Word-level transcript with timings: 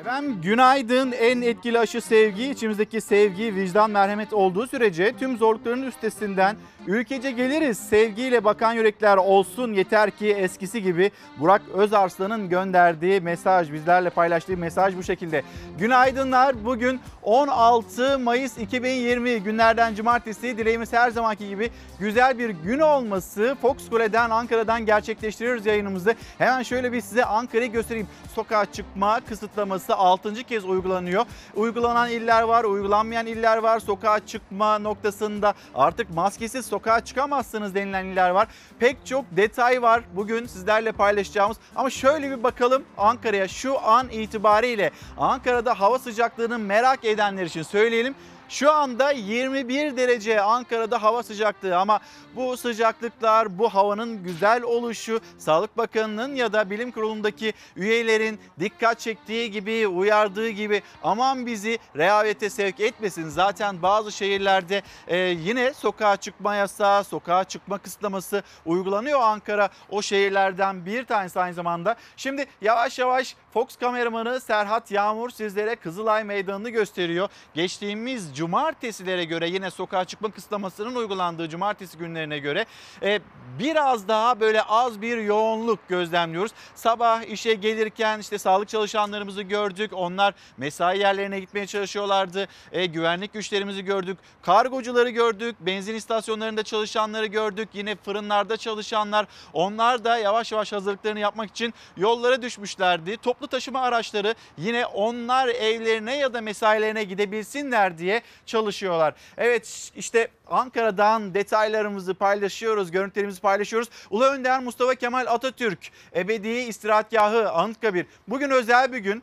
Efendim 0.00 0.40
günaydın. 0.42 1.12
En 1.12 1.42
etkili 1.42 1.78
aşı 1.78 2.00
sevgi, 2.00 2.50
içimizdeki 2.50 3.00
sevgi, 3.00 3.54
vicdan, 3.54 3.90
merhamet 3.90 4.32
olduğu 4.32 4.66
sürece 4.66 5.12
tüm 5.16 5.38
zorlukların 5.38 5.82
üstesinden 5.82 6.56
ülkece 6.86 7.30
geliriz. 7.30 7.78
Sevgiyle 7.78 8.44
bakan 8.44 8.72
yürekler 8.72 9.16
olsun 9.16 9.72
yeter 9.72 10.10
ki 10.10 10.28
eskisi 10.32 10.82
gibi 10.82 11.10
Burak 11.40 11.62
Özarslan'ın 11.74 12.48
gönderdiği 12.48 13.20
mesaj, 13.20 13.72
bizlerle 13.72 14.10
paylaştığı 14.10 14.56
mesaj 14.56 14.96
bu 14.96 15.02
şekilde. 15.02 15.42
Günaydınlar. 15.78 16.64
Bugün 16.64 17.00
16 17.22 18.18
Mayıs 18.18 18.58
2020 18.58 19.42
günlerden 19.42 19.94
cumartesi. 19.94 20.58
Dileğimiz 20.58 20.92
her 20.92 21.10
zamanki 21.10 21.48
gibi 21.48 21.70
güzel 22.00 22.38
bir 22.38 22.50
gün 22.50 22.78
olması. 22.78 23.56
Fox 23.62 23.90
Kule'den 23.90 24.30
Ankara'dan 24.30 24.86
gerçekleştiriyoruz 24.86 25.66
yayınımızı. 25.66 26.14
Hemen 26.38 26.62
şöyle 26.62 26.92
bir 26.92 27.00
size 27.00 27.24
Ankara'yı 27.24 27.72
göstereyim. 27.72 28.08
Sokağa 28.34 28.64
çıkma 28.64 29.20
kısıtlaması 29.20 29.96
6. 29.96 30.34
kez 30.34 30.64
uygulanıyor. 30.64 31.24
Uygulanan 31.56 32.10
iller 32.10 32.42
var, 32.42 32.64
uygulanmayan 32.64 33.26
iller 33.26 33.56
var. 33.56 33.80
Sokağa 33.80 34.26
çıkma 34.26 34.78
noktasında 34.78 35.54
artık 35.74 36.14
maskesiz 36.14 36.66
sokağa 36.74 37.00
çıkamazsınız 37.00 37.74
denilen 37.74 38.04
iller 38.04 38.30
var. 38.30 38.48
Pek 38.78 39.06
çok 39.06 39.24
detay 39.30 39.82
var 39.82 40.02
bugün 40.16 40.46
sizlerle 40.46 40.92
paylaşacağımız. 40.92 41.56
Ama 41.76 41.90
şöyle 41.90 42.30
bir 42.30 42.42
bakalım 42.42 42.82
Ankara'ya 42.98 43.48
şu 43.48 43.86
an 43.86 44.08
itibariyle 44.08 44.90
Ankara'da 45.18 45.80
hava 45.80 45.98
sıcaklığını 45.98 46.58
merak 46.58 47.04
edenler 47.04 47.46
için 47.46 47.62
söyleyelim. 47.62 48.14
Şu 48.48 48.72
anda 48.72 49.10
21 49.10 49.96
derece 49.96 50.40
Ankara'da 50.40 51.02
hava 51.02 51.22
sıcaklığı 51.22 51.76
ama 51.76 52.00
bu 52.36 52.56
sıcaklıklar, 52.56 53.58
bu 53.58 53.68
havanın 53.68 54.22
güzel 54.22 54.62
oluşu 54.62 55.20
Sağlık 55.38 55.76
Bakanı'nın 55.76 56.34
ya 56.34 56.52
da 56.52 56.70
bilim 56.70 56.90
kurulundaki 56.90 57.52
üyelerin 57.76 58.40
dikkat 58.60 59.00
çektiği 59.00 59.50
gibi, 59.50 59.88
uyardığı 59.88 60.48
gibi 60.48 60.82
aman 61.02 61.46
bizi 61.46 61.78
rehavete 61.96 62.50
sevk 62.50 62.80
etmesin. 62.80 63.28
Zaten 63.28 63.82
bazı 63.82 64.12
şehirlerde 64.12 64.82
e, 65.06 65.16
yine 65.18 65.74
sokağa 65.74 66.16
çıkma 66.16 66.54
yasağı, 66.54 67.04
sokağa 67.04 67.44
çıkma 67.44 67.78
kısıtlaması 67.78 68.42
uygulanıyor 68.66 69.20
Ankara. 69.20 69.68
O 69.90 70.02
şehirlerden 70.02 70.86
bir 70.86 71.04
tanesi 71.04 71.40
aynı 71.40 71.54
zamanda. 71.54 71.96
Şimdi 72.16 72.46
yavaş 72.62 72.98
yavaş 72.98 73.36
Fox 73.54 73.76
kameramanı 73.76 74.40
Serhat 74.40 74.90
Yağmur 74.90 75.30
sizlere 75.30 75.76
Kızılay 75.76 76.24
Meydanı'nı 76.24 76.70
gösteriyor. 76.70 77.28
Geçtiğimiz 77.54 78.33
cumartesilere 78.34 79.24
göre 79.24 79.48
yine 79.48 79.70
sokağa 79.70 80.04
çıkma 80.04 80.30
kısıtlamasının 80.30 80.94
uygulandığı 80.94 81.48
cumartesi 81.48 81.98
günlerine 81.98 82.38
göre 82.38 82.66
e, 83.02 83.20
biraz 83.58 84.08
daha 84.08 84.40
böyle 84.40 84.62
az 84.62 85.02
bir 85.02 85.16
yoğunluk 85.16 85.88
gözlemliyoruz. 85.88 86.52
Sabah 86.74 87.22
işe 87.22 87.54
gelirken 87.54 88.18
işte 88.18 88.38
sağlık 88.38 88.68
çalışanlarımızı 88.68 89.42
gördük. 89.42 89.90
Onlar 89.94 90.34
mesai 90.56 90.98
yerlerine 90.98 91.40
gitmeye 91.40 91.66
çalışıyorlardı. 91.66 92.48
E, 92.72 92.86
güvenlik 92.86 93.32
güçlerimizi 93.32 93.84
gördük. 93.84 94.18
Kargocuları 94.42 95.10
gördük. 95.10 95.56
Benzin 95.60 95.94
istasyonlarında 95.94 96.62
çalışanları 96.62 97.26
gördük. 97.26 97.68
Yine 97.72 97.96
fırınlarda 97.96 98.56
çalışanlar. 98.56 99.26
Onlar 99.52 100.04
da 100.04 100.18
yavaş 100.18 100.52
yavaş 100.52 100.72
hazırlıklarını 100.72 101.20
yapmak 101.20 101.50
için 101.50 101.74
yollara 101.96 102.42
düşmüşlerdi. 102.42 103.16
Toplu 103.16 103.46
taşıma 103.46 103.80
araçları 103.80 104.34
yine 104.58 104.86
onlar 104.86 105.48
evlerine 105.48 106.16
ya 106.16 106.34
da 106.34 106.40
mesailerine 106.40 107.04
gidebilsinler 107.04 107.98
diye 107.98 108.22
çalışıyorlar. 108.46 109.14
Evet 109.36 109.92
işte 109.96 110.28
Ankara'dan 110.46 111.34
detaylarımızı 111.34 112.14
paylaşıyoruz, 112.14 112.90
görüntülerimizi 112.90 113.40
paylaşıyoruz. 113.40 113.88
Ulu 114.10 114.24
Önder 114.24 114.62
Mustafa 114.62 114.94
Kemal 114.94 115.26
Atatürk 115.26 115.90
Ebedi 116.16 116.48
İstirahatgahı 116.48 117.50
Anıtkabir. 117.50 118.06
Bugün 118.28 118.50
özel 118.50 118.92
bir 118.92 118.98
gün. 118.98 119.22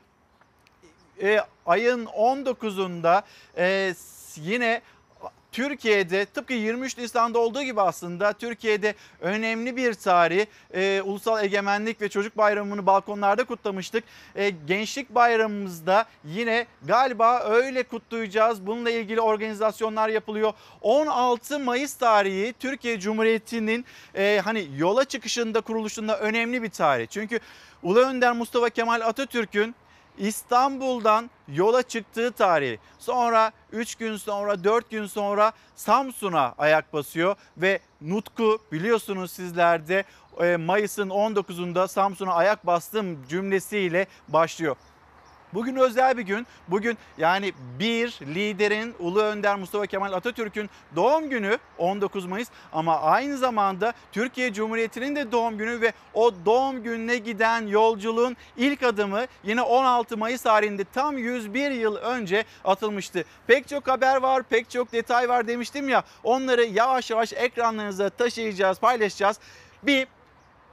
E, 1.22 1.40
ayın 1.66 2.06
19'unda 2.06 3.24
e, 3.58 3.94
yine 4.36 4.82
Türkiye'de 5.52 6.26
tıpkı 6.26 6.54
23 6.54 6.98
Nisan'da 6.98 7.40
olduğu 7.40 7.64
gibi 7.64 7.82
aslında 7.82 8.34
Türkiye'de 8.34 8.96
önemli 9.22 9.76
bir 9.76 9.94
tarih. 9.94 10.46
E, 10.74 11.02
Ulusal 11.02 11.44
Egemenlik 11.44 12.02
ve 12.02 12.10
Çocuk 12.10 12.38
Bayramı'nı 12.38 12.86
balkonlarda 12.86 13.44
kutlamıştık. 13.44 14.04
E, 14.36 14.50
Gençlik 14.50 15.16
Bayramımızda 15.16 16.06
yine 16.26 16.68
galiba 16.84 17.40
öyle 17.40 17.84
kutlayacağız. 17.84 18.68
Bununla 18.68 18.90
ilgili 18.90 19.22
organizasyonlar 19.22 20.10
yapılıyor. 20.10 20.54
16 20.82 21.60
Mayıs 21.60 21.94
tarihi 21.94 22.54
Türkiye 22.60 23.00
Cumhuriyeti'nin 23.00 23.86
e, 24.16 24.42
hani 24.44 24.68
yola 24.78 25.06
çıkışında 25.06 25.62
kuruluşunda 25.62 26.20
önemli 26.20 26.64
bir 26.64 26.70
tarih. 26.70 27.08
Çünkü 27.08 27.40
Ulu 27.84 28.00
Önder 28.00 28.32
Mustafa 28.32 28.70
Kemal 28.70 29.02
Atatürk'ün 29.02 29.76
İstanbul'dan 30.18 31.30
yola 31.48 31.84
çıktığı 31.84 32.32
tarih. 32.32 32.78
Sonra 33.00 33.52
3 33.72 33.96
gün 33.96 34.18
sonra 34.18 34.64
4 34.64 34.90
gün 34.90 35.06
sonra 35.06 35.52
Samsun'a 35.76 36.56
ayak 36.58 36.94
basıyor 36.94 37.36
ve 37.58 37.80
Nutku 38.02 38.60
biliyorsunuz 38.72 39.32
sizlerde 39.32 40.04
e, 40.40 40.58
Mayıs'ın 40.58 41.10
19'unda 41.10 41.88
Samsun'a 41.88 42.34
ayak 42.34 42.68
bastım 42.68 43.28
cümlesiyle 43.30 44.08
başlıyor. 44.28 44.76
Bugün 45.54 45.76
özel 45.76 46.18
bir 46.18 46.22
gün. 46.22 46.48
Bugün 46.68 46.98
yani 47.18 47.54
bir 47.80 48.20
liderin 48.22 48.96
Ulu 49.00 49.22
Önder 49.22 49.56
Mustafa 49.56 49.86
Kemal 49.86 50.14
Atatürk'ün 50.14 50.70
doğum 50.96 51.30
günü 51.30 51.58
19 51.78 52.26
Mayıs 52.26 52.50
ama 52.74 53.02
aynı 53.02 53.38
zamanda 53.38 53.94
Türkiye 54.12 54.54
Cumhuriyeti'nin 54.54 55.16
de 55.16 55.32
doğum 55.32 55.58
günü 55.58 55.82
ve 55.82 55.94
o 56.14 56.32
doğum 56.46 56.84
gününe 56.84 57.18
giden 57.18 57.68
yolculuğun 57.68 58.38
ilk 58.58 58.84
adımı 58.84 59.26
yine 59.44 59.62
16 59.62 60.18
Mayıs 60.18 60.42
tarihinde 60.42 60.84
tam 60.94 61.18
101 61.18 61.72
yıl 61.72 61.96
önce 61.96 62.46
atılmıştı. 62.66 63.26
Pek 63.48 63.68
çok 63.68 63.88
haber 63.88 64.18
var, 64.18 64.44
pek 64.44 64.70
çok 64.70 64.92
detay 64.92 65.30
var 65.30 65.48
demiştim 65.48 65.90
ya. 65.90 66.04
Onları 66.24 66.66
yavaş 66.66 67.10
yavaş 67.12 67.34
ekranlarınıza 67.34 68.10
taşıyacağız, 68.10 68.80
paylaşacağız. 68.80 69.40
Bir 69.84 70.08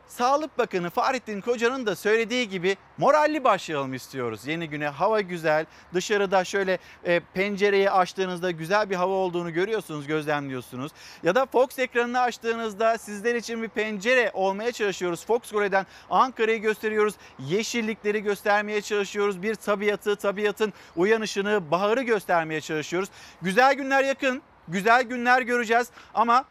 Sağlık 0.08 0.58
Bakanı 0.58 0.91
Fahrettin 0.91 1.41
Koca'nın 1.41 1.86
da 1.86 1.96
söylediği 1.96 2.48
gibi 2.48 2.76
moralli 2.98 3.44
başlayalım 3.44 3.94
istiyoruz. 3.94 4.46
Yeni 4.46 4.69
güne 4.69 4.88
hava 4.88 5.20
güzel. 5.20 5.66
Dışarıda 5.94 6.44
şöyle 6.44 6.78
e, 7.04 7.20
pencereyi 7.20 7.91
açtığınızda 7.91 8.50
güzel 8.50 8.91
bir 8.91 8.94
hava 8.94 9.12
olduğunu 9.12 9.52
görüyorsunuz, 9.52 10.06
gözlemliyorsunuz. 10.06 10.92
Ya 11.22 11.34
da 11.34 11.47
Fox 11.47 11.78
ekranını 11.78 12.20
açtığınızda 12.20 12.98
sizler 12.98 13.34
için 13.34 13.62
bir 13.62 13.68
pencere 13.68 14.30
olmaya 14.34 14.72
çalışıyoruz. 14.72 15.26
Fox 15.26 15.52
Kore'den 15.52 15.86
Ankara'yı 16.10 16.60
gösteriyoruz. 16.60 17.14
Yeşillikleri 17.38 18.22
göstermeye 18.22 18.80
çalışıyoruz. 18.80 19.42
Bir 19.42 19.54
tabiatı, 19.54 20.16
tabiatın 20.16 20.72
uyanışını, 20.97 21.70
baharı 21.70 22.02
göstermeye 22.02 22.60
çalışıyoruz. 22.60 23.08
Güzel 23.42 23.74
günler 23.74 24.04
yakın, 24.04 24.42
güzel 24.68 25.02
günler 25.02 25.42
göreceğiz 25.42 25.88
ama 26.14 26.44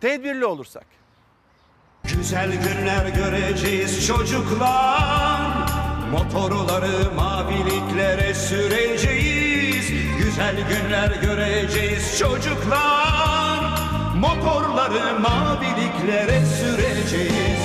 tedbirli 0.00 0.46
olursak. 0.46 0.99
Güzel 2.04 2.50
günler 2.52 3.06
göreceğiz 3.06 4.06
çocuklar. 4.06 5.40
Motorları 6.12 7.14
maviliklere 7.16 8.34
süreceğiz. 8.34 9.90
Güzel 10.18 10.56
günler 10.56 11.10
göreceğiz 11.22 12.18
çocuklar. 12.18 13.60
Motorları 14.16 15.20
maviliklere 15.20 16.42
süreceğiz. 16.46 17.60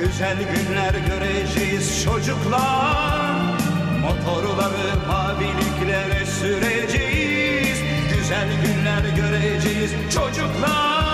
Güzel 0.00 0.36
günler 0.38 0.94
göreceğiz 1.08 2.04
çocuklar. 2.04 3.34
Motorları 4.00 5.06
maviliklere 5.08 6.26
süreceğiz. 6.26 7.78
Güzel 8.14 8.48
günler 8.62 9.02
göreceğiz 9.16 9.90
çocuklar 10.14 11.13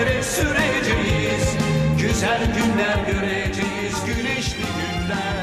maviliklere 0.00 0.22
süreceğiz. 0.22 1.56
Güzel 2.00 2.40
günler 2.46 3.12
göreceğiz. 3.12 3.94
Güneşli 4.06 4.62
günler 4.62 5.39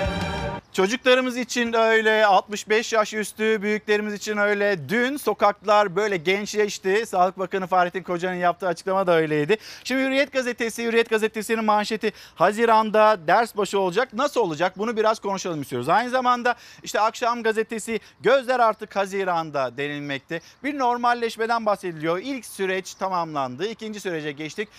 Çocuklarımız 0.78 1.38
için 1.38 1.74
öyle, 1.74 2.26
65 2.26 2.94
yaş 2.94 3.14
üstü 3.14 3.62
büyüklerimiz 3.62 4.14
için 4.14 4.38
öyle. 4.38 4.90
Dün 4.90 5.18
sokaklar 5.18 5.96
böyle 5.96 6.18
gençleşti. 6.18 7.06
Sağlık 7.06 7.40
Bakanı 7.40 7.68
Fahrettin 7.68 8.04
Koca'nın 8.04 8.36
yaptığı 8.36 8.68
açıklama 8.68 9.08
da 9.08 9.16
öyleydi. 9.16 9.58
Şimdi 9.84 10.02
Hürriyet 10.02 10.32
Gazetesi, 10.32 10.84
Hürriyet 10.84 11.10
Gazetesi'nin 11.10 11.66
manşeti 11.66 12.12
Haziran'da 12.36 13.28
ders 13.28 13.58
başı 13.58 13.80
olacak. 13.80 14.14
Nasıl 14.14 14.42
olacak? 14.42 14.78
Bunu 14.78 14.98
biraz 14.98 15.20
konuşalım 15.20 15.62
istiyoruz. 15.62 15.90
Aynı 15.90 16.10
zamanda 16.10 16.56
işte 16.84 17.00
Akşam 17.00 17.44
Gazetesi 17.44 18.00
gözler 18.22 18.60
artık 18.60 18.96
Haziran'da 18.96 19.78
denilmekte. 19.78 20.42
Bir 20.64 20.78
normalleşmeden 20.78 21.66
bahsediliyor. 21.66 22.20
İlk 22.24 22.46
süreç 22.46 22.94
tamamlandı. 22.94 23.68
İkinci 23.68 24.00
sürece 24.00 24.32
geçtik. 24.32 24.70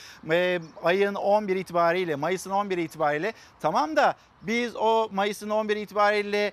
Ayın 0.84 1.14
11 1.14 1.56
itibariyle, 1.56 2.16
Mayıs'ın 2.16 2.50
11 2.50 2.78
itibariyle 2.78 3.32
tamam 3.60 3.96
da 3.96 4.14
biz 4.43 4.76
o 4.76 5.08
Mayıs'ın 5.12 5.50
11 5.50 5.76
itibariyle 5.76 6.52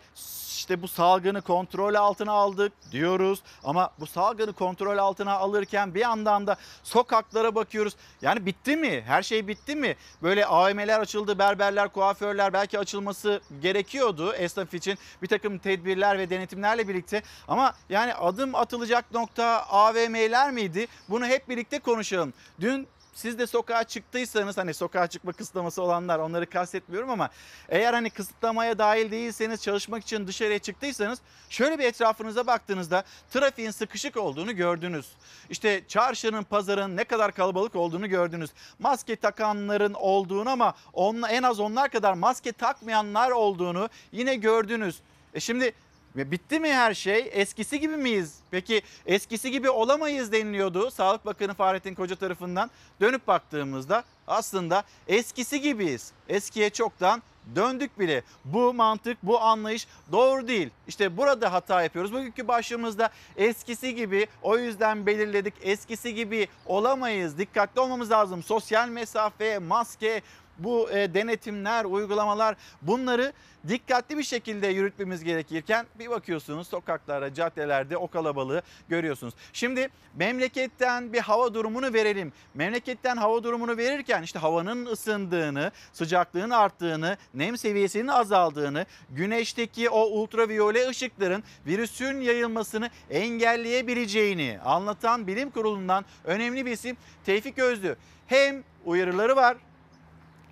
işte 0.66 0.82
bu 0.82 0.88
salgını 0.88 1.42
kontrol 1.42 1.94
altına 1.94 2.32
aldık 2.32 2.74
diyoruz. 2.92 3.42
Ama 3.64 3.90
bu 4.00 4.08
salgını 4.08 4.54
kontrol 4.54 4.98
altına 4.98 5.34
alırken 5.34 5.96
bir 5.96 6.00
yandan 6.00 6.48
da 6.48 6.56
sokaklara 6.84 7.56
bakıyoruz. 7.56 7.96
Yani 8.22 8.46
bitti 8.46 8.76
mi? 8.76 9.04
Her 9.08 9.24
şey 9.24 9.48
bitti 9.48 9.76
mi? 9.76 9.96
Böyle 10.24 10.46
AVM'ler 10.46 11.00
açıldı, 11.00 11.40
berberler, 11.40 11.90
kuaförler 11.90 12.54
belki 12.54 12.80
açılması 12.80 13.42
gerekiyordu 13.62 14.34
esnaf 14.34 14.74
için. 14.74 14.98
Bir 15.22 15.28
takım 15.28 15.58
tedbirler 15.58 16.18
ve 16.18 16.30
denetimlerle 16.30 16.88
birlikte. 16.88 17.24
Ama 17.48 17.74
yani 17.90 18.14
adım 18.14 18.56
atılacak 18.56 19.06
nokta 19.14 19.66
AVM'ler 19.70 20.52
miydi? 20.52 20.88
Bunu 21.10 21.26
hep 21.26 21.50
birlikte 21.50 21.80
konuşalım. 21.80 22.34
Dün 22.62 22.88
siz 23.16 23.40
de 23.40 23.48
sokağa 23.48 23.84
çıktıysanız 23.84 24.58
hani 24.58 24.74
sokağa 24.74 25.08
çıkma 25.08 25.32
kısıtlaması 25.32 25.82
olanlar 25.82 26.20
onları 26.20 26.50
kastetmiyorum 26.50 27.10
ama 27.10 27.30
eğer 27.70 27.94
hani 27.94 28.10
kısıtlamaya 28.10 28.78
dahil 28.78 29.12
değilseniz 29.12 29.64
çalışmak 29.64 30.04
için 30.04 30.28
dışarıya 30.28 30.60
çıktıysanız 30.60 31.22
şöyle 31.50 31.80
bir 31.80 31.84
etrafınıza 31.84 32.48
baktığınızda 32.48 33.04
trafiğin 33.32 33.72
sıkışık 33.72 34.18
olduğunu 34.18 34.56
gördünüz. 34.56 35.12
İşte 35.50 35.82
çarşının 35.88 36.44
pazarın 36.44 36.98
ne 36.98 37.04
kadar 37.04 37.32
kalabalık 37.32 37.76
olduğunu 37.76 38.08
gördünüz. 38.08 38.52
Maske 38.80 39.16
takanların 39.16 39.94
olduğunu 39.94 40.50
ama 40.50 40.74
onla, 40.94 41.30
en 41.30 41.44
az 41.44 41.60
onlar 41.60 41.90
kadar 41.90 42.14
maske 42.14 42.52
takmayanlar 42.52 43.32
olduğunu 43.32 43.90
yine 44.12 44.36
gördünüz. 44.36 45.00
E 45.34 45.40
şimdi 45.40 45.74
ve 46.16 46.32
bitti 46.32 46.60
mi 46.60 46.74
her 46.74 46.94
şey? 46.94 47.30
Eskisi 47.32 47.80
gibi 47.80 47.98
miyiz? 47.98 48.40
Peki 48.52 48.82
eskisi 49.06 49.52
gibi 49.52 49.70
olamayız 49.70 50.32
deniliyordu 50.32 50.92
Sağlık 50.92 51.26
Bakanı 51.26 51.54
Fahrettin 51.54 51.96
Koca 51.96 52.16
tarafından. 52.16 52.72
Dönüp 53.02 53.28
baktığımızda 53.28 54.04
aslında 54.28 54.84
eskisi 55.08 55.62
gibiyiz. 55.62 56.12
Eskiye 56.30 56.70
çoktan 56.70 57.22
döndük 57.56 58.00
bile. 58.00 58.24
Bu 58.46 58.74
mantık, 58.74 59.18
bu 59.24 59.42
anlayış 59.42 59.88
doğru 60.12 60.48
değil. 60.48 60.70
İşte 60.88 61.18
burada 61.18 61.54
hata 61.54 61.84
yapıyoruz. 61.84 62.14
Bugünkü 62.14 62.48
başlığımızda 62.48 63.10
eskisi 63.38 63.96
gibi 63.96 64.28
o 64.42 64.58
yüzden 64.58 65.06
belirledik. 65.06 65.54
Eskisi 65.62 66.16
gibi 66.16 66.48
olamayız. 66.66 67.38
Dikkatli 67.38 67.82
olmamız 67.82 68.12
lazım. 68.12 68.44
Sosyal 68.44 68.90
mesafe, 68.90 69.60
maske, 69.60 70.22
bu 70.60 70.92
e, 70.92 71.14
denetimler, 71.14 71.86
uygulamalar 71.86 72.56
bunları 72.82 73.34
dikkatli 73.68 74.18
bir 74.18 74.24
şekilde 74.24 74.68
yürütmemiz 74.68 75.24
gerekirken 75.24 75.86
bir 76.00 76.10
bakıyorsunuz 76.10 76.68
sokaklarda, 76.68 77.34
caddelerde 77.34 77.98
o 77.98 78.08
kalabalığı 78.08 78.62
görüyorsunuz. 78.90 79.34
Şimdi 79.54 79.90
memleketten 80.16 81.14
bir 81.14 81.20
hava 81.20 81.54
durumunu 81.54 81.94
verelim. 81.94 82.34
Memleketten 82.54 83.18
hava 83.18 83.44
durumunu 83.44 83.78
verirken 83.78 84.24
işte 84.24 84.40
havanın 84.40 84.86
ısındığını, 84.86 85.72
sıcaklığın 85.94 86.50
arttığını, 86.50 87.18
nem 87.34 87.58
seviyesinin 87.58 88.08
azaldığını, 88.08 88.86
güneşteki 89.10 89.90
o 89.90 90.02
ultraviyole 90.06 90.88
ışıkların 90.88 91.44
virüsün 91.68 92.22
yayılmasını 92.22 92.90
engelleyebileceğini 93.10 94.60
anlatan 94.66 95.28
bilim 95.28 95.50
kurulundan 95.50 96.06
önemli 96.24 96.66
bir 96.66 96.72
isim 96.72 96.98
Tevfik 97.26 97.60
Özlü. 97.60 97.96
Hem 98.28 98.64
uyarıları 98.86 99.36
var 99.36 99.58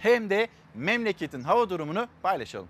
hem 0.04 0.30
de 0.30 0.48
memleketin 0.76 1.42
hava 1.42 1.70
durumunu 1.70 2.08
paylaşalım. 2.24 2.68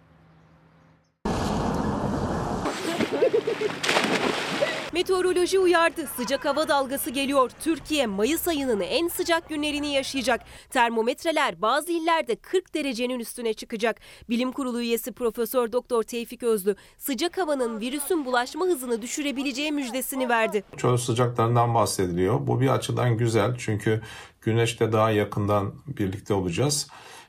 Meteoroloji 4.94 5.60
uyardı. 5.60 6.08
Sıcak 6.08 6.46
hava 6.46 6.68
dalgası 6.68 7.10
geliyor. 7.10 7.52
Türkiye 7.60 8.08
Mayıs 8.08 8.48
ayının 8.48 8.80
en 8.80 9.08
sıcak 9.08 9.50
günlerini 9.50 9.94
yaşayacak. 9.94 10.42
Termometreler 10.70 11.62
bazı 11.62 11.92
illerde 11.92 12.36
40 12.36 12.74
derecenin 12.76 13.20
üstüne 13.20 13.54
çıkacak. 13.54 14.00
Bilim 14.30 14.52
Kurulu 14.52 14.82
üyesi 14.82 15.12
Profesör 15.12 15.72
Doktor 15.72 16.04
Tevfik 16.04 16.44
Özlü 16.44 16.76
sıcak 16.98 17.38
havanın 17.38 17.80
virüsün 17.80 18.26
bulaşma 18.26 18.66
hızını 18.66 19.02
düşürebileceği 19.02 19.72
müjdesini 19.72 20.30
verdi. 20.30 20.64
Çöl 20.78 20.98
sıcaklarından 20.98 21.74
bahsediliyor. 21.74 22.48
Bu 22.48 22.62
bir 22.62 22.68
açıdan 22.68 23.18
güzel 23.18 23.56
çünkü 23.58 24.02
güneşte 24.42 24.92
daha 24.92 25.12
yakından 25.12 25.74
birlikte 25.88 26.34
olacağız. 26.34 26.88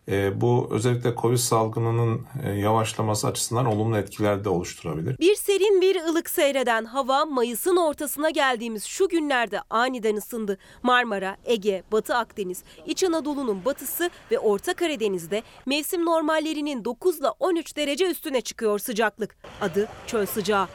E, 0.09 0.41
bu 0.41 0.69
özellikle 0.71 1.15
Covid 1.17 1.37
salgınının 1.37 2.27
e, 2.45 2.51
yavaşlaması 2.53 3.27
açısından 3.27 3.67
olumlu 3.67 3.99
etkiler 3.99 4.45
de 4.45 4.49
oluşturabilir. 4.49 5.19
Bir 5.19 5.35
serin 5.35 5.81
bir 5.81 5.97
ılık 5.97 6.31
seyreden 6.31 6.85
hava 6.85 7.25
Mayıs'ın 7.25 7.77
ortasına 7.77 8.31
geldiğimiz 8.31 8.85
şu 8.85 9.09
günlerde 9.09 9.61
aniden 9.71 10.17
ısındı. 10.17 10.59
Marmara, 10.83 11.37
Ege, 11.45 11.83
Batı 11.93 12.17
Akdeniz, 12.17 12.63
İç 12.87 13.05
Anadolu'nun 13.05 13.65
batısı 13.65 14.11
ve 14.31 14.39
Orta 14.39 14.75
Karadeniz'de 14.75 15.43
mevsim 15.67 16.05
normallerinin 16.05 16.85
9 16.85 17.21
ile 17.21 17.29
13 17.41 17.77
derece 17.77 18.11
üstüne 18.11 18.41
çıkıyor 18.41 18.79
sıcaklık. 18.79 19.37
Adı 19.61 19.89
çöl 20.07 20.27
sıcağı. 20.27 20.69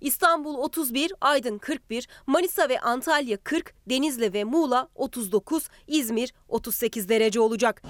İstanbul 0.00 0.54
31, 0.54 1.12
Aydın 1.20 1.58
41, 1.58 2.08
Manisa 2.26 2.68
ve 2.68 2.80
Antalya 2.80 3.36
40, 3.36 3.74
Denizli 3.90 4.32
ve 4.32 4.44
Muğla 4.44 4.88
39, 4.94 5.68
İzmir 5.86 6.34
38 6.48 7.08
derece 7.08 7.40
olacak. 7.40 7.82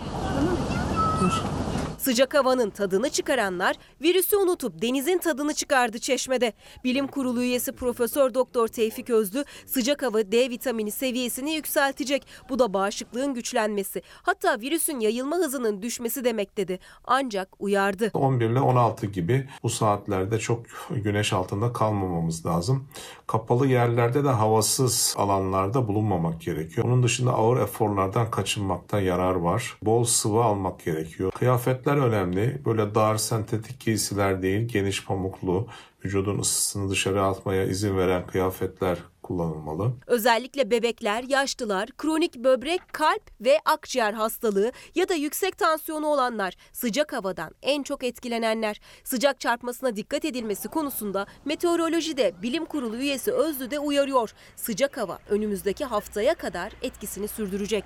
Sıcak 1.98 2.34
havanın 2.34 2.70
tadını 2.70 3.10
çıkaranlar 3.10 3.76
virüsü 4.02 4.36
unutup 4.36 4.82
denizin 4.82 5.18
tadını 5.18 5.54
çıkardı 5.54 5.98
Çeşme'de. 5.98 6.52
Bilim 6.84 7.06
Kurulu 7.06 7.42
üyesi 7.42 7.72
Profesör 7.72 8.34
Doktor 8.34 8.68
Tevfik 8.68 9.10
Özlü 9.10 9.44
sıcak 9.66 10.02
hava 10.02 10.32
D 10.32 10.50
vitamini 10.50 10.90
seviyesini 10.90 11.54
yükseltecek. 11.54 12.26
Bu 12.48 12.58
da 12.58 12.74
bağışıklığın 12.74 13.34
güçlenmesi. 13.34 14.02
Hatta 14.22 14.60
virüsün 14.60 15.00
yayılma 15.00 15.36
hızının 15.36 15.82
düşmesi 15.82 16.24
demek 16.24 16.56
dedi. 16.56 16.78
Ancak 17.04 17.48
uyardı. 17.58 18.10
11 18.14 18.50
ile 18.50 18.60
16 18.60 19.06
gibi 19.06 19.48
bu 19.62 19.68
saatlerde 19.70 20.38
çok 20.38 20.60
güneş 20.90 21.32
altında 21.32 21.72
kalmamamız 21.72 22.46
lazım. 22.46 22.88
Kapalı 23.26 23.66
yerlerde 23.66 24.24
de 24.24 24.28
havasız 24.28 25.14
alanlarda 25.18 25.88
bulunmamak 25.88 26.40
gerekiyor. 26.40 26.86
Onun 26.86 27.02
dışında 27.02 27.32
ağır 27.32 27.60
eforlardan 27.60 28.30
kaçınmakta 28.30 29.00
yarar 29.00 29.34
var. 29.34 29.76
Bol 29.82 30.04
sıvı 30.04 30.44
almak 30.44 30.84
gerekiyor. 30.84 31.30
Kıyafetler 31.32 31.85
önemli. 31.94 32.62
Böyle 32.64 32.94
dar 32.94 33.16
sentetik 33.16 33.80
giysiler 33.80 34.42
değil, 34.42 34.68
geniş 34.68 35.04
pamuklu, 35.04 35.68
vücudun 36.04 36.38
ısısını 36.38 36.90
dışarı 36.90 37.22
atmaya 37.22 37.64
izin 37.64 37.96
veren 37.96 38.26
kıyafetler 38.26 38.98
kullanılmalı. 39.22 39.92
Özellikle 40.06 40.70
bebekler, 40.70 41.22
yaşlılar, 41.22 41.88
kronik 41.98 42.36
böbrek, 42.36 42.80
kalp 42.92 43.22
ve 43.40 43.58
akciğer 43.64 44.12
hastalığı 44.12 44.72
ya 44.94 45.08
da 45.08 45.14
yüksek 45.14 45.58
tansiyonu 45.58 46.06
olanlar 46.06 46.54
sıcak 46.72 47.12
havadan 47.12 47.50
en 47.62 47.82
çok 47.82 48.04
etkilenenler. 48.04 48.80
Sıcak 49.04 49.40
çarpmasına 49.40 49.96
dikkat 49.96 50.24
edilmesi 50.24 50.68
konusunda 50.68 51.26
meteorolojide 51.44 52.34
bilim 52.42 52.64
kurulu 52.64 52.96
üyesi 52.96 53.32
Özlü 53.32 53.70
de 53.70 53.78
uyarıyor. 53.78 54.32
Sıcak 54.56 54.96
hava 54.96 55.18
önümüzdeki 55.28 55.84
haftaya 55.84 56.34
kadar 56.34 56.72
etkisini 56.82 57.28
sürdürecek. 57.28 57.84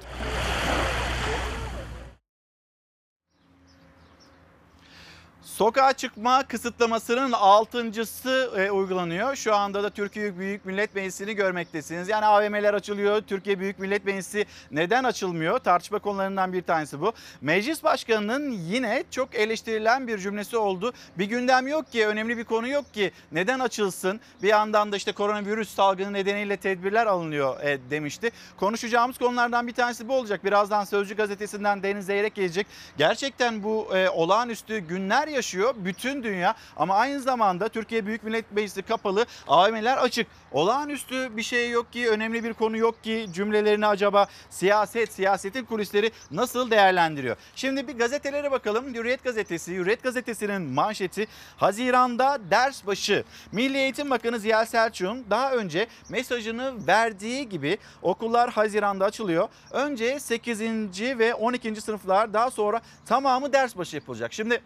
Sokağa 5.61 5.93
çıkma 5.93 6.43
kısıtlamasının 6.49 7.33
altıncısı 7.33 8.51
e, 8.57 8.71
uygulanıyor. 8.71 9.37
Şu 9.37 9.55
anda 9.55 9.83
da 9.83 9.91
Türkiye 9.91 10.39
Büyük 10.39 10.65
Millet 10.65 10.95
Meclisi'ni 10.95 11.35
görmektesiniz. 11.35 12.09
Yani 12.09 12.27
AVM'ler 12.27 12.75
açılıyor. 12.75 13.21
Türkiye 13.21 13.61
Büyük 13.61 13.79
Millet 13.79 14.05
Meclisi 14.05 14.47
neden 14.71 15.05
açılmıyor? 15.05 15.59
Tartışma 15.59 15.99
konularından 15.99 16.53
bir 16.53 16.63
tanesi 16.63 17.01
bu. 17.01 17.13
Meclis 17.41 17.85
Başkanı'nın 17.85 18.51
yine 18.51 19.05
çok 19.11 19.35
eleştirilen 19.35 20.09
bir 20.09 20.19
cümlesi 20.19 20.57
oldu. 20.57 20.93
Bir 21.19 21.25
gündem 21.25 21.67
yok 21.67 21.93
ki, 21.93 22.07
önemli 22.07 22.39
bir 22.39 22.45
konu 22.45 22.69
yok 22.69 22.95
ki. 22.95 23.13
Neden 23.33 23.59
açılsın? 23.59 24.21
Bir 24.43 24.49
yandan 24.49 24.93
da 24.93 24.97
işte 24.97 25.13
koronavirüs 25.13 25.75
salgını 25.75 26.13
nedeniyle 26.13 26.57
tedbirler 26.57 27.07
alınıyor 27.07 27.61
e, 27.61 27.79
demişti. 27.91 28.31
Konuşacağımız 28.57 29.19
konulardan 29.19 29.67
bir 29.67 29.75
tanesi 29.75 30.09
bu 30.09 30.15
olacak. 30.15 30.45
Birazdan 30.45 30.85
Sözcü 30.85 31.17
Gazetesi'nden 31.17 31.83
Deniz 31.83 32.07
Zeyrek 32.07 32.35
gelecek. 32.35 32.67
Gerçekten 32.99 33.63
bu 33.63 33.97
e, 33.97 34.09
olağanüstü 34.09 34.79
günler 34.79 35.29
yaşıyor 35.29 35.50
yaşıyor 35.51 35.75
bütün 35.77 36.23
dünya 36.23 36.55
ama 36.77 36.95
aynı 36.95 37.21
zamanda 37.21 37.69
Türkiye 37.69 38.07
Büyük 38.07 38.25
Millet 38.25 38.53
Meclisi 38.53 38.83
kapalı, 38.83 39.27
AVM'ler 39.49 39.97
açık. 39.97 40.27
Olağanüstü 40.53 41.37
bir 41.37 41.43
şey 41.43 41.71
yok 41.71 41.93
ki, 41.93 42.11
önemli 42.11 42.45
bir 42.45 42.53
konu 42.53 42.77
yok 42.77 43.05
ki 43.05 43.27
cümlelerini 43.33 43.87
acaba 43.87 44.27
siyaset, 44.51 45.13
siyasetin 45.13 45.65
kulisleri 45.65 46.11
nasıl 46.31 46.71
değerlendiriyor? 46.71 47.37
Şimdi 47.57 47.89
bir 47.89 47.99
gazetelere 47.99 48.51
bakalım. 48.51 48.95
Hürriyet 48.95 49.25
gazetesi, 49.25 49.75
Hürriyet 49.75 50.03
gazetesinin 50.03 50.63
manşeti 50.63 51.27
Haziran'da 51.57 52.39
ders 52.51 52.87
başı. 52.87 53.25
Milli 53.53 53.79
Eğitim 53.79 54.11
Bakanı 54.11 54.39
Ziya 54.39 54.67
Selçuk'un 54.67 55.25
daha 55.31 55.53
önce 55.53 55.87
mesajını 56.09 56.87
verdiği 56.87 57.49
gibi 57.49 57.79
okullar 58.03 58.51
Haziran'da 58.51 59.05
açılıyor. 59.05 59.49
Önce 59.71 60.21
8. 60.21 60.61
ve 61.01 61.35
12. 61.35 61.81
sınıflar 61.81 62.35
daha 62.35 62.51
sonra 62.51 62.81
tamamı 63.07 63.53
ders 63.53 63.77
başı 63.77 63.97
yapılacak. 63.97 64.33
Şimdi 64.33 64.63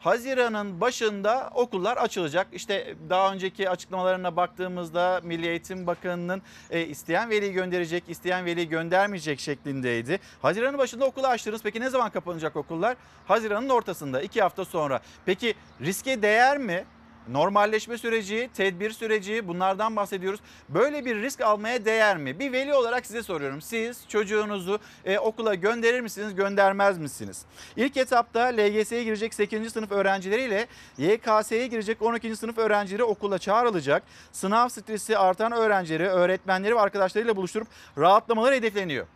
Haziran'ın 0.00 0.80
başında 0.80 1.50
okullar 1.54 1.96
açılacak. 1.96 2.46
İşte 2.52 2.94
daha 3.10 3.32
önceki 3.32 3.70
açıklamalarına 3.70 4.36
baktığımızda 4.36 5.20
Milli 5.24 5.46
Eğitim 5.46 5.86
Bakanı'nın 5.86 6.42
e, 6.70 6.86
isteyen 6.86 7.30
veli 7.30 7.52
gönderecek, 7.52 8.04
isteyen 8.08 8.44
veli 8.44 8.68
göndermeyecek 8.68 9.40
şeklindeydi. 9.40 10.20
Haziran'ın 10.42 10.78
başında 10.78 11.04
okulu 11.04 11.26
açtınız. 11.26 11.62
Peki 11.62 11.80
ne 11.80 11.90
zaman 11.90 12.10
kapanacak 12.10 12.56
okullar? 12.56 12.96
Haziran'ın 13.26 13.68
ortasında, 13.68 14.22
iki 14.22 14.42
hafta 14.42 14.64
sonra. 14.64 15.00
Peki 15.26 15.54
riske 15.80 16.22
değer 16.22 16.58
mi? 16.58 16.84
Normalleşme 17.28 17.98
süreci, 17.98 18.50
tedbir 18.54 18.90
süreci 18.90 19.48
bunlardan 19.48 19.96
bahsediyoruz. 19.96 20.40
Böyle 20.68 21.04
bir 21.04 21.16
risk 21.16 21.40
almaya 21.40 21.84
değer 21.84 22.16
mi? 22.16 22.38
Bir 22.38 22.52
veli 22.52 22.74
olarak 22.74 23.06
size 23.06 23.22
soruyorum. 23.22 23.60
Siz 23.60 24.08
çocuğunuzu 24.08 24.78
e, 25.04 25.18
okula 25.18 25.54
gönderir 25.54 26.00
misiniz, 26.00 26.34
göndermez 26.34 26.98
misiniz? 26.98 27.44
İlk 27.76 27.96
etapta 27.96 28.40
LGS'ye 28.40 29.04
girecek 29.04 29.34
8. 29.34 29.72
sınıf 29.72 29.92
öğrencileriyle 29.92 30.66
YKS'ye 30.98 31.66
girecek 31.66 32.02
12. 32.02 32.36
sınıf 32.36 32.58
öğrencileri 32.58 33.04
okula 33.04 33.38
çağrılacak. 33.38 34.02
Sınav 34.32 34.68
stresi 34.68 35.18
artan 35.18 35.52
öğrencileri, 35.52 36.08
öğretmenleri 36.08 36.74
ve 36.74 36.80
arkadaşlarıyla 36.80 37.36
buluşturup 37.36 37.68
rahatlamaları 37.98 38.54
hedefleniyor. 38.54 39.06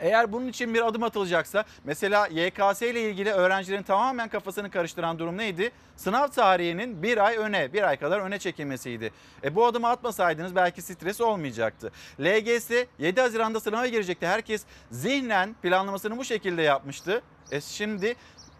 Eğer 0.00 0.32
bunun 0.32 0.48
için 0.48 0.74
bir 0.74 0.86
adım 0.86 1.02
atılacaksa 1.02 1.64
mesela 1.84 2.26
YKS 2.26 2.82
ile 2.82 3.10
ilgili 3.10 3.30
öğrencilerin 3.30 3.82
tamamen 3.82 4.28
kafasını 4.28 4.70
karıştıran 4.70 5.18
durum 5.18 5.36
neydi? 5.36 5.70
Sınav 5.96 6.28
tarihinin 6.28 7.02
bir 7.02 7.18
ay 7.18 7.36
öne, 7.36 7.72
bir 7.72 7.82
ay 7.82 7.96
kadar 7.96 8.20
öne 8.20 8.38
çekilmesiydi. 8.38 9.12
E 9.44 9.54
bu 9.54 9.66
adımı 9.66 9.88
atmasaydınız 9.88 10.54
belki 10.54 10.82
stres 10.82 11.20
olmayacaktı. 11.20 11.92
LGS 12.20 12.70
7 12.98 13.20
Haziran'da 13.20 13.60
sınava 13.60 13.86
girecekti. 13.86 14.26
Herkes 14.26 14.64
zihnen 14.90 15.54
planlamasını 15.54 16.18
bu 16.18 16.24
şekilde 16.24 16.62
yapmıştı. 16.62 17.22
E 17.50 17.60
şimdi 17.60 18.14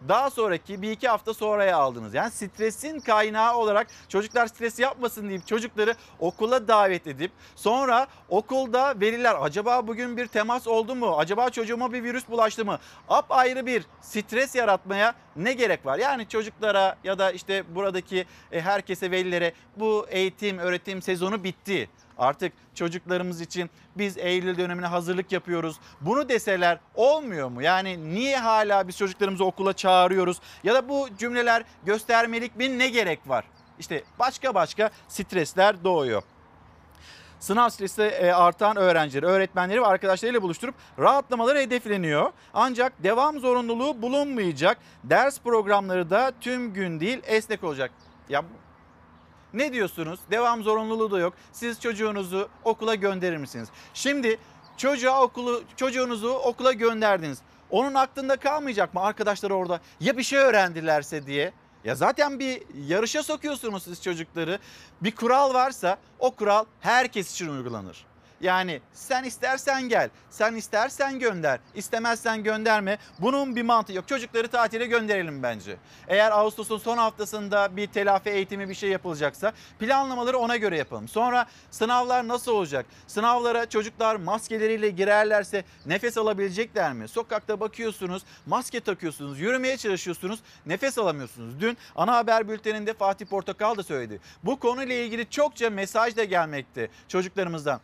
daha 0.08 0.30
sonraki 0.30 0.82
bir 0.82 0.90
iki 0.90 1.08
hafta 1.08 1.34
sonraya 1.34 1.76
aldınız. 1.76 2.14
Yani 2.14 2.30
stresin 2.30 3.00
kaynağı 3.00 3.56
olarak 3.56 3.86
çocuklar 4.08 4.46
stres 4.46 4.78
yapmasın 4.78 5.28
deyip 5.28 5.46
çocukları 5.46 5.94
okula 6.20 6.68
davet 6.68 7.06
edip 7.06 7.30
sonra 7.56 8.06
okulda 8.28 9.00
veliler 9.00 9.36
acaba 9.40 9.86
bugün 9.86 10.16
bir 10.16 10.26
temas 10.26 10.66
oldu 10.66 10.94
mu? 10.94 11.16
Acaba 11.18 11.50
çocuğuma 11.50 11.92
bir 11.92 12.02
virüs 12.02 12.28
bulaştı 12.28 12.64
mı? 12.64 12.78
Ap 13.08 13.26
ayrı 13.28 13.66
bir 13.66 13.86
stres 14.00 14.54
yaratmaya 14.54 15.14
ne 15.36 15.52
gerek 15.52 15.86
var? 15.86 15.98
Yani 15.98 16.28
çocuklara 16.28 16.96
ya 17.04 17.18
da 17.18 17.30
işte 17.30 17.74
buradaki 17.74 18.26
e, 18.52 18.60
herkese 18.60 19.10
velilere 19.10 19.52
bu 19.76 20.06
eğitim 20.08 20.58
öğretim 20.58 21.02
sezonu 21.02 21.44
bitti. 21.44 21.88
Artık 22.18 22.52
çocuklarımız 22.74 23.40
için 23.40 23.70
biz 23.96 24.18
Eylül 24.18 24.58
dönemine 24.58 24.86
hazırlık 24.86 25.32
yapıyoruz. 25.32 25.76
Bunu 26.00 26.28
deseler 26.28 26.78
olmuyor 26.94 27.48
mu? 27.48 27.62
Yani 27.62 28.14
niye 28.14 28.38
hala 28.38 28.88
biz 28.88 28.96
çocuklarımızı 28.96 29.44
okula 29.44 29.72
çağırıyoruz? 29.72 30.40
Ya 30.64 30.74
da 30.74 30.88
bu 30.88 31.08
cümleler 31.18 31.64
göstermelik 31.84 32.56
mi 32.56 32.78
ne 32.78 32.88
gerek 32.88 33.28
var? 33.28 33.44
İşte 33.78 34.04
başka 34.18 34.54
başka 34.54 34.90
stresler 35.08 35.84
doğuyor. 35.84 36.22
Sınav 37.40 37.68
stresi 37.68 38.02
e, 38.02 38.32
artan 38.32 38.76
öğrencileri, 38.76 39.26
öğretmenleri 39.26 39.82
ve 39.82 39.86
arkadaşlarıyla 39.86 40.42
buluşturup 40.42 40.74
rahatlamaları 40.98 41.58
hedefleniyor. 41.58 42.32
Ancak 42.54 43.02
devam 43.02 43.40
zorunluluğu 43.40 44.02
bulunmayacak. 44.02 44.78
Ders 45.04 45.40
programları 45.40 46.10
da 46.10 46.32
tüm 46.40 46.72
gün 46.72 47.00
değil 47.00 47.22
esnek 47.26 47.64
olacak. 47.64 47.90
Ya 48.28 48.42
ne 49.54 49.72
diyorsunuz? 49.72 50.20
Devam 50.30 50.62
zorunluluğu 50.62 51.10
da 51.10 51.18
yok. 51.18 51.34
Siz 51.52 51.80
çocuğunuzu 51.80 52.48
okula 52.64 52.94
gönderir 52.94 53.36
misiniz? 53.36 53.68
Şimdi 53.94 54.38
çocuğa 54.76 55.22
okulu 55.22 55.62
çocuğunuzu 55.76 56.28
okula 56.30 56.72
gönderdiniz. 56.72 57.38
Onun 57.70 57.94
aklında 57.94 58.36
kalmayacak 58.36 58.94
mı 58.94 59.00
arkadaşlar 59.00 59.50
orada 59.50 59.80
ya 60.00 60.16
bir 60.18 60.22
şey 60.22 60.38
öğrendilerse 60.38 61.26
diye? 61.26 61.52
Ya 61.84 61.94
zaten 61.94 62.38
bir 62.38 62.62
yarışa 62.88 63.22
sokuyorsunuz 63.22 63.82
siz 63.82 64.02
çocukları. 64.02 64.58
Bir 65.00 65.16
kural 65.16 65.54
varsa 65.54 65.98
o 66.18 66.30
kural 66.30 66.64
herkes 66.80 67.32
için 67.32 67.48
uygulanır. 67.48 68.06
Yani 68.40 68.80
sen 68.92 69.24
istersen 69.24 69.88
gel, 69.88 70.10
sen 70.30 70.54
istersen 70.54 71.18
gönder, 71.18 71.60
istemezsen 71.74 72.42
gönderme. 72.42 72.98
Bunun 73.18 73.56
bir 73.56 73.62
mantığı 73.62 73.92
yok. 73.92 74.08
Çocukları 74.08 74.48
tatile 74.48 74.86
gönderelim 74.86 75.42
bence. 75.42 75.76
Eğer 76.08 76.30
Ağustos'un 76.30 76.78
son 76.78 76.98
haftasında 76.98 77.76
bir 77.76 77.86
telafi 77.86 78.30
eğitimi 78.30 78.68
bir 78.68 78.74
şey 78.74 78.90
yapılacaksa 78.90 79.52
planlamaları 79.78 80.38
ona 80.38 80.56
göre 80.56 80.78
yapalım. 80.78 81.08
Sonra 81.08 81.46
sınavlar 81.70 82.28
nasıl 82.28 82.52
olacak? 82.52 82.86
Sınavlara 83.06 83.68
çocuklar 83.68 84.16
maskeleriyle 84.16 84.90
girerlerse 84.90 85.64
nefes 85.86 86.18
alabilecekler 86.18 86.92
mi? 86.92 87.08
Sokakta 87.08 87.60
bakıyorsunuz, 87.60 88.22
maske 88.46 88.80
takıyorsunuz, 88.80 89.40
yürümeye 89.40 89.76
çalışıyorsunuz, 89.76 90.40
nefes 90.66 90.98
alamıyorsunuz. 90.98 91.60
Dün 91.60 91.78
ana 91.96 92.16
haber 92.16 92.48
bülteninde 92.48 92.94
Fatih 92.94 93.26
Portakal 93.26 93.76
da 93.76 93.82
söyledi. 93.82 94.20
Bu 94.44 94.58
konuyla 94.58 94.94
ilgili 94.94 95.30
çokça 95.30 95.70
mesaj 95.70 96.16
da 96.16 96.24
gelmekte 96.24 96.88
çocuklarımızdan. 97.08 97.80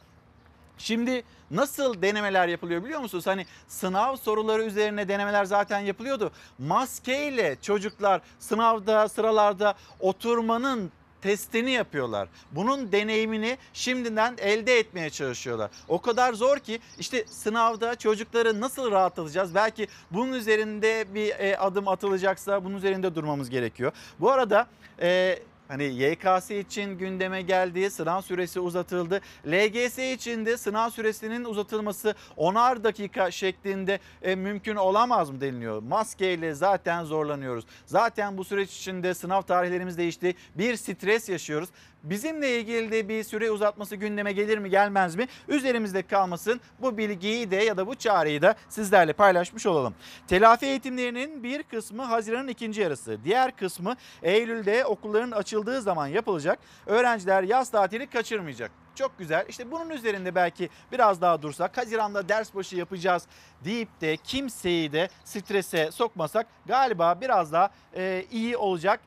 Şimdi 0.79 1.25
nasıl 1.51 2.03
denemeler 2.03 2.49
yapılıyor 2.49 2.85
biliyor 2.85 3.01
musunuz? 3.01 3.27
Hani 3.27 3.47
sınav 3.69 4.17
soruları 4.17 4.65
üzerine 4.65 5.09
denemeler 5.09 5.45
zaten 5.45 5.81
yapılıyordu. 5.81 6.33
Maskeyle 6.59 7.57
çocuklar 7.63 8.21
sınavda 8.39 9.09
sıralarda 9.09 9.75
oturmanın 10.01 10.93
testini 11.23 11.71
yapıyorlar. 11.71 12.29
Bunun 12.53 12.93
deneyimini 12.93 13.59
şimdiden 13.73 14.35
elde 14.39 14.79
etmeye 14.79 15.11
çalışıyorlar. 15.11 15.71
O 15.89 16.01
kadar 16.01 16.33
zor 16.33 16.59
ki 16.59 16.81
işte 16.99 17.25
sınavda 17.27 17.95
çocukları 17.97 18.61
nasıl 18.61 18.91
rahatlatacağız? 18.91 19.55
Belki 19.55 19.89
bunun 20.11 20.33
üzerinde 20.33 21.15
bir 21.15 21.31
e, 21.31 21.59
adım 21.59 21.89
atılacaksa 21.89 22.65
bunun 22.65 22.77
üzerinde 22.77 23.15
durmamız 23.15 23.51
gerekiyor. 23.51 23.93
Bu 24.21 24.31
arada 24.31 24.67
e, 25.01 25.39
Hani 25.73 25.85
YKS 25.85 26.51
için 26.51 26.99
gündeme 26.99 27.43
geldi, 27.43 27.91
sınav 27.91 28.21
süresi 28.21 28.61
uzatıldı. 28.61 29.21
LGS 29.47 29.99
için 29.99 30.47
de 30.47 30.57
sınav 30.57 30.91
süresinin 30.91 31.45
uzatılması 31.45 32.15
onar 32.37 32.85
dakika 32.85 33.31
şeklinde 33.31 33.99
e, 34.23 34.35
mümkün 34.35 34.77
olamaz 34.77 35.31
mı 35.31 35.41
deniliyor. 35.41 35.83
Maskeyle 35.83 36.55
zaten 36.55 37.05
zorlanıyoruz. 37.05 37.65
Zaten 37.87 38.39
bu 38.39 38.45
süreç 38.45 38.77
içinde 38.77 39.15
sınav 39.15 39.43
tarihlerimiz 39.43 39.99
değişti. 39.99 40.35
Bir 40.55 40.77
stres 40.77 41.29
yaşıyoruz. 41.29 41.69
Bizimle 42.03 42.61
ilgili 42.61 42.93
de 42.93 43.09
bir 43.09 43.25
süre 43.25 43.51
uzatması 43.51 43.97
gündeme 43.97 44.33
gelir 44.33 44.59
mi 44.59 44.71
gelmez 44.71 45.17
mi? 45.17 45.29
Üzerimizde 45.49 46.03
kalmasın. 46.03 46.61
Bu 46.81 46.99
bilgiyi 46.99 47.51
de 47.51 47.57
ya 47.57 47.77
da 47.77 47.87
bu 47.87 47.95
çağrıyı 47.95 48.43
da 48.43 48.55
sizlerle 48.69 49.13
paylaşmış 49.13 49.67
olalım. 49.67 49.95
Telafi 50.29 50.67
eğitimlerinin 50.67 51.43
bir 51.43 51.63
kısmı 51.63 52.03
Haziran'ın 52.03 52.49
ikinci 52.49 52.81
yarısı. 52.81 53.19
Diğer 53.25 53.57
kısmı 53.57 53.97
Eylül'de 54.23 54.85
okulların 54.85 55.31
açıldığı 55.63 55.83
zaman 55.83 56.07
yapılacak. 56.07 56.59
Öğrenciler 56.87 57.43
yaz 57.43 57.71
tatili 57.71 58.07
kaçırmayacak. 58.07 58.71
Çok 58.95 59.19
güzel. 59.19 59.47
İşte 59.49 59.71
bunun 59.71 59.91
üzerinde 59.91 60.35
belki 60.35 60.69
biraz 60.93 61.21
daha 61.21 61.43
dursak, 61.43 61.79
Haziran'da 61.79 62.29
ders 62.29 62.55
başı 62.55 62.77
yapacağız 62.77 63.27
deyip 63.65 64.01
de 64.01 64.17
kimseyi 64.17 64.93
de 64.93 65.09
strese 65.25 65.91
sokmasak 65.91 66.47
galiba 66.67 67.21
biraz 67.21 67.53
daha 67.53 67.71
e, 67.97 68.25
iyi 68.31 68.57
olacak 68.57 69.01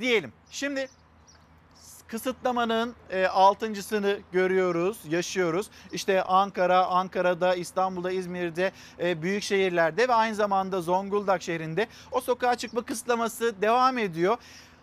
diyelim. 0.00 0.32
Şimdi 0.50 0.88
kısıtlamanın 2.08 2.94
e, 3.10 3.26
altıncısını 3.26 4.18
görüyoruz, 4.32 4.98
yaşıyoruz. 5.08 5.70
İşte 5.92 6.22
Ankara, 6.22 6.86
Ankara'da, 6.86 7.54
İstanbul'da, 7.54 8.10
İzmir'de, 8.10 8.72
e, 8.98 9.22
büyük 9.22 9.42
şehirlerde 9.42 10.08
ve 10.08 10.14
aynı 10.14 10.34
zamanda 10.34 10.80
Zonguldak 10.80 11.42
şehrinde 11.42 11.86
o 12.12 12.20
sokağa 12.20 12.54
çıkma 12.54 12.82
kısıtlaması 12.82 13.62
devam 13.62 13.98
ediyor. 13.98 14.36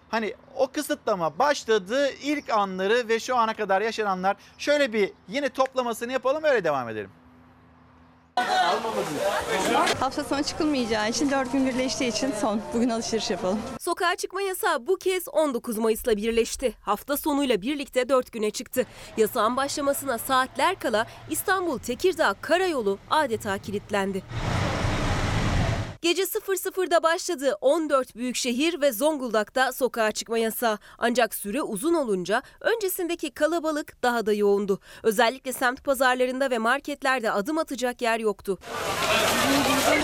Hani 0.09 0.33
o 0.55 0.67
kısıtlama 0.67 1.39
başladı 1.39 2.09
ilk 2.23 2.49
anları 2.49 3.07
ve 3.07 3.19
şu 3.19 3.35
ana 3.35 3.53
kadar 3.53 3.81
yaşananlar 3.81 4.37
şöyle 4.57 4.93
bir 4.93 5.11
yine 5.27 5.49
toplamasını 5.49 6.11
yapalım 6.11 6.43
öyle 6.43 6.63
devam 6.63 6.89
edelim. 6.89 7.09
Hafta 9.99 10.23
sonu 10.23 10.43
çıkılmayacağı 10.43 11.09
için 11.09 11.31
4 11.31 11.51
gün 11.51 11.65
birleştiği 11.67 12.07
için 12.07 12.33
son. 12.41 12.61
Bugün 12.73 12.89
alışveriş 12.89 13.29
yapalım. 13.31 13.59
Sokağa 13.79 14.15
çıkma 14.15 14.41
yasağı 14.41 14.87
bu 14.87 14.97
kez 14.97 15.27
19 15.27 15.77
Mayıs'la 15.77 16.17
birleşti. 16.17 16.73
Hafta 16.81 17.17
sonuyla 17.17 17.61
birlikte 17.61 18.09
4 18.09 18.31
güne 18.31 18.51
çıktı. 18.51 18.85
Yasağın 19.17 19.57
başlamasına 19.57 20.17
saatler 20.17 20.79
kala 20.79 21.05
İstanbul 21.29 21.79
Tekirdağ 21.79 22.35
Karayolu 22.41 22.97
adeta 23.09 23.57
kilitlendi. 23.57 24.23
Gece 26.07 26.23
00'da 26.23 27.03
başladı 27.03 27.57
14 27.61 28.15
büyük 28.15 28.35
şehir 28.35 28.81
ve 28.81 28.91
Zonguldak'ta 28.91 29.71
sokağa 29.71 30.11
çıkma 30.11 30.37
yasağı. 30.37 30.77
Ancak 30.97 31.35
süre 31.35 31.61
uzun 31.61 31.93
olunca 31.93 32.41
öncesindeki 32.61 33.31
kalabalık 33.31 34.03
daha 34.03 34.25
da 34.25 34.33
yoğundu. 34.33 34.79
Özellikle 35.03 35.53
semt 35.53 35.83
pazarlarında 35.83 36.49
ve 36.49 36.57
marketlerde 36.57 37.31
adım 37.31 37.57
atacak 37.57 38.01
yer 38.01 38.19
yoktu. 38.19 38.57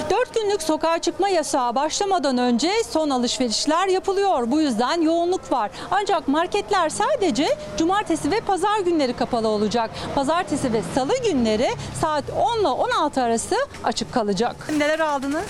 4 0.10 0.36
günlük 0.36 0.62
sokağa 0.62 1.00
çıkma 1.00 1.30
yasağı 1.30 1.76
başlamadan 1.76 2.38
önce 2.38 2.72
son 2.90 3.10
alışverişler 3.10 3.88
yapılıyor. 3.88 4.52
Bu 4.52 4.62
yüzden 4.62 5.02
yoğunluk 5.02 5.52
var. 5.52 5.72
Ancak 5.92 6.28
marketler 6.28 6.90
sadece 6.90 7.58
cumartesi 7.78 8.32
ve 8.32 8.40
pazar 8.40 8.80
günleri 8.80 9.14
kapalı 9.14 9.48
olacak. 9.48 9.92
Pazartesi 10.16 10.74
ve 10.74 10.82
salı 10.96 11.14
günleri 11.24 11.70
saat 12.02 12.24
10 12.58 12.60
ile 12.60 12.68
16 12.68 13.22
arası 13.22 13.56
açık 13.84 14.14
kalacak. 14.14 14.56
Neler 14.78 15.00
aldınız? 15.00 15.44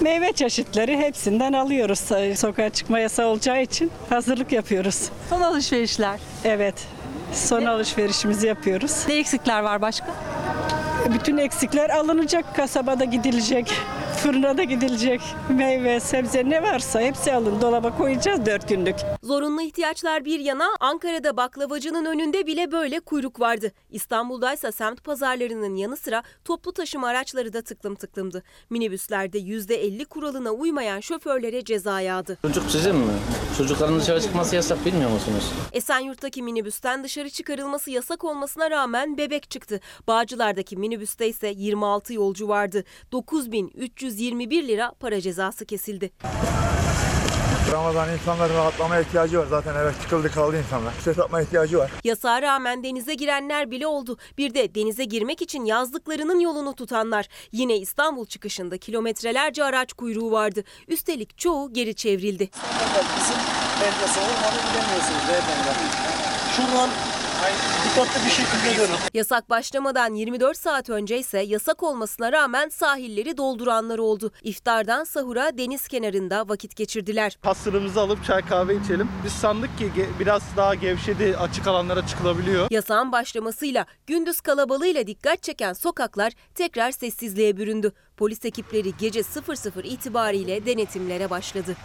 Meyve 0.00 0.32
çeşitleri 0.32 0.98
hepsinden 0.98 1.52
alıyoruz. 1.52 2.00
Sokağa 2.38 2.70
çıkma 2.70 2.98
yasağı 2.98 3.26
olacağı 3.26 3.62
için 3.62 3.90
hazırlık 4.08 4.52
yapıyoruz. 4.52 5.08
Son 5.30 5.40
alışverişler. 5.40 6.20
Evet. 6.44 6.74
Son 7.32 7.64
alışverişimizi 7.64 8.46
yapıyoruz. 8.46 9.04
Ne 9.08 9.14
eksikler 9.14 9.60
var 9.60 9.82
başka? 9.82 10.06
Bütün 11.08 11.36
eksikler 11.36 11.90
alınacak. 11.90 12.56
Kasabada 12.56 13.04
gidilecek. 13.04 13.72
Fırına 14.22 14.56
da 14.58 14.62
gidilecek. 14.62 15.20
Meyve, 15.48 16.00
sebze 16.00 16.50
ne 16.50 16.62
varsa 16.62 17.00
hepsi 17.00 17.32
alın. 17.32 17.60
Dolaba 17.60 17.96
koyacağız 17.96 18.46
dört 18.46 18.68
günlük. 18.68 18.96
Zorunlu 19.22 19.62
ihtiyaçlar 19.62 20.24
bir 20.24 20.40
yana 20.40 20.66
Ankara'da 20.80 21.36
baklavacının 21.36 22.04
önünde 22.04 22.46
bile 22.46 22.72
böyle 22.72 23.00
kuyruk 23.00 23.40
vardı. 23.40 23.72
İstanbul'daysa 23.90 24.72
semt 24.72 25.04
pazarlarının 25.04 25.74
yanı 25.76 25.96
sıra 25.96 26.22
toplu 26.44 26.72
taşıma 26.72 27.08
araçları 27.08 27.52
da 27.52 27.62
tıklım 27.62 27.94
tıklımdı. 27.94 28.42
Minibüslerde 28.70 29.38
%50 29.38 30.04
kuralına 30.04 30.50
uymayan 30.50 31.00
şoförlere 31.00 31.64
ceza 31.64 32.00
yağdı. 32.00 32.38
Çocuk 32.42 32.70
sizin 32.70 32.96
mi? 32.96 33.12
Çocukların 33.58 34.00
dışarı 34.00 34.20
çıkması 34.20 34.56
yasak 34.56 34.84
bilmiyor 34.86 35.10
musunuz? 35.10 35.52
Esenyurt'taki 35.72 36.42
minibüsten 36.42 37.04
dışarı 37.04 37.30
çıkarılması 37.30 37.90
yasak 37.90 38.24
olmasına 38.24 38.70
rağmen 38.70 39.18
bebek 39.18 39.50
çıktı. 39.50 39.80
Bağcılar'daki 40.08 40.76
minibüste 40.90 41.28
ise 41.28 41.54
26 41.56 42.14
yolcu 42.14 42.48
vardı. 42.48 42.84
9321 43.12 44.68
lira 44.68 44.92
para 45.00 45.20
cezası 45.20 45.66
kesildi. 45.66 46.10
Ramazan 47.72 48.12
insanların 48.12 48.54
rahatlamaya 48.54 49.00
ihtiyacı 49.02 49.38
var. 49.38 49.46
Zaten 49.50 49.74
eve 49.74 49.92
çıkıldı 50.02 50.30
kaldı 50.32 50.58
insanlar. 50.58 50.92
Ses 51.04 51.18
atmaya 51.18 51.44
ihtiyacı 51.44 51.78
var. 51.78 51.90
Yasağa 52.04 52.42
rağmen 52.42 52.84
denize 52.84 53.14
girenler 53.14 53.70
bile 53.70 53.86
oldu. 53.86 54.18
Bir 54.38 54.54
de 54.54 54.74
denize 54.74 55.04
girmek 55.04 55.42
için 55.42 55.64
yazlıklarının 55.64 56.40
yolunu 56.40 56.74
tutanlar. 56.74 57.28
Yine 57.52 57.76
İstanbul 57.76 58.26
çıkışında 58.26 58.78
kilometrelerce 58.78 59.64
araç 59.64 59.92
kuyruğu 59.92 60.30
vardı. 60.30 60.64
Üstelik 60.88 61.38
çoğu 61.38 61.72
geri 61.72 61.94
çevrildi. 61.94 62.50
Bizim 63.20 63.40
gidemiyorsunuz 64.72 65.28
beyefendi. 65.28 65.68
Şuradan 66.56 66.90
dikkatli 67.90 68.24
bir 68.26 68.30
şekilde 68.30 68.78
dönün. 68.78 68.98
Yasak 69.14 69.50
başlamadan 69.50 70.14
24 70.14 70.56
saat 70.58 70.90
önce 70.90 71.18
ise 71.18 71.38
yasak 71.38 71.82
olmasına 71.82 72.32
rağmen 72.32 72.68
sahilleri 72.68 73.36
dolduranlar 73.36 73.98
oldu. 73.98 74.32
İftardan 74.42 75.04
sahura 75.04 75.58
deniz 75.58 75.88
kenarında 75.88 76.48
vakit 76.48 76.76
geçirdiler. 76.76 77.38
Hasırımızı 77.42 78.00
alıp 78.00 78.24
çay 78.24 78.42
kahve 78.42 78.76
içelim. 78.76 79.08
Biz 79.24 79.32
sandık 79.32 79.78
ki 79.78 79.90
biraz 80.20 80.42
daha 80.56 80.74
gevşedi, 80.74 81.36
açık 81.36 81.66
alanlara 81.66 82.06
çıkılabiliyor. 82.06 82.66
Yasağın 82.70 83.12
başlamasıyla 83.12 83.86
gündüz 84.06 84.40
kalabalığıyla 84.40 85.06
dikkat 85.06 85.42
çeken 85.42 85.72
sokaklar 85.72 86.32
tekrar 86.54 86.90
sessizliğe 86.90 87.56
büründü. 87.56 87.92
Polis 88.16 88.44
ekipleri 88.44 88.96
gece 88.96 89.22
00 89.22 89.84
itibariyle 89.84 90.66
denetimlere 90.66 91.30
başladı. 91.30 91.76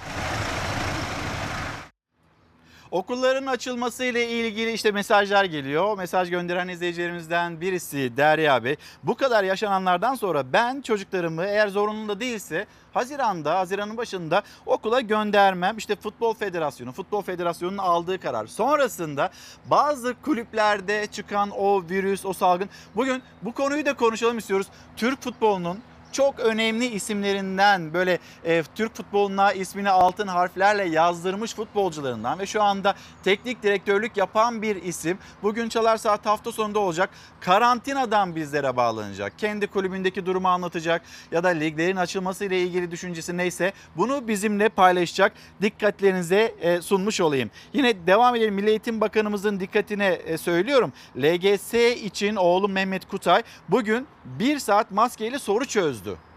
Okulların 2.95 3.45
açılması 3.45 4.03
ile 4.03 4.29
ilgili 4.29 4.71
işte 4.71 4.91
mesajlar 4.91 5.45
geliyor. 5.45 5.97
Mesaj 5.97 6.29
gönderen 6.29 6.67
izleyicilerimizden 6.67 7.61
birisi 7.61 8.17
Derya 8.17 8.63
Bey. 8.63 8.75
Bu 9.03 9.15
kadar 9.15 9.43
yaşananlardan 9.43 10.15
sonra 10.15 10.53
ben 10.53 10.81
çocuklarımı 10.81 11.45
eğer 11.45 11.67
zorunlu 11.67 12.07
da 12.07 12.19
değilse 12.19 12.67
Haziran'da, 12.93 13.59
Haziran'ın 13.59 13.97
başında 13.97 14.43
okula 14.65 15.01
göndermem. 15.01 15.77
İşte 15.77 15.95
Futbol 15.95 16.33
Federasyonu, 16.33 16.91
Futbol 16.91 17.21
Federasyonu'nun 17.21 17.77
aldığı 17.77 18.19
karar. 18.19 18.47
Sonrasında 18.47 19.29
bazı 19.65 20.15
kulüplerde 20.21 21.07
çıkan 21.07 21.49
o 21.49 21.83
virüs, 21.89 22.25
o 22.25 22.33
salgın. 22.33 22.69
Bugün 22.95 23.23
bu 23.41 23.51
konuyu 23.51 23.85
da 23.85 23.93
konuşalım 23.93 24.37
istiyoruz. 24.37 24.67
Türk 24.97 25.21
futbolunun 25.21 25.79
çok 26.15 26.39
önemli 26.39 26.85
isimlerinden 26.85 27.93
böyle 27.93 28.19
e, 28.43 28.63
Türk 28.75 28.95
futboluna 28.95 29.51
ismini 29.53 29.89
altın 29.89 30.27
harflerle 30.27 30.83
yazdırmış 30.83 31.55
futbolcularından 31.55 32.39
ve 32.39 32.45
şu 32.45 32.63
anda 32.63 32.95
teknik 33.23 33.63
direktörlük 33.63 34.17
yapan 34.17 34.61
bir 34.61 34.75
isim. 34.75 35.17
Bugün 35.43 35.69
Çalar 35.69 35.97
Saat 35.97 36.25
hafta 36.25 36.51
sonunda 36.51 36.79
olacak. 36.79 37.09
Karantinadan 37.39 38.35
bizlere 38.35 38.77
bağlanacak. 38.77 39.39
Kendi 39.39 39.67
kulübündeki 39.67 40.25
durumu 40.25 40.47
anlatacak 40.47 41.01
ya 41.31 41.43
da 41.43 41.47
liglerin 41.47 41.95
açılması 41.95 42.45
ile 42.45 42.61
ilgili 42.61 42.91
düşüncesi 42.91 43.37
neyse 43.37 43.73
bunu 43.97 44.27
bizimle 44.27 44.69
paylaşacak. 44.69 45.33
Dikkatlerinize 45.61 46.55
e, 46.61 46.81
sunmuş 46.81 47.21
olayım. 47.21 47.51
Yine 47.73 48.07
devam 48.07 48.35
edelim. 48.35 48.53
Milli 48.53 48.69
Eğitim 48.69 49.01
Bakanımızın 49.01 49.59
dikkatine 49.59 50.07
e, 50.07 50.37
söylüyorum. 50.37 50.93
LGS 51.17 51.73
için 52.03 52.35
oğlum 52.35 52.71
Mehmet 52.71 53.07
Kutay 53.07 53.43
bugün 53.69 54.07
bir 54.25 54.59
saat 54.59 54.91
maskeyle 54.91 55.39
soru 55.39 55.65
çözdü. 55.65 56.04
Glasgow. 56.05 56.34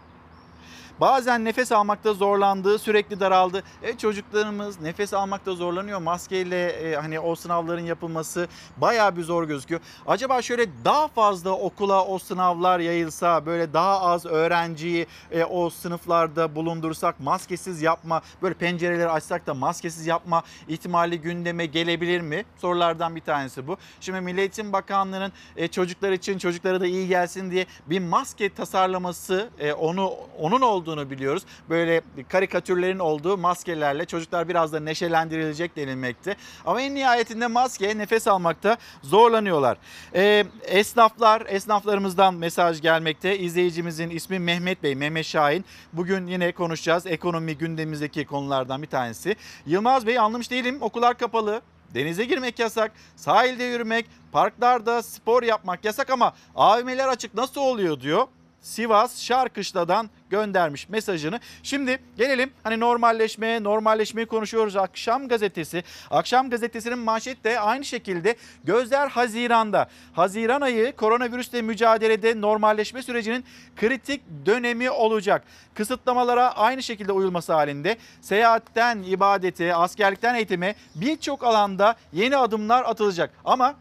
Bazen 1.01 1.45
nefes 1.45 1.73
almakta 1.73 2.15
zorlandığı, 2.15 2.79
sürekli 2.79 3.21
daraldı. 3.21 3.63
E 3.83 3.97
çocuklarımız 3.99 4.81
nefes 4.81 5.15
almakta 5.15 5.55
zorlanıyor. 5.55 5.99
Maskeyle 5.99 6.67
e, 6.67 6.97
hani 6.97 7.21
o 7.21 7.35
sınavların 7.35 7.85
yapılması 7.85 8.49
bayağı 8.77 9.17
bir 9.17 9.23
zor 9.23 9.45
gözüküyor. 9.45 9.81
Acaba 10.07 10.43
şöyle 10.43 10.67
daha 10.85 11.09
fazla 11.09 11.51
okula 11.51 12.05
o 12.05 12.19
sınavlar 12.19 12.79
yayılsa, 12.79 13.47
böyle 13.47 13.73
daha 13.73 14.01
az 14.01 14.27
öğrenciyi 14.27 15.07
e, 15.31 15.45
o 15.45 15.71
sınıflarda 15.71 16.55
bulundursak, 16.55 17.21
maskesiz 17.21 17.83
yapma, 17.83 18.23
böyle 18.43 18.55
pencereleri 18.55 19.09
açsak 19.09 19.47
da 19.47 19.55
maskesiz 19.55 20.07
yapma 20.07 20.43
ihtimali 20.69 21.21
gündeme 21.21 21.67
gelebilir 21.67 22.21
mi? 22.21 22.45
Sorulardan 22.57 23.17
bir 23.17 23.21
tanesi 23.21 23.67
bu. 23.67 23.77
Şimdi 24.01 24.21
Milli 24.21 24.41
Eğitim 24.41 24.73
Bakanlığı'nın 24.73 25.33
e, 25.57 25.69
çocuklar 25.69 26.13
için, 26.13 26.39
çocuklara 26.39 26.81
da 26.81 26.87
iyi 26.87 27.09
gelsin 27.09 27.51
diye 27.51 27.67
bir 27.87 28.01
maske 28.01 28.55
tasarlaması, 28.55 29.49
e, 29.59 29.73
onu 29.73 30.15
onun 30.39 30.61
olduğunu 30.89 31.11
biliyoruz. 31.11 31.43
Böyle 31.69 32.03
karikatürlerin 32.29 32.99
olduğu 32.99 33.39
maskelerle 33.39 34.05
çocuklar 34.05 34.49
biraz 34.49 34.73
da 34.73 34.81
neşelendirilecek 34.81 35.77
denilmekte. 35.77 36.37
Ama 36.67 36.81
en 36.81 36.95
nihayetinde 36.95 37.47
maske 37.47 37.99
nefes 37.99 38.29
almakta 38.29 38.77
zorlanıyorlar. 39.03 39.79
E, 40.15 40.45
esnaflar, 40.63 41.43
esnaflarımızdan 41.47 42.35
mesaj 42.35 42.81
gelmekte. 42.81 43.39
İzleyicimizin 43.39 44.11
ismi 44.11 44.39
Mehmet 44.39 44.83
Bey, 44.83 44.95
Mehmet 44.95 45.27
Şahin. 45.27 45.65
Bugün 45.93 46.27
yine 46.27 46.53
konuşacağız. 46.53 47.07
Ekonomi 47.07 47.59
gündemimizdeki 47.59 48.25
konulardan 48.25 48.83
bir 48.83 48.87
tanesi. 48.87 49.37
Yılmaz 49.67 50.07
Bey 50.07 50.19
anlamış 50.19 50.51
değilim. 50.51 50.79
Okullar 50.81 51.19
kapalı. 51.19 51.63
Denize 51.95 52.25
girmek 52.25 52.59
yasak, 52.59 52.93
sahilde 53.17 53.65
yürümek, 53.65 54.07
parklarda 54.33 55.03
spor 55.03 55.43
yapmak 55.43 55.85
yasak 55.85 56.11
ama 56.11 56.33
AVM'ler 56.55 57.09
açık 57.09 57.35
nasıl 57.35 57.61
oluyor 57.61 58.01
diyor. 58.01 58.27
Sivas 58.69 59.23
Şarkışla'dan 59.23 60.11
göndermiş 60.31 60.89
mesajını. 60.89 61.41
Şimdi 61.63 61.99
gelelim 62.17 62.53
hani 62.63 62.81
normalleşmeye, 62.81 63.65
normalleşmeyi 63.65 64.27
konuşuyoruz. 64.27 64.77
Akşam 64.77 65.29
gazetesi. 65.29 65.85
Akşam 66.11 66.51
gazetesinin 66.51 66.99
manşet 66.99 67.45
de 67.45 67.61
aynı 67.61 67.85
şekilde 67.85 68.37
gözler 68.65 69.09
Haziran'da. 69.09 69.89
Haziran 70.13 70.61
ayı 70.61 70.97
koronavirüsle 70.97 71.63
mücadelede 71.63 72.41
normalleşme 72.41 73.03
sürecinin 73.03 73.45
kritik 73.77 74.23
dönemi 74.47 74.91
olacak. 74.91 75.45
Kısıtlamalara 75.75 76.57
aynı 76.57 76.83
şekilde 76.83 77.13
uyulması 77.13 77.53
halinde 77.53 77.97
seyahatten 78.21 79.03
ibadete, 79.03 79.75
askerlikten 79.75 80.35
eğitime 80.35 80.75
birçok 80.95 81.45
alanda 81.45 81.95
yeni 82.13 82.37
adımlar 82.37 82.85
atılacak. 82.85 83.31
Ama 83.45 83.75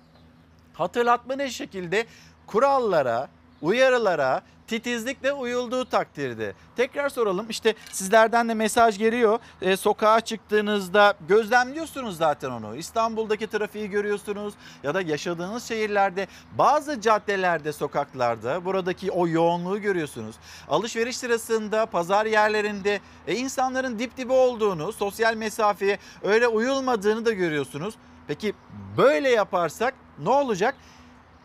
hatırlatma 0.73 1.35
ne 1.35 1.49
şekilde 1.49 2.05
kurallara, 2.45 3.27
uyarılara 3.61 4.41
titizlikle 4.67 5.33
uyulduğu 5.33 5.85
takdirde. 5.85 6.53
Tekrar 6.75 7.09
soralım 7.09 7.45
işte 7.49 7.73
sizlerden 7.91 8.49
de 8.49 8.53
mesaj 8.53 8.97
geliyor. 8.97 9.39
Ee, 9.61 9.77
sokağa 9.77 10.21
çıktığınızda 10.21 11.13
gözlemliyorsunuz 11.27 12.17
zaten 12.17 12.51
onu. 12.51 12.75
İstanbul'daki 12.75 13.47
trafiği 13.47 13.89
görüyorsunuz 13.89 14.53
ya 14.83 14.93
da 14.93 15.01
yaşadığınız 15.01 15.63
şehirlerde 15.63 16.27
bazı 16.57 17.01
caddelerde, 17.01 17.73
sokaklarda 17.73 18.65
buradaki 18.65 19.11
o 19.11 19.27
yoğunluğu 19.27 19.81
görüyorsunuz. 19.81 20.35
Alışveriş 20.69 21.17
sırasında 21.17 21.85
pazar 21.85 22.25
yerlerinde 22.25 22.99
e, 23.27 23.35
insanların 23.35 23.99
dip 23.99 24.17
dibe 24.17 24.33
olduğunu, 24.33 24.91
sosyal 24.91 25.35
mesafeye 25.35 25.99
öyle 26.23 26.47
uyulmadığını 26.47 27.25
da 27.25 27.33
görüyorsunuz. 27.33 27.95
Peki 28.27 28.53
böyle 28.97 29.29
yaparsak 29.29 29.93
ne 30.19 30.29
olacak? 30.29 30.75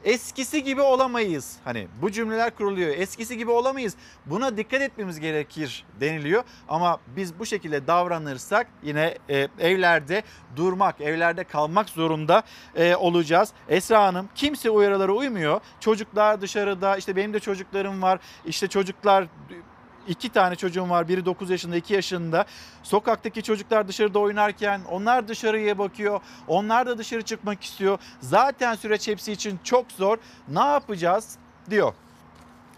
Eskisi 0.04 0.64
gibi 0.64 0.80
olamayız. 0.80 1.56
Hani 1.64 1.88
bu 2.02 2.10
cümleler 2.10 2.56
kuruluyor. 2.56 2.88
Eskisi 2.88 3.38
gibi 3.38 3.50
olamayız. 3.50 3.94
Buna 4.26 4.56
dikkat 4.56 4.82
etmemiz 4.82 5.20
gerekir 5.20 5.84
deniliyor. 6.00 6.44
Ama 6.68 6.98
biz 7.16 7.38
bu 7.38 7.46
şekilde 7.46 7.86
davranırsak 7.86 8.66
yine 8.82 9.18
e, 9.30 9.48
evlerde 9.58 10.22
durmak, 10.56 11.00
evlerde 11.00 11.44
kalmak 11.44 11.88
zorunda 11.88 12.42
e, 12.74 12.96
olacağız. 12.96 13.52
Esra 13.68 14.02
Hanım 14.02 14.28
kimse 14.34 14.70
uyarılara 14.70 15.12
uymuyor. 15.12 15.60
Çocuklar 15.80 16.40
dışarıda 16.40 16.96
işte 16.96 17.16
benim 17.16 17.34
de 17.34 17.40
çocuklarım 17.40 18.02
var. 18.02 18.18
İşte 18.46 18.68
çocuklar 18.68 19.26
iki 20.08 20.28
tane 20.28 20.56
çocuğum 20.56 20.90
var. 20.90 21.08
Biri 21.08 21.24
9 21.24 21.50
yaşında, 21.50 21.76
2 21.76 21.94
yaşında. 21.94 22.44
Sokaktaki 22.82 23.42
çocuklar 23.42 23.88
dışarıda 23.88 24.18
oynarken 24.18 24.80
onlar 24.90 25.28
dışarıya 25.28 25.78
bakıyor. 25.78 26.20
Onlar 26.48 26.86
da 26.86 26.98
dışarı 26.98 27.22
çıkmak 27.22 27.64
istiyor. 27.64 27.98
Zaten 28.20 28.74
süreç 28.74 29.08
hepsi 29.08 29.32
için 29.32 29.60
çok 29.64 29.92
zor. 29.92 30.18
Ne 30.48 30.60
yapacağız 30.60 31.36
diyor. 31.70 31.94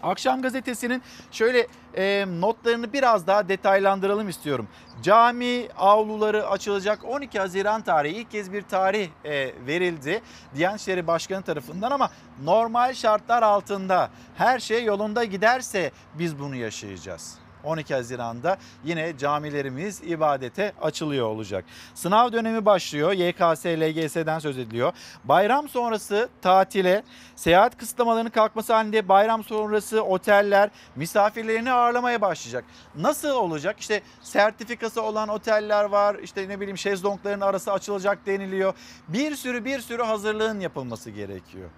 Akşam 0.05 0.41
gazetesinin 0.41 1.01
şöyle 1.31 1.67
e, 1.97 2.25
notlarını 2.39 2.93
biraz 2.93 3.27
daha 3.27 3.49
detaylandıralım 3.49 4.29
istiyorum. 4.29 4.67
Cami 5.01 5.67
avluları 5.77 6.47
açılacak 6.49 7.05
12 7.05 7.39
Haziran 7.39 7.81
tarihi 7.81 8.15
ilk 8.15 8.31
kez 8.31 8.53
bir 8.53 8.61
tarih 8.61 9.09
e, 9.23 9.51
verildi 9.67 10.21
Diyanet 10.55 10.81
İşleri 10.81 11.07
Başkanı 11.07 11.41
tarafından 11.41 11.91
ama 11.91 12.09
normal 12.43 12.93
şartlar 12.93 13.43
altında 13.43 14.09
her 14.35 14.59
şey 14.59 14.83
yolunda 14.83 15.23
giderse 15.23 15.91
biz 16.13 16.39
bunu 16.39 16.55
yaşayacağız. 16.55 17.44
12 17.65 17.93
Haziran'da 17.93 18.57
yine 18.83 19.17
camilerimiz 19.17 20.01
ibadete 20.03 20.73
açılıyor 20.81 21.27
olacak. 21.27 21.65
Sınav 21.93 22.31
dönemi 22.31 22.65
başlıyor. 22.65 23.11
YKS, 23.11 23.65
LGS'den 23.65 24.39
söz 24.39 24.57
ediliyor. 24.57 24.93
Bayram 25.23 25.69
sonrası 25.69 26.29
tatile, 26.41 27.03
seyahat 27.35 27.77
kısıtlamalarının 27.77 28.29
kalkması 28.29 28.73
halinde 28.73 29.09
bayram 29.09 29.43
sonrası 29.43 30.03
oteller 30.03 30.69
misafirlerini 30.95 31.71
ağırlamaya 31.71 32.21
başlayacak. 32.21 32.65
Nasıl 32.95 33.29
olacak? 33.29 33.79
İşte 33.79 34.01
sertifikası 34.21 35.01
olan 35.01 35.29
oteller 35.29 35.83
var. 35.83 36.15
İşte 36.15 36.49
ne 36.49 36.59
bileyim 36.59 36.77
şezlongların 36.77 37.41
arası 37.41 37.71
açılacak 37.71 38.25
deniliyor. 38.25 38.73
Bir 39.07 39.35
sürü 39.35 39.65
bir 39.65 39.79
sürü 39.79 40.03
hazırlığın 40.03 40.59
yapılması 40.59 41.09
gerekiyor. 41.09 41.69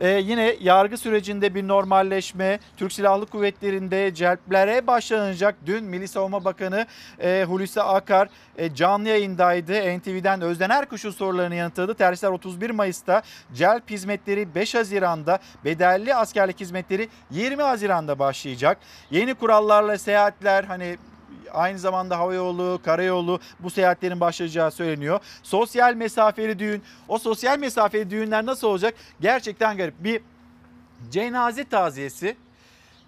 Ee, 0.00 0.08
yine 0.08 0.56
yargı 0.60 0.96
sürecinde 0.96 1.54
bir 1.54 1.68
normalleşme, 1.68 2.58
Türk 2.76 2.92
Silahlı 2.92 3.26
Kuvvetleri'nde 3.26 4.14
celplere 4.14 4.86
başlanacak. 4.86 5.56
Dün 5.66 5.84
Milli 5.84 6.08
Savunma 6.08 6.44
Bakanı 6.44 6.86
e, 7.22 7.44
Hulusi 7.48 7.82
Akar 7.82 8.28
e, 8.56 8.74
canlı 8.74 9.08
yayındaydı. 9.08 9.98
NTV'den 9.98 10.40
Özden 10.40 10.70
Erkuş'un 10.70 11.10
sorularını 11.10 11.54
yanıtladı. 11.54 11.94
Terhisler 11.94 12.30
31 12.30 12.70
Mayıs'ta, 12.70 13.22
celp 13.54 13.90
hizmetleri 13.90 14.54
5 14.54 14.74
Haziran'da, 14.74 15.38
bedelli 15.64 16.14
askerlik 16.14 16.60
hizmetleri 16.60 17.08
20 17.30 17.62
Haziran'da 17.62 18.18
başlayacak. 18.18 18.78
Yeni 19.10 19.34
kurallarla 19.34 19.98
seyahatler 19.98 20.64
hani 20.64 20.96
aynı 21.50 21.78
zamanda 21.78 22.18
havayolu, 22.18 22.80
karayolu 22.84 23.40
bu 23.60 23.70
seyahatlerin 23.70 24.20
başlayacağı 24.20 24.70
söyleniyor. 24.70 25.20
Sosyal 25.42 25.94
mesafeli 25.94 26.58
düğün. 26.58 26.82
O 27.08 27.18
sosyal 27.18 27.58
mesafeli 27.58 28.10
düğünler 28.10 28.46
nasıl 28.46 28.66
olacak? 28.66 28.94
Gerçekten 29.20 29.76
garip. 29.76 29.94
Bir 29.98 30.22
cenaze 31.10 31.64
taziyesi 31.64 32.36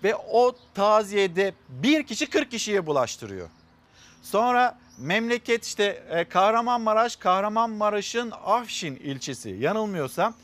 ve 0.04 0.16
o 0.16 0.56
taziyede 0.74 1.54
bir 1.68 2.02
kişi 2.02 2.30
40 2.30 2.50
kişiye 2.50 2.86
bulaştırıyor. 2.86 3.48
Sonra 4.22 4.78
memleket 4.98 5.64
işte 5.64 6.04
e, 6.10 6.24
Kahramanmaraş, 6.24 7.16
Kahramanmaraş'ın 7.16 8.32
Afşin 8.44 8.96
ilçesi 8.96 9.50
yanılmıyorsam 9.50 10.34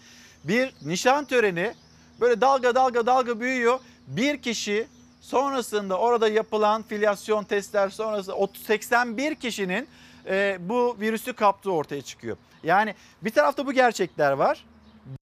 bir 0.45 0.75
nişan 0.83 1.25
töreni 1.25 1.75
böyle 2.21 2.41
dalga 2.41 2.75
dalga 2.75 3.07
dalga 3.07 3.41
büyüyor. 3.41 3.81
Bir 4.07 4.43
kişi 4.43 4.87
sonrasında 5.29 5.99
orada 5.99 6.29
yapılan 6.29 6.83
filyasyon 6.83 7.45
testler 7.45 7.89
sonrası 7.89 8.33
81 8.67 9.35
kişinin 9.35 9.89
e, 10.27 10.59
bu 10.61 10.97
virüsü 11.01 11.33
kaptığı 11.33 11.73
ortaya 11.73 12.03
çıkıyor. 12.03 12.37
Yani 12.63 12.95
bir 13.23 13.31
tarafta 13.31 13.67
bu 13.67 13.73
gerçekler 13.73 14.33
var. 14.33 14.65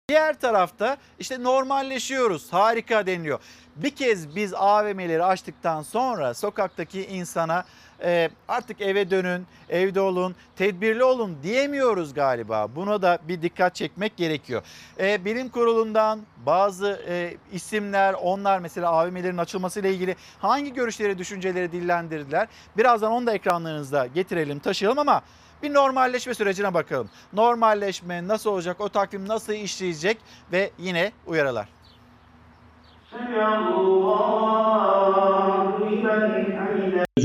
Diğer 0.09 0.39
tarafta 0.39 0.97
işte 1.19 1.43
normalleşiyoruz 1.43 2.53
harika 2.53 3.05
deniliyor. 3.05 3.39
Bir 3.75 3.89
kez 3.89 4.35
biz 4.35 4.53
AVM'leri 4.53 5.23
açtıktan 5.23 5.81
sonra 5.81 6.33
sokaktaki 6.33 7.05
insana 7.05 7.65
e, 8.03 8.29
artık 8.47 8.81
eve 8.81 9.09
dönün, 9.11 9.47
evde 9.69 10.01
olun, 10.01 10.35
tedbirli 10.55 11.03
olun 11.03 11.37
diyemiyoruz 11.43 12.13
galiba. 12.13 12.75
Buna 12.75 13.01
da 13.01 13.19
bir 13.27 13.41
dikkat 13.41 13.75
çekmek 13.75 14.17
gerekiyor. 14.17 14.63
E, 14.99 15.25
bilim 15.25 15.49
kurulundan 15.49 16.19
bazı 16.45 17.01
e, 17.07 17.37
isimler 17.51 18.13
onlar 18.13 18.59
mesela 18.59 18.89
AVM'lerin 18.89 19.37
açılmasıyla 19.37 19.89
ilgili 19.89 20.15
hangi 20.39 20.73
görüşleri, 20.73 21.17
düşünceleri 21.17 21.71
dillendirdiler? 21.71 22.47
Birazdan 22.77 23.11
onu 23.11 23.27
da 23.27 23.33
ekranlarınızda 23.33 24.05
getirelim, 24.05 24.59
taşıyalım 24.59 24.99
ama 24.99 25.21
bir 25.63 25.73
normalleşme 25.73 26.33
sürecine 26.33 26.73
bakalım. 26.73 27.09
Normalleşme 27.33 28.27
nasıl 28.27 28.49
olacak, 28.49 28.81
o 28.81 28.89
takvim 28.89 29.27
nasıl 29.27 29.53
işleyecek 29.53 30.17
ve 30.51 30.71
yine 30.77 31.11
uyarılar. 31.27 31.69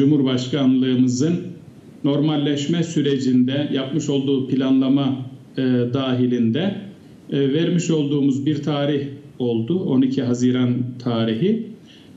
Cumhurbaşkanlığımızın 0.00 1.40
normalleşme 2.04 2.84
sürecinde 2.84 3.68
yapmış 3.72 4.08
olduğu 4.08 4.48
planlama 4.48 5.16
e, 5.56 5.62
dahilinde 5.94 6.74
e, 7.30 7.52
vermiş 7.52 7.90
olduğumuz 7.90 8.46
bir 8.46 8.62
tarih 8.62 9.06
oldu. 9.38 9.84
12 9.84 10.22
Haziran 10.22 10.74
tarihi. 11.04 11.66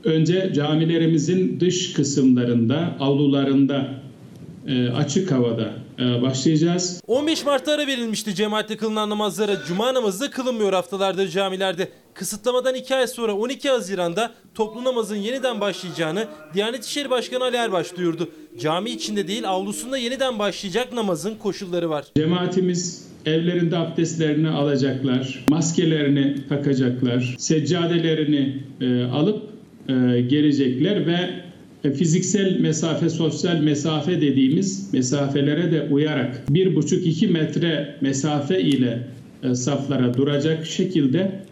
Önce 0.04 0.52
camilerimizin 0.54 1.60
dış 1.60 1.92
kısımlarında, 1.92 2.96
avlularında 3.00 3.94
e, 4.66 4.88
açık 4.88 5.32
havada 5.32 5.72
e, 5.98 6.22
başlayacağız. 6.22 7.02
15 7.06 7.46
Mart'ta 7.46 7.72
ara 7.72 7.86
verilmişti 7.86 8.34
cemaatle 8.34 8.76
kılınan 8.76 9.10
namazlara. 9.10 9.56
Cuma 9.68 9.94
namazı 9.94 10.30
kılınmıyor 10.30 10.72
haftalardır 10.72 11.28
camilerde. 11.28 11.88
Kısıtlamadan 12.14 12.74
2 12.74 12.94
ay 12.94 13.06
sonra 13.06 13.34
12 13.34 13.68
Haziran'da 13.68 14.32
toplu 14.54 14.84
namazın 14.84 15.16
yeniden 15.16 15.60
başlayacağını 15.60 16.26
Diyanet 16.54 16.84
İşleri 16.84 17.10
Başkanı 17.10 17.44
Ali 17.44 17.56
Erbaş 17.56 17.96
duyurdu. 17.96 18.28
Cami 18.60 18.90
içinde 18.90 19.28
değil 19.28 19.48
avlusunda 19.48 19.98
yeniden 19.98 20.38
başlayacak 20.38 20.92
namazın 20.92 21.34
koşulları 21.34 21.90
var. 21.90 22.04
Cemaatimiz 22.16 23.06
evlerinde 23.26 23.76
abdestlerini 23.76 24.48
alacaklar, 24.48 25.44
maskelerini 25.48 26.36
takacaklar, 26.48 27.34
seccadelerini 27.38 28.62
e, 28.80 29.04
alıp 29.04 29.42
e, 29.88 30.20
gelecekler 30.20 31.06
ve 31.06 31.30
e, 31.84 31.92
fiziksel 31.92 32.60
mesafe, 32.60 33.08
sosyal 33.10 33.56
mesafe 33.56 34.20
dediğimiz 34.20 34.94
mesafelere 34.94 35.72
de 35.72 35.88
uyarak 35.90 36.42
1,5-2 36.50 37.28
metre 37.28 37.96
mesafe 38.00 38.60
ile 38.60 39.08
e, 39.42 39.54
saflara 39.54 40.14
duracak 40.14 40.66
şekilde 40.66 41.44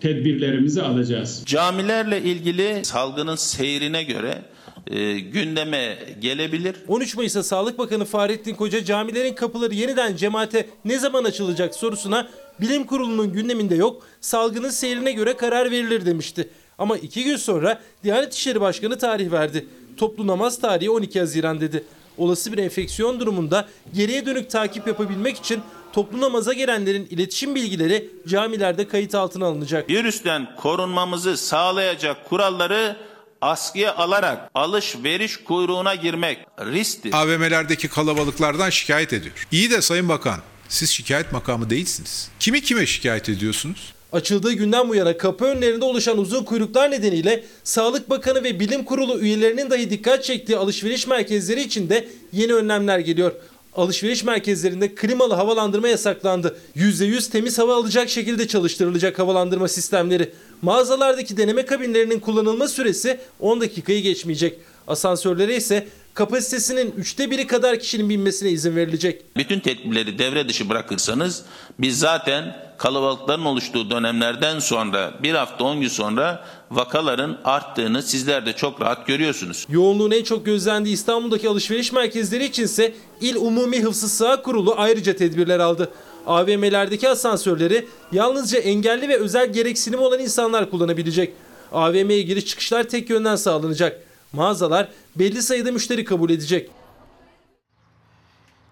tedbirlerimizi 0.00 0.82
alacağız. 0.82 1.42
Camilerle 1.46 2.22
ilgili 2.22 2.84
salgının 2.84 3.36
seyrine 3.36 4.02
göre 4.02 4.42
e, 4.86 5.18
gündeme 5.18 5.98
gelebilir. 6.20 6.76
13 6.88 7.16
Mayıs'ta 7.16 7.42
Sağlık 7.42 7.78
Bakanı 7.78 8.04
Fahrettin 8.04 8.54
Koca 8.54 8.84
camilerin 8.84 9.34
kapıları 9.34 9.74
yeniden 9.74 10.16
cemaate 10.16 10.66
ne 10.84 10.98
zaman 10.98 11.24
açılacak 11.24 11.74
sorusuna 11.74 12.28
bilim 12.60 12.84
kurulunun 12.84 13.32
gündeminde 13.32 13.74
yok 13.74 14.02
salgının 14.20 14.70
seyrine 14.70 15.12
göre 15.12 15.36
karar 15.36 15.70
verilir 15.70 16.06
demişti. 16.06 16.48
Ama 16.78 16.96
iki 16.96 17.24
gün 17.24 17.36
sonra 17.36 17.80
Diyanet 18.04 18.34
İşleri 18.34 18.60
Başkanı 18.60 18.98
tarih 18.98 19.32
verdi. 19.32 19.66
Toplu 19.96 20.26
namaz 20.26 20.60
tarihi 20.60 20.90
12 20.90 21.20
Haziran 21.20 21.60
dedi. 21.60 21.84
Olası 22.20 22.52
bir 22.52 22.58
enfeksiyon 22.58 23.20
durumunda 23.20 23.68
geriye 23.94 24.26
dönük 24.26 24.50
takip 24.50 24.86
yapabilmek 24.86 25.36
için 25.36 25.60
toplu 25.92 26.20
namaza 26.20 26.52
gelenlerin 26.52 27.06
iletişim 27.10 27.54
bilgileri 27.54 28.10
camilerde 28.28 28.88
kayıt 28.88 29.14
altına 29.14 29.46
alınacak. 29.46 29.90
Virüsten 29.90 30.56
korunmamızı 30.56 31.36
sağlayacak 31.36 32.28
kuralları 32.28 32.96
askıya 33.40 33.96
alarak 33.96 34.50
alışveriş 34.54 35.36
kuyruğuna 35.36 35.94
girmek 35.94 36.38
risktir. 36.60 37.12
AVM'lerdeki 37.12 37.88
kalabalıklardan 37.88 38.70
şikayet 38.70 39.12
ediyor. 39.12 39.46
İyi 39.52 39.70
de 39.70 39.82
Sayın 39.82 40.08
Bakan, 40.08 40.40
siz 40.68 40.90
şikayet 40.90 41.32
makamı 41.32 41.70
değilsiniz. 41.70 42.30
Kimi 42.40 42.60
kime 42.60 42.86
şikayet 42.86 43.28
ediyorsunuz? 43.28 43.92
Açıldığı 44.12 44.52
günden 44.52 44.88
bu 44.88 44.94
yana 44.94 45.18
kapı 45.18 45.44
önlerinde 45.44 45.84
oluşan 45.84 46.18
uzun 46.18 46.44
kuyruklar 46.44 46.90
nedeniyle 46.90 47.44
Sağlık 47.64 48.10
Bakanı 48.10 48.44
ve 48.44 48.60
Bilim 48.60 48.84
Kurulu 48.84 49.18
üyelerinin 49.18 49.70
dahi 49.70 49.90
dikkat 49.90 50.24
çektiği 50.24 50.56
alışveriş 50.56 51.06
merkezleri 51.06 51.62
için 51.62 51.88
de 51.88 52.08
yeni 52.32 52.54
önlemler 52.54 52.98
geliyor. 52.98 53.32
Alışveriş 53.76 54.24
merkezlerinde 54.24 54.94
klimalı 54.94 55.34
havalandırma 55.34 55.88
yasaklandı. 55.88 56.56
%100 56.76 57.30
temiz 57.30 57.58
hava 57.58 57.74
alacak 57.76 58.08
şekilde 58.08 58.48
çalıştırılacak 58.48 59.18
havalandırma 59.18 59.68
sistemleri. 59.68 60.32
Mağazalardaki 60.62 61.36
deneme 61.36 61.66
kabinlerinin 61.66 62.20
kullanılma 62.20 62.68
süresi 62.68 63.18
10 63.40 63.60
dakikayı 63.60 64.02
geçmeyecek. 64.02 64.58
Asansörlere 64.88 65.56
ise 65.56 65.86
Kapasitesinin 66.14 66.94
üçte 66.96 67.30
biri 67.30 67.46
kadar 67.46 67.78
kişinin 67.78 68.08
binmesine 68.08 68.50
izin 68.50 68.76
verilecek. 68.76 69.36
Bütün 69.36 69.60
tedbirleri 69.60 70.18
devre 70.18 70.48
dışı 70.48 70.68
bırakırsanız 70.68 71.42
biz 71.78 71.98
zaten 71.98 72.56
kalabalıkların 72.78 73.44
oluştuğu 73.44 73.90
dönemlerden 73.90 74.58
sonra 74.58 75.14
bir 75.22 75.34
hafta 75.34 75.64
10 75.64 75.80
gün 75.80 75.88
sonra 75.88 76.44
vakaların 76.70 77.38
arttığını 77.44 78.02
sizler 78.02 78.46
de 78.46 78.52
çok 78.52 78.80
rahat 78.80 79.06
görüyorsunuz. 79.06 79.66
Yoğunluğun 79.68 80.10
en 80.10 80.24
çok 80.24 80.46
gözlendiği 80.46 80.94
İstanbul'daki 80.94 81.48
alışveriş 81.48 81.92
merkezleri 81.92 82.44
içinse 82.44 82.94
İl 83.20 83.36
Umumi 83.36 83.82
Hıfzı 83.82 84.08
Sıha 84.08 84.42
Kurulu 84.42 84.74
ayrıca 84.76 85.16
tedbirler 85.16 85.58
aldı. 85.58 85.90
AVM'lerdeki 86.26 87.08
asansörleri 87.08 87.86
yalnızca 88.12 88.58
engelli 88.58 89.08
ve 89.08 89.16
özel 89.16 89.52
gereksinim 89.52 90.00
olan 90.00 90.20
insanlar 90.20 90.70
kullanabilecek. 90.70 91.32
AVM'ye 91.72 92.22
giriş 92.22 92.46
çıkışlar 92.46 92.84
tek 92.84 93.10
yönden 93.10 93.36
sağlanacak. 93.36 94.09
Mağazalar 94.32 94.88
belli 95.16 95.42
sayıda 95.42 95.72
müşteri 95.72 96.04
kabul 96.04 96.30
edecek. 96.30 96.70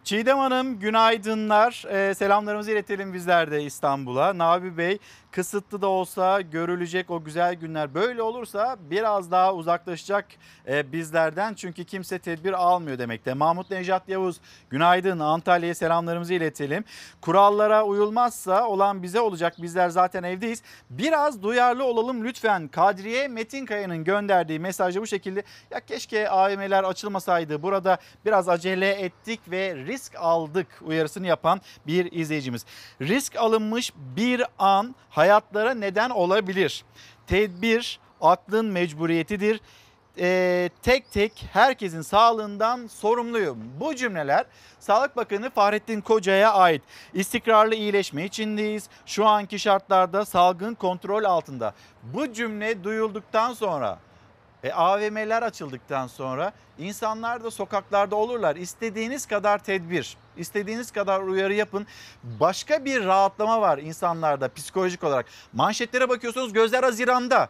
Çiğdem 0.05 0.39
Hanım 0.39 0.81
günaydınlar. 0.81 1.85
Ee, 1.91 2.15
selamlarımızı 2.15 2.71
iletelim 2.71 3.15
bizler 3.15 3.51
de 3.51 3.63
İstanbul'a. 3.63 4.39
Nabi 4.39 4.77
Bey 4.79 4.99
kısıtlı 5.39 5.83
da 5.83 5.87
olsa 5.87 6.41
görülecek 6.41 7.11
o 7.11 7.25
güzel 7.25 7.55
günler 7.55 7.95
böyle 7.95 8.23
olursa 8.23 8.77
biraz 8.91 9.31
daha 9.31 9.55
uzaklaşacak 9.55 10.27
e, 10.69 10.93
bizlerden. 10.93 11.55
Çünkü 11.55 11.85
kimse 11.85 12.19
tedbir 12.19 12.53
almıyor 12.53 12.99
demekte. 12.99 13.35
Mahmut 13.35 13.71
Nejat 13.71 14.09
Yavuz 14.09 14.41
günaydın 14.71 15.19
Antalya'ya 15.19 15.75
selamlarımızı 15.75 16.35
iletelim. 16.35 16.85
Kurallara 17.21 17.85
uyulmazsa 17.85 18.67
olan 18.67 19.03
bize 19.03 19.21
olacak 19.21 19.55
bizler 19.63 19.89
zaten 19.89 20.23
evdeyiz. 20.23 20.63
Biraz 20.91 21.43
duyarlı 21.43 21.85
olalım 21.85 22.25
lütfen. 22.25 22.69
Kadriye 22.69 23.29
Metinkaya'nın 23.29 24.05
gönderdiği 24.05 24.59
mesajı 24.59 25.01
bu 25.01 25.07
şekilde. 25.07 25.43
Ya 25.71 25.81
keşke 25.81 26.31
AVM'ler 26.31 26.85
açılmasaydı 26.85 27.63
burada 27.63 27.99
biraz 28.25 28.49
acele 28.49 28.91
ettik 28.91 29.41
ve 29.51 29.77
risk 29.77 30.17
aldık 30.17 30.67
uyarısını 30.83 31.27
yapan 31.27 31.61
bir 31.87 32.13
izleyicimiz. 32.13 32.65
Risk 33.01 33.37
alınmış 33.37 33.93
bir 34.17 34.45
an 34.59 34.95
hayatlara 35.29 35.75
neden 35.75 36.11
olabilir. 36.11 36.85
Tedbir 37.27 38.01
aklın 38.21 38.67
mecburiyetidir. 38.67 39.61
Ee, 40.21 40.71
tek 40.83 41.13
tek 41.13 41.45
herkesin 41.53 42.03
sağlığından 42.03 42.87
sorumluyum. 42.87 43.59
Bu 43.81 43.95
cümleler 43.95 44.47
Sağlık 44.81 45.17
Bakanı 45.17 45.51
Fahrettin 45.51 46.01
Koca'ya 46.01 46.53
ait. 46.53 46.83
İstikrarlı 47.15 47.75
iyileşme 47.75 48.25
içindeyiz. 48.25 48.89
Şu 49.07 49.27
anki 49.27 49.59
şartlarda 49.59 50.25
salgın 50.25 50.75
kontrol 50.75 51.25
altında. 51.25 51.75
Bu 52.03 52.33
cümle 52.33 52.85
duyulduktan 52.85 53.53
sonra 53.53 53.99
e, 54.63 54.73
AVM'ler 54.73 55.43
açıldıktan 55.43 56.07
sonra 56.07 56.53
insanlar 56.79 57.45
da 57.45 57.51
sokaklarda 57.51 58.17
olurlar. 58.17 58.57
İstediğiniz 58.57 59.27
kadar 59.27 59.59
tedbir, 59.59 60.17
istediğiniz 60.37 60.91
kadar 60.91 61.21
uyarı 61.21 61.55
yapın. 61.55 61.87
Başka 62.23 62.85
bir 62.85 63.05
rahatlama 63.05 63.61
var 63.61 63.79
insanlarda 63.79 64.53
psikolojik 64.53 65.05
olarak. 65.05 65.27
Manşetlere 65.53 66.09
bakıyorsunuz 66.09 66.53
gözler 66.53 66.83
Haziran'da. 66.83 67.49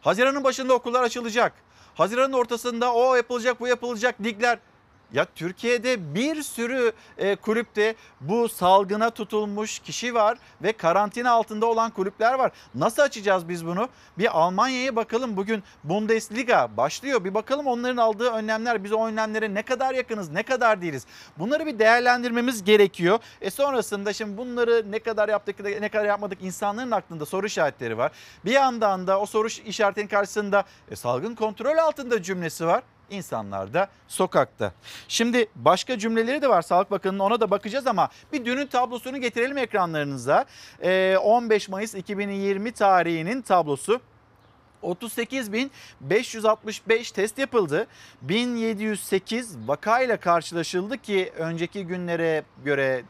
Haziran'ın 0.00 0.44
başında 0.44 0.74
okullar 0.74 1.02
açılacak. 1.02 1.52
Haziran'ın 1.94 2.32
ortasında 2.32 2.94
o 2.94 3.14
yapılacak 3.14 3.60
bu 3.60 3.68
yapılacak 3.68 4.20
ligler. 4.24 4.58
Ya 5.12 5.24
Türkiye'de 5.24 6.14
bir 6.14 6.42
sürü 6.42 6.92
e, 7.18 7.36
kulüpte 7.36 7.94
bu 8.20 8.48
salgına 8.48 9.10
tutulmuş 9.10 9.78
kişi 9.78 10.14
var 10.14 10.38
ve 10.62 10.72
karantina 10.72 11.30
altında 11.30 11.66
olan 11.66 11.90
kulüpler 11.90 12.34
var. 12.34 12.52
Nasıl 12.74 13.02
açacağız 13.02 13.48
biz 13.48 13.66
bunu? 13.66 13.88
Bir 14.18 14.38
Almanya'ya 14.38 14.96
bakalım 14.96 15.36
bugün 15.36 15.62
Bundesliga 15.84 16.76
başlıyor. 16.76 17.24
Bir 17.24 17.34
bakalım 17.34 17.66
onların 17.66 17.96
aldığı 17.96 18.30
önlemler 18.30 18.84
biz 18.84 18.92
o 18.92 19.06
önlemlere 19.06 19.54
ne 19.54 19.62
kadar 19.62 19.94
yakınız 19.94 20.30
ne 20.30 20.42
kadar 20.42 20.82
değiliz. 20.82 21.06
Bunları 21.38 21.66
bir 21.66 21.78
değerlendirmemiz 21.78 22.64
gerekiyor. 22.64 23.18
E 23.40 23.50
sonrasında 23.50 24.12
şimdi 24.12 24.36
bunları 24.36 24.84
ne 24.90 24.98
kadar 24.98 25.28
yaptık 25.28 25.60
ne 25.80 25.88
kadar 25.88 26.04
yapmadık 26.04 26.42
insanların 26.42 26.90
aklında 26.90 27.26
soru 27.26 27.46
işaretleri 27.46 27.98
var. 27.98 28.12
Bir 28.44 28.52
yandan 28.52 29.06
da 29.06 29.20
o 29.20 29.26
soru 29.26 29.48
işaretinin 29.48 30.08
karşısında 30.08 30.64
e, 30.90 30.96
salgın 30.96 31.34
kontrol 31.34 31.76
altında 31.76 32.22
cümlesi 32.22 32.66
var 32.66 32.82
insanlar 33.10 33.74
da 33.74 33.88
sokakta. 34.08 34.72
Şimdi 35.08 35.46
başka 35.54 35.98
cümleleri 35.98 36.42
de 36.42 36.48
var 36.48 36.62
Sağlık 36.62 36.90
Bakanı'nın 36.90 37.18
ona 37.18 37.40
da 37.40 37.50
bakacağız 37.50 37.86
ama 37.86 38.08
bir 38.32 38.44
dünün 38.44 38.66
tablosunu 38.66 39.20
getirelim 39.20 39.58
ekranlarınıza. 39.58 40.44
Ee, 40.82 41.16
15 41.22 41.68
Mayıs 41.68 41.94
2020 41.94 42.72
tarihinin 42.72 43.42
tablosu. 43.42 44.00
38.565 44.82 47.14
test 47.14 47.38
yapıldı. 47.38 47.86
1708 48.22 49.56
vakayla 49.66 50.16
karşılaşıldı 50.16 50.98
ki 50.98 51.32
önceki 51.36 51.86
günlere 51.86 52.44
göre 52.64 53.02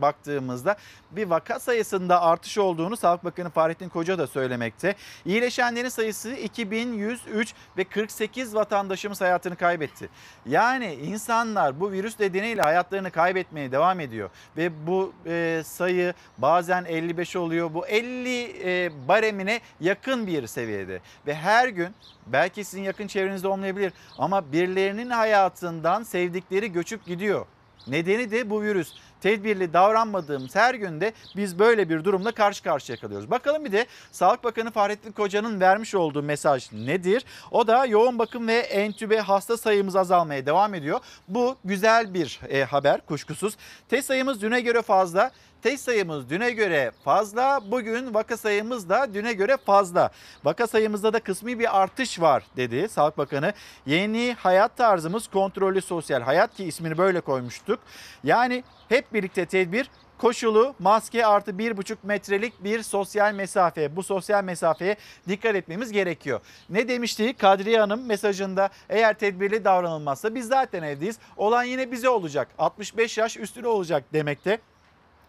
baktığımızda 0.00 0.76
bir 1.10 1.26
vaka 1.26 1.60
sayısında 1.60 2.22
artış 2.22 2.58
olduğunu 2.58 2.96
Sağlık 2.96 3.24
Bakanı 3.24 3.50
Fahrettin 3.50 3.88
Koca 3.88 4.18
da 4.18 4.26
söylemekte. 4.26 4.94
İyileşenlerin 5.24 5.88
sayısı 5.88 6.32
2103 6.32 7.54
ve 7.76 7.84
48 7.84 8.54
vatandaşımız 8.54 9.20
hayatını 9.20 9.56
kaybetti. 9.56 10.08
Yani 10.46 10.94
insanlar 10.94 11.80
bu 11.80 11.92
virüs 11.92 12.20
nedeniyle 12.20 12.62
hayatlarını 12.62 13.10
kaybetmeye 13.10 13.72
devam 13.72 14.00
ediyor 14.00 14.30
ve 14.56 14.86
bu 14.86 15.12
e, 15.26 15.62
sayı 15.64 16.14
bazen 16.38 16.84
55 16.84 17.36
oluyor. 17.36 17.74
Bu 17.74 17.86
50 17.86 18.62
e, 18.64 18.90
baremine 19.08 19.60
yakın 19.80 20.26
bir 20.26 20.46
seviyede 20.46 21.00
ve 21.26 21.34
her 21.34 21.68
gün 21.68 21.88
belki 22.26 22.64
sizin 22.64 22.82
yakın 22.82 23.06
çevrenizde 23.06 23.48
olmayabilir 23.48 23.92
ama 24.18 24.52
birilerinin 24.52 25.10
hayatından 25.10 26.02
sevdikleri 26.02 26.72
göçüp 26.72 27.06
gidiyor. 27.06 27.46
Nedeni 27.86 28.30
de 28.30 28.50
bu 28.50 28.62
virüs. 28.62 28.92
Tedbirli 29.20 29.72
davranmadığımız 29.72 30.56
her 30.56 30.74
günde 30.74 31.12
biz 31.36 31.58
böyle 31.58 31.88
bir 31.88 32.04
durumla 32.04 32.32
karşı 32.32 32.62
karşıya 32.62 32.98
kalıyoruz. 32.98 33.30
Bakalım 33.30 33.64
bir 33.64 33.72
de 33.72 33.86
Sağlık 34.12 34.44
Bakanı 34.44 34.70
Fahrettin 34.70 35.12
Koca'nın 35.12 35.60
vermiş 35.60 35.94
olduğu 35.94 36.22
mesaj 36.22 36.72
nedir? 36.72 37.24
O 37.50 37.66
da 37.66 37.86
yoğun 37.86 38.18
bakım 38.18 38.48
ve 38.48 38.56
entübe 38.56 39.20
hasta 39.20 39.56
sayımız 39.56 39.96
azalmaya 39.96 40.46
devam 40.46 40.74
ediyor. 40.74 41.00
Bu 41.28 41.56
güzel 41.64 42.14
bir 42.14 42.40
e, 42.48 42.64
haber 42.64 43.00
kuşkusuz. 43.00 43.56
Test 43.88 44.06
sayımız 44.06 44.42
düne 44.42 44.60
göre 44.60 44.82
fazla. 44.82 45.30
Test 45.66 45.84
sayımız 45.84 46.30
düne 46.30 46.50
göre 46.50 46.90
fazla. 47.04 47.60
Bugün 47.70 48.14
vaka 48.14 48.36
sayımız 48.36 48.88
da 48.88 49.14
düne 49.14 49.32
göre 49.32 49.56
fazla. 49.56 50.10
Vaka 50.44 50.66
sayımızda 50.66 51.12
da 51.12 51.20
kısmi 51.20 51.58
bir 51.58 51.82
artış 51.82 52.20
var 52.20 52.42
dedi 52.56 52.88
Sağlık 52.88 53.18
Bakanı. 53.18 53.52
Yeni 53.86 54.36
hayat 54.38 54.76
tarzımız 54.76 55.28
kontrollü 55.28 55.82
sosyal 55.82 56.22
hayat 56.22 56.54
ki 56.54 56.64
ismini 56.64 56.98
böyle 56.98 57.20
koymuştuk. 57.20 57.80
Yani 58.24 58.64
hep 58.88 59.12
birlikte 59.12 59.46
tedbir 59.46 59.90
koşulu 60.18 60.74
maske 60.78 61.26
artı 61.26 61.50
1,5 61.50 61.96
metrelik 62.02 62.64
bir 62.64 62.82
sosyal 62.82 63.34
mesafe. 63.34 63.96
Bu 63.96 64.02
sosyal 64.02 64.44
mesafeye 64.44 64.96
dikkat 65.28 65.56
etmemiz 65.56 65.92
gerekiyor. 65.92 66.40
Ne 66.70 66.88
demişti 66.88 67.34
Kadriye 67.34 67.80
Hanım 67.80 68.06
mesajında 68.06 68.68
eğer 68.88 69.18
tedbirli 69.18 69.64
davranılmazsa 69.64 70.34
biz 70.34 70.48
zaten 70.48 70.82
evdeyiz. 70.82 71.18
Olan 71.36 71.64
yine 71.64 71.92
bize 71.92 72.08
olacak. 72.08 72.48
65 72.58 73.18
yaş 73.18 73.36
üstüne 73.36 73.68
olacak 73.68 74.04
demekte. 74.12 74.58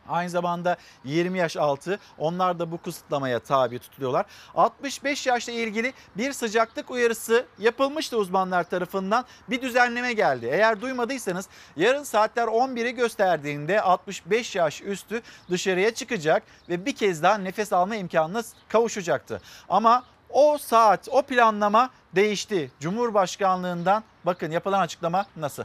Aynı 0.09 0.29
zamanda 0.29 0.77
20 1.03 1.37
yaş 1.39 1.57
altı 1.57 1.99
onlar 2.17 2.59
da 2.59 2.71
bu 2.71 2.81
kısıtlamaya 2.81 3.39
tabi 3.39 3.79
tutuluyorlar. 3.79 4.25
65 4.55 5.27
yaşla 5.27 5.53
ilgili 5.53 5.93
bir 6.17 6.33
sıcaklık 6.33 6.91
uyarısı 6.91 7.45
yapılmıştı 7.59 8.17
uzmanlar 8.17 8.63
tarafından. 8.63 9.25
Bir 9.49 9.61
düzenleme 9.61 10.13
geldi. 10.13 10.49
Eğer 10.51 10.81
duymadıysanız 10.81 11.47
yarın 11.75 12.03
saatler 12.03 12.47
11'i 12.47 12.91
gösterdiğinde 12.91 13.81
65 13.81 14.55
yaş 14.55 14.81
üstü 14.81 15.21
dışarıya 15.49 15.93
çıkacak 15.93 16.43
ve 16.69 16.85
bir 16.85 16.95
kez 16.95 17.23
daha 17.23 17.37
nefes 17.37 17.73
alma 17.73 17.95
imkanına 17.95 18.41
kavuşacaktı. 18.69 19.41
Ama 19.69 20.03
o 20.29 20.57
saat, 20.57 21.07
o 21.11 21.21
planlama 21.21 21.89
değişti. 22.15 22.71
Cumhurbaşkanlığından 22.79 24.03
bakın 24.25 24.51
yapılan 24.51 24.81
açıklama 24.81 25.25
nasıl? 25.35 25.63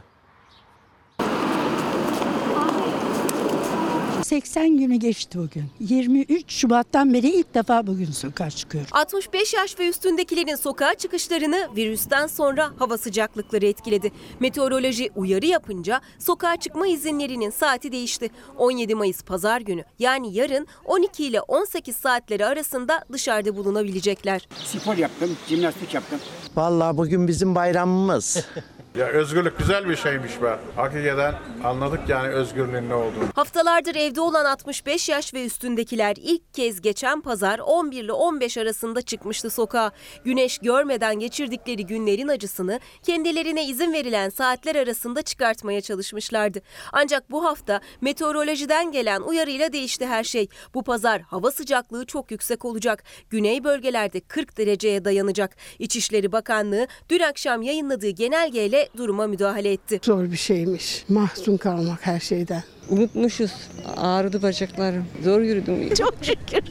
80 4.33 4.77
günü 4.77 4.95
geçti 4.95 5.37
bugün. 5.37 5.65
23 5.79 6.51
Şubat'tan 6.51 7.13
beri 7.13 7.27
ilk 7.29 7.53
defa 7.53 7.87
bugün 7.87 8.11
sokağa 8.11 8.49
çıkıyorum. 8.49 8.89
65 8.91 9.53
yaş 9.53 9.79
ve 9.79 9.89
üstündekilerin 9.89 10.55
sokağa 10.55 10.93
çıkışlarını 10.93 11.69
virüsten 11.75 12.27
sonra 12.27 12.71
hava 12.79 12.97
sıcaklıkları 12.97 13.65
etkiledi. 13.65 14.11
Meteoroloji 14.39 15.09
uyarı 15.15 15.45
yapınca 15.45 16.01
sokağa 16.19 16.57
çıkma 16.57 16.87
izinlerinin 16.87 17.49
saati 17.49 17.91
değişti. 17.91 18.29
17 18.57 18.95
Mayıs 18.95 19.23
pazar 19.23 19.61
günü 19.61 19.83
yani 19.99 20.33
yarın 20.33 20.67
12 20.85 21.25
ile 21.25 21.41
18 21.41 21.95
saatleri 21.95 22.45
arasında 22.45 23.05
dışarıda 23.11 23.55
bulunabilecekler. 23.55 24.47
Spor 24.65 24.97
yaptım, 24.97 25.37
jimnastik 25.47 25.93
yaptım. 25.93 26.19
Vallahi 26.55 26.97
bugün 26.97 27.27
bizim 27.27 27.55
bayramımız. 27.55 28.45
Ya 28.97 29.07
özgürlük 29.07 29.57
güzel 29.57 29.89
bir 29.89 29.95
şeymiş 29.95 30.41
be. 30.41 30.59
Hakikaten 30.75 31.35
anladık 31.63 31.99
yani 32.09 32.27
özgürlüğün 32.27 32.89
ne 32.89 32.93
olduğunu. 32.93 33.23
Haftalardır 33.35 33.95
evde 33.95 34.21
olan 34.23 34.45
65 34.45 35.09
yaş 35.09 35.33
ve 35.33 35.45
üstündekiler 35.45 36.15
ilk 36.19 36.53
kez 36.53 36.81
geçen 36.81 37.21
pazar 37.21 37.59
11 37.59 38.03
ile 38.03 38.11
15 38.11 38.57
arasında 38.57 39.01
çıkmıştı 39.01 39.49
sokağa. 39.49 39.91
Güneş 40.25 40.57
görmeden 40.57 41.19
geçirdikleri 41.19 41.85
günlerin 41.85 42.27
acısını 42.27 42.79
kendilerine 43.03 43.67
izin 43.67 43.93
verilen 43.93 44.29
saatler 44.29 44.75
arasında 44.75 45.21
çıkartmaya 45.21 45.81
çalışmışlardı. 45.81 46.61
Ancak 46.91 47.31
bu 47.31 47.45
hafta 47.45 47.81
meteorolojiden 48.01 48.91
gelen 48.91 49.21
uyarıyla 49.21 49.73
değişti 49.73 50.05
her 50.05 50.23
şey. 50.23 50.47
Bu 50.73 50.83
pazar 50.83 51.21
hava 51.21 51.51
sıcaklığı 51.51 52.05
çok 52.05 52.31
yüksek 52.31 52.65
olacak. 52.65 53.03
Güney 53.29 53.63
bölgelerde 53.63 54.19
40 54.19 54.57
dereceye 54.57 55.05
dayanacak. 55.05 55.55
İçişleri 55.79 56.31
Bakanlığı 56.31 56.87
dün 57.09 57.19
akşam 57.19 57.61
yayınladığı 57.61 58.09
genelgeyle 58.09 58.89
duruma 58.97 59.27
müdahale 59.27 59.71
etti. 59.71 59.99
Zor 60.03 60.31
bir 60.31 60.37
şeymiş. 60.37 61.05
Mahzun 61.09 61.57
kalmak 61.57 62.05
her 62.05 62.19
şeyden. 62.19 62.63
Unutmuşuz. 62.89 63.51
Ağrıdı 63.97 64.41
bacaklarım. 64.41 65.05
Zor 65.23 65.41
yürüdüm. 65.41 65.93
Çok 65.95 66.13
şükür. 66.21 66.63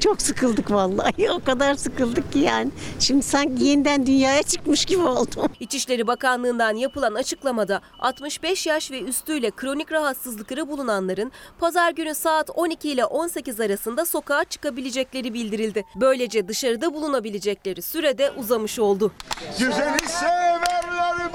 Çok 0.00 0.22
sıkıldık 0.22 0.70
vallahi. 0.70 1.30
O 1.30 1.44
kadar 1.44 1.74
sıkıldık 1.74 2.32
ki 2.32 2.38
yani. 2.38 2.70
Şimdi 2.98 3.22
sanki 3.22 3.64
yeniden 3.64 4.06
dünyaya 4.06 4.42
çıkmış 4.42 4.84
gibi 4.84 5.02
oldum. 5.02 5.52
İçişleri 5.60 6.06
Bakanlığı'ndan 6.06 6.74
yapılan 6.74 7.14
açıklamada 7.14 7.80
65 7.98 8.66
yaş 8.66 8.90
ve 8.90 9.00
üstüyle 9.00 9.50
kronik 9.50 9.92
rahatsızlıkları 9.92 10.68
bulunanların 10.68 11.32
pazar 11.58 11.90
günü 11.90 12.14
saat 12.14 12.50
12 12.54 12.90
ile 12.90 13.04
18 13.04 13.60
arasında 13.60 14.04
sokağa 14.04 14.44
çıkabilecekleri 14.44 15.34
bildirildi. 15.34 15.84
Böylece 15.96 16.48
dışarıda 16.48 16.94
bulunabilecekleri 16.94 17.82
sürede 17.82 18.30
uzamış 18.30 18.78
oldu. 18.78 19.12
Güzeli 19.58 20.08
severler 20.08 21.30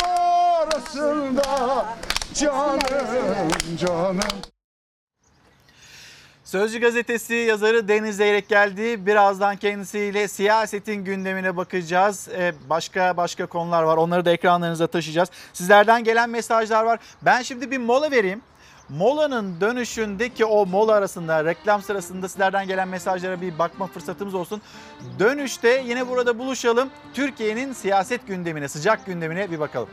arasında 0.65 1.85
canım 2.35 3.49
canım. 3.77 4.19
Sözcü 6.43 6.79
gazetesi 6.79 7.33
yazarı 7.33 7.87
Deniz 7.87 8.17
Zeyrek 8.17 8.49
geldi. 8.49 9.05
Birazdan 9.05 9.57
kendisiyle 9.57 10.27
siyasetin 10.27 10.95
gündemine 10.95 11.57
bakacağız. 11.57 12.27
Ee, 12.37 12.53
başka 12.69 13.17
başka 13.17 13.45
konular 13.45 13.83
var. 13.83 13.97
Onları 13.97 14.25
da 14.25 14.31
ekranlarınıza 14.31 14.87
taşıyacağız. 14.87 15.29
Sizlerden 15.53 16.03
gelen 16.03 16.29
mesajlar 16.29 16.83
var. 16.83 16.99
Ben 17.21 17.41
şimdi 17.41 17.71
bir 17.71 17.77
mola 17.77 18.11
vereyim. 18.11 18.41
Molanın 18.89 19.61
dönüşündeki 19.61 20.45
o 20.45 20.65
mola 20.65 20.93
arasında 20.93 21.45
reklam 21.45 21.81
sırasında 21.81 22.29
sizlerden 22.29 22.67
gelen 22.67 22.87
mesajlara 22.87 23.41
bir 23.41 23.59
bakma 23.59 23.87
fırsatımız 23.87 24.33
olsun. 24.33 24.61
Dönüşte 25.19 25.83
yine 25.85 26.09
burada 26.09 26.39
buluşalım. 26.39 26.89
Türkiye'nin 27.13 27.73
siyaset 27.73 28.27
gündemine, 28.27 28.67
sıcak 28.67 29.05
gündemine 29.05 29.51
bir 29.51 29.59
bakalım. 29.59 29.89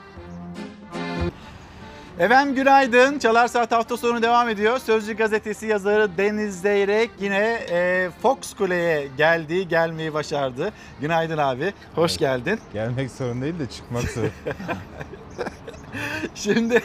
Efendim 2.23 2.55
günaydın. 2.55 3.19
Çalar 3.19 3.49
Saat 3.49 3.73
hafta 3.73 3.97
sonu 3.97 4.23
devam 4.23 4.49
ediyor. 4.49 4.79
Sözcü 4.79 5.17
gazetesi 5.17 5.67
yazarı 5.67 6.19
Deniz 6.19 6.61
Zeyrek 6.61 7.11
yine 7.21 7.59
e, 7.71 8.11
Fox 8.23 8.55
Kule'ye 8.55 9.09
geldi, 9.17 9.69
gelmeyi 9.69 10.15
başardı. 10.15 10.73
Günaydın 11.01 11.39
abi, 11.39 11.73
hoş 11.95 12.17
geldin. 12.17 12.61
Gelmek 12.73 13.11
sorun 13.11 13.43
değil 13.43 13.59
de 13.59 13.67
çıkmak 13.67 14.03
sorun. 14.03 14.31
Şimdi 16.35 16.83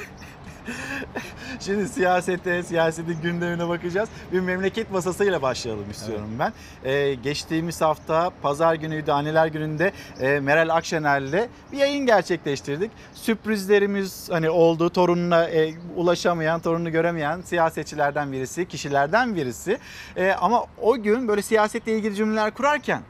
Şimdi 1.60 1.88
siyasete, 1.88 2.64
siyasetin 2.64 3.22
gündemine 3.22 3.70
bakacağız. 3.70 4.10
Bir 4.32 4.40
memleket 4.40 4.92
masasıyla 4.92 5.42
başlayalım 5.42 5.92
istiyorum 5.92 6.30
ben. 6.40 6.54
Ee, 6.84 7.14
geçtiğimiz 7.14 7.82
hafta 7.82 8.32
pazar 8.42 8.76
günüydü, 8.76 9.12
anneler 9.12 9.48
gününde 9.48 9.92
e, 10.20 10.40
Meral 10.40 10.70
Akşener'le 10.76 11.48
bir 11.72 11.78
yayın 11.78 12.06
gerçekleştirdik. 12.06 12.92
Sürprizlerimiz 13.14 14.30
hani 14.32 14.50
oldu, 14.50 14.90
torununa 14.90 15.44
e, 15.44 15.74
ulaşamayan, 15.96 16.60
torununu 16.60 16.92
göremeyen 16.92 17.42
siyasetçilerden 17.42 18.32
birisi, 18.32 18.68
kişilerden 18.68 19.36
birisi. 19.36 19.78
E, 20.16 20.32
ama 20.32 20.66
o 20.82 21.02
gün 21.02 21.28
böyle 21.28 21.42
siyasetle 21.42 21.98
ilgili 21.98 22.16
cümleler 22.16 22.52
kurarken 22.52 23.02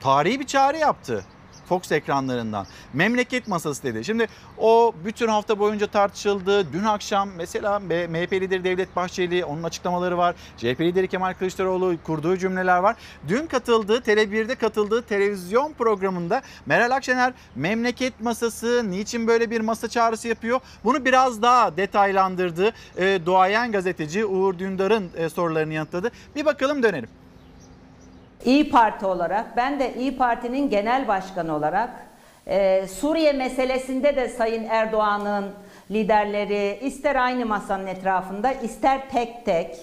tarihi 0.00 0.40
bir 0.40 0.46
çağrı 0.46 0.76
yaptı. 0.78 1.24
Fox 1.68 1.92
ekranlarından. 1.92 2.66
Memleket 2.92 3.48
masası 3.48 3.82
dedi. 3.82 4.04
Şimdi 4.04 4.26
o 4.58 4.94
bütün 5.04 5.28
hafta 5.28 5.58
boyunca 5.58 5.86
tartışıldı. 5.86 6.72
Dün 6.72 6.84
akşam 6.84 7.30
mesela 7.36 7.78
MHP 7.78 8.32
lideri 8.32 8.64
Devlet 8.64 8.96
Bahçeli 8.96 9.44
onun 9.44 9.62
açıklamaları 9.62 10.18
var. 10.18 10.34
CHP 10.56 10.80
lideri 10.80 11.08
Kemal 11.08 11.34
Kılıçdaroğlu 11.34 11.96
kurduğu 12.04 12.36
cümleler 12.36 12.78
var. 12.78 12.96
Dün 13.28 13.46
katıldığı 13.46 13.98
Tele1'de 13.98 14.54
katıldığı 14.54 15.02
televizyon 15.02 15.72
programında 15.72 16.42
Meral 16.66 16.90
Akşener 16.90 17.32
memleket 17.56 18.20
masası 18.20 18.90
niçin 18.90 19.26
böyle 19.26 19.50
bir 19.50 19.60
masa 19.60 19.88
çağrısı 19.88 20.28
yapıyor? 20.28 20.60
Bunu 20.84 21.04
biraz 21.04 21.42
daha 21.42 21.76
detaylandırdı. 21.76 22.72
E, 22.96 23.20
duayen 23.26 23.72
gazeteci 23.72 24.24
Uğur 24.24 24.58
Dündar'ın 24.58 25.10
e, 25.16 25.28
sorularını 25.28 25.72
yanıtladı. 25.72 26.10
Bir 26.36 26.44
bakalım 26.44 26.82
dönelim. 26.82 27.08
İyi 28.44 28.70
Parti 28.70 29.06
olarak, 29.06 29.56
ben 29.56 29.80
de 29.80 29.94
İyi 29.94 30.16
Parti'nin 30.16 30.70
genel 30.70 31.08
başkanı 31.08 31.54
olarak 31.54 31.90
e, 32.46 32.86
Suriye 32.86 33.32
meselesinde 33.32 34.16
de 34.16 34.28
Sayın 34.28 34.64
Erdoğan'ın 34.64 35.50
liderleri 35.90 36.78
ister 36.82 37.16
aynı 37.16 37.46
masanın 37.46 37.86
etrafında 37.86 38.52
ister 38.52 39.10
tek 39.10 39.44
tek 39.44 39.76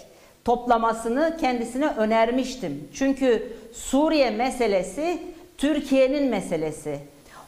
toplamasını 0.46 1.38
kendisine 1.40 1.88
önermiştim. 1.88 2.88
Çünkü 2.94 3.58
Suriye 3.74 4.30
meselesi 4.30 5.22
Türkiye'nin 5.58 6.30
meselesi. 6.30 7.00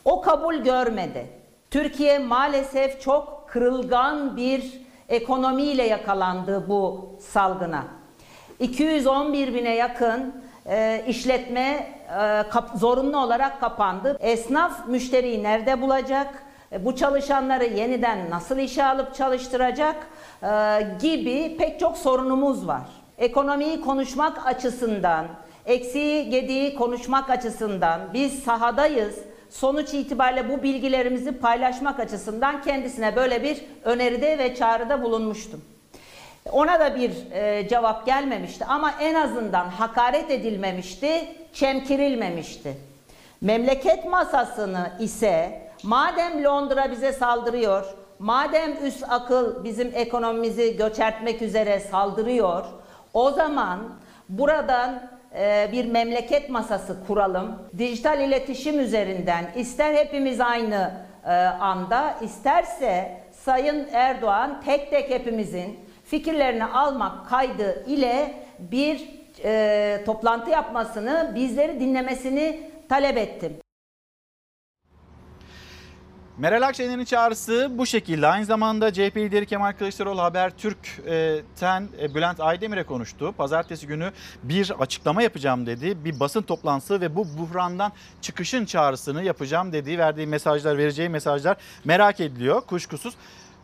O 0.06 0.22
kabul 0.22 0.56
görmedi. 0.56 1.26
Türkiye 1.72 2.20
maalesef 2.20 3.02
çok 3.02 3.46
kırılgan 3.50 4.38
bir 4.38 4.82
ekonomiyle 5.10 5.84
yakalandı 5.84 6.70
bu 6.70 7.10
salgına. 7.20 7.84
211 8.60 9.54
bine 9.54 9.76
yakın 9.76 10.45
e, 10.70 11.04
işletme 11.08 11.88
e, 12.10 12.50
kap, 12.50 12.70
zorunlu 12.76 13.18
olarak 13.18 13.60
kapandı. 13.60 14.18
Esnaf 14.20 14.88
müşteriyi 14.88 15.44
nerede 15.44 15.82
bulacak? 15.82 16.44
E, 16.72 16.86
bu 16.86 16.96
çalışanları 16.96 17.66
yeniden 17.66 18.30
nasıl 18.30 18.58
işe 18.58 18.86
alıp 18.86 19.16
çalıştıracak? 19.16 19.96
E, 20.44 20.48
gibi 21.02 21.58
pek 21.58 21.80
çok 21.80 21.98
sorunumuz 21.98 22.68
var. 22.68 22.88
Ekonomiyi 23.18 23.82
konuşmak 23.82 24.48
açısından, 24.48 25.26
eksiği 25.66 26.30
gediği 26.30 26.76
konuşmak 26.76 27.30
açısından 27.30 28.02
biz 28.14 28.44
sahadayız. 28.44 29.20
Sonuç 29.50 29.94
itibariyle 29.94 30.50
bu 30.50 30.64
bilgilerimizi 30.64 31.32
paylaşmak 31.32 32.00
açısından 32.00 32.62
kendisine 32.62 33.16
böyle 33.16 33.44
bir 33.44 33.62
öneride 33.84 34.38
ve 34.38 34.56
çağrıda 34.56 35.04
bulunmuştum. 35.04 35.62
Ona 36.52 36.80
da 36.80 36.96
bir 36.96 37.12
e, 37.32 37.68
cevap 37.68 38.06
gelmemişti 38.06 38.66
ama 38.66 38.92
en 39.02 39.16
azından 39.16 39.70
hakaret 39.70 40.32
edilmemişti, 40.32 41.26
çemkirilmemişti. 41.54 42.78
Memleket 43.42 44.06
masasını 44.06 44.92
ise 45.00 45.62
madem 45.84 46.44
Londra 46.44 46.92
bize 46.92 47.14
saldırıyor, 47.14 47.86
madem 48.20 48.86
üst 48.86 49.04
akıl 49.10 49.64
bizim 49.64 49.92
ekonomimizi 49.96 50.78
göçertmek 50.78 51.42
üzere 51.42 51.80
saldırıyor, 51.80 52.66
o 53.14 53.32
zaman 53.32 53.80
buradan 54.30 55.04
e, 55.38 55.70
bir 55.72 55.86
memleket 55.86 56.50
masası 56.50 57.08
kuralım. 57.08 57.60
Dijital 57.78 58.20
iletişim 58.20 58.80
üzerinden 58.80 59.46
ister 59.56 59.94
hepimiz 59.94 60.42
aynı 60.42 60.92
e, 61.26 61.34
anda, 61.46 62.16
isterse 62.22 63.22
Sayın 63.32 63.88
Erdoğan 63.94 64.62
tek 64.66 64.90
tek 64.90 65.10
hepimizin 65.10 65.85
fikirlerini 66.06 66.66
almak 66.66 67.30
kaydı 67.30 67.84
ile 67.88 68.46
bir 68.60 69.10
e, 69.44 70.04
toplantı 70.06 70.50
yapmasını, 70.50 71.32
bizleri 71.36 71.80
dinlemesini 71.80 72.72
talep 72.90 73.18
ettim. 73.18 73.54
Meral 76.38 76.62
Akşener'in 76.62 77.06
çağrısı 77.06 77.72
bu 77.72 77.86
şekilde. 77.86 78.28
Aynı 78.28 78.46
zamanda 78.46 78.94
CHP 78.94 79.18
lideri 79.18 79.46
Kemal 79.46 79.74
Kılıçdaroğlu 79.74 80.22
Habertürk'ten 80.22 81.88
Bülent 82.16 82.40
Aydemir'e 82.40 82.84
konuştu. 82.84 83.34
Pazartesi 83.38 83.88
günü 83.88 84.12
bir 84.44 84.74
açıklama 84.80 85.22
yapacağım 85.22 85.66
dedi. 85.66 86.06
Bir 86.06 86.20
basın 86.20 86.42
toplantısı 86.42 87.02
ve 87.02 87.16
bu 87.16 87.26
buhrandan 87.38 87.92
çıkışın 88.22 88.66
çağrısını 88.66 89.24
yapacağım 89.24 89.74
dediği 89.74 89.98
verdiği 89.98 90.28
mesajlar, 90.28 90.78
vereceği 90.78 91.10
mesajlar 91.10 91.58
merak 91.86 92.20
ediliyor 92.20 92.62
kuşkusuz. 92.62 93.16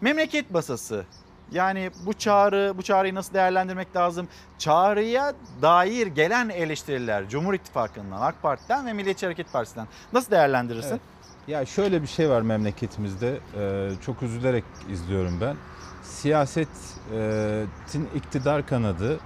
Memleket 0.01 0.53
basası 0.53 1.05
yani 1.51 1.91
bu 2.05 2.13
çağrı, 2.13 2.73
bu 2.77 2.81
çağrıyı 2.81 3.15
nasıl 3.15 3.33
değerlendirmek 3.33 3.95
lazım? 3.95 4.27
Çağrıya 4.57 5.33
dair 5.61 6.07
gelen 6.07 6.49
eleştiriler 6.49 7.29
Cumhur 7.29 7.53
İttifakı'ndan, 7.53 8.21
AK 8.21 8.41
Parti'den 8.41 8.85
ve 8.85 8.93
Milliyetçi 8.93 9.25
Hareket 9.25 9.53
Partisi'nden 9.53 9.87
nasıl 10.13 10.31
değerlendirirsin? 10.31 10.89
Evet. 10.89 11.01
Ya 11.47 11.65
şöyle 11.65 12.01
bir 12.01 12.07
şey 12.07 12.29
var 12.29 12.41
memleketimizde. 12.41 13.39
Ee, 13.57 13.89
çok 14.05 14.23
üzülerek 14.23 14.63
izliyorum 14.89 15.41
ben. 15.41 15.55
Siyasetin 16.03 18.09
iktidar 18.15 18.67
kanadı 18.67 19.19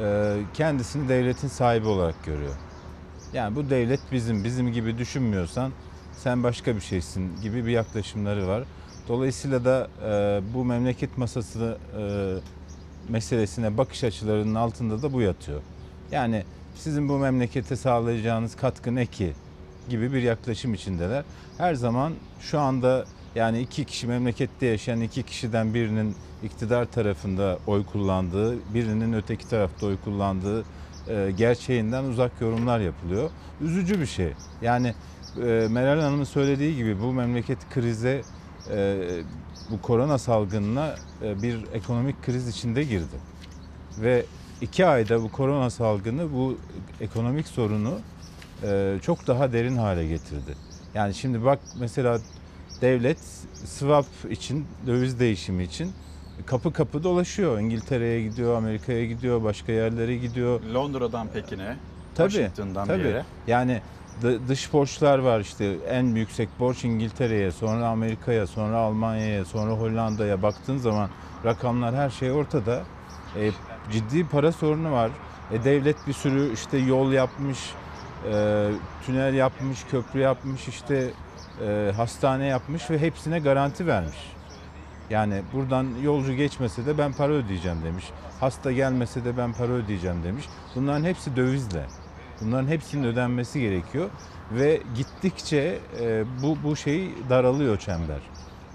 e, 0.00 0.36
kendisini 0.54 1.08
devletin 1.08 1.48
sahibi 1.48 1.86
olarak 1.86 2.24
görüyor. 2.24 2.54
Yani 3.32 3.56
bu 3.56 3.70
devlet 3.70 4.00
bizim, 4.12 4.44
bizim 4.44 4.72
gibi 4.72 4.98
düşünmüyorsan 4.98 5.72
sen 6.12 6.42
başka 6.42 6.76
bir 6.76 6.80
şeysin 6.80 7.40
gibi 7.42 7.66
bir 7.66 7.70
yaklaşımları 7.70 8.48
var. 8.48 8.64
Dolayısıyla 9.08 9.64
da 9.64 9.88
e, 10.04 10.40
bu 10.54 10.64
memleket 10.64 11.18
masası 11.18 11.78
e, 11.98 12.02
meselesine 13.08 13.78
bakış 13.78 14.04
açılarının 14.04 14.54
altında 14.54 15.02
da 15.02 15.12
bu 15.12 15.20
yatıyor. 15.20 15.60
Yani 16.12 16.44
sizin 16.74 17.08
bu 17.08 17.18
memlekete 17.18 17.76
sağlayacağınız 17.76 18.56
katkı 18.56 18.94
ne 18.94 19.06
ki 19.06 19.32
gibi 19.88 20.12
bir 20.12 20.22
yaklaşım 20.22 20.74
içindeler. 20.74 21.24
Her 21.58 21.74
zaman 21.74 22.12
şu 22.40 22.60
anda 22.60 23.04
yani 23.34 23.60
iki 23.60 23.84
kişi 23.84 24.06
memlekette 24.06 24.66
yaşayan 24.66 25.00
iki 25.00 25.22
kişiden 25.22 25.74
birinin 25.74 26.14
iktidar 26.42 26.84
tarafında 26.84 27.58
oy 27.66 27.84
kullandığı, 27.84 28.74
birinin 28.74 29.12
öteki 29.12 29.48
tarafta 29.48 29.86
oy 29.86 29.96
kullandığı 30.04 30.64
e, 31.08 31.30
gerçeğinden 31.36 32.04
uzak 32.04 32.40
yorumlar 32.40 32.80
yapılıyor. 32.80 33.30
Üzücü 33.60 34.00
bir 34.00 34.06
şey. 34.06 34.32
Yani 34.62 34.94
e, 35.36 35.66
Meral 35.70 36.00
Hanım'ın 36.00 36.24
söylediği 36.24 36.76
gibi 36.76 37.00
bu 37.00 37.12
memleket 37.12 37.58
krize, 37.70 38.22
bu 39.70 39.82
korona 39.82 40.18
salgınına 40.18 40.94
e, 41.22 41.42
bir 41.42 41.58
ekonomik 41.72 42.22
kriz 42.22 42.48
içinde 42.48 42.82
girdi. 42.84 43.16
Ve 43.98 44.24
iki 44.60 44.86
ayda 44.86 45.22
bu 45.22 45.32
korona 45.32 45.70
salgını 45.70 46.32
bu 46.32 46.58
ekonomik 47.00 47.48
sorunu 47.48 47.94
e, 48.62 48.96
çok 49.02 49.26
daha 49.26 49.52
derin 49.52 49.76
hale 49.76 50.06
getirdi. 50.06 50.54
Yani 50.94 51.14
şimdi 51.14 51.44
bak 51.44 51.58
mesela 51.80 52.18
devlet 52.80 53.18
swap 53.64 54.06
için, 54.30 54.66
döviz 54.86 55.20
değişimi 55.20 55.62
için 55.64 55.92
kapı 56.46 56.72
kapı 56.72 57.02
dolaşıyor. 57.04 57.58
İngiltere'ye 57.60 58.22
gidiyor, 58.22 58.56
Amerika'ya 58.56 59.04
gidiyor, 59.06 59.42
başka 59.44 59.72
yerlere 59.72 60.16
gidiyor. 60.16 60.60
Londra'dan 60.74 61.28
Pekin'e, 61.28 61.76
Tabii, 62.14 62.30
Washington'dan 62.32 62.86
tabii. 62.86 62.98
bir 63.00 63.04
yere. 63.04 63.24
Yani 63.46 63.80
dış 64.48 64.72
borçlar 64.72 65.18
var 65.18 65.40
işte 65.40 65.76
en 65.88 66.04
yüksek 66.04 66.48
borç 66.58 66.84
İngiltere'ye, 66.84 67.50
sonra 67.50 67.88
Amerika'ya, 67.88 68.46
sonra 68.46 68.76
Almanya'ya, 68.76 69.44
sonra 69.44 69.72
Hollanda'ya 69.72 70.42
baktığın 70.42 70.76
zaman 70.76 71.10
rakamlar 71.44 71.94
her 71.94 72.10
şey 72.10 72.32
ortada. 72.32 72.82
E, 73.36 73.50
ciddi 73.92 74.28
para 74.28 74.52
sorunu 74.52 74.92
var. 74.92 75.10
E, 75.52 75.64
devlet 75.64 76.06
bir 76.06 76.12
sürü 76.12 76.52
işte 76.52 76.78
yol 76.78 77.12
yapmış, 77.12 77.58
e, 78.32 78.68
tünel 79.06 79.34
yapmış, 79.34 79.84
köprü 79.90 80.20
yapmış, 80.20 80.68
işte 80.68 81.10
e, 81.66 81.92
hastane 81.96 82.46
yapmış 82.46 82.90
ve 82.90 82.98
hepsine 82.98 83.38
garanti 83.38 83.86
vermiş. 83.86 84.32
Yani 85.10 85.42
buradan 85.52 85.86
yolcu 86.02 86.32
geçmese 86.32 86.86
de 86.86 86.98
ben 86.98 87.12
para 87.12 87.32
ödeyeceğim 87.32 87.82
demiş. 87.84 88.04
Hasta 88.40 88.72
gelmese 88.72 89.24
de 89.24 89.36
ben 89.36 89.52
para 89.52 89.72
ödeyeceğim 89.72 90.22
demiş. 90.22 90.44
Bunların 90.74 91.04
hepsi 91.04 91.36
dövizle. 91.36 91.86
Bunların 92.40 92.68
hepsinin 92.68 93.04
ödenmesi 93.04 93.60
gerekiyor 93.60 94.10
ve 94.52 94.80
gittikçe 94.96 95.78
e, 96.00 96.24
bu 96.42 96.58
bu 96.64 96.76
şey 96.76 97.10
daralıyor 97.30 97.78
çember. 97.78 98.20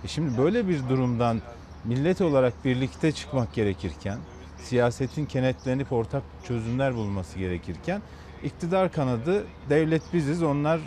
E 0.03 0.07
şimdi 0.07 0.37
böyle 0.37 0.67
bir 0.67 0.89
durumdan 0.89 1.41
millet 1.83 2.21
olarak 2.21 2.65
birlikte 2.65 3.11
çıkmak 3.11 3.53
gerekirken, 3.53 4.17
siyasetin 4.57 5.25
kenetlenip 5.25 5.93
ortak 5.93 6.23
çözümler 6.47 6.95
bulması 6.95 7.39
gerekirken 7.39 8.01
iktidar 8.43 8.91
kanadı 8.91 9.45
devlet 9.69 10.13
biziz, 10.13 10.43
onlar 10.43 10.79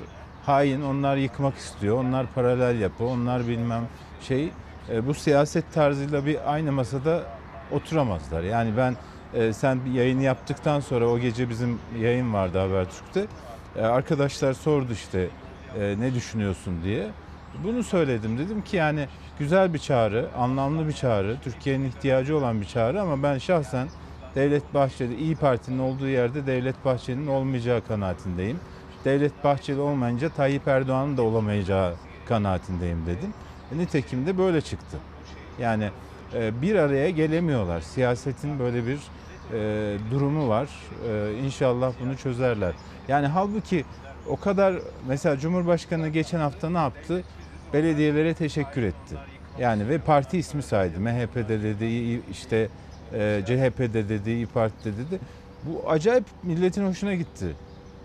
hain, 0.46 0.82
onlar 0.82 1.16
yıkmak 1.16 1.56
istiyor, 1.56 1.98
onlar 1.98 2.26
paralel 2.34 2.80
yapı, 2.80 3.04
onlar 3.04 3.48
bilmem 3.48 3.82
şey 4.20 4.50
e, 4.90 5.06
bu 5.06 5.14
siyaset 5.14 5.72
tarzıyla 5.72 6.26
bir 6.26 6.52
aynı 6.52 6.72
masada 6.72 7.22
oturamazlar. 7.70 8.42
Yani 8.42 8.76
ben 8.76 8.96
e, 9.34 9.52
sen 9.52 9.78
yayını 9.94 10.22
yaptıktan 10.22 10.80
sonra 10.80 11.08
o 11.08 11.18
gece 11.18 11.50
bizim 11.50 11.78
yayın 12.00 12.34
vardı 12.34 12.58
Habertürk'te. 12.58 13.26
E, 13.76 13.82
arkadaşlar 13.82 14.52
sordu 14.52 14.92
işte 14.92 15.28
e, 15.80 15.94
ne 15.98 16.14
düşünüyorsun 16.14 16.74
diye. 16.84 17.06
Bunu 17.64 17.82
söyledim. 17.82 18.38
Dedim 18.38 18.62
ki 18.62 18.76
yani 18.76 19.06
güzel 19.38 19.74
bir 19.74 19.78
çağrı, 19.78 20.28
anlamlı 20.38 20.88
bir 20.88 20.92
çağrı, 20.92 21.36
Türkiye'nin 21.44 21.88
ihtiyacı 21.88 22.36
olan 22.36 22.60
bir 22.60 22.66
çağrı 22.66 23.00
ama 23.00 23.22
ben 23.22 23.38
şahsen 23.38 23.88
Devlet 24.34 24.74
Bahçeli, 24.74 25.14
İyi 25.14 25.36
Parti'nin 25.36 25.78
olduğu 25.78 26.08
yerde 26.08 26.46
Devlet 26.46 26.84
Bahçeli'nin 26.84 27.26
olmayacağı 27.26 27.86
kanaatindeyim. 27.88 28.60
Devlet 29.04 29.44
Bahçeli 29.44 29.80
olmayınca 29.80 30.28
Tayyip 30.28 30.68
Erdoğan'ın 30.68 31.16
da 31.16 31.22
olamayacağı 31.22 31.94
kanaatindeyim 32.28 33.06
dedim. 33.06 33.34
E, 33.72 33.78
Nitekim 33.78 34.26
de 34.26 34.38
böyle 34.38 34.60
çıktı. 34.60 34.96
Yani 35.60 35.90
e, 36.34 36.62
bir 36.62 36.74
araya 36.74 37.10
gelemiyorlar. 37.10 37.80
Siyasetin 37.80 38.58
böyle 38.58 38.86
bir 38.86 38.98
e, 39.52 39.96
durumu 40.10 40.48
var. 40.48 40.68
E, 41.08 41.38
inşallah 41.44 41.92
bunu 42.00 42.16
çözerler. 42.16 42.74
Yani 43.08 43.26
halbuki 43.26 43.84
o 44.28 44.36
kadar 44.36 44.74
mesela 45.08 45.38
Cumhurbaşkanı 45.38 46.08
geçen 46.08 46.38
hafta 46.38 46.70
ne 46.70 46.78
yaptı? 46.78 47.24
Belediyelere 47.72 48.34
teşekkür 48.34 48.82
etti. 48.82 49.16
Yani 49.58 49.88
ve 49.88 49.98
parti 49.98 50.38
ismi 50.38 50.62
saydı. 50.62 51.00
MHP'de 51.00 51.62
dedi, 51.62 52.20
işte 52.30 52.68
e, 53.12 53.42
CHP'de 53.46 54.08
dedi, 54.08 54.30
İYİ 54.30 54.46
Parti'de 54.46 54.92
dedi. 54.92 55.20
Bu 55.64 55.90
acayip 55.90 56.24
milletin 56.42 56.86
hoşuna 56.86 57.14
gitti. 57.14 57.56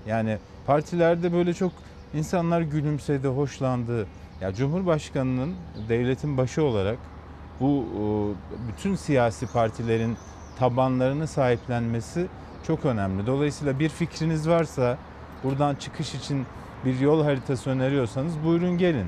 Yani 0.07 0.37
partilerde 0.67 1.33
böyle 1.33 1.53
çok 1.53 1.71
insanlar 2.13 2.61
gülümsedi, 2.61 3.27
hoşlandı. 3.27 4.07
Ya 4.41 4.53
Cumhurbaşkanının 4.53 5.55
devletin 5.89 6.37
başı 6.37 6.63
olarak 6.63 6.97
bu 7.59 7.85
bütün 8.67 8.95
siyasi 8.95 9.47
partilerin 9.47 10.17
tabanlarını 10.61 11.27
sahiplenmesi 11.27 12.27
çok 12.67 12.85
önemli. 12.85 13.27
Dolayısıyla 13.27 13.79
bir 13.79 13.89
fikriniz 13.89 14.49
varsa 14.49 14.97
buradan 15.43 15.75
çıkış 15.75 16.15
için 16.15 16.45
bir 16.85 16.99
yol 16.99 17.23
haritası 17.23 17.69
öneriyorsanız 17.69 18.33
buyurun 18.45 18.77
gelin. 18.77 19.07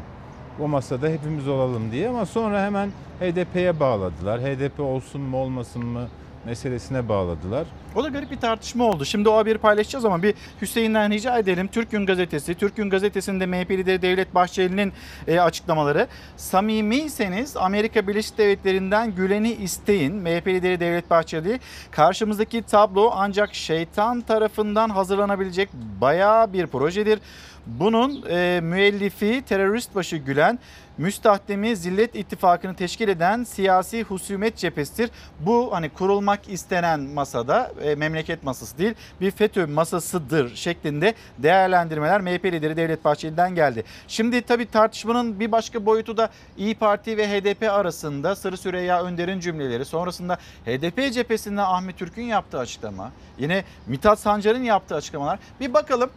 O 0.60 0.68
masada 0.68 1.08
hepimiz 1.08 1.48
olalım 1.48 1.92
diye 1.92 2.10
ama 2.10 2.26
sonra 2.26 2.66
hemen 2.66 2.90
HDP'ye 3.20 3.80
bağladılar. 3.80 4.42
HDP 4.42 4.80
olsun 4.80 5.22
mu 5.22 5.38
olmasın 5.38 5.86
mı 5.86 6.08
meselesine 6.46 7.10
bağladılar. 7.10 7.68
O 7.96 8.04
da 8.04 8.10
garip 8.10 8.32
bir 8.32 8.40
tartışma 8.40 8.86
oldu. 8.86 9.06
Şimdi 9.06 9.30
o 9.30 9.38
haberi 9.38 9.58
paylaşacağız 9.58 10.06
ama 10.06 10.24
bir 10.24 10.36
Hüseyin'den 10.62 11.12
rica 11.12 11.38
edelim. 11.38 11.68
Türk 11.68 11.92
Gün 11.92 12.06
Gazetesi, 12.06 12.56
Türk 12.56 12.76
Gün 12.76 12.90
Gazetesi'nde 12.90 13.46
MHP 13.46 13.72
lideri 13.72 14.02
Devlet 14.02 14.36
Bahçeli'nin 14.36 14.94
e, 15.28 15.40
açıklamaları. 15.40 16.08
Samimiyseniz 16.38 17.58
Amerika 17.58 18.08
Birleşik 18.08 18.38
Devletleri'nden 18.38 19.16
Gülen'i 19.16 19.54
isteyin. 19.54 20.16
MHP 20.16 20.48
lideri 20.48 20.80
Devlet 20.80 21.10
Bahçeli. 21.10 21.60
Karşımızdaki 21.92 22.62
tablo 22.62 23.12
ancak 23.14 23.54
şeytan 23.54 24.22
tarafından 24.22 24.90
hazırlanabilecek 24.90 25.70
bayağı 26.02 26.54
bir 26.54 26.68
projedir. 26.68 27.20
Bunun 27.66 28.26
e, 28.30 28.60
müellifi 28.64 29.42
terörist 29.42 29.96
başı 29.96 30.18
Gülen, 30.18 30.60
müstahdemi 30.98 31.76
Zillet 31.76 32.16
İttifakı'nı 32.16 32.76
teşkil 32.76 33.08
eden 33.08 33.44
siyasi 33.44 34.04
husumet 34.04 34.58
cephesidir. 34.58 35.12
Bu 35.40 35.70
hani 35.74 35.90
kurulmak 35.90 36.50
istenen 36.50 37.00
masada 37.00 37.72
e, 37.82 37.96
memleket 37.96 38.44
masası 38.44 38.78
değil 38.78 38.94
bir 39.22 39.32
FETÖ 39.32 39.68
masasıdır 39.68 40.56
şeklinde 40.56 41.14
değerlendirmeler 41.38 42.22
MHP 42.22 42.46
lideri 42.46 42.78
Devlet 42.78 43.06
Bahçeli'den 43.06 43.56
geldi. 43.56 43.84
Şimdi 44.08 44.42
tabii 44.42 44.72
tartışmanın 44.72 45.40
bir 45.40 45.52
başka 45.52 45.86
boyutu 45.86 46.18
da 46.18 46.30
İyi 46.58 46.76
Parti 46.76 47.18
ve 47.18 47.28
HDP 47.28 47.64
arasında 47.72 48.36
Sarı 48.36 48.58
Süreyya 48.58 49.04
Önder'in 49.04 49.40
cümleleri. 49.40 49.86
Sonrasında 49.86 50.38
HDP 50.66 51.14
cephesinde 51.14 51.62
Ahmet 51.62 51.98
Türk'ün 51.98 52.24
yaptığı 52.24 52.60
açıklama. 52.60 53.12
Yine 53.40 53.64
Mithat 53.88 54.20
Sancar'ın 54.20 54.64
yaptığı 54.64 54.96
açıklamalar. 54.96 55.40
Bir 55.60 55.74
bakalım 55.74 56.10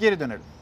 geri 0.00 0.20
dönelim. 0.20 0.61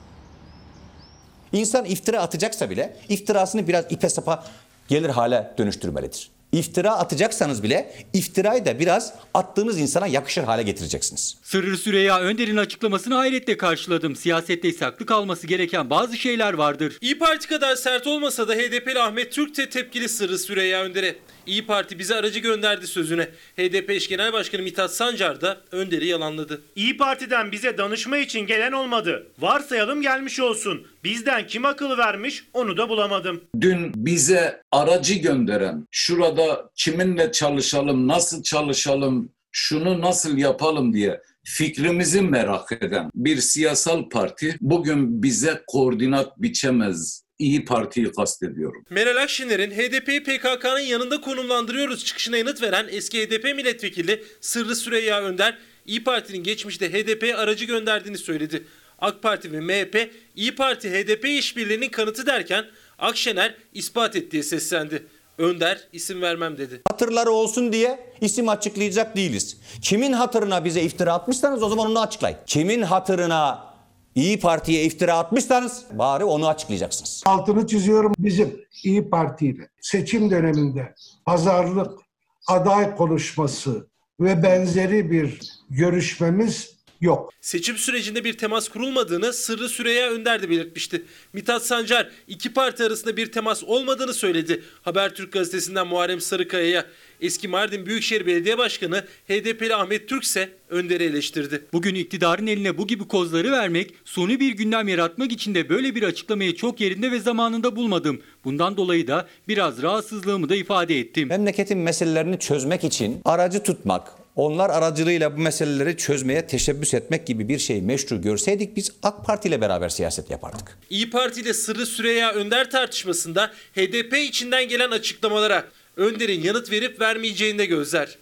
İnsan 1.52 1.84
iftira 1.84 2.20
atacaksa 2.20 2.70
bile 2.70 2.96
iftirasını 3.08 3.68
biraz 3.68 3.84
ipe 3.90 4.08
sapa 4.08 4.44
gelir 4.88 5.08
hale 5.08 5.50
dönüştürmelidir. 5.58 6.30
İftira 6.52 6.92
atacaksanız 6.92 7.62
bile 7.62 7.94
iftirayı 8.12 8.64
da 8.64 8.78
biraz 8.78 9.14
attığınız 9.34 9.78
insana 9.78 10.06
yakışır 10.06 10.42
hale 10.42 10.62
getireceksiniz. 10.62 11.36
Sırrı 11.42 11.78
Süreyya 11.78 12.20
Önder'in 12.20 12.56
açıklamasını 12.56 13.14
hayretle 13.14 13.56
karşıladım. 13.56 14.16
Siyasette 14.16 14.68
ise 14.68 14.84
haklı 14.84 15.06
kalması 15.06 15.46
gereken 15.46 15.90
bazı 15.90 16.16
şeyler 16.16 16.54
vardır. 16.54 16.98
İyi 17.00 17.18
Parti 17.18 17.48
kadar 17.48 17.76
sert 17.76 18.06
olmasa 18.06 18.48
da 18.48 18.54
HDP'li 18.54 19.00
Ahmet 19.00 19.32
Türk 19.32 19.56
de 19.56 19.68
tepkili 19.68 20.08
Sırrı 20.08 20.38
Süreyya 20.38 20.82
Önder'e. 20.82 21.16
İyi 21.46 21.66
Parti 21.66 21.98
bize 21.98 22.14
aracı 22.14 22.38
gönderdi 22.38 22.86
sözüne. 22.86 23.28
HDP 23.56 23.90
eş 23.90 24.08
genel 24.08 24.32
başkanı 24.32 24.62
Mithat 24.62 24.94
Sancar 24.94 25.40
da 25.40 25.60
Önder'i 25.72 26.06
yalanladı. 26.06 26.62
İyi 26.76 26.96
Parti'den 26.96 27.52
bize 27.52 27.78
danışma 27.78 28.18
için 28.18 28.40
gelen 28.40 28.72
olmadı. 28.72 29.26
Varsayalım 29.38 30.02
gelmiş 30.02 30.40
olsun. 30.40 30.86
Bizden 31.04 31.46
kim 31.46 31.64
akıl 31.64 31.98
vermiş 31.98 32.44
onu 32.54 32.76
da 32.76 32.88
bulamadım. 32.88 33.40
Dün 33.60 33.92
bize 33.96 34.62
aracı 34.72 35.14
gönderen, 35.14 35.86
şurada 35.90 36.70
kiminle 36.74 37.32
çalışalım, 37.32 38.08
nasıl 38.08 38.42
çalışalım, 38.42 39.32
şunu 39.52 40.00
nasıl 40.00 40.38
yapalım 40.38 40.94
diye 40.94 41.20
fikrimizi 41.44 42.20
merak 42.20 42.72
eden 42.72 43.10
bir 43.14 43.36
siyasal 43.36 44.08
parti 44.08 44.56
bugün 44.60 45.22
bize 45.22 45.62
koordinat 45.66 46.42
biçemez. 46.42 47.22
İyi 47.40 47.64
Parti'yi 47.64 48.12
kastediyorum. 48.12 48.84
Meral 48.90 49.22
Akşener'in 49.22 49.70
HDP'yi 49.70 50.22
PKK'nın 50.22 50.78
yanında 50.78 51.20
konumlandırıyoruz 51.20 52.04
çıkışına 52.04 52.36
yanıt 52.36 52.62
veren 52.62 52.86
eski 52.90 53.26
HDP 53.26 53.44
milletvekili 53.44 54.24
Sırrı 54.40 54.76
Süreyya 54.76 55.22
Önder, 55.22 55.58
İyi 55.86 56.04
Parti'nin 56.04 56.42
geçmişte 56.42 56.92
HDP'ye 56.92 57.36
aracı 57.36 57.64
gönderdiğini 57.64 58.18
söyledi. 58.18 58.64
AK 58.98 59.22
Parti 59.22 59.52
ve 59.52 59.60
MHP, 59.60 60.10
İyi 60.36 60.54
Parti 60.54 60.90
HDP 60.90 61.24
işbirliğinin 61.24 61.88
kanıtı 61.88 62.26
derken 62.26 62.64
Akşener 62.98 63.54
ispat 63.74 64.16
et 64.16 64.30
diye 64.30 64.42
seslendi. 64.42 65.06
Önder 65.38 65.80
isim 65.92 66.22
vermem 66.22 66.58
dedi. 66.58 66.80
Hatırları 66.88 67.30
olsun 67.30 67.72
diye 67.72 68.00
isim 68.20 68.48
açıklayacak 68.48 69.16
değiliz. 69.16 69.56
Kimin 69.82 70.12
hatırına 70.12 70.64
bize 70.64 70.82
iftira 70.82 71.12
atmışsanız 71.12 71.62
o 71.62 71.68
zaman 71.68 71.90
onu 71.90 72.00
açıklayın. 72.00 72.38
Kimin 72.46 72.82
hatırına 72.82 73.69
İyi 74.14 74.40
Parti'ye 74.40 74.84
iftira 74.84 75.18
atmışsanız 75.18 75.84
bari 75.92 76.24
onu 76.24 76.48
açıklayacaksınız. 76.48 77.22
Altını 77.26 77.66
çiziyorum 77.66 78.12
bizim 78.18 78.64
İyi 78.84 79.10
Parti 79.10 79.46
ile 79.46 79.68
seçim 79.80 80.30
döneminde 80.30 80.94
pazarlık, 81.24 82.00
aday 82.48 82.96
konuşması 82.96 83.86
ve 84.20 84.42
benzeri 84.42 85.10
bir 85.10 85.40
görüşmemiz 85.70 86.79
yok. 87.00 87.32
Seçim 87.40 87.76
sürecinde 87.76 88.24
bir 88.24 88.38
temas 88.38 88.68
kurulmadığını 88.68 89.32
Sırrı 89.32 89.68
Süreyya 89.68 90.10
Önder 90.10 90.42
de 90.42 90.50
belirtmişti. 90.50 91.02
Mithat 91.32 91.66
Sancar 91.66 92.10
iki 92.28 92.52
parti 92.52 92.84
arasında 92.84 93.16
bir 93.16 93.32
temas 93.32 93.64
olmadığını 93.64 94.14
söyledi. 94.14 94.62
Habertürk 94.82 95.32
gazetesinden 95.32 95.86
Muharrem 95.86 96.20
Sarıkaya'ya. 96.20 96.86
Eski 97.20 97.48
Mardin 97.48 97.86
Büyükşehir 97.86 98.26
Belediye 98.26 98.58
Başkanı 98.58 99.04
HDP'li 99.28 99.74
Ahmet 99.74 100.08
Türk 100.08 100.22
ise 100.22 100.48
Önder'i 100.70 101.04
eleştirdi. 101.04 101.64
Bugün 101.72 101.94
iktidarın 101.94 102.46
eline 102.46 102.78
bu 102.78 102.86
gibi 102.86 103.08
kozları 103.08 103.52
vermek, 103.52 103.94
suni 104.04 104.40
bir 104.40 104.52
gündem 104.52 104.88
yaratmak 104.88 105.32
için 105.32 105.54
de 105.54 105.68
böyle 105.68 105.94
bir 105.94 106.02
açıklamayı 106.02 106.56
çok 106.56 106.80
yerinde 106.80 107.10
ve 107.10 107.20
zamanında 107.20 107.76
bulmadım. 107.76 108.20
Bundan 108.44 108.76
dolayı 108.76 109.06
da 109.06 109.28
biraz 109.48 109.82
rahatsızlığımı 109.82 110.48
da 110.48 110.56
ifade 110.56 110.98
ettim. 110.98 111.28
Memleketin 111.28 111.78
meselelerini 111.78 112.38
çözmek 112.38 112.84
için 112.84 113.20
aracı 113.24 113.62
tutmak, 113.62 114.12
onlar 114.40 114.70
aracılığıyla 114.70 115.36
bu 115.36 115.40
meseleleri 115.40 115.96
çözmeye 115.96 116.46
teşebbüs 116.46 116.94
etmek 116.94 117.26
gibi 117.26 117.48
bir 117.48 117.58
şeyi 117.58 117.82
meşru 117.82 118.22
görseydik 118.22 118.76
biz 118.76 118.90
AK 119.02 119.24
Parti 119.24 119.48
ile 119.48 119.60
beraber 119.60 119.88
siyaset 119.88 120.30
yapardık. 120.30 120.78
İyi 120.90 121.10
Parti 121.10 121.40
ile 121.40 121.54
Sırrı 121.54 121.86
Süreyya 121.86 122.32
Önder 122.32 122.70
tartışmasında 122.70 123.50
HDP 123.76 124.16
içinden 124.18 124.68
gelen 124.68 124.90
açıklamalara 124.90 125.64
Önder'in 125.96 126.42
yanıt 126.42 126.70
verip 126.70 127.00
vermeyeceğini 127.00 127.66
gözler. 127.66 128.18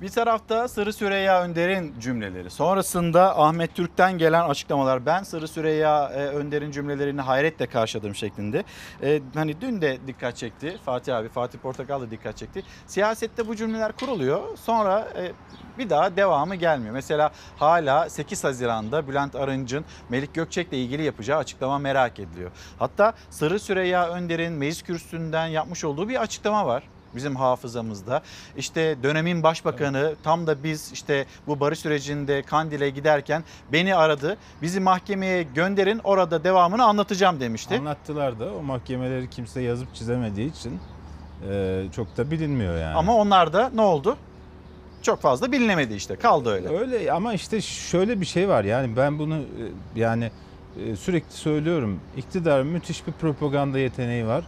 Bir 0.00 0.08
tarafta 0.08 0.68
Sırrı 0.68 0.92
Süreyya 0.92 1.42
Önder'in 1.42 1.94
cümleleri. 2.00 2.50
Sonrasında 2.50 3.38
Ahmet 3.38 3.74
Türk'ten 3.74 4.18
gelen 4.18 4.48
açıklamalar. 4.48 5.06
Ben 5.06 5.22
Sırrı 5.22 5.48
Süreyya 5.48 6.12
e, 6.14 6.26
Önder'in 6.26 6.70
cümlelerini 6.70 7.20
hayretle 7.20 7.66
karşıladım 7.66 8.14
şeklinde. 8.14 8.64
E, 9.02 9.20
hani 9.34 9.60
dün 9.60 9.80
de 9.80 9.98
dikkat 10.06 10.36
çekti. 10.36 10.78
Fatih 10.84 11.16
abi, 11.16 11.28
Fatih 11.28 11.58
Portakal 11.58 12.00
da 12.00 12.10
dikkat 12.10 12.36
çekti. 12.36 12.62
Siyasette 12.86 13.48
bu 13.48 13.56
cümleler 13.56 13.92
kuruluyor. 13.92 14.58
Sonra 14.58 15.08
e, 15.16 15.32
bir 15.78 15.90
daha 15.90 16.16
devamı 16.16 16.54
gelmiyor. 16.54 16.94
Mesela 16.94 17.30
hala 17.56 18.10
8 18.10 18.44
Haziran'da 18.44 19.08
Bülent 19.08 19.34
Arınç'ın 19.34 19.84
Melik 20.08 20.34
Gökçek'le 20.34 20.72
ilgili 20.72 21.02
yapacağı 21.02 21.38
açıklama 21.38 21.78
merak 21.78 22.18
ediliyor. 22.18 22.50
Hatta 22.78 23.12
Sırrı 23.30 23.58
Süreyya 23.58 24.08
Önder'in 24.08 24.52
meclis 24.52 24.82
kürsüsünden 24.82 25.46
yapmış 25.46 25.84
olduğu 25.84 26.08
bir 26.08 26.22
açıklama 26.22 26.66
var 26.66 26.82
bizim 27.14 27.36
hafızamızda. 27.36 28.22
İşte 28.56 28.96
dönemin 29.02 29.42
başbakanı 29.42 30.14
tam 30.22 30.46
da 30.46 30.64
biz 30.64 30.92
işte 30.92 31.26
bu 31.46 31.60
barış 31.60 31.78
sürecinde 31.78 32.42
Kandil'e 32.42 32.90
giderken 32.90 33.44
beni 33.72 33.94
aradı. 33.94 34.36
Bizi 34.62 34.80
mahkemeye 34.80 35.42
gönderin 35.42 36.00
orada 36.04 36.44
devamını 36.44 36.84
anlatacağım 36.84 37.40
demişti. 37.40 37.78
Anlattılar 37.78 38.40
da 38.40 38.54
o 38.54 38.62
mahkemeleri 38.62 39.30
kimse 39.30 39.60
yazıp 39.60 39.94
çizemediği 39.94 40.50
için 40.50 40.80
e, 41.50 41.84
çok 41.96 42.16
da 42.16 42.30
bilinmiyor 42.30 42.76
yani. 42.78 42.94
Ama 42.94 43.16
onlar 43.16 43.52
da 43.52 43.70
ne 43.74 43.80
oldu? 43.80 44.16
Çok 45.02 45.20
fazla 45.20 45.52
bilinemedi 45.52 45.94
işte 45.94 46.16
kaldı 46.16 46.50
öyle. 46.50 46.68
Öyle 46.68 47.12
ama 47.12 47.34
işte 47.34 47.60
şöyle 47.60 48.20
bir 48.20 48.26
şey 48.26 48.48
var 48.48 48.64
yani 48.64 48.96
ben 48.96 49.18
bunu 49.18 49.36
e, 49.36 49.44
yani 49.96 50.30
e, 50.86 50.96
sürekli 50.96 51.32
söylüyorum. 51.32 52.00
İktidar 52.16 52.62
müthiş 52.62 53.06
bir 53.06 53.12
propaganda 53.12 53.78
yeteneği 53.78 54.26
var. 54.26 54.44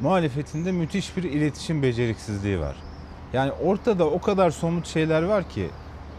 Muhalefetinde 0.00 0.72
müthiş 0.72 1.16
bir 1.16 1.22
iletişim 1.22 1.82
beceriksizliği 1.82 2.60
var. 2.60 2.76
Yani 3.32 3.52
ortada 3.52 4.04
o 4.04 4.20
kadar 4.20 4.50
somut 4.50 4.86
şeyler 4.86 5.22
var 5.22 5.48
ki. 5.48 5.68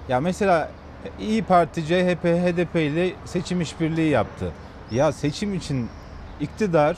Ya 0.10 0.20
mesela 0.20 0.72
İyi 1.20 1.44
Parti, 1.44 1.86
CHP, 1.86 2.24
HDP 2.24 2.76
ile 2.76 3.14
seçim 3.26 3.62
işbirliği 3.62 4.10
yaptı. 4.10 4.52
Ya 4.92 5.12
seçim 5.12 5.54
için 5.54 5.90
iktidar 6.42 6.98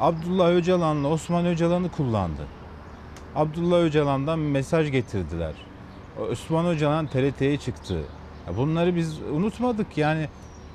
Abdullah 0.00 0.48
Öcalan'la 0.48 1.08
Osman 1.08 1.46
Öcalan'ı 1.46 1.90
kullandı. 1.90 2.46
Abdullah 3.36 3.78
Öcalan'dan 3.78 4.38
mesaj 4.38 4.90
getirdiler. 4.90 5.54
Osman 6.30 6.66
Öcalan 6.66 7.06
TRT'ye 7.06 7.56
çıktı. 7.56 8.00
Bunları 8.56 8.96
biz 8.96 9.22
unutmadık 9.22 9.98
yani. 9.98 10.28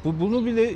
Bu 0.08 0.20
bunu 0.20 0.45
bile 0.45 0.74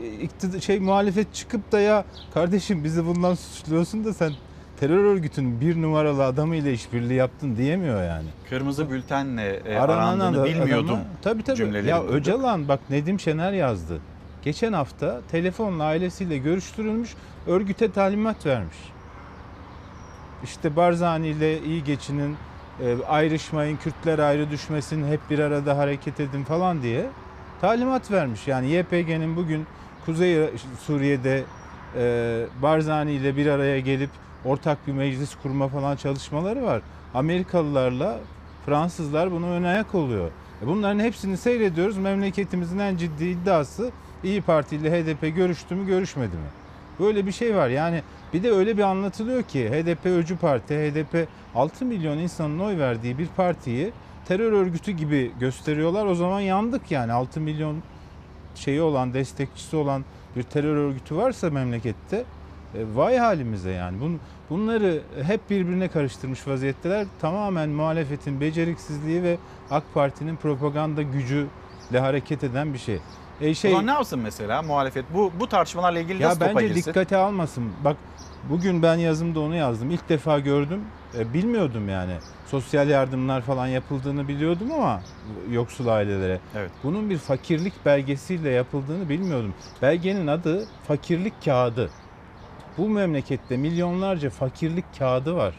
şey 0.61 0.79
muhalefet 0.79 1.33
çıkıp 1.33 1.71
da 1.71 1.79
ya 1.79 2.05
kardeşim 2.33 2.83
bizi 2.83 3.05
bundan 3.05 3.35
suçluyorsun 3.35 4.05
da 4.05 4.13
sen 4.13 4.31
terör 4.79 5.03
örgütünün 5.03 5.61
bir 5.61 5.81
numaralı 5.81 6.25
adamıyla 6.25 6.71
işbirliği 6.71 7.13
yaptın 7.13 7.55
diyemiyor 7.57 8.03
yani. 8.03 8.27
Kırmızı 8.49 8.89
bültenle 8.91 9.55
e, 9.65 9.77
Aranan 9.77 9.97
arandığını 10.19 10.41
adam- 10.41 10.45
bilmiyordum. 10.45 10.85
adamı- 10.89 11.03
Tabii 11.21 11.43
tabii. 11.43 11.87
Ya 11.87 12.01
burada. 12.01 12.13
Öcalan 12.13 12.67
bak 12.67 12.79
Nedim 12.89 13.19
Şener 13.19 13.51
yazdı. 13.51 13.99
Geçen 14.43 14.73
hafta 14.73 15.21
telefonla 15.31 15.83
ailesiyle 15.83 16.37
görüştürülmüş, 16.37 17.09
örgüte 17.47 17.91
talimat 17.91 18.45
vermiş. 18.45 18.77
İşte 20.43 20.75
Barzani 20.75 21.27
ile 21.27 21.61
iyi 21.63 21.83
geçinin, 21.83 22.35
e, 22.83 22.95
ayrışmayın, 23.09 23.77
Kürtler 23.77 24.19
ayrı 24.19 24.51
düşmesin, 24.51 25.07
hep 25.07 25.19
bir 25.29 25.39
arada 25.39 25.77
hareket 25.77 26.19
edin 26.19 26.43
falan 26.43 26.83
diye 26.83 27.05
talimat 27.61 28.11
vermiş. 28.11 28.47
Yani 28.47 28.67
YPG'nin 28.71 29.35
bugün 29.35 29.67
Kuzey 30.05 30.49
Suriye'de 30.79 31.43
e, 31.97 32.45
Barzani 32.61 33.11
ile 33.11 33.37
bir 33.37 33.47
araya 33.47 33.79
gelip 33.79 34.09
ortak 34.45 34.87
bir 34.87 34.93
meclis 34.93 35.35
kurma 35.35 35.67
falan 35.67 35.95
çalışmaları 35.95 36.63
var. 36.63 36.81
Amerikalılarla 37.13 38.19
Fransızlar 38.65 39.31
buna 39.31 39.45
ön 39.45 39.85
oluyor. 39.93 40.31
E 40.63 40.67
bunların 40.67 40.99
hepsini 40.99 41.37
seyrediyoruz. 41.37 41.97
Memleketimizin 41.97 42.79
en 42.79 42.97
ciddi 42.97 43.25
iddiası 43.25 43.91
İyi 44.23 44.41
Parti 44.41 44.75
ile 44.75 44.91
HDP 44.91 45.35
görüştü 45.35 45.75
mü 45.75 45.87
görüşmedi 45.87 46.35
mi? 46.35 46.49
Böyle 46.99 47.25
bir 47.25 47.31
şey 47.31 47.55
var. 47.55 47.69
Yani 47.69 48.01
bir 48.33 48.43
de 48.43 48.51
öyle 48.51 48.77
bir 48.77 48.83
anlatılıyor 48.83 49.43
ki 49.43 49.69
HDP 49.69 50.05
öcü 50.05 50.37
parti, 50.37 50.75
HDP 50.75 51.27
6 51.55 51.85
milyon 51.85 52.17
insanın 52.17 52.59
oy 52.59 52.77
verdiği 52.77 53.17
bir 53.17 53.27
partiyi 53.27 53.91
terör 54.27 54.51
örgütü 54.51 54.91
gibi 54.91 55.31
gösteriyorlar. 55.39 56.05
O 56.05 56.15
zaman 56.15 56.39
yandık 56.39 56.91
yani 56.91 57.11
6 57.11 57.41
milyon 57.41 57.77
şeyi 58.55 58.81
olan, 58.81 59.13
destekçisi 59.13 59.75
olan 59.75 60.05
bir 60.35 60.43
terör 60.43 60.75
örgütü 60.75 61.15
varsa 61.15 61.49
memlekette 61.49 62.17
e, 62.75 62.79
vay 62.95 63.17
halimize 63.17 63.71
yani. 63.71 64.01
Bun, 64.01 64.19
bunları 64.49 65.01
hep 65.23 65.49
birbirine 65.49 65.87
karıştırmış 65.87 66.47
vaziyetteler. 66.47 67.07
Tamamen 67.21 67.69
muhalefetin 67.69 68.41
beceriksizliği 68.41 69.23
ve 69.23 69.37
AK 69.71 69.83
Parti'nin 69.93 70.35
propaganda 70.35 71.01
gücüyle 71.01 71.99
hareket 71.99 72.43
eden 72.43 72.73
bir 72.73 72.79
şey. 72.79 72.99
E 73.41 73.53
şey, 73.53 73.73
Ulan 73.73 73.87
ne 73.87 73.91
yapsın 73.91 74.19
mesela 74.19 74.61
muhalefet? 74.61 75.05
Bu 75.13 75.31
bu 75.39 75.47
tartışmalarla 75.47 75.99
ilgili 75.99 76.23
ya 76.23 76.29
nasıl 76.29 76.39
topa 76.39 76.55
bence 76.55 76.67
girsin? 76.67 76.89
dikkate 76.89 77.17
almasın. 77.17 77.71
Bak 77.83 77.97
bugün 78.49 78.83
ben 78.83 78.95
yazımda 78.95 79.39
onu 79.39 79.55
yazdım. 79.55 79.91
İlk 79.91 80.09
defa 80.09 80.39
gördüm. 80.39 80.81
E, 81.17 81.33
bilmiyordum 81.33 81.89
yani. 81.89 82.13
Sosyal 82.51 82.89
yardımlar 82.89 83.41
falan 83.41 83.67
yapıldığını 83.67 84.27
biliyordum 84.27 84.71
ama 84.71 85.01
yoksul 85.51 85.87
ailelere. 85.87 86.39
Evet. 86.55 86.71
Bunun 86.83 87.09
bir 87.09 87.17
fakirlik 87.17 87.85
belgesiyle 87.85 88.49
yapıldığını 88.49 89.09
bilmiyordum. 89.09 89.53
Belgenin 89.81 90.27
adı 90.27 90.65
fakirlik 90.87 91.33
kağıdı. 91.45 91.89
Bu 92.77 92.89
memlekette 92.89 93.57
milyonlarca 93.57 94.29
fakirlik 94.29 94.85
kağıdı 94.99 95.35
var. 95.35 95.55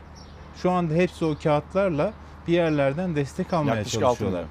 Şu 0.57 0.71
anda 0.71 0.95
hepsi 0.95 1.25
o 1.25 1.37
kağıtlarla 1.43 2.13
bir 2.49 2.53
yerlerden 2.53 3.17
destek 3.17 3.53
almaya 3.53 3.75
Yaklaşık 3.77 4.01
çalışıyorlar. 4.01 4.41
altı 4.41 4.49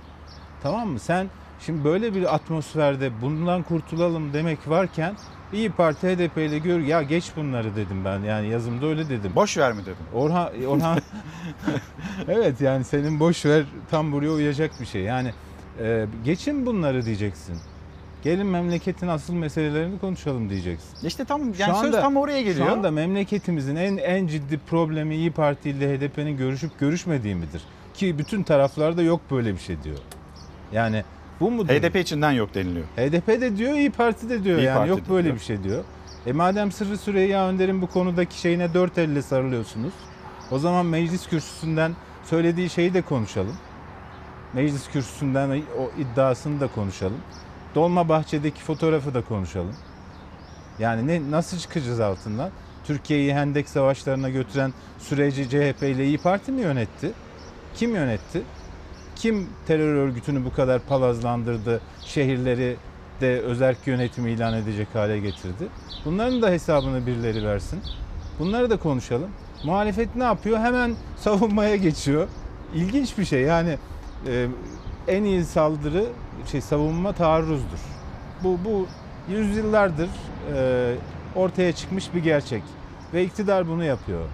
Tamam 0.64 0.90
mı? 0.90 1.00
Sen 1.00 1.28
şimdi 1.66 1.84
böyle 1.84 2.16
bir 2.16 2.36
atmosferde 2.36 3.22
bundan 3.22 3.64
kurtulalım 3.64 4.34
demek 4.34 4.70
varken 4.70 5.16
İyi 5.54 5.72
Parti 5.72 6.08
HDP 6.08 6.38
ile 6.38 6.60
gör 6.60 6.80
ya 6.80 7.02
geç 7.02 7.32
bunları 7.36 7.76
dedim 7.76 8.06
ben 8.06 8.20
yani 8.20 8.50
yazımda 8.50 8.86
öyle 8.86 9.10
dedim. 9.10 9.32
Boş 9.36 9.58
ver 9.58 9.74
mi 9.74 9.82
dedim? 9.82 9.96
Orhan 10.14 10.50
Orhan 10.68 11.00
Evet 12.28 12.62
yani 12.62 12.84
senin 12.84 13.20
boş 13.20 13.46
ver 13.46 13.64
tam 13.92 14.12
buraya 14.12 14.32
uyacak 14.32 14.72
bir 14.82 14.86
şey. 14.86 15.02
Yani 15.02 15.34
e, 15.80 16.06
geçin 16.26 16.66
bunları 16.66 17.06
diyeceksin. 17.06 17.58
Gelin 18.24 18.46
memleketin 18.46 19.08
asıl 19.08 19.34
meselelerini 19.34 20.00
konuşalım 20.00 20.50
diyeceksin. 20.50 21.08
İşte 21.08 21.26
tam 21.26 21.42
yani 21.60 21.78
söz 21.78 21.92
tam 21.92 22.18
oraya 22.18 22.42
geliyor. 22.42 22.68
Şu 22.68 22.72
anda 22.74 22.92
memleketimizin 22.92 23.76
en 23.76 23.98
en 23.98 24.28
ciddi 24.28 24.58
problemi 24.58 25.16
İyi 25.16 25.32
Parti 25.32 25.70
ile 25.70 25.98
HDP'nin 25.98 26.38
görüşüp 26.38 26.80
görüşmediği 26.80 27.36
midir? 27.36 27.62
Ki 27.94 28.18
bütün 28.18 28.44
taraflarda 28.44 29.02
yok 29.02 29.22
böyle 29.32 29.54
bir 29.54 29.60
şey 29.60 29.84
diyor. 29.84 29.98
Yani 30.74 31.04
bu 31.42 31.52
mu? 31.52 31.68
HDP 31.68 31.96
içinden 31.96 32.32
yok 32.32 32.54
deniliyor. 32.54 32.86
HDP 32.98 33.28
de 33.28 33.58
diyor, 33.58 33.74
İyi 33.74 33.92
Parti 33.92 34.30
de 34.30 34.44
diyor. 34.44 34.58
İYİ 34.58 34.66
yani 34.66 34.78
Parti 34.78 34.90
yok 34.90 35.06
de 35.06 35.10
böyle 35.10 35.24
diyor. 35.24 35.36
bir 35.36 35.42
şey 35.42 35.64
diyor. 35.64 35.84
E 36.26 36.34
madem 36.34 36.72
Sırrı 36.72 36.98
Süreyya 36.98 37.48
Önder'in 37.48 37.82
bu 37.82 37.88
konudaki 37.88 38.40
şeyine 38.40 38.74
dört 38.74 38.98
elle 38.98 39.22
sarılıyorsunuz. 39.22 39.94
O 40.52 40.60
zaman 40.60 40.86
meclis 40.86 41.28
kürsüsünden 41.30 41.92
söylediği 42.24 42.70
şeyi 42.70 42.94
de 42.94 43.02
konuşalım. 43.02 43.56
Meclis 44.54 44.90
kürsüsünden 44.90 45.50
o 45.80 46.02
iddiasını 46.02 46.60
da 46.62 46.68
konuşalım. 46.68 47.18
Dolmabahçe'deki 47.76 48.62
fotoğrafı 48.62 49.14
da 49.14 49.22
konuşalım. 49.22 49.76
Yani 50.80 51.08
ne 51.08 51.32
nasıl 51.32 51.58
çıkacağız 51.58 52.00
altından? 52.00 52.50
Türkiye'yi 52.84 53.34
Hendek 53.34 53.70
savaşlarına 53.70 54.30
götüren 54.30 54.74
süreci 55.00 55.50
CHP 55.50 55.84
ile 55.84 56.06
İyi 56.06 56.18
Parti 56.18 56.52
mi 56.52 56.62
yönetti? 56.62 57.12
Kim 57.76 57.96
yönetti? 57.96 58.42
Kim 59.22 59.50
terör 59.68 59.96
örgütünü 59.96 60.46
bu 60.46 60.54
kadar 60.54 60.80
palazlandırdı? 60.80 61.82
Şehirleri 62.06 62.76
de 63.22 63.42
özerk 63.42 63.88
yönetim 63.88 64.28
ilan 64.28 64.54
edecek 64.54 64.88
hale 64.94 65.20
getirdi. 65.20 65.68
Bunların 66.06 66.42
da 66.42 66.50
hesabını 66.50 67.08
birileri 67.08 67.46
versin. 67.46 67.80
Bunları 68.40 68.70
da 68.70 68.78
konuşalım. 68.78 69.30
Muhalefet 69.64 70.16
ne 70.16 70.24
yapıyor? 70.24 70.60
Hemen 70.60 70.96
savunmaya 71.18 71.76
geçiyor. 71.76 72.28
İlginç 72.76 73.18
bir 73.18 73.26
şey. 73.26 73.42
Yani 73.42 73.78
e, 74.28 74.48
en 75.08 75.24
iyi 75.24 75.46
saldırı 75.46 76.06
şey 76.52 76.62
savunma 76.62 77.14
taarruzdur. 77.14 77.80
Bu 78.44 78.60
bu 78.66 78.88
yüzyıllardır 79.30 80.10
e, 80.56 80.96
ortaya 81.36 81.72
çıkmış 81.72 82.14
bir 82.14 82.24
gerçek 82.24 82.64
ve 83.14 83.24
iktidar 83.24 83.68
bunu 83.68 83.84
yapıyor. 83.84 84.26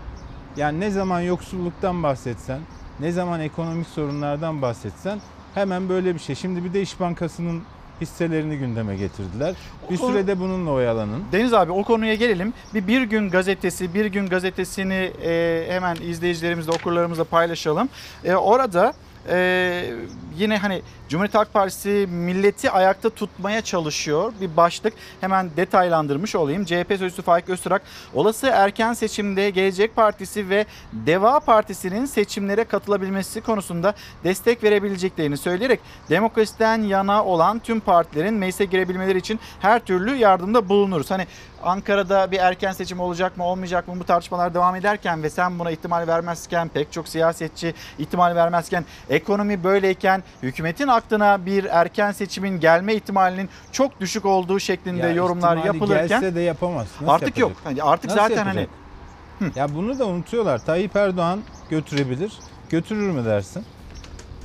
Yani 0.58 0.80
ne 0.80 0.92
zaman 0.92 1.22
yoksulluktan 1.22 2.04
bahsetsen, 2.04 2.60
ne 3.00 3.12
zaman 3.12 3.40
ekonomik 3.40 3.88
sorunlardan 3.88 4.62
bahsetsen 4.62 5.20
hemen 5.56 5.90
böyle 5.90 6.14
bir 6.14 6.20
şey. 6.20 6.36
Şimdi 6.36 6.64
bir 6.64 6.74
de 6.74 6.82
İş 6.82 7.00
Bankası'nın 7.00 7.62
hisselerini 8.02 8.58
gündeme 8.58 8.96
getirdiler. 8.96 9.56
Bir 9.90 9.98
sürede 9.98 10.40
bununla 10.40 10.72
oyalanın. 10.72 11.24
Deniz 11.32 11.54
abi 11.54 11.72
o 11.72 11.84
konuya 11.84 12.14
gelelim. 12.16 12.54
Bir 12.74 12.88
Bir 12.88 13.02
Gün 13.02 13.30
gazetesi, 13.30 13.94
Bir 13.94 14.06
Gün 14.06 14.28
gazetesini 14.28 15.12
e, 15.24 15.66
hemen 15.70 15.96
izleyicilerimizle, 15.96 16.72
okurlarımızla 16.72 17.24
paylaşalım. 17.24 17.90
E, 18.24 18.36
orada 18.36 18.94
e, 19.30 19.94
yine 20.38 20.58
hani 20.58 20.82
Cumhuriyet 21.10 21.36
Halk 21.36 21.54
Partisi 21.54 22.08
milleti 22.10 22.72
ayakta 22.72 23.10
tutmaya 23.10 23.62
çalışıyor. 23.62 24.34
Bir 24.42 24.58
başlık 24.58 24.94
hemen 25.22 25.50
detaylandırmış 25.58 26.36
olayım. 26.36 26.66
CHP 26.66 26.88
sözcüsü 26.88 27.22
Faik 27.22 27.50
Öztürk 27.50 27.82
olası 28.14 28.48
erken 28.48 28.94
seçimde 28.94 29.50
Gelecek 29.50 29.96
Partisi 29.96 30.50
ve 30.50 30.66
Deva 30.94 31.40
Partisi'nin 31.40 32.06
seçimlere 32.06 32.64
katılabilmesi 32.64 33.42
konusunda 33.42 33.94
destek 34.24 34.64
verebileceklerini 34.64 35.38
söyleyerek 35.38 35.80
demokrasiden 36.10 36.82
yana 36.82 37.26
olan 37.26 37.60
tüm 37.60 37.80
partilerin 37.80 38.34
meclise 38.34 38.66
girebilmeleri 38.66 39.18
için 39.18 39.40
her 39.60 39.80
türlü 39.80 40.16
yardımda 40.16 40.70
bulunuruz. 40.70 41.12
Hani 41.12 41.28
Ankara'da 41.64 42.32
bir 42.32 42.40
erken 42.40 42.72
seçim 42.72 43.00
olacak 43.00 43.38
mı 43.38 43.44
olmayacak 43.44 43.88
mı 43.88 44.00
bu 44.00 44.04
tartışmalar 44.04 44.54
devam 44.54 44.76
ederken 44.76 45.24
ve 45.24 45.30
sen 45.30 45.60
buna 45.60 45.72
ihtimal 45.72 46.08
vermezken 46.08 46.68
pek 46.68 46.92
çok 46.92 47.08
siyasetçi 47.08 47.74
ihtimal 48.00 48.36
vermezken 48.36 48.86
ekonomi 49.10 49.64
böyleyken 49.64 50.24
hükümetin 50.44 50.88
aklına 50.88 51.46
bir 51.46 51.64
erken 51.64 52.12
seçimin 52.12 52.60
gelme 52.60 52.96
ihtimalinin 52.96 53.50
çok 53.72 54.00
düşük 54.00 54.26
olduğu 54.26 54.60
şeklinde 54.60 55.08
Ya 55.08 55.14
yorumlar 55.14 55.58
yapılırken 55.58 56.08
gelse 56.08 56.36
de 56.36 56.42
yapamaz. 56.42 56.88
Nasıl 57.02 57.14
artık 57.14 57.38
yok. 57.38 57.50
yapacak? 57.50 57.66
Hani 57.66 57.92
artık 57.92 58.12
Nasıl 58.12 58.22
zaten 58.22 58.46
hani 58.46 58.60
yapacak? 58.60 59.56
Ya 59.56 59.76
bunu 59.76 60.00
da 60.00 60.06
unutuyorlar. 60.06 60.66
Tayyip 60.66 60.96
Erdoğan 60.96 61.40
götürebilir. 61.70 62.34
Götürür 62.70 63.12
mü 63.12 63.26
dersin? 63.26 63.64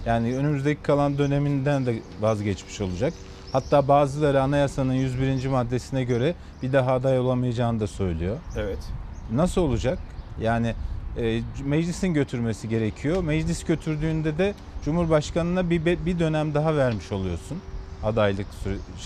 Yani 0.07 0.37
önümüzdeki 0.37 0.83
kalan 0.83 1.19
döneminden 1.19 1.87
de 1.87 1.95
vazgeçmiş 2.21 2.81
olacak. 2.81 3.15
Hatta 3.53 3.89
bazıları 3.89 4.43
anayasanın 4.43 4.93
101. 4.93 5.47
maddesine 5.47 6.05
göre 6.05 6.35
bir 6.63 6.73
daha 6.73 6.93
aday 6.93 7.19
olamayacağını 7.19 7.81
da 7.81 7.87
söylüyor. 7.87 8.37
evet. 8.57 8.79
Nasıl 9.33 9.61
olacak? 9.61 9.99
Yani 10.41 10.75
e, 11.19 11.41
meclisin 11.65 12.15
götürmesi 12.15 12.69
gerekiyor. 12.69 13.23
Meclis 13.25 13.65
götürdüğünde 13.65 14.39
de 14.39 14.55
Cumhurbaşkanına 14.85 15.71
bir 15.71 15.85
bir 15.85 16.19
dönem 16.19 16.55
daha 16.55 16.77
vermiş 16.77 17.13
oluyorsun 17.13 17.59
adaylık 18.05 18.47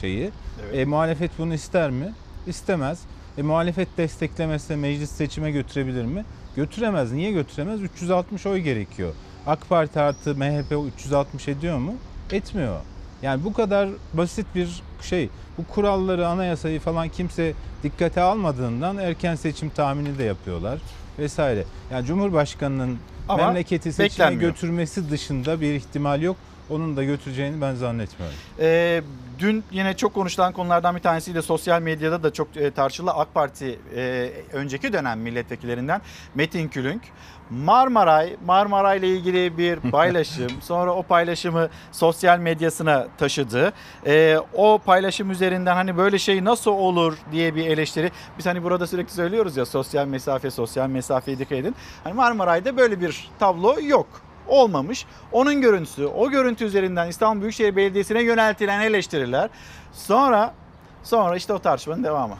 şeyi. 0.00 0.30
Evet. 0.64 0.78
E, 0.78 0.84
muhalefet 0.84 1.30
bunu 1.38 1.54
ister 1.54 1.90
mi? 1.90 2.12
İstemez. 2.46 3.00
E, 3.38 3.42
muhalefet 3.42 3.88
desteklemezse 3.98 4.76
meclis 4.76 5.11
seçime 5.11 5.50
götürebilir 5.50 6.04
mi? 6.04 6.24
Götüremez. 6.57 7.12
Niye 7.12 7.32
götüremez? 7.32 7.82
360 7.82 8.46
oy 8.46 8.59
gerekiyor. 8.59 9.12
AK 9.46 9.68
Parti 9.68 10.00
artı 10.00 10.34
MHP 10.34 10.72
360 10.96 11.48
ediyor 11.48 11.78
mu? 11.78 11.94
Etmiyor. 12.32 12.80
Yani 13.27 13.45
bu 13.45 13.53
kadar 13.53 13.89
basit 14.14 14.47
bir 14.55 14.83
şey. 15.03 15.29
Bu 15.59 15.66
kuralları, 15.66 16.29
anayasayı 16.29 16.81
falan 16.81 17.09
kimse 17.09 17.53
dikkate 17.83 18.20
almadığından 18.20 18.99
erken 18.99 19.35
seçim 19.35 19.70
tahmini 19.70 20.18
de 20.18 20.24
yapıyorlar 20.24 20.79
vesaire. 21.18 21.64
Yani 21.93 22.07
Cumhurbaşkanının 22.07 22.99
Ama 23.29 23.47
memleketi 23.47 23.93
seçime 23.93 24.09
beklenmiyor. 24.09 24.51
götürmesi 24.51 25.11
dışında 25.11 25.61
bir 25.61 25.74
ihtimal 25.74 26.22
yok. 26.22 26.37
Onun 26.70 26.97
da 26.97 27.05
götüreceğini 27.05 27.61
ben 27.61 27.74
zannetmiyorum. 27.74 28.37
Ee, 28.61 29.03
dün 29.39 29.64
yine 29.70 29.97
çok 29.97 30.14
konuşulan 30.14 30.53
konulardan 30.53 30.97
bir 30.97 31.01
tanesi 31.01 31.35
de 31.35 31.43
sosyal 31.43 31.83
medyada 31.83 32.22
da 32.22 32.33
çok 32.33 32.57
e, 32.57 32.70
tartışılı 32.70 33.11
AK 33.11 33.35
Parti 33.35 33.79
e, 33.97 34.31
önceki 34.53 34.93
dönem 34.93 35.20
milletvekillerinden 35.20 36.01
Metin 36.35 36.68
Külünk. 36.68 37.03
Marmaray, 37.51 38.36
Marmaray 38.47 38.99
ile 38.99 39.09
ilgili 39.09 39.59
bir 39.59 39.76
paylaşım. 39.90 40.51
sonra 40.62 40.94
o 40.94 41.03
paylaşımı 41.03 41.68
sosyal 41.92 42.38
medyasına 42.38 43.07
taşıdı. 43.18 43.72
Ee, 44.07 44.38
o 44.55 44.78
paylaşım 44.78 45.30
üzerinden 45.30 45.74
hani 45.74 45.97
böyle 45.97 46.18
şey 46.18 46.44
nasıl 46.44 46.70
olur 46.70 47.18
diye 47.32 47.55
bir 47.55 47.66
eleştiri. 47.66 48.11
Biz 48.38 48.47
hani 48.47 48.62
burada 48.62 48.86
sürekli 48.86 49.12
söylüyoruz 49.12 49.57
ya 49.57 49.66
sosyal 49.66 50.07
mesafe, 50.07 50.51
sosyal 50.51 50.88
mesafeye 50.88 51.38
dikkat 51.38 51.59
edin. 51.59 51.74
Hani 52.05 52.14
Marmaray'da 52.14 52.76
böyle 52.76 53.01
bir 53.01 53.30
tablo 53.38 53.76
yok 53.82 54.07
olmamış. 54.49 55.07
Onun 55.32 55.61
görüntüsü, 55.61 56.07
o 56.07 56.30
görüntü 56.30 56.64
üzerinden 56.64 57.09
İstanbul 57.09 57.40
Büyükşehir 57.42 57.76
Belediyesi'ne 57.76 58.22
yöneltilen 58.22 58.80
eleştiriler. 58.80 59.51
Sonra 59.92 60.55
sonra 61.03 61.36
işte 61.36 61.53
o 61.53 61.59
tartışmanın 61.59 62.05
devamı. 62.05 62.34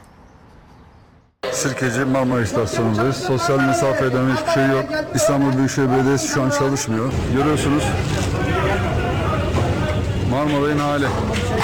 Sirkeci 1.51 1.99
Marmara 1.99 2.41
İstasyonu'ndayız. 2.41 3.15
Sosyal 3.15 3.59
mesafe 3.59 4.05
eden 4.05 4.35
hiçbir 4.35 4.51
şey 4.51 4.67
yok. 4.67 4.85
İstanbul 5.15 5.57
Büyükşehir 5.57 5.89
Belediyesi 5.89 6.27
şu 6.27 6.41
an 6.41 6.49
çalışmıyor. 6.49 7.13
Görüyorsunuz. 7.37 7.83
Marmaray'ın 10.31 10.79
hali. 10.79 11.05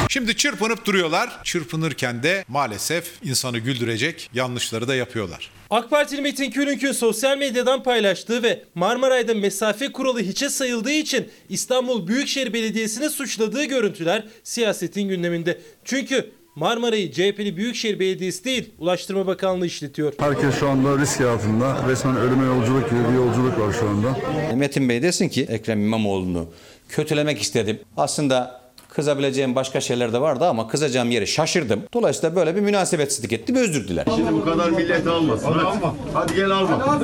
Şimdi 0.09 0.35
çırpınıp 0.35 0.85
duruyorlar. 0.85 1.29
Çırpınırken 1.43 2.23
de 2.23 2.45
maalesef 2.47 3.11
insanı 3.23 3.59
güldürecek 3.59 4.29
yanlışları 4.33 4.87
da 4.87 4.95
yapıyorlar. 4.95 5.51
AK 5.69 5.89
Partili 5.89 6.21
Metin 6.21 6.51
Külünk'ün 6.51 6.91
sosyal 6.91 7.37
medyadan 7.37 7.83
paylaştığı 7.83 8.43
ve 8.43 8.63
Marmaray'da 8.75 9.33
mesafe 9.33 9.91
kuralı 9.91 10.19
hiçe 10.21 10.49
sayıldığı 10.49 10.91
için 10.91 11.29
İstanbul 11.49 12.07
Büyükşehir 12.07 12.53
Belediyesi'ne 12.53 13.09
suçladığı 13.09 13.63
görüntüler 13.63 14.23
siyasetin 14.43 15.07
gündeminde. 15.09 15.61
Çünkü 15.85 16.31
Marmaray'ı 16.55 17.11
CHP'li 17.11 17.57
Büyükşehir 17.57 17.99
Belediyesi 17.99 18.43
değil 18.45 18.69
Ulaştırma 18.79 19.27
Bakanlığı 19.27 19.65
işletiyor. 19.65 20.13
Herkes 20.19 20.59
şu 20.59 20.69
anda 20.69 20.97
risk 20.97 21.21
altında. 21.21 21.77
Resmen 21.89 22.17
ölüme 22.17 22.45
yolculuk 22.45 22.89
gibi 22.89 22.99
bir 23.11 23.15
yolculuk 23.15 23.59
var 23.59 23.73
şu 23.79 23.89
anda. 23.89 24.17
Metin 24.55 24.89
Bey 24.89 25.01
desin 25.01 25.29
ki 25.29 25.43
Ekrem 25.49 25.81
İmamoğlu'nu 25.81 26.45
kötülemek 26.89 27.41
istedim. 27.41 27.79
Aslında 27.97 28.61
kızabileceğim 28.89 29.55
başka 29.55 29.81
şeyler 29.81 30.13
de 30.13 30.21
vardı 30.21 30.45
ama 30.45 30.67
kızacağım 30.67 31.11
yeri 31.11 31.27
şaşırdım. 31.27 31.83
Dolayısıyla 31.93 32.35
böyle 32.35 32.55
bir 32.55 32.61
münasebetsizlik 32.61 33.33
ettim 33.33 33.55
özür 33.55 33.87
dilerim. 33.87 34.13
Şimdi 34.15 34.33
bu 34.33 34.45
kadar 34.45 34.69
millet 34.69 35.07
almasın. 35.07 35.47
Hadi, 35.51 35.59
alma. 35.63 35.95
Hadi 36.13 36.35
gel 36.35 36.51
alma. 36.51 36.99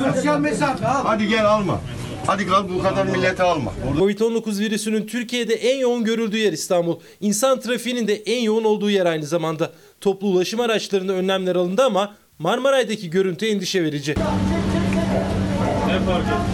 Hadi 1.04 1.28
gel 1.28 1.46
alma. 1.46 1.80
Hadi 2.26 2.46
kal 2.46 2.68
bu 2.68 2.82
kadar 2.82 3.06
milleti 3.06 3.42
alma. 3.42 3.72
Covid-19 3.98 4.60
virüsünün 4.60 5.06
Türkiye'de 5.06 5.54
en 5.54 5.78
yoğun 5.78 6.04
görüldüğü 6.04 6.38
yer 6.38 6.52
İstanbul. 6.52 6.96
İnsan 7.20 7.60
trafiğinin 7.60 8.08
de 8.08 8.14
en 8.14 8.42
yoğun 8.42 8.64
olduğu 8.64 8.90
yer 8.90 9.06
aynı 9.06 9.26
zamanda. 9.26 9.70
Toplu 10.00 10.28
ulaşım 10.28 10.60
araçlarında 10.60 11.12
önlemler 11.12 11.56
alındı 11.56 11.82
ama 11.82 12.14
Marmaray'daki 12.38 13.10
görüntü 13.10 13.46
endişe 13.46 13.82
verici. 13.82 14.14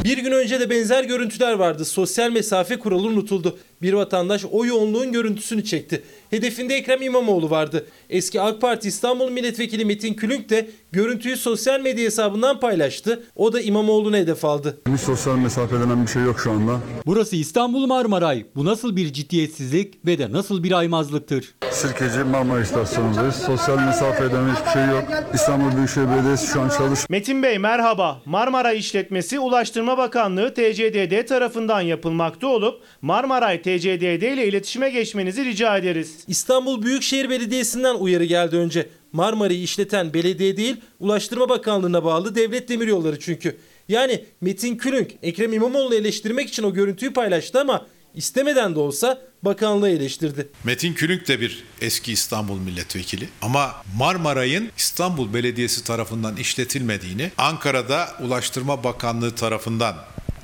Bir 0.04 0.18
gün 0.18 0.32
önce 0.32 0.60
de 0.60 0.70
benzer 0.70 1.04
görüntüler 1.04 1.52
vardı. 1.52 1.84
Sosyal 1.84 2.30
mesafe 2.30 2.78
kuralı 2.78 3.06
unutuldu. 3.08 3.58
Bir 3.82 3.92
vatandaş 3.92 4.44
o 4.50 4.64
yoğunluğun 4.64 5.12
görüntüsünü 5.12 5.64
çekti. 5.64 6.02
Hedefinde 6.30 6.74
Ekrem 6.74 7.02
İmamoğlu 7.02 7.50
vardı. 7.50 7.86
Eski 8.10 8.40
AK 8.40 8.60
Parti 8.60 8.88
İstanbul 8.88 9.30
Milletvekili 9.30 9.84
Metin 9.84 10.14
Külünk 10.14 10.50
de 10.50 10.70
görüntüyü 10.92 11.36
sosyal 11.36 11.80
medya 11.80 12.04
hesabından 12.04 12.60
paylaştı. 12.60 13.22
O 13.36 13.52
da 13.52 13.60
İmamoğlu'na 13.60 14.16
hedef 14.16 14.44
aldı. 14.44 14.80
Hiç 14.94 15.00
sosyal 15.00 15.36
mesafe 15.36 15.74
denen 15.80 16.02
bir 16.02 16.10
şey 16.10 16.22
yok 16.22 16.40
şu 16.40 16.50
anda. 16.50 16.80
Burası 17.06 17.36
İstanbul 17.36 17.86
Marmaray. 17.86 18.46
Bu 18.56 18.64
nasıl 18.64 18.96
bir 18.96 19.12
ciddiyetsizlik 19.12 20.06
ve 20.06 20.18
de 20.18 20.32
nasıl 20.32 20.62
bir 20.62 20.72
aymazlıktır? 20.72 21.54
Sirkeci 21.70 22.18
Marmara 22.18 22.60
İstasyonu'ndayız. 22.60 23.34
Sosyal 23.34 23.78
mesafe 23.78 24.24
eden 24.24 24.54
hiçbir 24.54 24.70
şey 24.70 24.86
yok. 24.86 25.04
İstanbul 25.34 25.76
Büyükşehir 25.76 26.08
Belediyesi 26.08 26.46
şu 26.46 26.60
an 26.60 26.68
çalışmıyor. 26.68 27.06
Metin 27.08 27.42
Bey 27.42 27.58
merhaba. 27.58 28.22
Marmara 28.24 28.72
işletmesi 28.72 29.40
Ulaştırma 29.40 29.98
Bakanlığı 29.98 30.54
TCDD 30.54 31.26
tarafından 31.26 31.80
yapılmakta 31.80 32.46
olup 32.46 32.82
Marmaray 33.02 33.62
TCDD 33.62 34.22
ile 34.22 34.46
iletişime 34.48 34.90
geçmenizi 34.90 35.44
rica 35.44 35.76
ederiz. 35.78 36.15
İstanbul 36.28 36.82
Büyükşehir 36.82 37.30
Belediyesi'nden 37.30 37.94
uyarı 37.94 38.24
geldi 38.24 38.56
önce. 38.56 38.88
Marmara'yı 39.12 39.62
işleten 39.62 40.14
belediye 40.14 40.56
değil, 40.56 40.76
Ulaştırma 41.00 41.48
Bakanlığı'na 41.48 42.04
bağlı 42.04 42.34
devlet 42.34 42.68
demiryolları 42.68 43.20
çünkü. 43.20 43.56
Yani 43.88 44.24
Metin 44.40 44.76
Külünk, 44.76 45.10
Ekrem 45.22 45.52
İmamoğlu'nu 45.52 45.94
eleştirmek 45.94 46.48
için 46.48 46.62
o 46.62 46.74
görüntüyü 46.74 47.12
paylaştı 47.12 47.60
ama 47.60 47.86
istemeden 48.14 48.74
de 48.74 48.78
olsa 48.78 49.22
bakanlığı 49.42 49.90
eleştirdi. 49.90 50.48
Metin 50.64 50.94
Külünk 50.94 51.28
de 51.28 51.40
bir 51.40 51.64
eski 51.80 52.12
İstanbul 52.12 52.58
milletvekili 52.58 53.28
ama 53.42 53.74
Marmaray'ın 53.98 54.68
İstanbul 54.78 55.34
Belediyesi 55.34 55.84
tarafından 55.84 56.36
işletilmediğini, 56.36 57.30
Ankara'da 57.38 58.08
Ulaştırma 58.22 58.84
Bakanlığı 58.84 59.34
tarafından 59.34 59.96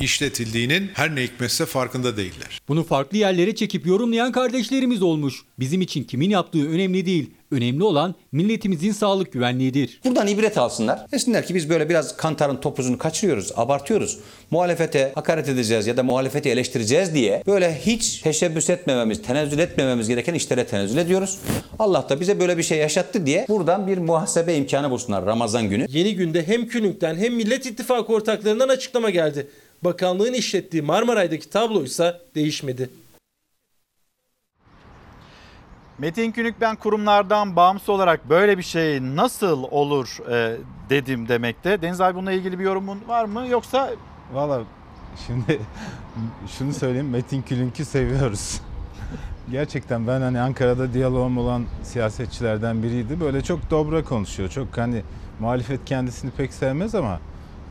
işletildiğinin 0.03 0.91
her 0.95 1.17
ne 1.17 1.23
hikmetse 1.23 1.67
farkında 1.67 2.17
değiller. 2.17 2.61
Bunu 2.69 2.85
farklı 2.85 3.19
yerlere 3.19 3.55
çekip 3.55 3.87
yorumlayan 3.87 4.33
kardeşlerimiz 4.33 5.03
olmuş. 5.03 5.43
Bizim 5.59 5.81
için 5.81 6.05
kimin 6.05 6.31
yaptığı 6.31 6.71
önemli 6.71 7.07
değil. 7.07 7.31
Önemli 7.51 7.85
olan 7.85 8.15
milletimizin 8.33 8.93
sağlık 8.93 9.33
güvenliğidir. 9.33 10.01
Buradan 10.05 10.27
ibret 10.27 10.59
alsınlar. 10.59 11.13
Desinler 11.13 11.47
ki 11.47 11.55
biz 11.55 11.71
böyle 11.71 11.89
biraz 11.89 12.17
kantarın 12.17 12.57
topuzunu 12.57 12.99
kaçırıyoruz, 12.99 13.53
abartıyoruz. 13.57 14.19
Muhalefete 14.51 15.13
hakaret 15.15 15.49
edeceğiz 15.49 15.87
ya 15.87 15.97
da 15.97 16.03
muhalefeti 16.03 16.49
eleştireceğiz 16.49 17.15
diye 17.15 17.43
böyle 17.47 17.81
hiç 17.87 18.19
teşebbüs 18.19 18.71
etmememiz, 18.71 19.23
tenezzül 19.23 19.59
etmememiz 19.59 20.09
gereken 20.09 20.35
işlere 20.35 20.67
tenezzül 20.67 20.99
ediyoruz. 20.99 21.39
Allah 21.79 22.07
da 22.09 22.21
bize 22.21 22.41
böyle 22.41 22.59
bir 22.59 22.63
şey 22.63 22.79
yaşattı 22.79 23.27
diye 23.27 23.47
buradan 23.49 23.87
bir 23.87 23.99
muhasebe 23.99 24.55
imkanı 24.55 24.91
bulsunlar 24.91 25.27
Ramazan 25.27 25.69
günü. 25.69 25.87
Yeni 25.89 26.15
günde 26.15 26.47
hem 26.47 26.69
Külünk'ten 26.69 27.17
hem 27.17 27.35
Millet 27.35 27.67
İttifakı 27.67 28.13
ortaklarından 28.13 28.69
açıklama 28.69 29.11
geldi. 29.11 29.49
Bakanlığın 29.85 30.33
işlettiği 30.33 30.83
Marmaray'daki 30.83 31.51
tablo 31.51 31.83
ise 31.83 32.21
değişmedi. 32.35 32.91
Metin 35.99 36.33
Günük 36.33 36.61
ben 36.61 36.77
kurumlardan 36.77 37.57
bağımsız 37.57 37.89
olarak 37.89 38.29
böyle 38.29 38.59
bir 38.59 38.63
şey 38.63 39.03
nasıl 39.03 39.63
olur 39.63 40.31
e, 40.31 40.57
dedim 40.91 41.29
demekte. 41.29 41.83
Deniz 41.83 42.01
abi 42.01 42.15
bununla 42.17 42.33
ilgili 42.33 42.59
bir 42.59 42.65
yorumun 42.65 42.99
var 43.09 43.25
mı 43.25 43.47
yoksa 43.49 43.91
Valla 44.33 44.63
şimdi 45.27 45.61
şunu 46.59 46.73
söyleyeyim 46.73 47.11
Metin 47.11 47.43
Külünk'ü 47.43 47.85
seviyoruz. 47.85 48.61
Gerçekten 49.51 50.07
ben 50.07 50.21
hani 50.21 50.41
Ankara'da 50.41 50.95
diyalogum 50.95 51.39
olan 51.39 51.65
siyasetçilerden 51.83 52.83
biriydi. 52.83 53.21
Böyle 53.21 53.43
çok 53.43 53.71
dobra 53.71 54.05
konuşuyor. 54.05 54.49
Çok 54.49 54.79
hani 54.79 55.03
muhalefet 55.41 55.85
kendisini 55.85 56.31
pek 56.31 56.53
sevmez 56.53 56.95
ama 56.95 57.21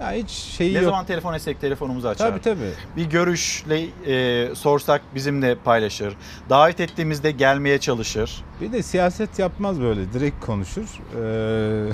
ya 0.02 0.12
hiç 0.12 0.30
şeyi 0.30 0.74
ne 0.74 0.78
yok. 0.78 0.86
zaman 0.86 1.06
telefon 1.06 1.34
etsek 1.34 1.62
telefonumuzu 1.62 2.08
açar. 2.08 2.30
Tabii 2.30 2.41
tabii. 2.41 2.72
Bir 2.97 3.06
görüşle 3.06 3.86
e, 4.08 4.56
sorsak 4.56 5.02
bizimle 5.16 5.56
paylaşır. 5.56 6.14
Davet 6.49 6.80
ettiğimizde 6.80 7.32
gelmeye 7.32 7.78
çalışır. 7.80 8.43
Bir 8.62 8.72
de 8.72 8.84
siyaset 8.84 9.39
yapmaz 9.39 9.82
böyle 9.82 10.14
direkt 10.14 10.45
konuşur. 10.45 10.86
Ee, 11.24 11.93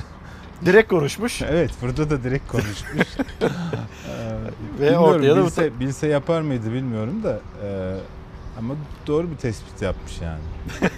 Direkt 0.66 0.90
konuşmuş. 0.90 1.42
evet 1.50 1.70
burada 1.82 2.10
da 2.10 2.24
direkt 2.24 2.48
konuşmuş. 2.48 3.06
Ee, 3.42 4.80
Ve 4.80 4.86
bilmiyorum, 4.86 5.04
ortaya 5.04 5.36
da 5.36 5.44
bilse, 5.44 5.80
bilse 5.80 6.06
yapar 6.06 6.40
mıydı 6.42 6.72
bilmiyorum 6.72 7.22
da 7.22 7.40
e, 7.64 7.94
ama 8.58 8.74
doğru 9.06 9.30
bir 9.30 9.36
tespit 9.36 9.82
yapmış 9.82 10.12
yani. 10.22 10.40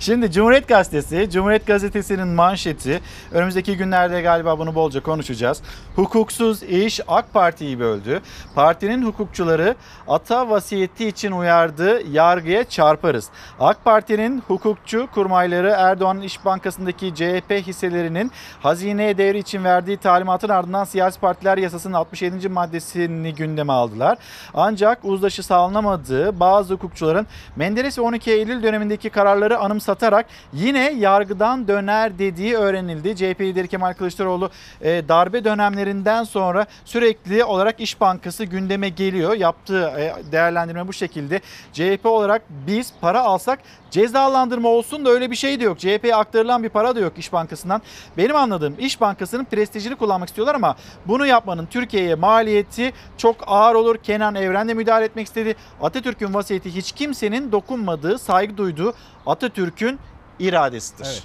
Şimdi 0.00 0.32
Cumhuriyet 0.32 0.68
Gazetesi, 0.68 1.30
Cumhuriyet 1.30 1.66
Gazetesi'nin 1.66 2.28
manşeti, 2.28 3.00
önümüzdeki 3.32 3.76
günlerde 3.76 4.20
galiba 4.22 4.58
bunu 4.58 4.74
bolca 4.74 5.02
konuşacağız. 5.02 5.62
Hukuksuz 5.96 6.62
iş 6.62 7.00
AK 7.08 7.32
Parti'yi 7.32 7.80
böldü. 7.80 8.20
Partinin 8.54 9.02
hukukçuları 9.02 9.74
ata 10.08 10.50
vasiyeti 10.50 11.08
için 11.08 11.32
uyardı, 11.32 12.08
yargıya 12.10 12.64
çarparız. 12.64 13.28
AK 13.60 13.84
Parti'nin 13.84 14.42
hukukçu 14.48 15.08
kurmayları 15.14 15.74
Erdoğan'ın 15.76 16.20
İş 16.20 16.44
Bankası'ndaki 16.44 17.14
CHP 17.14 17.50
hisselerinin 17.50 18.32
hazineye 18.60 19.18
devri 19.18 19.38
için 19.38 19.64
verdiği 19.64 19.96
talimatın 19.96 20.48
ardından 20.48 20.84
siyasi 20.84 21.20
partiler 21.20 21.58
yasasının 21.58 21.94
67. 21.94 22.48
maddesini 22.48 23.34
gündeme 23.34 23.72
aldılar. 23.72 24.18
Ancak 24.54 24.98
uzlaşı 25.04 25.42
sağlanamadığı 25.42 26.40
bazı 26.40 26.74
hukukçuların 26.74 27.26
Menderes 27.56 27.98
ve 27.98 28.02
12 28.02 28.30
Eylül 28.30 28.62
dönemindeki 28.62 29.10
kararları 29.10 29.58
anımsatarak 29.58 30.26
yine 30.52 30.92
yargıdan 30.92 31.68
döner 31.68 32.18
dediği 32.18 32.56
öğrenildi. 32.56 33.16
CHP 33.16 33.40
lideri 33.40 33.68
Kemal 33.68 33.92
Kılıçdaroğlu 33.92 34.50
e, 34.80 35.08
darbe 35.08 35.44
dönemlerinden 35.86 36.24
sonra 36.24 36.66
sürekli 36.84 37.44
olarak 37.44 37.80
İş 37.80 38.00
Bankası 38.00 38.44
gündeme 38.44 38.88
geliyor. 38.88 39.34
Yaptığı 39.34 39.82
e, 39.82 40.14
değerlendirme 40.32 40.88
bu 40.88 40.92
şekilde. 40.92 41.40
CHP 41.72 42.06
olarak 42.06 42.42
biz 42.66 42.92
para 43.00 43.22
alsak 43.22 43.58
cezalandırma 43.90 44.68
olsun 44.68 45.04
da 45.04 45.10
öyle 45.10 45.30
bir 45.30 45.36
şey 45.36 45.60
de 45.60 45.64
yok. 45.64 45.78
CHP'ye 45.78 46.14
aktarılan 46.14 46.62
bir 46.62 46.68
para 46.68 46.96
da 46.96 47.00
yok 47.00 47.12
İş 47.18 47.32
Bankası'ndan. 47.32 47.82
Benim 48.16 48.36
anladığım 48.36 48.74
İş 48.78 49.00
Bankası'nın 49.00 49.44
prestijini 49.44 49.96
kullanmak 49.96 50.28
istiyorlar 50.28 50.54
ama 50.54 50.76
bunu 51.06 51.26
yapmanın 51.26 51.66
Türkiye'ye 51.66 52.14
maliyeti 52.14 52.92
çok 53.16 53.36
ağır 53.46 53.74
olur. 53.74 53.96
Kenan 53.96 54.34
Evren 54.34 54.68
de 54.68 54.74
müdahale 54.74 55.04
etmek 55.04 55.26
istedi. 55.26 55.56
Atatürk'ün 55.82 56.34
vasiyeti 56.34 56.74
hiç 56.74 56.92
kimsenin 56.92 57.52
dokunmadığı, 57.52 58.18
saygı 58.18 58.56
duyduğu 58.56 58.94
Atatürk'ün 59.26 59.98
iradesidir. 60.38 61.06
Evet, 61.06 61.22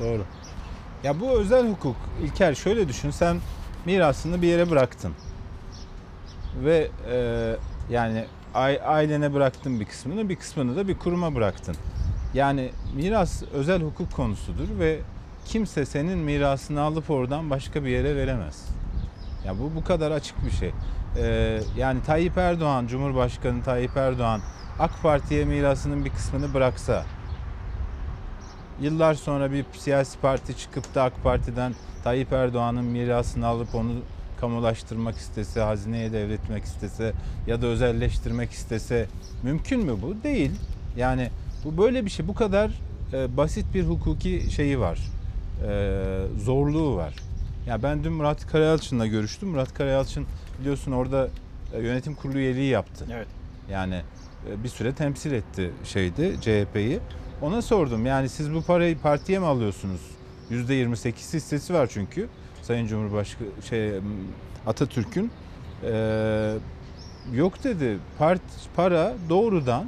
doğru. 0.00 0.24
Ya 1.04 1.20
bu 1.20 1.30
özel 1.30 1.70
hukuk 1.70 1.96
İlker 2.24 2.54
şöyle 2.54 2.88
düşün 2.88 3.10
sen 3.10 3.36
mirasını 3.86 4.42
bir 4.42 4.48
yere 4.48 4.70
bıraktın. 4.70 5.12
Ve 6.64 6.88
e, 7.10 7.16
yani 7.90 8.24
ai- 8.54 8.80
ailene 8.82 9.34
bıraktın 9.34 9.80
bir 9.80 9.84
kısmını 9.84 10.28
bir 10.28 10.36
kısmını 10.36 10.76
da 10.76 10.88
bir 10.88 10.98
kuruma 10.98 11.34
bıraktın. 11.34 11.76
Yani 12.34 12.70
miras 12.94 13.42
özel 13.52 13.82
hukuk 13.82 14.12
konusudur 14.12 14.78
ve 14.78 14.98
kimse 15.44 15.86
senin 15.86 16.18
mirasını 16.18 16.80
alıp 16.80 17.10
oradan 17.10 17.50
başka 17.50 17.84
bir 17.84 17.88
yere 17.90 18.16
veremez. 18.16 18.64
Ya 19.46 19.58
bu 19.58 19.72
bu 19.76 19.84
kadar 19.84 20.10
açık 20.10 20.44
bir 20.46 20.50
şey. 20.50 20.72
Ee, 21.18 21.60
yani 21.76 22.02
Tayyip 22.02 22.38
Erdoğan, 22.38 22.86
Cumhurbaşkanı 22.86 23.62
Tayyip 23.62 23.96
Erdoğan 23.96 24.40
AK 24.78 25.02
Parti'ye 25.02 25.44
mirasının 25.44 26.04
bir 26.04 26.10
kısmını 26.10 26.54
bıraksa 26.54 27.04
yıllar 28.80 29.14
sonra 29.14 29.52
bir 29.52 29.64
siyasi 29.72 30.18
parti 30.18 30.56
çıkıp 30.56 30.94
da 30.94 31.02
AK 31.02 31.22
Parti'den 31.22 31.74
Tayyip 32.04 32.32
Erdoğan'ın 32.32 32.84
mirasını 32.84 33.46
alıp 33.46 33.74
onu 33.74 33.92
kamulaştırmak 34.40 35.16
istese, 35.16 35.60
hazineye 35.60 36.12
devretmek 36.12 36.64
istese 36.64 37.12
ya 37.46 37.62
da 37.62 37.66
özelleştirmek 37.66 38.50
istese 38.50 39.06
mümkün 39.42 39.80
mü 39.80 39.92
bu? 40.02 40.22
Değil. 40.22 40.50
Yani 40.96 41.30
bu 41.64 41.78
böyle 41.78 42.04
bir 42.04 42.10
şey. 42.10 42.28
Bu 42.28 42.34
kadar 42.34 42.70
e, 43.12 43.36
basit 43.36 43.74
bir 43.74 43.84
hukuki 43.84 44.50
şeyi 44.50 44.80
var. 44.80 44.98
E, 45.68 45.98
zorluğu 46.44 46.96
var. 46.96 47.14
Ya 47.66 47.82
ben 47.82 48.04
dün 48.04 48.12
Murat 48.12 48.46
Karayalçın'la 48.46 49.06
görüştüm. 49.06 49.48
Murat 49.48 49.74
Karayalçın 49.74 50.26
biliyorsun 50.60 50.92
orada 50.92 51.28
e, 51.72 51.80
yönetim 51.80 52.14
kurulu 52.14 52.38
üyeliği 52.38 52.70
yaptı. 52.70 53.06
Evet. 53.12 53.28
Yani 53.70 54.00
e, 54.50 54.64
bir 54.64 54.68
süre 54.68 54.92
temsil 54.92 55.32
etti 55.32 55.70
şeydi 55.84 56.36
CHP'yi. 56.40 57.00
Ona 57.42 57.62
sordum 57.62 58.06
yani 58.06 58.28
siz 58.28 58.54
bu 58.54 58.62
parayı 58.62 58.98
partiye 58.98 59.38
mi 59.38 59.46
alıyorsunuz? 59.46 60.00
%28 60.50 61.14
hissesi 61.14 61.74
var 61.74 61.86
çünkü. 61.92 62.28
Sayın 62.62 62.86
Cumhurbaşkanı 62.86 63.48
şey 63.68 63.92
Atatürk'ün 64.66 65.30
Ee, 65.84 66.54
yok 67.34 67.64
dedi. 67.64 67.98
Part, 68.18 68.40
para 68.76 69.14
doğrudan 69.28 69.86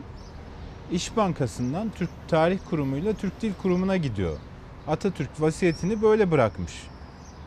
İş 0.93 1.17
Bankası'ndan 1.17 1.91
Türk 1.99 2.11
Tarih 2.29 2.59
Kurumu'yla 2.71 3.13
Türk 3.13 3.43
Dil 3.43 3.53
Kurumu'na 3.63 3.97
gidiyor. 3.97 4.37
Atatürk 4.89 5.29
vasiyetini 5.41 6.03
böyle 6.03 6.31
bırakmış. 6.31 6.73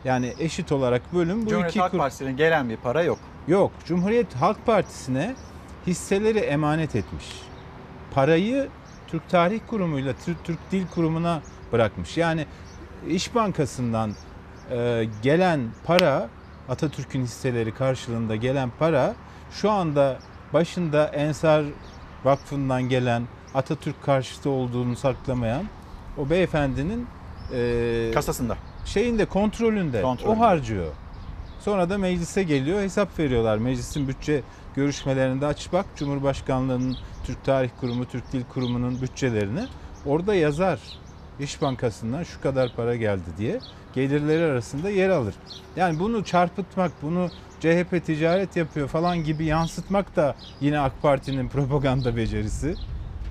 Yani 0.04 0.34
eşit 0.38 0.72
olarak 0.72 1.14
bölüm 1.14 1.36
bu 1.42 1.48
Cumhuriyet 1.48 1.70
iki 1.70 1.80
Halk 1.80 1.90
kur- 1.90 1.98
Partisi'nin 1.98 2.36
gelen 2.36 2.68
bir 2.68 2.76
para 2.76 3.02
yok. 3.02 3.18
Yok. 3.48 3.72
Cumhuriyet 3.86 4.34
Halk 4.34 4.66
Partisi'ne 4.66 5.34
hisseleri 5.86 6.38
emanet 6.38 6.96
etmiş. 6.96 7.26
Parayı 8.14 8.68
Türk 9.08 9.28
Tarih 9.28 9.60
Kurumu'yla 9.66 10.14
Türk, 10.24 10.44
Türk 10.44 10.58
Dil 10.72 10.86
Kurumu'na 10.94 11.40
bırakmış. 11.72 12.16
Yani 12.16 12.46
İş 13.08 13.34
Bankası'ndan 13.34 14.12
e, 14.70 15.08
gelen 15.22 15.60
para 15.84 16.28
Atatürk'ün 16.68 17.22
hisseleri 17.22 17.74
karşılığında 17.74 18.36
gelen 18.36 18.70
para 18.78 19.14
şu 19.50 19.70
anda 19.70 20.18
başında 20.52 21.06
Ensar 21.08 21.64
Vakfı'ndan 22.24 22.82
gelen 22.82 23.22
Atatürk 23.54 24.02
karşıtı 24.02 24.50
olduğunu 24.50 24.96
saklamayan 24.96 25.64
o 26.18 26.30
beyefendinin 26.30 27.06
e, 27.54 28.10
Kasasında. 28.14 28.56
şeyinde 28.84 29.24
kontrolünde. 29.24 30.02
Kontrolünde. 30.02 30.40
O 30.40 30.40
harcıyor. 30.40 30.92
Sonra 31.60 31.90
da 31.90 31.98
meclise 31.98 32.42
geliyor 32.42 32.80
hesap 32.80 33.18
veriyorlar. 33.18 33.58
Meclisin 33.58 34.08
bütçe 34.08 34.42
görüşmelerinde 34.76 35.46
aç 35.46 35.72
bak 35.72 35.86
Cumhurbaşkanlığının 35.96 36.96
Türk 37.28 37.44
Tarih 37.44 37.70
Kurumu, 37.80 38.04
Türk 38.04 38.32
Dil 38.32 38.42
Kurumu'nun 38.54 39.00
bütçelerini. 39.02 39.66
Orada 40.06 40.34
yazar. 40.34 40.80
İş 41.40 41.62
Bankası'ndan 41.62 42.22
şu 42.22 42.40
kadar 42.40 42.72
para 42.76 42.96
geldi 42.96 43.22
diye 43.38 43.60
gelirleri 43.94 44.44
arasında 44.44 44.90
yer 44.90 45.08
alır. 45.08 45.34
Yani 45.76 45.98
bunu 45.98 46.24
çarpıtmak, 46.24 46.92
bunu 47.02 47.28
CHP 47.60 48.06
ticaret 48.06 48.56
yapıyor 48.56 48.88
falan 48.88 49.24
gibi 49.24 49.44
yansıtmak 49.44 50.16
da 50.16 50.36
yine 50.60 50.80
AK 50.80 51.02
Parti'nin 51.02 51.48
propaganda 51.54 52.16
becerisi 52.16 52.74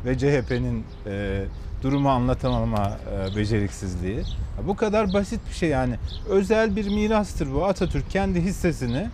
ve 0.06 0.18
CHP'nin 0.18 0.84
e, 1.06 1.44
durumu 1.84 2.10
anlatamama 2.10 2.98
e, 3.32 3.36
beceriksizliği. 3.36 4.24
Bu 4.68 4.76
kadar 4.76 5.14
basit 5.14 5.40
bir 5.50 5.56
şey 5.56 5.70
yani. 5.70 5.96
Özel 6.30 6.76
bir 6.76 6.90
mirastır 6.90 7.54
bu. 7.54 7.66
Atatürk 7.66 8.10
kendi 8.12 8.42
hissesini 8.42 9.08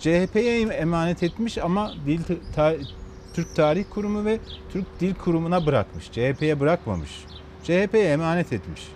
CHP'ye 0.00 0.60
emanet 0.60 1.22
etmiş 1.22 1.58
ama 1.58 1.92
Dil, 2.06 2.20
Ta- 2.54 2.74
Türk 3.38 3.56
Tarih 3.56 3.84
Kurumu 3.90 4.24
ve 4.24 4.38
Türk 4.72 5.00
Dil 5.00 5.14
Kurumu'na 5.14 5.66
bırakmış. 5.66 6.04
CHP'ye 6.04 6.60
bırakmamış. 6.60 7.10
CHP'ye 7.62 8.12
emanet 8.12 8.52
etmiş. 8.52 8.88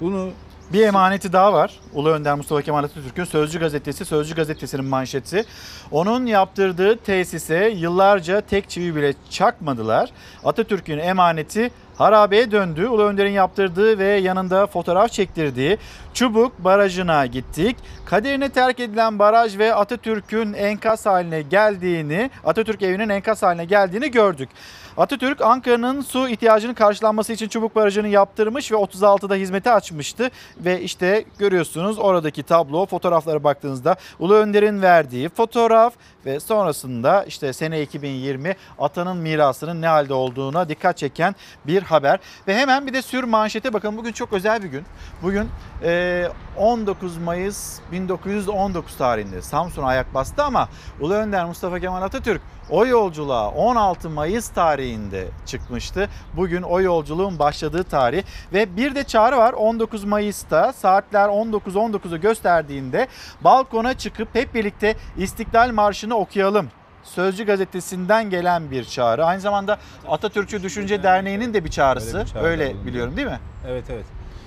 Bunu 0.00 0.30
Bir 0.72 0.82
emaneti 0.82 1.32
daha 1.32 1.52
var. 1.52 1.80
Ulu 1.94 2.10
Önder 2.10 2.34
Mustafa 2.34 2.62
Kemal 2.62 2.84
Atatürk'ün 2.84 3.24
Sözcü 3.24 3.60
Gazetesi, 3.60 4.04
Sözcü 4.04 4.34
Gazetesi'nin 4.34 4.84
manşeti. 4.84 5.44
Onun 5.90 6.26
yaptırdığı 6.26 6.96
tesise 6.96 7.68
yıllarca 7.76 8.40
tek 8.40 8.70
çivi 8.70 8.96
bile 8.96 9.14
çakmadılar. 9.30 10.10
Atatürk'ün 10.44 10.98
emaneti 10.98 11.70
harabeye 11.98 12.50
döndü. 12.50 12.86
Ulu 12.86 13.02
Önder'in 13.02 13.30
yaptırdığı 13.30 13.98
ve 13.98 14.06
yanında 14.06 14.66
fotoğraf 14.66 15.12
çektirdiği 15.12 15.78
Çubuk 16.14 16.58
Barajı'na 16.58 17.26
gittik. 17.26 17.76
Kaderine 18.04 18.48
terk 18.48 18.80
edilen 18.80 19.18
baraj 19.18 19.58
ve 19.58 19.74
Atatürk'ün 19.74 20.52
enkaz 20.52 21.06
haline 21.06 21.42
geldiğini, 21.42 22.30
Atatürk 22.44 22.82
evinin 22.82 23.08
enkaz 23.08 23.42
haline 23.42 23.64
geldiğini 23.64 24.10
gördük. 24.10 24.48
Atatürk 24.96 25.40
Ankara'nın 25.40 26.00
su 26.00 26.28
ihtiyacının 26.28 26.74
karşılanması 26.74 27.32
için 27.32 27.48
Çubuk 27.48 27.76
Barajı'nı 27.76 28.08
yaptırmış 28.08 28.72
ve 28.72 28.76
36'da 28.76 29.34
hizmete 29.34 29.72
açmıştı. 29.72 30.30
Ve 30.60 30.80
işte 30.80 31.24
görüyorsunuz 31.38 31.98
oradaki 31.98 32.42
tablo 32.42 32.86
fotoğraflara 32.86 33.44
baktığınızda 33.44 33.96
Ulu 34.18 34.34
Önder'in 34.34 34.82
verdiği 34.82 35.28
fotoğraf 35.28 35.92
ve 36.26 36.40
sonrasında 36.40 37.24
işte 37.24 37.52
sene 37.52 37.82
2020 37.82 38.56
atanın 38.78 39.16
mirasının 39.16 39.82
ne 39.82 39.86
halde 39.86 40.14
olduğuna 40.14 40.68
dikkat 40.68 40.96
çeken 40.96 41.34
bir 41.66 41.82
haber. 41.82 42.20
Ve 42.48 42.56
hemen 42.56 42.86
bir 42.86 42.92
de 42.92 43.02
sür 43.02 43.24
manşete 43.24 43.72
bakalım 43.72 43.96
bugün 43.96 44.12
çok 44.12 44.32
özel 44.32 44.62
bir 44.62 44.68
gün. 44.68 44.84
Bugün 45.22 45.48
e, 45.82 46.28
19 46.56 47.16
Mayıs 47.16 47.78
1919 47.92 48.96
tarihinde 48.96 49.42
Samsun'a 49.42 49.86
ayak 49.86 50.14
bastı 50.14 50.44
ama 50.44 50.68
Ulu 51.00 51.14
Önder 51.14 51.44
Mustafa 51.44 51.80
Kemal 51.80 52.02
Atatürk 52.02 52.40
o 52.70 52.86
yolculuğa 52.86 53.50
16 53.50 54.10
Mayıs 54.10 54.48
tarihinde 54.48 55.28
çıkmıştı. 55.46 56.08
Bugün 56.36 56.62
o 56.62 56.80
yolculuğun 56.80 57.38
başladığı 57.38 57.84
tarih 57.84 58.22
ve 58.52 58.76
bir 58.76 58.94
de 58.94 59.04
çağrı 59.04 59.36
var 59.36 59.52
19 59.52 60.04
Mayıs'ta 60.04 60.72
saatler 60.72 61.28
19.19'u 61.28 62.20
gösterdiğinde 62.20 63.08
balkona 63.40 63.94
çıkıp 63.94 64.34
hep 64.34 64.54
birlikte 64.54 64.96
İstiklal 65.16 65.72
Marşı'nı 65.72 66.14
okuyalım. 66.14 66.68
Sözcü 67.02 67.46
gazetesinden 67.46 68.30
gelen 68.30 68.70
bir 68.70 68.84
çağrı. 68.84 69.24
Aynı 69.24 69.40
zamanda 69.40 69.78
Atatürkçü 70.08 70.62
Düşünce 70.62 71.02
Derneği'nin 71.02 71.54
de 71.54 71.64
bir 71.64 71.70
çağrısı. 71.70 72.16
Öyle 72.16 72.24
bir 72.24 72.32
çağrı 72.32 72.44
Öyle 72.44 72.86
biliyorum 72.86 73.16
değil 73.16 73.28
mi? 73.28 73.40
Evet 73.68 73.84
evet. 73.90 74.04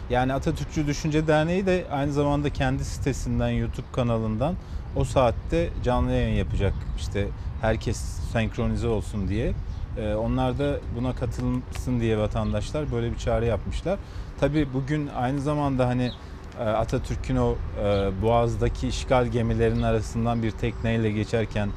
Yani 0.09 0.33
Atatürkçü 0.33 0.87
Düşünce 0.87 1.27
Derneği 1.27 1.65
de 1.65 1.85
aynı 1.91 2.13
zamanda 2.13 2.49
kendi 2.49 2.85
sitesinden, 2.85 3.49
YouTube 3.49 3.87
kanalından 3.93 4.55
o 4.95 5.03
saatte 5.03 5.69
canlı 5.83 6.11
yayın 6.11 6.35
yapacak. 6.35 6.73
İşte 6.97 7.27
herkes 7.61 7.97
senkronize 8.33 8.87
olsun 8.87 9.27
diye. 9.29 9.53
Ee, 9.97 10.13
onlar 10.13 10.59
da 10.59 10.77
buna 10.99 11.15
katılsın 11.15 11.99
diye 11.99 12.17
vatandaşlar 12.17 12.91
böyle 12.91 13.11
bir 13.11 13.17
çağrı 13.17 13.45
yapmışlar. 13.45 13.99
Tabii 14.39 14.67
bugün 14.73 15.09
aynı 15.17 15.41
zamanda 15.41 15.87
hani 15.87 16.11
e, 16.59 16.63
Atatürk'ün 16.63 17.35
o 17.35 17.55
e, 17.83 18.09
Boğaz'daki 18.21 18.87
işgal 18.87 19.25
gemilerinin 19.25 19.83
arasından 19.83 20.43
bir 20.43 20.51
tekneyle 20.51 21.11
geçerken 21.11 21.69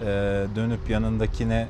e, 0.00 0.06
dönüp 0.56 0.90
yanındakine 0.90 1.68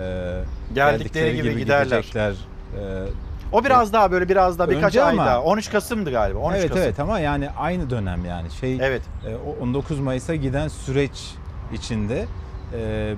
e, 0.00 0.40
Geldikleri 0.74 1.36
gibi 1.42 1.56
giderler. 1.56 1.84
gidecekler. 1.84 2.32
E, 2.32 3.04
O 3.52 3.64
biraz 3.64 3.92
daha 3.92 4.10
böyle 4.12 4.28
biraz 4.28 4.58
daha 4.58 4.70
birkaç 4.70 4.96
ay 4.96 5.16
daha. 5.16 5.42
13 5.42 5.70
Kasım'dı 5.70 6.10
galiba. 6.10 6.38
13 6.38 6.56
evet 6.58 6.68
Kasım. 6.68 6.82
evet 6.84 7.00
ama 7.00 7.18
yani 7.20 7.50
aynı 7.50 7.90
dönem 7.90 8.24
yani 8.24 8.50
şey 8.50 8.78
Evet. 8.82 9.02
e, 9.26 9.34
o 9.60 9.62
19 9.64 10.00
Mayıs'a 10.00 10.34
giden 10.34 10.68
süreç 10.68 11.34
içinde 11.72 12.26
e, 12.74 13.14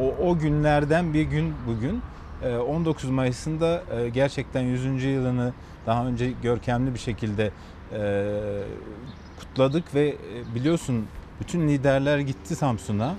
o, 0.00 0.28
o 0.28 0.38
günlerden 0.38 1.14
bir 1.14 1.22
gün 1.22 1.54
bugün 1.66 2.02
E, 2.44 2.56
19 2.56 3.10
Mayıs'ında 3.10 3.82
e, 3.96 4.08
gerçekten 4.08 4.62
100. 4.62 5.04
yılını 5.04 5.52
daha 5.86 6.06
önce 6.06 6.32
görkemli 6.42 6.94
bir 6.94 6.98
şekilde 6.98 7.50
e, 7.92 8.32
kutladık 9.40 9.94
ve 9.94 10.08
e, 10.08 10.54
biliyorsun 10.54 11.06
bütün 11.40 11.68
liderler 11.68 12.18
gitti 12.18 12.56
Samsun'a. 12.56 13.14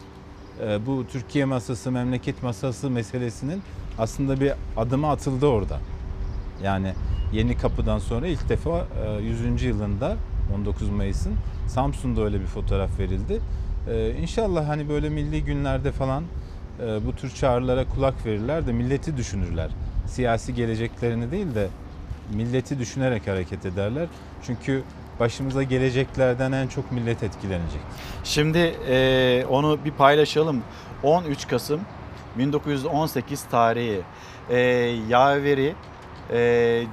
E, 0.62 0.86
bu 0.86 1.06
Türkiye 1.12 1.46
masası, 1.46 1.92
memleket 1.92 2.44
masası 2.44 2.90
meselesinin 2.90 3.62
aslında 3.98 4.40
bir 4.40 4.54
adımı 4.78 5.10
atıldı 5.10 5.46
orada. 5.46 5.80
Yani 6.64 6.94
Yeni 7.34 7.58
Kapı'dan 7.58 8.00
sonra 8.00 8.28
ilk 8.28 8.50
defa 8.50 8.88
e, 9.20 9.22
100. 9.22 9.64
yılında 9.64 10.18
19 10.56 10.90
Mayıs'ın 10.90 11.34
Samsun'da 11.68 12.22
öyle 12.22 12.40
bir 12.42 12.46
fotoğraf 12.46 13.00
verildi. 13.00 13.42
E, 13.88 14.12
İnşallah 14.22 14.68
hani 14.68 14.90
böyle 14.90 15.10
milli 15.10 15.44
günlerde 15.44 15.92
falan 15.92 16.24
e, 16.80 17.06
bu 17.06 17.16
tür 17.16 17.30
çağrılara 17.36 17.86
kulak 17.90 18.26
verirler 18.26 18.68
de 18.68 18.72
milleti 18.72 19.18
düşünürler. 19.18 19.70
Siyasi 20.08 20.54
geleceklerini 20.54 21.32
değil 21.32 21.56
de 21.56 21.68
milleti 22.34 22.80
düşünerek 22.80 23.28
hareket 23.28 23.66
ederler. 23.66 24.08
Çünkü 24.46 24.84
başımıza 25.20 25.64
geleceklerden 25.64 26.52
en 26.52 26.68
çok 26.68 26.92
millet 26.92 27.24
etkilenecek. 27.24 27.82
Şimdi 28.24 28.76
e, 28.90 29.46
onu 29.50 29.80
bir 29.86 29.92
paylaşalım. 29.92 30.64
13 31.04 31.48
Kasım 31.48 31.82
1918 32.38 33.44
tarihi 33.44 34.02
e, 34.50 34.58
Yaveri 35.10 35.76
e, 36.32 36.84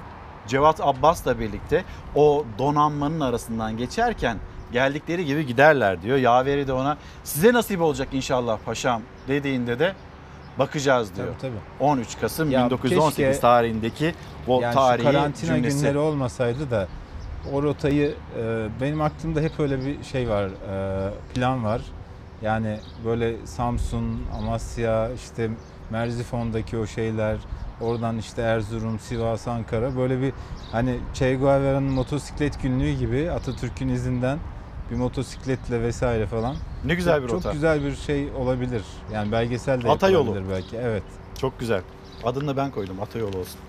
Cevat 0.47 0.81
Abbas'la 0.81 1.39
birlikte 1.41 1.85
o 2.15 2.45
donanmanın 2.59 3.21
arasından 3.21 3.77
geçerken 3.77 4.37
geldikleri 4.73 5.25
gibi 5.25 5.47
giderler 5.47 6.03
diyor. 6.03 6.17
Yaveri 6.19 6.67
de 6.67 6.73
ona 6.73 6.97
size 7.25 7.53
nasip 7.53 7.81
olacak 7.81 8.09
inşallah 8.13 8.59
paşam 8.67 9.03
dediğinde 9.29 9.79
de 9.79 9.93
bakacağız 10.59 11.17
diyor. 11.17 11.27
Tabii, 11.27 11.39
tabii. 11.41 11.85
13 11.91 12.21
Kasım 12.21 12.51
Ya 12.51 12.67
1918 12.67 13.17
keşke- 13.17 13.41
tarihindeki 13.41 14.15
o 14.47 14.61
yani 14.61 14.75
tarihi 14.75 15.05
karantina 15.05 15.55
cümlesi. 15.57 15.79
günleri 15.79 15.99
olmasaydı 15.99 16.71
da 16.71 16.89
o 17.53 17.63
rotayı 17.63 18.15
e, 18.43 18.67
benim 18.81 19.01
aklımda 19.01 19.41
hep 19.41 19.61
öyle 19.61 19.85
bir 19.87 20.03
şey 20.05 20.29
var 20.29 20.45
e, 20.45 21.11
plan 21.35 21.65
var. 21.65 21.81
Yani 22.43 22.79
böyle 23.05 23.47
Samsun, 23.47 24.23
Amasya, 24.39 25.11
işte 25.13 25.51
Merzifon'daki 25.91 26.79
o 26.79 26.87
şeyler, 26.87 27.37
oradan 27.81 28.19
işte 28.19 28.43
Erzurum, 28.43 28.99
Sivas, 28.99 29.49
Ankara 29.49 29.97
böyle 29.97 30.21
bir 30.23 30.33
hani 30.73 30.97
Che 31.15 31.35
Guevara'nın 31.35 31.93
motosiklet 31.93 32.63
günlüğü 32.63 32.93
gibi 32.93 33.31
Atatürk'ün 33.31 33.89
izinden 33.89 34.39
bir 34.91 34.97
motosikletle 34.97 35.83
vesaire 35.83 36.27
falan. 36.27 36.57
Ne 36.85 36.95
güzel 36.95 37.15
Çok- 37.15 37.23
bir 37.25 37.29
Çok 37.29 37.39
rota. 37.39 37.53
güzel 37.53 37.85
bir 37.85 37.95
şey 37.97 38.31
olabilir. 38.39 38.83
Yani 39.13 39.33
belgesel 39.33 39.83
de 39.83 39.91
Ata 39.91 40.09
yolu. 40.09 40.27
yapılabilir 40.29 40.55
belki. 40.55 40.77
Evet. 40.77 41.03
Çok 41.41 41.61
güzel. 41.61 41.83
Adını 42.25 42.49
da 42.49 42.57
ben 42.57 42.71
koydum. 42.71 43.01
Atayolu 43.03 43.39
olsun. 43.39 43.61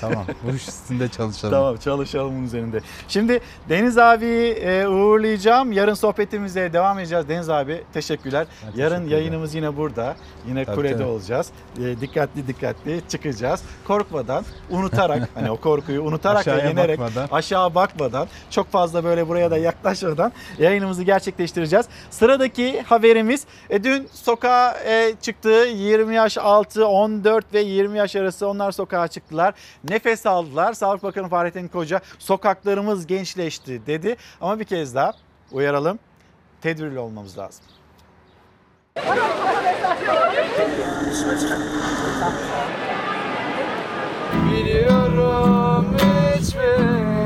Tamam. 0.00 0.24
Bu 0.44 0.56
iş 0.56 0.68
üstünde 0.68 1.08
çalışalım. 1.08 1.54
Tamam 1.54 1.76
çalışalım 1.76 2.36
bunun 2.36 2.44
üzerinde. 2.44 2.80
Şimdi 3.08 3.40
Deniz 3.68 3.98
abi 3.98 4.26
e, 4.26 4.86
uğurlayacağım. 4.86 5.72
Yarın 5.72 5.94
sohbetimize 5.94 6.72
devam 6.72 6.98
edeceğiz. 6.98 7.28
Deniz 7.28 7.50
abi 7.50 7.82
teşekkürler. 7.92 8.46
teşekkür 8.60 8.80
Yarın 8.82 9.08
yayınımız 9.08 9.54
yine 9.54 9.76
burada. 9.76 10.16
Yine 10.48 10.64
Tabii, 10.64 10.76
kulede 10.76 10.92
tabii. 10.92 11.04
olacağız. 11.04 11.50
E, 11.78 12.00
dikkatli 12.00 12.46
dikkatli 12.46 13.00
çıkacağız. 13.08 13.62
Korkmadan, 13.86 14.44
unutarak 14.70 15.28
hani 15.34 15.50
o 15.50 15.56
korkuyu 15.56 16.02
unutarak 16.02 16.46
ve 16.46 16.50
yenerek 16.68 16.98
bakmadan. 16.98 17.28
aşağı 17.32 17.74
bakmadan 17.74 18.28
çok 18.50 18.70
fazla 18.72 19.04
böyle 19.04 19.28
buraya 19.28 19.50
da 19.50 19.56
yaklaşmadan 19.58 20.32
yayınımızı 20.58 21.02
gerçekleştireceğiz. 21.02 21.86
Sıradaki 22.10 22.82
haberimiz 22.82 23.44
e, 23.70 23.84
dün 23.84 24.08
sokağa 24.12 24.76
e, 24.86 25.14
çıktı 25.22 25.48
20 25.74 26.14
yaş 26.14 26.38
altı 26.38 26.86
14 26.86 27.54
ve 27.54 27.60
20 27.60 27.98
yaş 27.98 28.16
arası 28.16 28.48
onlar 28.48 28.72
sokağa 28.72 29.08
çıktılar. 29.08 29.54
Nefes 29.88 30.26
aldılar. 30.26 30.72
Sağlık 30.72 31.02
Bakanı 31.02 31.28
Fahrettin 31.28 31.68
Koca 31.68 32.00
sokaklarımız 32.18 33.06
gençleşti 33.06 33.86
dedi. 33.86 34.16
Ama 34.40 34.60
bir 34.60 34.64
kez 34.64 34.94
daha 34.94 35.12
uyaralım. 35.52 35.98
Tedbirli 36.60 36.98
olmamız 36.98 37.38
lazım. 37.38 37.64
Biliyorum 44.50 45.96
hiçbir 46.38 47.19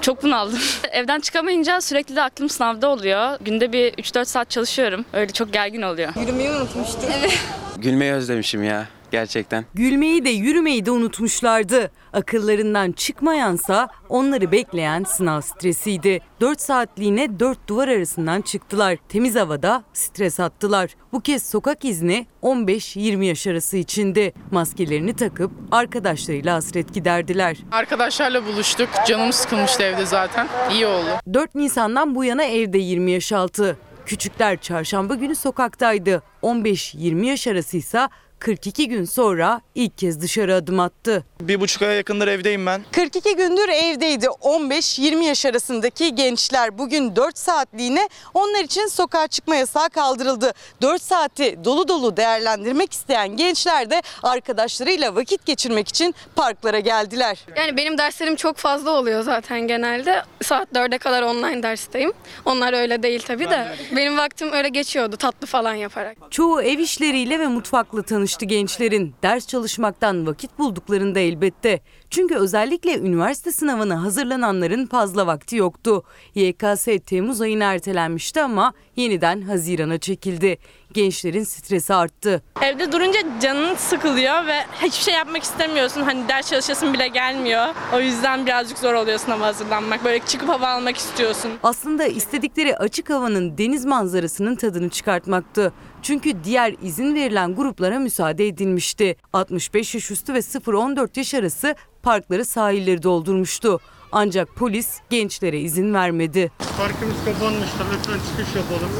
Çok 0.00 0.22
bunaldım. 0.22 0.58
Evden 0.92 1.20
çıkamayınca 1.20 1.80
sürekli 1.80 2.16
de 2.16 2.22
aklım 2.22 2.48
sınavda 2.48 2.88
oluyor. 2.88 3.38
Günde 3.40 3.72
bir 3.72 3.92
3-4 3.92 4.24
saat 4.24 4.50
çalışıyorum. 4.50 5.04
Öyle 5.12 5.32
çok 5.32 5.52
gergin 5.52 5.82
oluyor. 5.82 6.12
Yürümeyi 6.20 6.50
unutmuştum. 6.50 7.02
Evet. 7.18 7.38
Gülmeyi 7.78 8.12
özlemişim 8.12 8.64
ya. 8.64 8.86
Gerçekten. 9.10 9.64
Gülmeyi 9.74 10.24
de 10.24 10.30
yürümeyi 10.30 10.86
de 10.86 10.90
unutmuşlardı. 10.90 11.90
Akıllarından 12.12 12.92
çıkmayansa 12.92 13.88
onları 14.08 14.52
bekleyen 14.52 15.04
sınav 15.04 15.40
stresiydi. 15.40 16.20
4 16.40 16.60
saatliğine 16.60 17.40
4 17.40 17.68
duvar 17.68 17.88
arasından 17.88 18.40
çıktılar. 18.40 18.96
Temiz 19.08 19.36
havada 19.36 19.82
stres 19.92 20.40
attılar. 20.40 20.90
Bu 21.12 21.20
kez 21.20 21.42
sokak 21.42 21.84
izni 21.84 22.26
15-20 22.42 23.24
yaş 23.24 23.46
arası 23.46 23.76
içindi. 23.76 24.32
Maskelerini 24.50 25.16
takıp 25.16 25.50
arkadaşlarıyla 25.72 26.54
hasret 26.54 26.94
giderdiler. 26.94 27.56
Arkadaşlarla 27.72 28.46
buluştuk. 28.46 28.88
Canım 29.08 29.32
sıkılmıştı 29.32 29.82
evde 29.82 30.06
zaten. 30.06 30.48
İyi 30.72 30.86
oldu. 30.86 31.08
4 31.34 31.54
Nisan'dan 31.54 32.14
bu 32.14 32.24
yana 32.24 32.44
evde 32.44 32.78
20 32.78 33.10
yaş 33.10 33.32
altı. 33.32 33.76
Küçükler 34.06 34.60
çarşamba 34.60 35.14
günü 35.14 35.34
sokaktaydı. 35.34 36.22
15-20 36.42 37.26
yaş 37.26 37.46
arasıysa 37.46 38.08
42 38.40 38.88
gün 38.88 39.04
sonra 39.04 39.60
ilk 39.74 39.98
kez 39.98 40.20
dışarı 40.20 40.54
adım 40.54 40.80
attı. 40.80 41.24
Bir 41.40 41.60
buçuk 41.60 41.82
aya 41.82 41.92
yakındır 41.92 42.28
evdeyim 42.28 42.66
ben. 42.66 42.82
42 42.92 43.36
gündür 43.36 43.68
evdeydi 43.68 44.26
15-20 44.26 45.24
yaş 45.24 45.46
arasındaki 45.46 46.14
gençler. 46.14 46.78
Bugün 46.78 47.16
4 47.16 47.38
saatliğine 47.38 48.08
onlar 48.34 48.64
için 48.64 48.86
sokağa 48.86 49.26
çıkma 49.26 49.56
yasağı 49.56 49.90
kaldırıldı. 49.90 50.52
4 50.82 51.02
saati 51.02 51.58
dolu 51.64 51.88
dolu 51.88 52.16
değerlendirmek 52.16 52.92
isteyen 52.92 53.36
gençler 53.36 53.90
de 53.90 54.02
arkadaşlarıyla 54.22 55.14
vakit 55.16 55.46
geçirmek 55.46 55.88
için 55.88 56.14
parklara 56.36 56.78
geldiler. 56.78 57.38
Yani 57.56 57.76
benim 57.76 57.98
derslerim 57.98 58.36
çok 58.36 58.56
fazla 58.56 58.90
oluyor 58.90 59.22
zaten 59.22 59.60
genelde. 59.60 60.22
Saat 60.42 60.72
4'e 60.72 60.98
kadar 60.98 61.22
online 61.22 61.62
dersteyim. 61.62 62.12
Onlar 62.44 62.72
öyle 62.72 63.02
değil 63.02 63.22
tabii 63.26 63.50
de. 63.50 63.74
Benim 63.96 64.18
vaktim 64.18 64.52
öyle 64.52 64.68
geçiyordu 64.68 65.16
tatlı 65.16 65.46
falan 65.46 65.74
yaparak. 65.74 66.16
Çoğu 66.30 66.62
ev 66.62 66.78
işleriyle 66.78 67.38
ve 67.38 67.46
mutfakla 67.46 68.02
tanıştı 68.02 68.29
gençlerin. 68.38 69.14
Ders 69.22 69.46
çalışmaktan 69.46 70.26
vakit 70.26 70.58
bulduklarında 70.58 71.20
elbette. 71.20 71.80
Çünkü 72.10 72.34
özellikle 72.34 72.98
üniversite 72.98 73.52
sınavına 73.52 74.02
hazırlananların 74.02 74.86
fazla 74.86 75.26
vakti 75.26 75.56
yoktu. 75.56 76.02
YKS 76.34 76.88
Temmuz 77.06 77.40
ayına 77.40 77.72
ertelenmişti 77.72 78.42
ama 78.42 78.72
yeniden 78.96 79.42
Haziran'a 79.42 79.98
çekildi. 79.98 80.58
Gençlerin 80.92 81.44
stresi 81.44 81.94
arttı. 81.94 82.42
Evde 82.62 82.92
durunca 82.92 83.20
canın 83.42 83.74
sıkılıyor 83.74 84.46
ve 84.46 84.56
hiçbir 84.82 85.04
şey 85.04 85.14
yapmak 85.14 85.42
istemiyorsun. 85.42 86.00
Hani 86.02 86.28
ders 86.28 86.50
çalışasın 86.50 86.92
bile 86.92 87.08
gelmiyor. 87.08 87.66
O 87.94 88.00
yüzden 88.00 88.46
birazcık 88.46 88.78
zor 88.78 88.94
oluyor 88.94 89.18
sınava 89.18 89.46
hazırlanmak. 89.46 90.04
Böyle 90.04 90.18
çıkıp 90.18 90.48
hava 90.48 90.68
almak 90.68 90.96
istiyorsun. 90.96 91.50
Aslında 91.62 92.06
istedikleri 92.06 92.76
açık 92.76 93.10
havanın 93.10 93.58
deniz 93.58 93.84
manzarasının 93.84 94.56
tadını 94.56 94.88
çıkartmaktı. 94.88 95.72
Çünkü 96.02 96.44
diğer 96.44 96.74
izin 96.82 97.14
verilen 97.14 97.54
gruplara 97.54 97.98
müsaade 97.98 98.46
edilmişti. 98.46 99.16
65 99.32 99.94
yaş 99.94 100.10
üstü 100.10 100.34
ve 100.34 100.38
0-14 100.38 101.18
yaş 101.18 101.34
arası 101.34 101.74
parkları 102.02 102.44
sahilleri 102.44 103.02
doldurmuştu. 103.02 103.80
Ancak 104.12 104.56
polis 104.56 104.98
gençlere 105.10 105.60
izin 105.60 105.94
vermedi. 105.94 106.50
Parkımız 106.78 107.24
kapanmıştı. 107.24 107.84
Lütfen 107.92 108.18
çıkış 108.30 108.54
yapalım. 108.56 108.90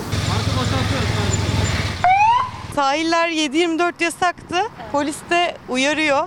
Sahiller 2.81 3.29
7-24 3.29 4.05
yasaktı. 4.05 4.57
Polis 4.93 5.17
de 5.31 5.57
uyarıyor. 5.69 6.27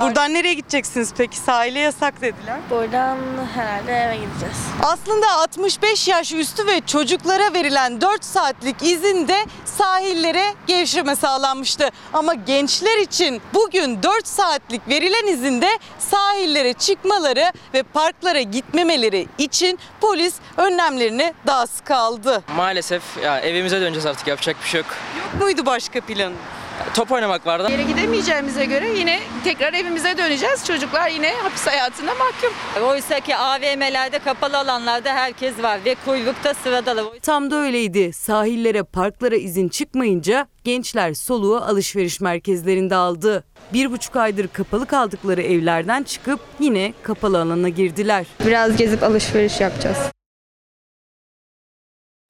Buradan 0.00 0.34
nereye 0.34 0.54
gideceksiniz 0.54 1.14
peki? 1.18 1.36
Sahile 1.36 1.78
yasak 1.78 2.20
dediler. 2.20 2.56
Buradan 2.70 3.16
herhalde 3.54 3.92
eve 3.92 4.16
gideceğiz. 4.16 4.56
Aslında 4.82 5.32
65 5.32 6.08
yaş 6.08 6.32
üstü 6.32 6.66
ve 6.66 6.80
çocuklara 6.86 7.54
verilen 7.54 8.00
4 8.00 8.24
saatlik 8.24 8.82
izinde 8.82 9.46
sahillere 9.64 10.54
gevşeme 10.66 11.16
sağlanmıştı. 11.16 11.90
Ama 12.12 12.34
gençler 12.34 12.98
için 12.98 13.42
bugün 13.54 14.02
4 14.02 14.26
saatlik 14.26 14.88
verilen 14.88 15.26
izinde 15.26 15.68
sahillere 15.98 16.72
çıkmaları 16.72 17.52
ve 17.74 17.82
parklara 17.82 18.40
gitmemeleri 18.40 19.28
için 19.38 19.78
polis 20.00 20.34
önlemlerini 20.56 21.34
daha 21.46 21.66
sıkı 21.66 21.96
aldı. 21.96 22.42
Maalesef 22.56 23.02
ya 23.22 23.40
evimize 23.40 23.80
döneceğiz 23.80 24.06
artık 24.06 24.26
yapacak 24.26 24.56
bir 24.62 24.68
şey 24.68 24.80
yok. 24.80 24.86
Muydu 25.40 25.66
başka 25.66 26.00
planı? 26.00 26.34
Top 26.94 27.12
oynamak 27.12 27.46
vardı. 27.46 27.70
Yere 27.70 27.82
gidemeyeceğimize 27.82 28.64
göre 28.64 28.88
yine 28.98 29.20
tekrar 29.44 29.72
evimize 29.72 30.18
döneceğiz. 30.18 30.64
Çocuklar 30.66 31.08
yine 31.10 31.32
hapis 31.42 31.66
hayatına 31.66 32.14
mahkum. 32.14 32.84
Oysa 32.88 33.20
ki 33.20 33.36
AVM'lerde 33.36 34.18
kapalı 34.18 34.58
alanlarda 34.58 35.14
herkes 35.14 35.62
var 35.62 35.78
ve 35.84 35.96
kuyrukta 36.04 36.54
sıradalar. 36.54 37.04
Tam 37.22 37.50
da 37.50 37.56
öyleydi. 37.56 38.12
Sahillere, 38.12 38.82
parklara 38.82 39.36
izin 39.36 39.68
çıkmayınca 39.68 40.46
gençler 40.64 41.14
soluğu 41.14 41.56
alışveriş 41.56 42.20
merkezlerinde 42.20 42.94
aldı. 42.94 43.44
Bir 43.72 43.92
buçuk 43.92 44.16
aydır 44.16 44.48
kapalı 44.48 44.86
kaldıkları 44.86 45.42
evlerden 45.42 46.02
çıkıp 46.02 46.40
yine 46.60 46.94
kapalı 47.02 47.42
alana 47.42 47.68
girdiler. 47.68 48.26
Biraz 48.46 48.76
gezip 48.76 49.02
alışveriş 49.02 49.60
yapacağız. 49.60 49.98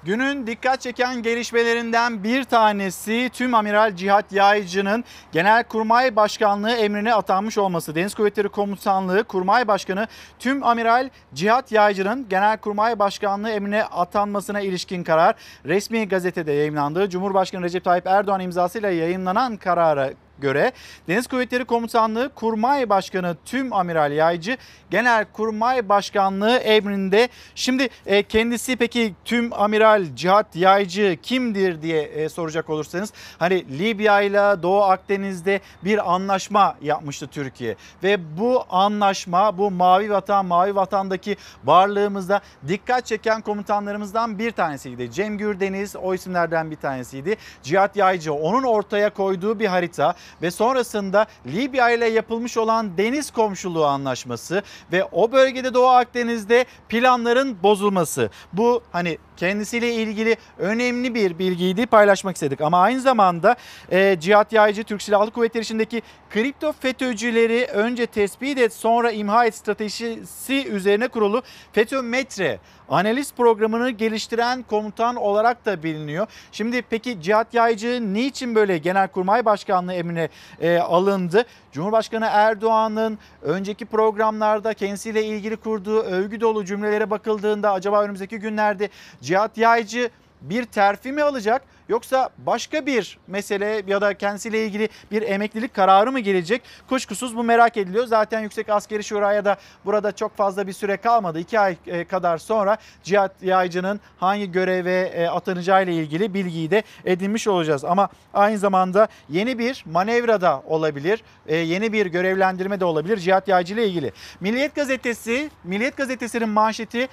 Günün 0.09 0.47
dikkat 0.47 0.81
çeken 0.81 1.23
gelişmelerinden 1.23 2.25
bir 2.25 2.45
tanesi 2.45 3.31
Tüm 3.33 3.55
Amiral 3.55 3.97
Cihat 3.97 4.33
Yaycı'nın 4.33 5.05
Genelkurmay 5.33 6.17
Başkanlığı 6.17 6.71
emrine 6.71 7.15
atanmış 7.15 7.59
olması. 7.59 7.95
Deniz 7.95 8.15
Kuvvetleri 8.15 8.49
Komutanlığı 8.49 9.25
Kurmay 9.25 9.69
Başkanı 9.69 10.07
Tüm 10.39 10.65
Amiral 10.65 11.09
Cihat 11.35 11.73
Yaycı'nın 11.73 12.29
Genelkurmay 12.29 12.99
Başkanlığı 12.99 13.51
emrine 13.51 13.85
atanmasına 13.85 14.61
ilişkin 14.61 15.05
karar 15.05 15.35
resmi 15.65 16.09
gazetede 16.09 16.53
yayınlandı. 16.53 17.11
Cumhurbaşkanı 17.11 17.63
Recep 17.63 17.85
Tayyip 17.85 18.07
Erdoğan 18.07 18.41
imzasıyla 18.41 18.91
yayınlanan 18.91 19.57
karara 19.57 20.11
göre 20.41 20.73
Deniz 21.09 21.27
Kuvvetleri 21.27 21.65
Komutanlığı 21.65 22.31
Kurmay 22.35 22.89
Başkanı 22.89 23.37
Tüm 23.45 23.73
Amiral 23.73 24.13
Yaycı 24.13 24.57
Genelkurmay 24.91 25.89
Başkanlığı 25.89 26.57
emrinde. 26.57 27.29
Şimdi 27.55 27.89
e, 28.07 28.23
kendisi 28.23 28.77
peki 28.77 29.15
Tüm 29.25 29.53
Amiral 29.53 30.05
Cihat 30.15 30.57
Yaycı 30.57 31.19
kimdir 31.23 31.83
diye 31.83 32.03
e, 32.03 32.29
soracak 32.29 32.71
olursanız 32.71 33.13
hani 33.39 33.79
Libya 33.79 34.21
ile 34.21 34.63
Doğu 34.63 34.83
Akdeniz'de 34.83 35.61
bir 35.85 36.15
anlaşma 36.15 36.77
yapmıştı 36.83 37.27
Türkiye 37.27 37.77
ve 38.03 38.39
bu 38.39 38.65
anlaşma 38.71 39.59
bu 39.59 39.71
Mavi 39.71 40.11
Vatan 40.11 40.47
Mavi 40.47 40.75
Vatan'daki 40.77 41.37
varlığımızda 41.65 42.41
dikkat 42.69 43.07
çeken 43.07 43.41
komutanlarımızdan 43.41 44.39
bir 44.39 44.51
tanesiydi. 44.51 45.11
Cem 45.13 45.39
Gürdeniz 45.39 45.97
o 45.97 46.15
isimlerden 46.15 46.71
bir 46.71 46.77
tanesiydi. 46.77 47.37
Cihat 47.63 47.97
Yaycı 47.97 48.35
onun 48.35 48.63
ortaya 48.63 49.11
koyduğu 49.11 49.59
bir 49.59 49.67
harita 49.67 50.15
ve 50.43 50.51
sonrasında 50.51 51.27
Libya 51.47 51.91
ile 51.91 52.07
yapılmış 52.07 52.57
olan 52.57 52.99
deniz 52.99 53.31
komşuluğu 53.31 53.85
anlaşması 53.87 54.63
ve 54.93 55.05
o 55.05 55.33
bölgede 55.33 55.75
Doğu 55.75 55.89
Akdeniz'de 55.89 56.65
planların 56.89 57.63
bozulması. 57.63 58.31
Bu 58.53 58.83
hani 58.93 59.19
kendisiyle 59.39 59.95
ilgili 59.95 60.37
önemli 60.59 61.15
bir 61.15 61.39
bilgiydi 61.39 61.87
paylaşmak 61.87 62.37
istedik. 62.37 62.61
Ama 62.61 62.81
aynı 62.81 63.01
zamanda 63.01 63.57
e, 63.91 64.21
Cihat 64.21 64.53
Yaycı 64.53 64.85
Türk 64.85 65.03
Silahlı 65.03 65.31
Kuvvetleri 65.31 65.63
içindeki 65.63 66.03
kripto 66.31 66.73
FETÖ'cüleri 66.73 67.67
önce 67.67 68.07
tespit 68.07 68.59
et 68.59 68.73
sonra 68.73 69.11
imha 69.11 69.47
et 69.47 69.55
stratejisi 69.55 70.69
üzerine 70.69 71.09
kurulu 71.09 71.43
FETÖ 71.73 72.03
Metre 72.03 72.59
analiz 72.89 73.33
programını 73.33 73.91
geliştiren 73.91 74.63
komutan 74.63 75.17
olarak 75.17 75.67
da 75.67 75.83
biliniyor. 75.83 76.27
Şimdi 76.53 76.83
peki 76.83 77.23
Cihat 77.23 77.55
Yaycı 77.55 78.15
niçin 78.15 78.55
böyle 78.55 78.79
Genelkurmay 78.79 79.45
Başkanlığı 79.45 79.95
emrine 79.95 80.29
e, 80.61 80.79
alındı? 80.79 81.45
Cumhurbaşkanı 81.79 82.27
Erdoğan'ın 82.31 83.19
önceki 83.43 83.87
programlarda 83.87 84.75
kendisiyle 84.75 85.25
ilgili 85.25 85.57
kurduğu 85.57 86.01
övgü 86.01 86.41
dolu 86.41 86.65
cümlelere 86.65 87.11
bakıldığında 87.11 87.73
acaba 87.73 88.03
önümüzdeki 88.03 88.39
günlerde 88.39 88.89
Cihat 89.23 89.59
Yaycı 89.59 90.11
bir 90.41 90.65
terfi 90.65 91.13
mi 91.13 91.23
alacak 91.23 91.63
yoksa 91.89 92.31
başka 92.39 92.87
bir 92.87 93.19
mesele 93.27 93.83
ya 93.87 94.01
da 94.01 94.15
kendisiyle 94.15 94.65
ilgili 94.65 94.89
bir 95.11 95.23
emeklilik 95.23 95.75
kararı 95.75 96.13
mı 96.13 96.21
gelecek? 96.21 96.63
Kuşkusuz 96.89 97.37
bu 97.37 97.45
merak 97.45 97.77
ediliyor. 97.77 98.07
Zaten 98.07 98.41
Yüksek 98.41 98.69
Askeri 98.69 99.05
Şura'ya 99.05 99.45
da 99.45 99.57
burada 99.85 100.13
çok 100.13 100.37
fazla 100.37 100.67
bir 100.67 100.73
süre 100.73 100.97
kalmadı. 100.97 101.39
İki 101.39 101.61
ay 101.61 101.77
e, 101.87 102.05
kadar 102.05 102.39
sonra 102.39 102.77
Cihat 103.03 103.43
Yaycı'nın 103.43 104.01
hangi 104.19 104.53
göreve 104.53 105.01
e, 105.01 105.27
atanacağı 105.27 105.85
ile 105.85 105.95
ilgili 105.95 106.35
bilgiyi 106.35 106.71
de 106.71 106.83
edinmiş 107.05 107.49
olacağız. 107.49 107.85
Ama 107.85 108.09
aynı 108.35 108.59
zamanda 108.59 109.09
yeni 109.29 109.59
bir 109.59 109.85
manevra 109.87 110.41
da 110.41 110.63
olabilir. 110.67 111.23
E, 111.47 111.57
yeni 111.57 111.93
bir 111.93 112.07
görevlendirme 112.07 112.81
de 112.81 112.85
olabilir 112.85 113.17
Cihat 113.17 113.49
Yaycı 113.49 113.75
ile 113.75 113.87
ilgili. 113.89 114.13
Milliyet 114.41 114.75
Gazetesi, 114.75 115.51
Milliyet 115.65 115.97
Gazetesi'nin 115.97 116.49
manşeti 116.49 117.09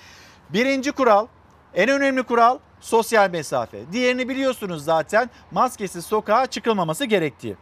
birinci 0.49 0.91
kural, 0.91 1.27
en 1.73 1.89
önemli 1.89 2.23
kural 2.23 2.57
sosyal 2.85 3.29
mesafe. 3.29 3.91
Diğerini 3.91 4.29
biliyorsunuz 4.29 4.83
zaten 4.83 5.29
maskesiz 5.51 6.05
sokağa 6.05 6.45
çıkılmaması 6.45 7.05
gerektiği. 7.05 7.55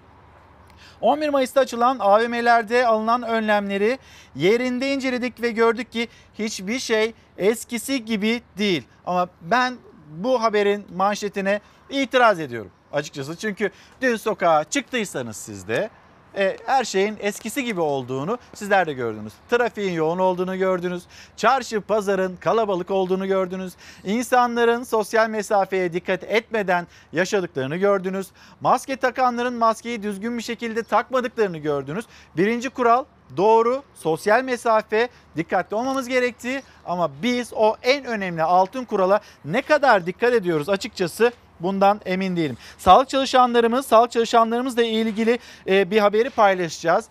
11 1.01 1.29
Mayıs'ta 1.29 1.59
açılan 1.61 1.97
AVM'lerde 1.99 2.87
alınan 2.87 3.23
önlemleri 3.23 3.99
yerinde 4.35 4.93
inceledik 4.93 5.41
ve 5.41 5.51
gördük 5.51 5.91
ki 5.91 6.07
hiçbir 6.39 6.79
şey 6.79 7.13
eskisi 7.37 8.05
gibi 8.05 8.41
değil. 8.57 8.83
Ama 9.05 9.27
ben 9.41 9.77
bu 10.09 10.41
haberin 10.43 10.85
manşetine 10.95 11.61
itiraz 11.89 12.39
ediyorum. 12.39 12.71
açıkçası. 12.91 13.35
Çünkü 13.35 13.71
dün 14.01 14.15
sokağa 14.15 14.63
çıktıysanız 14.63 15.37
siz 15.37 15.67
de 15.67 15.89
e, 16.37 16.57
her 16.65 16.83
şeyin 16.83 17.17
eskisi 17.19 17.63
gibi 17.63 17.81
olduğunu 17.81 18.37
sizler 18.53 18.87
de 18.87 18.93
gördünüz. 18.93 19.33
Trafiğin 19.49 19.93
yoğun 19.93 20.19
olduğunu 20.19 20.57
gördünüz. 20.57 21.03
Çarşı, 21.37 21.81
pazarın 21.81 22.35
kalabalık 22.35 22.91
olduğunu 22.91 23.27
gördünüz. 23.27 23.73
İnsanların 24.03 24.83
sosyal 24.83 25.29
mesafeye 25.29 25.93
dikkat 25.93 26.23
etmeden 26.23 26.87
yaşadıklarını 27.13 27.77
gördünüz. 27.77 28.27
Maske 28.61 28.95
takanların 28.95 29.53
maskeyi 29.53 30.03
düzgün 30.03 30.37
bir 30.37 30.43
şekilde 30.43 30.83
takmadıklarını 30.83 31.57
gördünüz. 31.57 32.05
Birinci 32.37 32.69
kural 32.69 33.05
doğru 33.37 33.83
sosyal 33.95 34.43
mesafe 34.43 35.09
dikkatli 35.37 35.75
olmamız 35.75 36.07
gerektiği 36.07 36.61
ama 36.85 37.11
biz 37.23 37.53
o 37.55 37.75
en 37.83 38.05
önemli 38.05 38.43
altın 38.43 38.85
kurala 38.85 39.21
ne 39.45 39.61
kadar 39.61 40.05
dikkat 40.05 40.33
ediyoruz 40.33 40.69
açıkçası 40.69 41.31
bundan 41.63 42.01
emin 42.05 42.35
değilim. 42.35 42.57
Sağlık 42.77 43.09
çalışanlarımız, 43.09 43.85
sağlık 43.85 44.11
çalışanlarımızla 44.11 44.83
ilgili 44.83 45.39
e, 45.67 45.91
bir 45.91 45.99
haberi 45.99 46.29
paylaşacağız. 46.29 47.05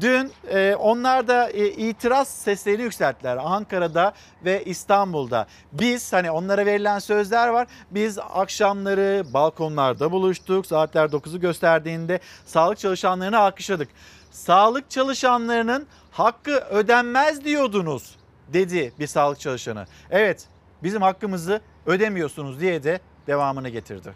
Dün 0.00 0.32
e, 0.50 0.74
onlar 0.74 1.28
da 1.28 1.50
e, 1.50 1.68
itiraz 1.68 2.28
seslerini 2.28 2.82
yükselttiler 2.82 3.36
Ankara'da 3.36 4.12
ve 4.44 4.64
İstanbul'da. 4.64 5.46
Biz 5.72 6.12
hani 6.12 6.30
onlara 6.30 6.66
verilen 6.66 6.98
sözler 6.98 7.48
var. 7.48 7.66
Biz 7.90 8.18
akşamları 8.18 9.24
balkonlarda 9.34 10.12
buluştuk. 10.12 10.66
Saatler 10.66 11.06
9'u 11.06 11.40
gösterdiğinde 11.40 12.20
sağlık 12.46 12.78
çalışanlarını 12.78 13.38
alkışladık. 13.38 13.88
Sağlık 14.30 14.90
çalışanlarının 14.90 15.86
hakkı 16.10 16.52
ödenmez 16.52 17.44
diyordunuz 17.44 18.16
dedi 18.52 18.92
bir 18.98 19.06
sağlık 19.06 19.40
çalışanı. 19.40 19.86
Evet 20.10 20.44
bizim 20.82 21.02
hakkımızı 21.02 21.60
ödemiyorsunuz 21.86 22.60
diye 22.60 22.82
de 22.84 23.00
devamını 23.26 23.68
getirdi. 23.68 24.12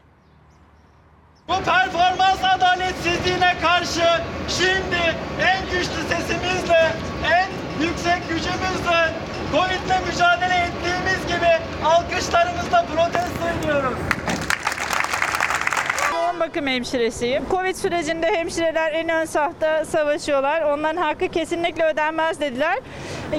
Bu 1.49 1.55
performans 1.65 2.45
adaletsizliğine 2.45 3.55
karşı 3.63 4.05
şimdi 4.49 5.17
en 5.43 5.63
güçlü 5.65 6.03
sesimizle, 6.09 6.93
en 7.25 7.49
yüksek 7.85 8.29
gücümüzle 8.29 9.13
Covid'le 9.53 10.07
mücadele 10.07 10.55
ettiğimiz 10.55 11.27
gibi 11.27 11.59
alkışlarımızla 11.85 12.85
protesto 12.95 13.49
ediyoruz. 13.59 13.99
Yoğun 16.13 16.41
bakım 16.41 16.67
hemşiresiyim. 16.67 17.43
Covid 17.51 17.75
sürecinde 17.75 18.27
hemşireler 18.27 18.93
en 18.93 19.09
ön 19.09 19.25
safta 19.25 19.85
savaşıyorlar. 19.85 20.63
Onların 20.63 21.03
hakkı 21.03 21.29
kesinlikle 21.29 21.85
ödenmez 21.85 22.41
dediler. 22.41 22.79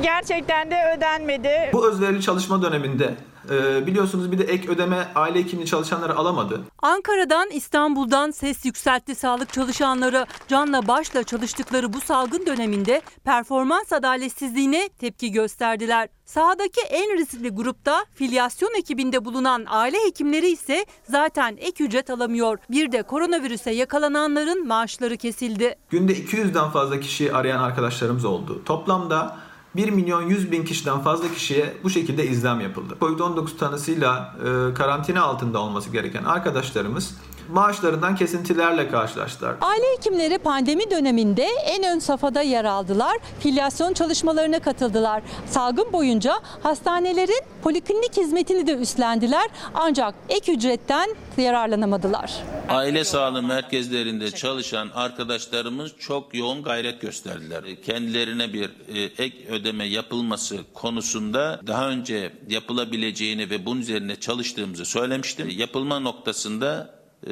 Gerçekten 0.02 0.72
de 0.72 0.96
ödenmedi. 0.98 1.70
Bu 1.74 1.90
özverili 1.90 2.22
çalışma 2.22 2.62
döneminde 2.62 3.16
e, 3.50 3.88
biliyorsunuz 3.88 4.32
bir 4.32 4.38
de 4.38 4.44
ek 4.44 4.70
ödeme 4.70 5.08
aile 5.16 5.40
hekimliği 5.40 5.68
çalışanları 5.68 6.16
alamadı. 6.16 6.62
Ankara'dan 6.82 7.50
İstanbul'dan 7.50 8.32
ses 8.32 8.66
yükseltti 8.66 9.16
sağlık 9.16 9.54
çalışanları. 9.54 10.26
Canla 10.48 10.88
başla 10.88 11.24
çalıştıkları 11.24 11.94
bu 11.94 12.02
salgın 12.02 12.46
döneminde 12.46 13.02
performans 13.24 13.94
adaletsizliğine 13.94 14.90
tepki 14.90 15.32
gösterdiler. 15.32 16.10
Sahadaki 16.26 16.82
en 16.82 17.18
riskli 17.18 17.50
grupta 17.50 18.06
filyasyon 18.16 18.80
ekibinde 18.80 19.26
bulunan 19.26 19.66
aile 19.68 19.98
hekimleri 20.08 20.50
ise 20.50 20.86
zaten 21.10 21.58
ek 21.60 21.84
ücret 21.84 22.10
alamıyor. 22.10 22.58
Bir 22.70 22.92
de 22.92 23.04
koronavirüse 23.04 23.72
yakalananların 23.72 24.68
maaşları 24.68 25.18
kesildi. 25.18 25.76
Günde 25.90 26.14
200'den 26.14 26.70
fazla 26.70 27.00
kişi 27.00 27.34
arayan 27.34 27.64
arkadaşlarımız 27.64 28.26
oldu. 28.26 28.62
Toplamda 28.66 29.38
1 29.76 29.90
milyon 29.90 30.22
100 30.22 30.52
bin 30.52 30.64
kişiden 30.64 31.00
fazla 31.00 31.34
kişiye 31.34 31.74
bu 31.84 31.90
şekilde 31.90 32.28
izlem 32.28 32.60
yapıldı. 32.62 32.98
Covid-19 33.02 33.58
tanısıyla 33.58 34.36
e, 34.40 34.74
karantina 34.74 35.22
altında 35.22 35.60
olması 35.60 35.90
gereken 35.90 36.24
arkadaşlarımız 36.24 37.16
maaşlarından 37.52 38.16
kesintilerle 38.16 38.90
karşılaştılar. 38.90 39.56
Aile 39.62 39.86
hekimleri 39.98 40.38
pandemi 40.38 40.92
döneminde 40.92 41.48
en 41.66 41.84
ön 41.84 42.00
safhada 42.00 42.42
yer 42.42 42.66
aldılar. 42.66 43.18
Filyasyon 43.40 43.94
çalışmalarına 43.94 44.60
katıldılar. 44.60 45.24
Salgın 45.46 45.94
boyunca 45.94 46.34
hastanelerin 46.64 47.42
poliklinik 47.64 48.18
hizmetini 48.18 48.68
de 48.68 48.74
üstlendiler. 48.74 49.50
Ancak 49.74 50.16
ek 50.30 50.54
ücretten 50.54 51.10
yararlanamadılar. 51.38 52.34
Aile 52.70 53.04
sağlığı 53.04 53.44
merkezlerinde 53.44 54.32
çalışan 54.32 54.90
arkadaşlarımız 54.96 55.92
çok 56.00 56.36
yoğun 56.36 56.64
gayret 56.64 57.02
gösterdiler. 57.02 57.64
Kendilerine 57.86 58.54
bir 58.54 58.70
e, 58.96 59.24
ek 59.24 59.38
ödeme 59.50 59.86
yapılması 59.86 60.58
konusunda 60.74 61.62
daha 61.68 61.90
önce 61.90 62.34
yapılabileceğini 62.50 63.50
ve 63.50 63.66
bunun 63.66 63.82
üzerine 63.82 64.16
çalıştığımızı 64.16 64.86
söylemiştim. 64.86 65.50
Yapılma 65.58 66.00
noktasında 66.00 67.01
e, 67.28 67.32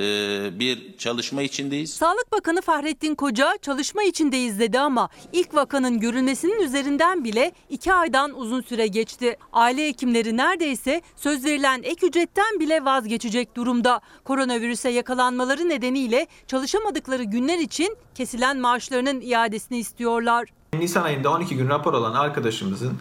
bir 0.60 0.98
çalışma 0.98 1.42
içindeyiz. 1.42 1.94
Sağlık 1.94 2.32
Bakanı 2.32 2.62
Fahrettin 2.62 3.16
Koca 3.16 3.58
çalışma 3.62 4.04
içindeyiz 4.04 4.60
dedi 4.60 4.80
ama 4.80 5.10
ilk 5.34 5.56
vakanın 5.56 6.00
görülmesinin 6.00 6.60
üzerinden 6.60 7.24
bile 7.24 7.52
iki 7.70 7.94
aydan 7.94 8.40
uzun 8.40 8.62
süre 8.62 8.88
geçti. 8.88 9.38
Aile 9.54 9.88
hekimleri 9.88 10.38
neredeyse 10.38 11.02
söz 11.16 11.46
verilen 11.46 11.84
ek 11.84 12.08
ücretten 12.08 12.60
bile 12.60 12.86
vazgeçecek 12.86 13.56
durumda. 13.56 14.02
Koronavirüse 14.24 14.90
yakalanmaları 14.90 15.70
nedeniyle 15.70 16.28
çalışamadıkları 16.48 17.24
günler 17.24 17.58
için 17.58 17.98
kesilen 18.16 18.58
maaşlarının 18.58 19.22
iadesini 19.22 19.78
istiyorlar. 19.78 20.50
Nisan 20.74 21.04
ayında 21.04 21.32
12 21.32 21.58
gün 21.58 21.70
rapor 21.70 21.94
alan 21.94 22.14
arkadaşımızın 22.14 22.98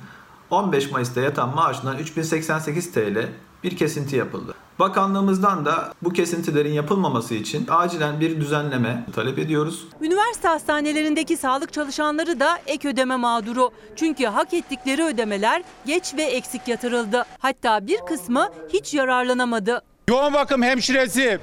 15 0.51 0.91
Mayıs'ta 0.91 1.21
yatan 1.21 1.55
maaşından 1.55 1.99
3088 1.99 2.93
TL 2.93 3.29
bir 3.65 3.77
kesinti 3.77 4.17
yapıldı. 4.17 4.55
Bakanlığımızdan 4.79 5.67
da 5.67 5.93
bu 6.03 6.13
kesintilerin 6.13 6.73
yapılmaması 6.73 7.35
için 7.35 7.67
acilen 7.71 8.21
bir 8.21 8.41
düzenleme 8.41 9.05
talep 9.15 9.39
ediyoruz. 9.39 9.85
Üniversite 10.01 10.49
hastanelerindeki 10.49 11.37
sağlık 11.37 11.73
çalışanları 11.73 12.41
da 12.41 12.59
ek 12.67 12.89
ödeme 12.89 13.17
mağduru. 13.17 13.71
Çünkü 13.97 14.27
hak 14.27 14.55
ettikleri 14.55 15.05
ödemeler 15.05 15.63
geç 15.87 16.15
ve 16.17 16.23
eksik 16.23 16.69
yatırıldı. 16.69 17.25
Hatta 17.39 17.87
bir 17.87 17.99
kısmı 17.99 18.49
hiç 18.73 18.95
yararlanamadı. 18.95 19.83
Yoğun 20.09 20.33
bakım 20.33 20.63
hemşiresi, 20.63 21.39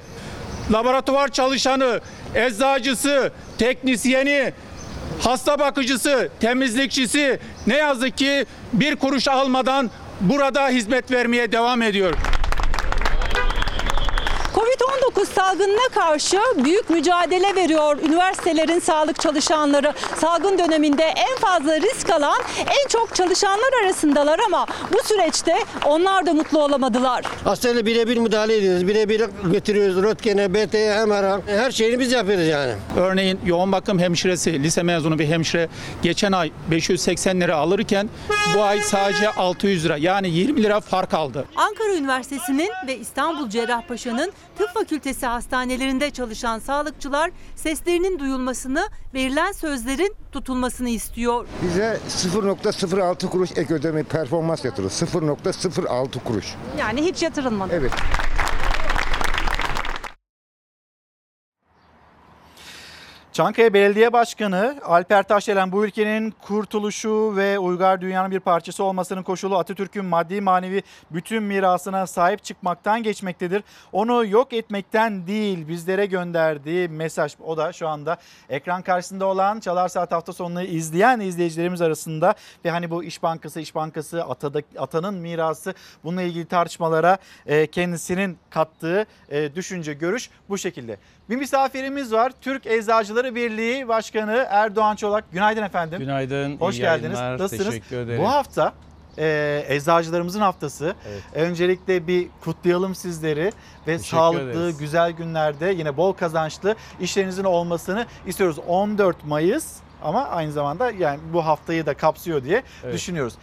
laboratuvar 0.72 1.28
çalışanı, 1.28 2.00
eczacısı, 2.34 3.32
teknisyeni, 3.58 4.52
hasta 5.20 5.58
bakıcısı, 5.58 6.28
temizlikçisi 6.40 7.40
ne 7.66 7.76
yazık 7.76 8.18
ki 8.18 8.46
bir 8.72 8.96
kuruş 8.96 9.28
almadan 9.28 9.90
burada 10.20 10.68
hizmet 10.68 11.10
vermeye 11.10 11.52
devam 11.52 11.82
ediyor. 11.82 12.14
Covid-19 15.16 15.26
salgınına 15.34 15.88
karşı 15.94 16.38
büyük 16.64 16.90
mücadele 16.90 17.54
veriyor 17.54 17.98
üniversitelerin 17.98 18.78
sağlık 18.78 19.20
çalışanları. 19.20 19.92
Salgın 20.16 20.58
döneminde 20.58 21.02
en 21.02 21.36
fazla 21.36 21.80
risk 21.80 22.10
alan 22.10 22.38
en 22.60 22.88
çok 22.88 23.14
çalışanlar 23.14 23.68
arasındalar 23.84 24.40
ama 24.46 24.66
bu 24.92 25.08
süreçte 25.08 25.56
onlar 25.84 26.26
da 26.26 26.32
mutlu 26.34 26.62
olamadılar. 26.64 27.24
Hastayla 27.44 27.86
birebir 27.86 28.16
müdahale 28.16 28.56
ediyoruz. 28.56 28.86
Birebir 28.88 29.22
götürüyoruz. 29.52 30.02
Röntgen'e, 30.02 30.54
BT'ye, 30.54 31.04
MR'a. 31.04 31.40
Her 31.46 31.70
şeyini 31.70 31.98
biz 31.98 32.12
yapıyoruz 32.12 32.46
yani. 32.46 32.72
Örneğin 32.96 33.40
yoğun 33.46 33.72
bakım 33.72 33.98
hemşiresi, 33.98 34.62
lise 34.62 34.82
mezunu 34.82 35.18
bir 35.18 35.26
hemşire 35.26 35.68
geçen 36.02 36.32
ay 36.32 36.50
580 36.70 37.40
lira 37.40 37.56
alırken 37.56 38.08
bu 38.56 38.62
ay 38.62 38.80
sadece 38.80 39.30
600 39.30 39.84
lira 39.84 39.96
yani 39.96 40.28
20 40.30 40.62
lira 40.62 40.80
fark 40.80 41.14
aldı. 41.14 41.44
Ankara 41.56 41.94
Üniversitesi'nin 41.94 42.70
ve 42.86 42.98
İstanbul 42.98 43.48
Cerrahpaşa'nın 43.50 44.32
tıp 44.58 44.74
fakültesi 44.74 45.05
hastanelerinde 45.26 46.10
çalışan 46.10 46.58
sağlıkçılar 46.58 47.30
seslerinin 47.56 48.18
duyulmasını, 48.18 48.88
verilen 49.14 49.52
sözlerin 49.52 50.14
tutulmasını 50.32 50.88
istiyor. 50.88 51.46
Bize 51.62 52.00
0.06 52.08 53.28
kuruş 53.28 53.50
ek 53.56 53.74
ödeme 53.74 54.02
performans 54.02 54.64
yatırıldı. 54.64 54.92
0.06 54.92 56.18
kuruş. 56.24 56.54
Yani 56.78 57.02
hiç 57.02 57.22
yatırılmadı. 57.22 57.72
Evet. 57.74 57.92
Çankaya 63.36 63.74
Belediye 63.74 64.12
Başkanı 64.12 64.76
Alper 64.84 65.22
Taşdelen 65.22 65.72
bu 65.72 65.84
ülkenin 65.84 66.30
kurtuluşu 66.30 67.36
ve 67.36 67.58
uygar 67.58 68.00
dünyanın 68.00 68.30
bir 68.30 68.40
parçası 68.40 68.84
olmasının 68.84 69.22
koşulu 69.22 69.58
Atatürk'ün 69.58 70.04
maddi 70.04 70.40
manevi 70.40 70.82
bütün 71.10 71.42
mirasına 71.42 72.06
sahip 72.06 72.44
çıkmaktan 72.44 73.02
geçmektedir. 73.02 73.62
Onu 73.92 74.26
yok 74.26 74.52
etmekten 74.52 75.26
değil 75.26 75.68
bizlere 75.68 76.06
gönderdiği 76.06 76.88
mesaj 76.88 77.34
o 77.44 77.56
da 77.56 77.72
şu 77.72 77.88
anda 77.88 78.16
ekran 78.48 78.82
karşısında 78.82 79.26
olan 79.26 79.60
Çalar 79.60 79.88
Saat 79.88 80.12
hafta 80.12 80.32
sonunu 80.32 80.62
izleyen 80.62 81.20
izleyicilerimiz 81.20 81.80
arasında 81.80 82.34
ve 82.64 82.70
hani 82.70 82.90
bu 82.90 83.04
İş 83.04 83.22
Bankası, 83.22 83.60
İş 83.60 83.74
Bankası, 83.74 84.24
atada, 84.24 84.60
atanın 84.78 85.14
mirası 85.14 85.74
bununla 86.04 86.22
ilgili 86.22 86.46
tartışmalara 86.46 87.18
e, 87.46 87.66
kendisinin 87.66 88.38
kattığı 88.50 89.06
e, 89.28 89.54
düşünce, 89.54 89.92
görüş 89.92 90.30
bu 90.48 90.58
şekilde. 90.58 90.96
Bir 91.30 91.36
misafirimiz 91.36 92.12
var. 92.12 92.32
Türk 92.40 92.66
Eczacıları 92.66 93.34
Birliği 93.34 93.88
Başkanı 93.88 94.46
Erdoğan 94.50 94.96
Çolak. 94.96 95.24
Günaydın 95.32 95.62
efendim. 95.62 95.98
Günaydın. 95.98 96.56
Hoş 96.56 96.76
iyi 96.76 96.80
geldiniz. 96.80 97.18
yayınlar, 97.18 97.38
Nasılsınız? 97.44 97.66
Teşekkür 97.74 97.96
ederim. 97.96 98.22
Bu 98.22 98.28
hafta 98.28 98.72
e, 99.18 99.64
eczacılarımızın 99.68 100.40
haftası. 100.40 100.94
Öncelikle 101.34 102.06
bir 102.06 102.28
kutlayalım 102.40 102.94
sizleri 102.94 103.52
ve 103.86 103.98
sağlıklı, 103.98 104.50
ederiz. 104.50 104.78
güzel 104.78 105.10
günlerde 105.10 105.66
yine 105.66 105.96
bol 105.96 106.12
kazançlı 106.12 106.74
işlerinizin 107.00 107.44
olmasını 107.44 108.06
istiyoruz. 108.26 108.58
14 108.66 109.24
Mayıs 109.24 109.76
ama 110.02 110.24
aynı 110.24 110.52
zamanda 110.52 110.90
yani 110.90 111.20
bu 111.32 111.46
haftayı 111.46 111.86
da 111.86 111.94
kapsıyor 111.94 112.44
diye 112.44 112.62
Evet. 112.84 112.94
düşünüyoruz. 112.94 113.34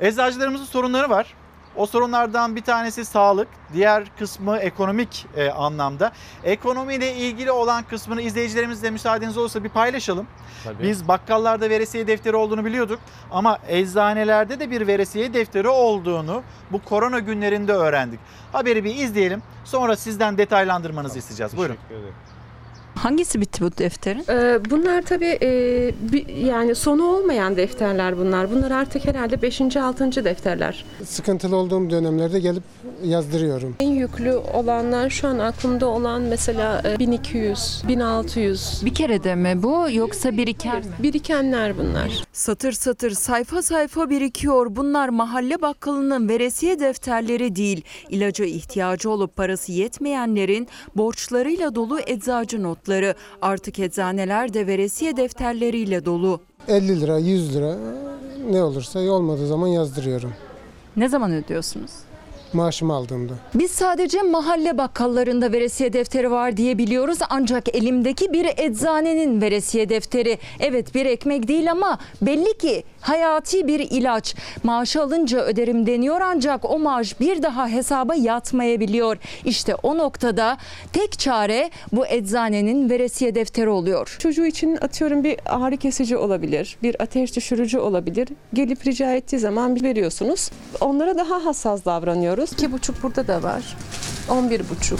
Eczacılarımızın 0.00 0.64
sorunları 0.64 1.10
var. 1.10 1.34
O 1.76 1.86
sorunlardan 1.86 2.56
bir 2.56 2.62
tanesi 2.62 3.04
sağlık, 3.04 3.48
diğer 3.72 4.04
kısmı 4.18 4.56
ekonomik 4.56 5.26
e, 5.36 5.50
anlamda. 5.50 6.12
Ekonomiyle 6.44 7.14
ilgili 7.14 7.50
olan 7.50 7.82
kısmını 7.82 8.22
izleyicilerimizle 8.22 8.90
müsaadeniz 8.90 9.38
olursa 9.38 9.64
bir 9.64 9.68
paylaşalım. 9.68 10.26
Tabii. 10.64 10.82
Biz 10.82 11.08
bakkallarda 11.08 11.70
veresiye 11.70 12.06
defteri 12.06 12.36
olduğunu 12.36 12.64
biliyorduk 12.64 13.00
ama 13.30 13.58
eczanelerde 13.68 14.60
de 14.60 14.70
bir 14.70 14.86
veresiye 14.86 15.34
defteri 15.34 15.68
olduğunu 15.68 16.42
bu 16.72 16.82
korona 16.84 17.18
günlerinde 17.18 17.72
öğrendik. 17.72 18.20
Haberi 18.52 18.84
bir 18.84 18.94
izleyelim. 18.94 19.42
Sonra 19.64 19.96
sizden 19.96 20.38
detaylandırmanızı 20.38 21.18
isteyeceğiz. 21.18 21.56
Buyurun. 21.56 21.76
Hangisi 23.02 23.40
bitti 23.40 23.64
bu 23.64 23.70
defterin? 23.78 24.24
Ee, 24.28 24.70
bunlar 24.70 25.02
tabii 25.02 25.38
e, 25.42 25.50
bir- 26.12 26.26
yani 26.36 26.74
sonu 26.74 27.04
olmayan 27.04 27.56
defterler 27.56 28.18
bunlar. 28.18 28.50
Bunlar 28.50 28.70
artık 28.70 29.04
herhalde 29.04 29.42
5. 29.42 29.60
6. 29.76 30.24
defterler. 30.24 30.84
Sıkıntılı 31.04 31.56
olduğum 31.56 31.90
dönemlerde 31.90 32.40
gelip 32.40 32.62
yazdırıyorum. 33.04 33.76
En 33.80 33.90
yüklü 33.90 34.32
olanlar 34.34 35.10
şu 35.10 35.28
an 35.28 35.38
aklımda 35.38 35.86
olan 35.86 36.22
mesela 36.22 36.82
e, 36.84 36.98
1200, 36.98 37.82
1600. 37.88 38.82
Bir 38.84 38.94
kerede 38.94 39.34
mi 39.34 39.62
bu 39.62 39.86
yoksa 39.92 40.36
biriken 40.36 40.76
mi? 40.78 40.84
Birikenler 41.02 41.78
bunlar. 41.78 42.24
Satır 42.32 42.72
satır 42.72 43.10
sayfa 43.10 43.62
sayfa 43.62 44.10
birikiyor. 44.10 44.76
Bunlar 44.76 45.08
mahalle 45.08 45.62
bakkalının 45.62 46.28
veresiye 46.28 46.80
defterleri 46.80 47.56
değil. 47.56 47.82
İlaca 48.10 48.44
ihtiyacı 48.44 49.10
olup 49.10 49.36
parası 49.36 49.72
yetmeyenlerin 49.72 50.68
borçlarıyla 50.96 51.74
dolu 51.74 52.00
eczacı 52.06 52.62
notları. 52.62 52.89
Artık 53.42 53.78
eczaneler 53.78 54.54
de 54.54 54.66
veresiye 54.66 55.16
defterleriyle 55.16 56.04
dolu. 56.04 56.40
50 56.68 57.00
lira, 57.00 57.18
100 57.18 57.54
lira 57.56 57.76
ne 58.50 58.62
olursa 58.62 59.00
olmadığı 59.00 59.46
zaman 59.46 59.66
yazdırıyorum. 59.68 60.32
Ne 60.96 61.08
zaman 61.08 61.32
ödüyorsunuz? 61.32 61.90
Maaşımı 62.52 62.94
aldığımda. 62.94 63.32
Biz 63.54 63.70
sadece 63.70 64.22
mahalle 64.22 64.78
bakkallarında 64.78 65.52
veresiye 65.52 65.92
defteri 65.92 66.30
var 66.30 66.56
diye 66.56 66.78
biliyoruz 66.78 67.18
ancak 67.30 67.74
elimdeki 67.76 68.32
bir 68.32 68.46
eczanenin 68.56 69.40
veresiye 69.40 69.88
defteri. 69.88 70.38
Evet 70.60 70.94
bir 70.94 71.06
ekmek 71.06 71.48
değil 71.48 71.70
ama 71.70 71.98
belli 72.22 72.58
ki 72.58 72.84
hayati 73.00 73.66
bir 73.66 73.80
ilaç. 73.80 74.34
Maaşı 74.62 75.02
alınca 75.02 75.40
öderim 75.40 75.86
deniyor 75.86 76.20
ancak 76.20 76.70
o 76.70 76.78
maaş 76.78 77.20
bir 77.20 77.42
daha 77.42 77.68
hesaba 77.68 78.14
yatmayabiliyor. 78.14 79.16
İşte 79.44 79.74
o 79.74 79.98
noktada 79.98 80.56
tek 80.92 81.18
çare 81.18 81.70
bu 81.92 82.06
eczanenin 82.06 82.90
veresiye 82.90 83.34
defteri 83.34 83.68
oluyor. 83.68 84.16
Çocuğu 84.18 84.46
için 84.46 84.76
atıyorum 84.76 85.24
bir 85.24 85.36
ağrı 85.46 85.76
kesici 85.76 86.16
olabilir, 86.16 86.76
bir 86.82 87.02
ateş 87.02 87.36
düşürücü 87.36 87.78
olabilir. 87.78 88.28
Gelip 88.54 88.86
rica 88.86 89.12
ettiği 89.14 89.38
zaman 89.38 89.82
veriyorsunuz. 89.82 90.50
Onlara 90.80 91.18
daha 91.18 91.44
hassas 91.44 91.84
davranıyoruz. 91.84 92.39
2,5 92.44 93.02
burada 93.02 93.28
da 93.28 93.42
var. 93.42 93.76
11,5. 94.28 94.98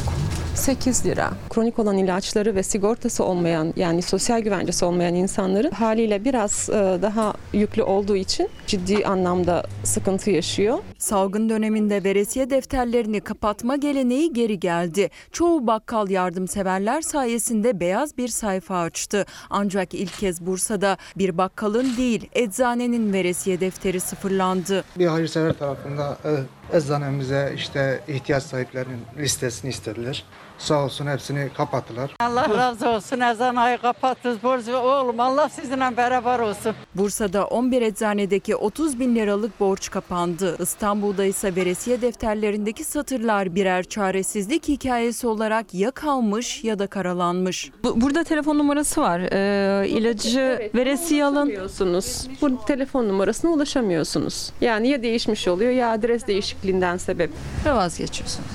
8 0.54 1.06
lira. 1.06 1.30
Kronik 1.50 1.78
olan 1.78 1.98
ilaçları 1.98 2.54
ve 2.54 2.62
sigortası 2.62 3.24
olmayan 3.24 3.72
yani 3.76 4.02
sosyal 4.02 4.40
güvencesi 4.40 4.84
olmayan 4.84 5.14
insanların 5.14 5.70
haliyle 5.70 6.24
biraz 6.24 6.68
e, 6.70 6.72
daha 7.02 7.34
yüklü 7.52 7.82
olduğu 7.82 8.16
için 8.16 8.48
ciddi 8.66 9.06
anlamda 9.06 9.64
sıkıntı 9.84 10.30
yaşıyor. 10.30 10.78
Salgın 10.98 11.48
döneminde 11.48 12.04
veresiye 12.04 12.50
defterlerini 12.50 13.20
kapatma 13.20 13.76
geleneği 13.76 14.32
geri 14.32 14.60
geldi. 14.60 15.10
Çoğu 15.32 15.66
bakkal 15.66 16.10
yardımseverler 16.10 17.02
sayesinde 17.02 17.80
beyaz 17.80 18.16
bir 18.16 18.28
sayfa 18.28 18.80
açtı. 18.80 19.26
Ancak 19.50 19.94
ilk 19.94 20.18
kez 20.18 20.46
Bursa'da 20.46 20.96
bir 21.16 21.38
bakkalın 21.38 21.96
değil 21.96 22.28
eczanenin 22.32 23.12
veresiye 23.12 23.60
defteri 23.60 24.00
sıfırlandı. 24.00 24.84
Bir 24.98 25.06
hayırsever 25.06 25.52
tarafında 25.52 26.18
e, 26.24 26.30
eczanemize 26.72 27.52
işte 27.56 28.00
ihtiyaç 28.08 28.42
sahiplerinin 28.42 29.00
listesini 29.18 29.70
istediler. 29.70 30.24
Sağ 30.58 30.84
olsun 30.84 31.06
hepsini 31.06 31.48
kapattılar. 31.56 32.14
Allah 32.20 32.48
razı 32.56 32.88
olsun 32.88 33.20
ezan 33.20 33.56
ayı 33.56 33.78
kapattınız. 33.78 34.42
Borcu 34.42 34.76
oğlum 34.76 35.20
Allah 35.20 35.48
sizinle 35.48 35.96
beraber 35.96 36.38
olsun. 36.38 36.74
Bursa'da 36.94 37.46
11 37.46 37.82
eczanedeki 37.82 38.56
30 38.56 39.00
bin 39.00 39.14
liralık 39.14 39.60
borç 39.60 39.90
kapandı. 39.90 40.56
İstanbul'da 40.62 41.24
ise 41.24 41.56
veresiye 41.56 42.02
defterlerindeki 42.02 42.84
satırlar 42.84 43.54
birer 43.54 43.84
çaresizlik 43.84 44.68
hikayesi 44.68 45.26
olarak 45.26 45.74
ya 45.74 45.90
kalmış 45.90 46.64
ya 46.64 46.78
da 46.78 46.86
karalanmış. 46.86 47.70
burada 47.94 48.24
telefon 48.24 48.58
numarası 48.58 49.00
var. 49.00 49.20
Ee, 49.20 49.88
ilacı 49.88 50.70
veresiye 50.74 51.24
alın. 51.24 51.36
Ulaşamıyorsunuz. 51.36 52.28
Bu 52.42 52.64
telefon 52.64 53.08
numarasına 53.08 53.50
ulaşamıyorsunuz. 53.50 54.52
Yani 54.60 54.88
ya 54.88 55.02
değişmiş 55.02 55.48
oluyor 55.48 55.70
ya 55.72 55.90
adres 55.90 56.26
değişikliğinden 56.62 56.96
sebep. 56.96 57.30
Ve 57.64 57.72
vazgeçiyorsunuz. 57.72 58.48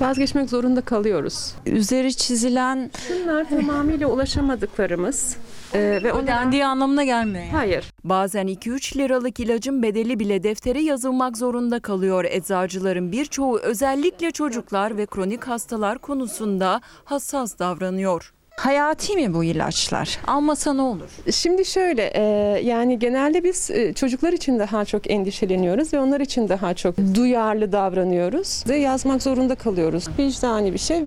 Vazgeçmek 0.00 0.50
zorunda 0.50 0.80
kalıyoruz. 0.80 1.54
Üzeri 1.66 2.16
çizilen 2.16 2.90
Bunlar 3.10 3.48
tamamıyla 3.48 4.06
ulaşamadıklarımız. 4.08 5.36
Ee, 5.74 6.00
ve 6.02 6.12
ödendiği 6.12 6.66
anlamına 6.66 7.04
gelmiyor. 7.04 7.44
yani. 7.44 7.52
Hayır. 7.52 7.92
Bazen 8.04 8.46
2-3 8.46 8.98
liralık 8.98 9.40
ilacın 9.40 9.82
bedeli 9.82 10.18
bile 10.18 10.42
deftere 10.42 10.82
yazılmak 10.82 11.36
zorunda 11.36 11.80
kalıyor. 11.80 12.24
Eczacıların 12.24 13.12
birçoğu 13.12 13.58
özellikle 13.58 14.30
çocuklar 14.30 14.96
ve 14.96 15.06
kronik 15.06 15.44
hastalar 15.44 15.98
konusunda 15.98 16.80
hassas 17.04 17.58
davranıyor. 17.58 18.32
Hayati 18.56 19.16
mi 19.16 19.34
bu 19.34 19.44
ilaçlar? 19.44 20.18
Almasa 20.26 20.72
ne 20.72 20.82
olur? 20.82 21.10
Şimdi 21.32 21.64
şöyle 21.64 22.10
e, 22.14 22.22
yani 22.64 22.98
genelde 22.98 23.44
biz 23.44 23.70
e, 23.70 23.92
çocuklar 23.94 24.32
için 24.32 24.58
daha 24.58 24.84
çok 24.84 25.10
endişeleniyoruz 25.10 25.92
ve 25.92 26.00
onlar 26.00 26.20
için 26.20 26.48
daha 26.48 26.74
çok 26.74 26.94
duyarlı 27.14 27.72
davranıyoruz 27.72 28.64
ve 28.68 28.76
yazmak 28.76 29.22
zorunda 29.22 29.54
kalıyoruz. 29.54 30.08
Vicdani 30.18 30.72
bir 30.72 30.78
şey. 30.78 31.04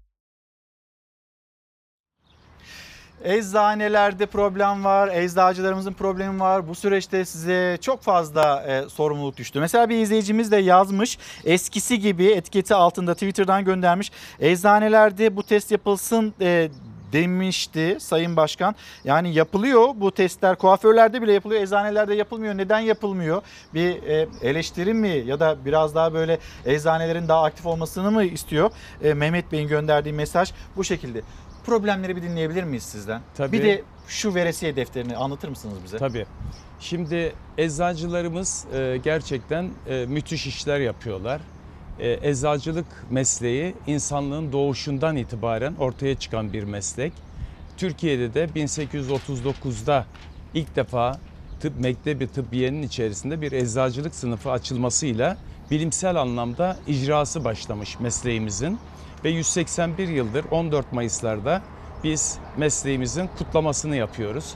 Eczanelerde 3.23 4.25
problem 4.25 4.83
var, 4.83 5.09
eczacılarımızın 5.13 5.93
problemi 5.93 6.39
var. 6.39 6.67
Bu 6.67 6.75
süreçte 6.75 7.25
size 7.25 7.77
çok 7.81 8.01
fazla 8.01 8.63
e, 8.67 8.89
sorumluluk 8.89 9.37
düştü. 9.37 9.59
Mesela 9.59 9.89
bir 9.89 9.97
izleyicimiz 9.99 10.51
de 10.51 10.57
yazmış. 10.57 11.17
Eskisi 11.45 11.99
gibi 11.99 12.25
etiketi 12.25 12.75
altında 12.75 13.13
Twitter'dan 13.13 13.65
göndermiş. 13.65 14.11
Eczanelerde 14.39 15.35
bu 15.35 15.43
test 15.43 15.71
yapılsın 15.71 16.33
e, 16.41 16.69
demişti 17.11 17.97
Sayın 17.99 18.35
Başkan. 18.35 18.75
Yani 19.03 19.33
yapılıyor 19.33 19.89
bu 19.95 20.11
testler 20.11 20.55
kuaförlerde 20.55 21.21
bile 21.21 21.33
yapılıyor 21.33 21.61
eczanelerde 21.61 22.15
yapılmıyor. 22.15 22.57
Neden 22.57 22.79
yapılmıyor? 22.79 23.41
Bir 23.73 24.03
e, 24.03 24.27
eleştiri 24.41 24.93
mi 24.93 25.23
ya 25.25 25.39
da 25.39 25.57
biraz 25.65 25.95
daha 25.95 26.13
böyle 26.13 26.39
eczanelerin 26.65 27.27
daha 27.27 27.43
aktif 27.43 27.65
olmasını 27.65 28.11
mı 28.11 28.23
istiyor? 28.23 28.71
E, 29.03 29.13
Mehmet 29.13 29.51
Bey'in 29.51 29.67
gönderdiği 29.67 30.13
mesaj 30.13 30.51
bu 30.77 30.83
şekilde. 30.83 31.21
Problemleri 31.65 32.15
bir 32.15 32.21
dinleyebilir 32.21 32.63
miyiz 32.63 32.83
sizden? 32.83 33.21
Tabii. 33.37 33.51
Bir 33.51 33.63
de 33.63 33.83
şu 34.07 34.35
veresiye 34.35 34.75
defterini 34.75 35.17
anlatır 35.17 35.49
mısınız 35.49 35.77
bize? 35.83 35.97
Tabii. 35.97 36.25
Şimdi 36.79 37.33
eczacılarımız 37.57 38.65
e, 38.73 38.99
gerçekten 39.03 39.69
müthiş 40.07 40.47
işler 40.47 40.79
yapıyorlar. 40.79 41.41
E, 41.99 42.29
eczacılık 42.29 42.85
mesleği 43.09 43.75
insanlığın 43.87 44.51
doğuşundan 44.51 45.15
itibaren 45.15 45.75
ortaya 45.75 46.15
çıkan 46.15 46.53
bir 46.53 46.63
meslek. 46.63 47.13
Türkiye'de 47.77 48.33
de 48.33 48.45
1839'da 48.45 50.05
ilk 50.53 50.75
defa 50.75 51.19
tıp 51.59 51.79
mektebi 51.79 52.27
tıbbiyenin 52.27 52.83
içerisinde 52.83 53.41
bir 53.41 53.51
eczacılık 53.51 54.15
sınıfı 54.15 54.51
açılmasıyla 54.51 55.37
bilimsel 55.71 56.15
anlamda 56.15 56.77
icrası 56.87 57.43
başlamış 57.43 57.99
mesleğimizin 57.99 58.79
ve 59.23 59.29
181 59.29 60.07
yıldır 60.07 60.45
14 60.51 60.93
Mayıs'larda 60.93 61.61
biz 62.03 62.37
mesleğimizin 62.57 63.29
kutlamasını 63.37 63.95
yapıyoruz. 63.95 64.53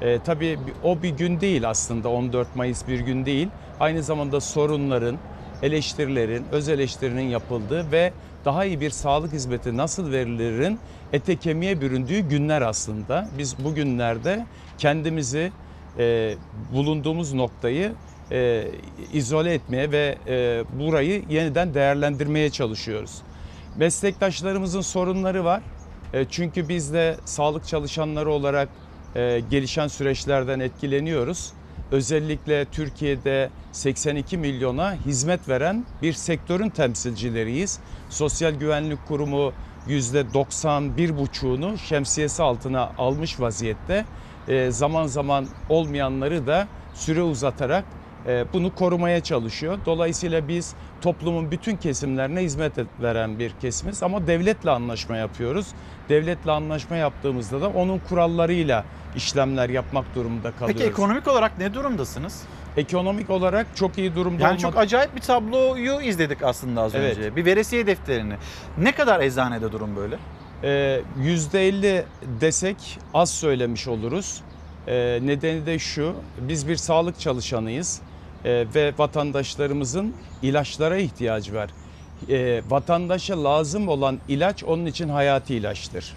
E, 0.00 0.18
tabii 0.18 0.58
o 0.84 1.02
bir 1.02 1.10
gün 1.10 1.40
değil 1.40 1.70
aslında 1.70 2.08
14 2.08 2.56
Mayıs 2.56 2.88
bir 2.88 3.00
gün 3.00 3.26
değil. 3.26 3.48
Aynı 3.80 4.02
zamanda 4.02 4.40
sorunların, 4.40 5.18
eleştirilerin, 5.62 6.44
öz 6.52 6.68
eleştirinin 6.68 7.28
yapıldığı 7.28 7.92
ve 7.92 8.12
daha 8.44 8.64
iyi 8.64 8.80
bir 8.80 8.90
sağlık 8.90 9.32
hizmeti 9.32 9.76
nasıl 9.76 10.12
verilirin 10.12 10.78
ete 11.12 11.36
kemiğe 11.36 11.80
büründüğü 11.80 12.20
günler 12.20 12.62
aslında. 12.62 13.28
Biz 13.38 13.64
bugünlerde 13.64 14.46
kendimizi 14.78 15.52
e, 15.98 16.34
bulunduğumuz 16.72 17.32
noktayı 17.32 17.92
e, 18.30 18.68
izole 19.12 19.54
etmeye 19.54 19.92
ve 19.92 20.18
e, 20.26 20.64
burayı 20.80 21.22
yeniden 21.30 21.74
değerlendirmeye 21.74 22.50
çalışıyoruz. 22.50 23.22
Meslektaşlarımızın 23.76 24.80
sorunları 24.80 25.44
var. 25.44 25.62
E, 26.14 26.24
çünkü 26.30 26.68
biz 26.68 26.92
de 26.92 27.16
sağlık 27.24 27.66
çalışanları 27.66 28.30
olarak 28.30 28.68
e, 29.16 29.40
gelişen 29.50 29.88
süreçlerden 29.88 30.60
etkileniyoruz 30.60 31.52
özellikle 31.92 32.64
Türkiye'de 32.64 33.50
82 33.72 34.38
milyona 34.38 34.94
hizmet 35.06 35.48
veren 35.48 35.84
bir 36.02 36.12
sektörün 36.12 36.68
temsilcileriyiz. 36.68 37.78
Sosyal 38.10 38.52
Güvenlik 38.52 39.06
Kurumu 39.08 39.52
%91,5'unu 39.88 41.78
şemsiyesi 41.78 42.42
altına 42.42 42.92
almış 42.98 43.40
vaziyette. 43.40 44.04
E, 44.48 44.70
zaman 44.70 45.06
zaman 45.06 45.46
olmayanları 45.68 46.46
da 46.46 46.68
süre 46.94 47.22
uzatarak 47.22 47.84
e, 48.26 48.44
bunu 48.52 48.74
korumaya 48.74 49.20
çalışıyor. 49.20 49.78
Dolayısıyla 49.86 50.48
biz 50.48 50.74
toplumun 51.02 51.50
bütün 51.50 51.76
kesimlerine 51.76 52.40
hizmet 52.42 52.78
et- 52.78 52.86
veren 53.02 53.38
bir 53.38 53.50
kesimiz 53.60 54.02
ama 54.02 54.26
devletle 54.26 54.70
anlaşma 54.70 55.16
yapıyoruz. 55.16 55.66
Devletle 56.08 56.50
anlaşma 56.50 56.96
yaptığımızda 56.96 57.60
da 57.60 57.68
onun 57.68 57.98
kurallarıyla 58.08 58.84
işlemler 59.16 59.68
yapmak 59.68 60.14
durumunda 60.14 60.50
kalıyoruz. 60.52 60.76
Peki 60.80 60.90
ekonomik 60.90 61.28
olarak 61.28 61.58
ne 61.58 61.74
durumdasınız? 61.74 62.42
Ekonomik 62.76 63.30
olarak 63.30 63.66
çok 63.74 63.98
iyi 63.98 64.14
durumda 64.14 64.42
Yani 64.42 64.48
olmak... 64.50 64.60
çok 64.60 64.76
acayip 64.78 65.16
bir 65.16 65.20
tabloyu 65.20 66.00
izledik 66.00 66.42
aslında 66.42 66.82
az 66.82 66.94
Evet. 66.94 67.18
önce. 67.18 67.36
Bir 67.36 67.44
veresiye 67.44 67.86
defterini. 67.86 68.34
Ne 68.78 68.92
kadar 68.92 69.20
eczanede 69.20 69.72
durum 69.72 69.96
böyle? 69.96 70.18
Ee, 70.64 71.00
%50 71.22 72.04
desek 72.40 72.98
az 73.14 73.30
söylemiş 73.30 73.88
oluruz. 73.88 74.40
Ee, 74.86 75.18
nedeni 75.22 75.66
de 75.66 75.78
şu, 75.78 76.14
biz 76.40 76.68
bir 76.68 76.76
sağlık 76.76 77.20
çalışanıyız 77.20 78.00
Ee, 78.44 78.66
ve 78.74 78.92
vatandaşlarımızın 78.98 80.14
ilaçlara 80.42 80.96
ihtiyacı 80.96 81.54
var. 81.54 81.70
Ee, 82.28 82.62
vatandaşa 82.68 83.44
lazım 83.44 83.88
olan 83.88 84.18
ilaç 84.28 84.64
onun 84.64 84.86
için 84.86 85.08
hayati 85.08 85.54
ilaçtır. 85.54 86.14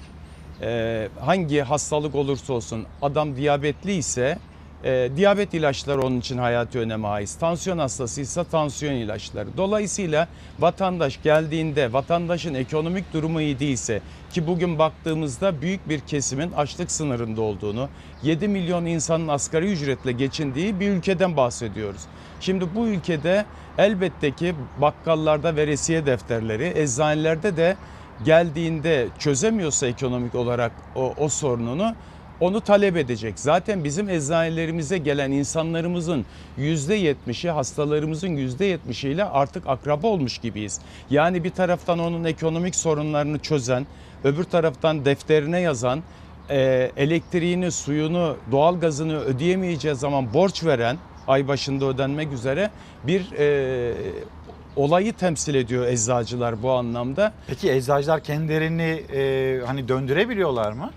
Ee, 0.61 1.07
hangi 1.19 1.59
hastalık 1.59 2.15
olursa 2.15 2.53
olsun 2.53 2.85
adam 3.01 3.35
diyabetli 3.35 3.93
ise 3.93 4.37
e, 4.85 5.09
diyabet 5.15 5.53
ilaçları 5.53 6.01
onun 6.01 6.19
için 6.19 6.37
hayati 6.37 6.79
öneme 6.79 7.07
ait. 7.07 7.37
Tansiyon 7.39 7.77
hastasıysa 7.77 8.43
tansiyon 8.43 8.93
ilaçları. 8.93 9.47
Dolayısıyla 9.57 10.27
vatandaş 10.59 11.21
geldiğinde 11.23 11.93
vatandaşın 11.93 12.53
ekonomik 12.53 13.13
durumu 13.13 13.41
iyi 13.41 13.59
değilse 13.59 14.01
ki 14.31 14.47
bugün 14.47 14.79
baktığımızda 14.79 15.61
büyük 15.61 15.89
bir 15.89 15.99
kesimin 15.99 16.51
açlık 16.51 16.91
sınırında 16.91 17.41
olduğunu, 17.41 17.89
7 18.23 18.47
milyon 18.47 18.85
insanın 18.85 19.27
asgari 19.27 19.71
ücretle 19.71 20.11
geçindiği 20.11 20.79
bir 20.79 20.89
ülkeden 20.89 21.37
bahsediyoruz. 21.37 22.01
Şimdi 22.39 22.65
bu 22.75 22.87
ülkede 22.87 23.45
elbette 23.77 24.31
ki 24.31 24.55
bakkallarda 24.81 25.55
veresiye 25.55 26.05
defterleri, 26.05 26.73
eczanelerde 26.75 27.57
de 27.57 27.77
geldiğinde 28.25 29.07
çözemiyorsa 29.19 29.87
ekonomik 29.87 30.35
olarak 30.35 30.71
o, 30.95 31.13
o 31.17 31.29
sorununu 31.29 31.95
onu 32.39 32.61
talep 32.61 32.97
edecek. 32.97 33.39
Zaten 33.39 33.83
bizim 33.83 34.09
eczanelerimize 34.09 34.97
gelen 34.97 35.31
insanlarımızın 35.31 36.25
%70'i 36.59 37.49
hastalarımızın 37.49 38.29
%70'i 38.29 39.11
ile 39.11 39.23
artık 39.23 39.67
akraba 39.67 40.07
olmuş 40.07 40.37
gibiyiz. 40.37 40.81
Yani 41.09 41.43
bir 41.43 41.49
taraftan 41.49 41.99
onun 41.99 42.23
ekonomik 42.23 42.75
sorunlarını 42.75 43.39
çözen, 43.39 43.87
öbür 44.23 44.43
taraftan 44.43 45.05
defterine 45.05 45.59
yazan, 45.59 46.03
e, 46.49 46.91
elektriğini, 46.97 47.71
suyunu, 47.71 48.37
doğalgazını 48.51 49.19
ödeyemeyeceği 49.19 49.95
zaman 49.95 50.33
borç 50.33 50.63
veren, 50.63 50.97
ay 51.27 51.47
başında 51.47 51.85
ödenmek 51.85 52.33
üzere 52.33 52.69
bir 53.03 53.31
e, 53.31 53.93
olayı 54.75 55.13
temsil 55.13 55.55
ediyor 55.55 55.87
eczacılar 55.87 56.63
bu 56.63 56.71
anlamda. 56.71 57.33
Peki 57.47 57.71
eczacılar 57.71 58.23
kendilerini 58.23 59.03
e, 59.13 59.61
hani 59.65 59.87
döndürebiliyorlar 59.87 60.71
mı? 60.71 60.91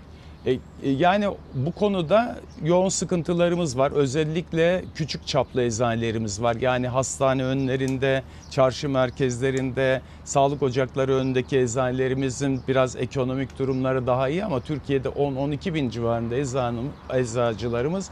E, 0.45 0.51
e, 0.51 0.59
Yani 0.83 1.27
bu 1.53 1.71
konuda 1.71 2.39
yoğun 2.63 2.89
sıkıntılarımız 2.89 3.77
var. 3.77 3.91
Özellikle 3.91 4.83
küçük 4.95 5.27
çaplı 5.27 5.63
eczanelerimiz 5.63 6.41
var. 6.41 6.55
Yani 6.55 6.87
hastane 6.87 7.43
önlerinde, 7.43 8.23
çarşı 8.49 8.89
merkezlerinde, 8.89 10.01
sağlık 10.25 10.63
ocakları 10.63 11.15
önündeki 11.15 11.57
eczanelerimizin 11.57 12.61
biraz 12.67 12.95
ekonomik 12.95 13.59
durumları 13.59 14.07
daha 14.07 14.29
iyi 14.29 14.45
ama 14.45 14.59
Türkiye'de 14.59 15.07
10-12 15.07 15.73
bin 15.73 15.89
civarında 15.89 16.35
eczacılarımız 17.17 18.09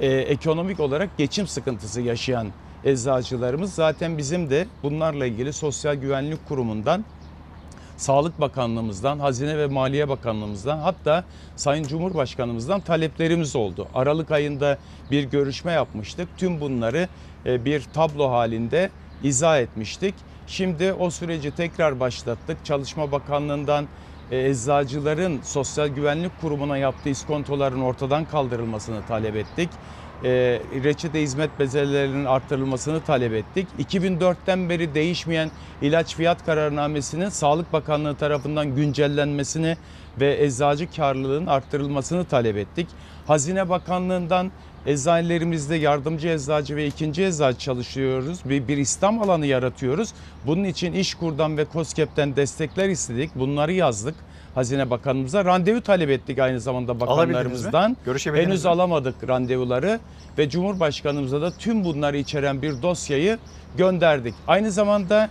e, 0.00 0.06
ekonomik 0.06 0.80
olarak 0.80 1.18
geçim 1.18 1.46
sıkıntısı 1.46 2.00
yaşayan 2.00 2.48
eczacılarımız. 2.84 3.74
Zaten 3.74 4.18
bizim 4.18 4.50
de 4.50 4.66
bunlarla 4.82 5.26
ilgili 5.26 5.52
Sosyal 5.52 5.94
Güvenlik 5.94 6.48
Kurumu'ndan 6.48 7.04
Sağlık 7.98 8.40
Bakanlığımızdan, 8.40 9.18
Hazine 9.18 9.58
ve 9.58 9.66
Maliye 9.66 10.08
Bakanlığımızdan 10.08 10.78
hatta 10.78 11.24
Sayın 11.56 11.86
Cumhurbaşkanımızdan 11.86 12.80
taleplerimiz 12.80 13.56
oldu. 13.56 13.88
Aralık 13.94 14.30
ayında 14.30 14.78
bir 15.10 15.24
görüşme 15.24 15.72
yapmıştık. 15.72 16.28
Tüm 16.36 16.60
bunları 16.60 17.08
e, 17.46 17.64
bir 17.64 17.82
tablo 17.94 18.30
halinde 18.30 18.90
izah 19.22 19.58
etmiştik. 19.60 20.14
Şimdi 20.46 20.92
o 20.92 21.10
süreci 21.10 21.50
tekrar 21.50 22.00
başlattık. 22.00 22.64
Çalışma 22.64 23.12
Bakanlığı'ndan 23.12 23.88
e, 24.30 24.48
eczacıların 24.48 25.40
Sosyal 25.42 25.88
Güvenlik 25.88 26.40
Kurumu'na 26.40 26.76
yaptığı 26.76 27.08
iskontoların 27.08 27.80
ortadan 27.80 28.24
kaldırılmasını 28.24 29.06
talep 29.06 29.36
ettik. 29.36 29.70
E, 30.24 30.30
reçete 30.84 31.22
hizmet 31.22 31.58
bezellerinin 31.58 32.24
arttırılmasını 32.24 33.00
talep 33.00 33.32
ettik. 33.32 33.68
2004'ten 33.78 34.68
beri 34.68 34.94
değişmeyen 34.94 35.50
ilaç 35.82 36.16
fiyat 36.16 36.46
kararnamesinin 36.46 37.28
Sağlık 37.28 37.72
Bakanlığı 37.72 38.14
tarafından 38.14 38.74
güncellenmesini 38.74 39.76
ve 40.20 40.44
eczacı 40.44 40.90
karlılığının 40.92 41.46
arttırılmasını 41.46 42.24
talep 42.24 42.56
ettik. 42.56 42.86
Hazine 43.26 43.68
Bakanlığı'ndan 43.68 44.50
eczanelerimizde 44.86 45.76
yardımcı 45.76 46.28
eczacı 46.28 46.76
ve 46.76 46.86
ikinci 46.86 47.24
eczacı 47.24 47.58
çalışıyoruz. 47.58 48.38
Bir, 48.44 48.68
bir 48.68 48.76
İslam 48.76 49.22
alanı 49.22 49.46
yaratıyoruz. 49.46 50.12
Bunun 50.46 50.64
için 50.64 50.92
İşkur'dan 50.92 51.56
ve 51.56 51.64
KOSGEB'den 51.64 52.36
destekler 52.36 52.88
istedik. 52.88 53.30
Bunları 53.34 53.72
yazdık. 53.72 54.14
Hazine 54.58 54.90
Bakanımıza 54.90 55.44
randevu 55.44 55.80
talep 55.80 56.10
ettik 56.10 56.38
aynı 56.38 56.60
zamanda 56.60 57.00
bakanlarımızdan. 57.00 57.96
Henüz 58.24 58.64
mi? 58.64 58.70
alamadık 58.70 59.28
randevuları 59.28 60.00
ve 60.38 60.48
Cumhurbaşkanımıza 60.48 61.40
da 61.42 61.50
tüm 61.50 61.84
bunları 61.84 62.16
içeren 62.16 62.62
bir 62.62 62.82
dosyayı 62.82 63.38
gönderdik. 63.76 64.34
Aynı 64.46 64.70
zamanda 64.70 65.28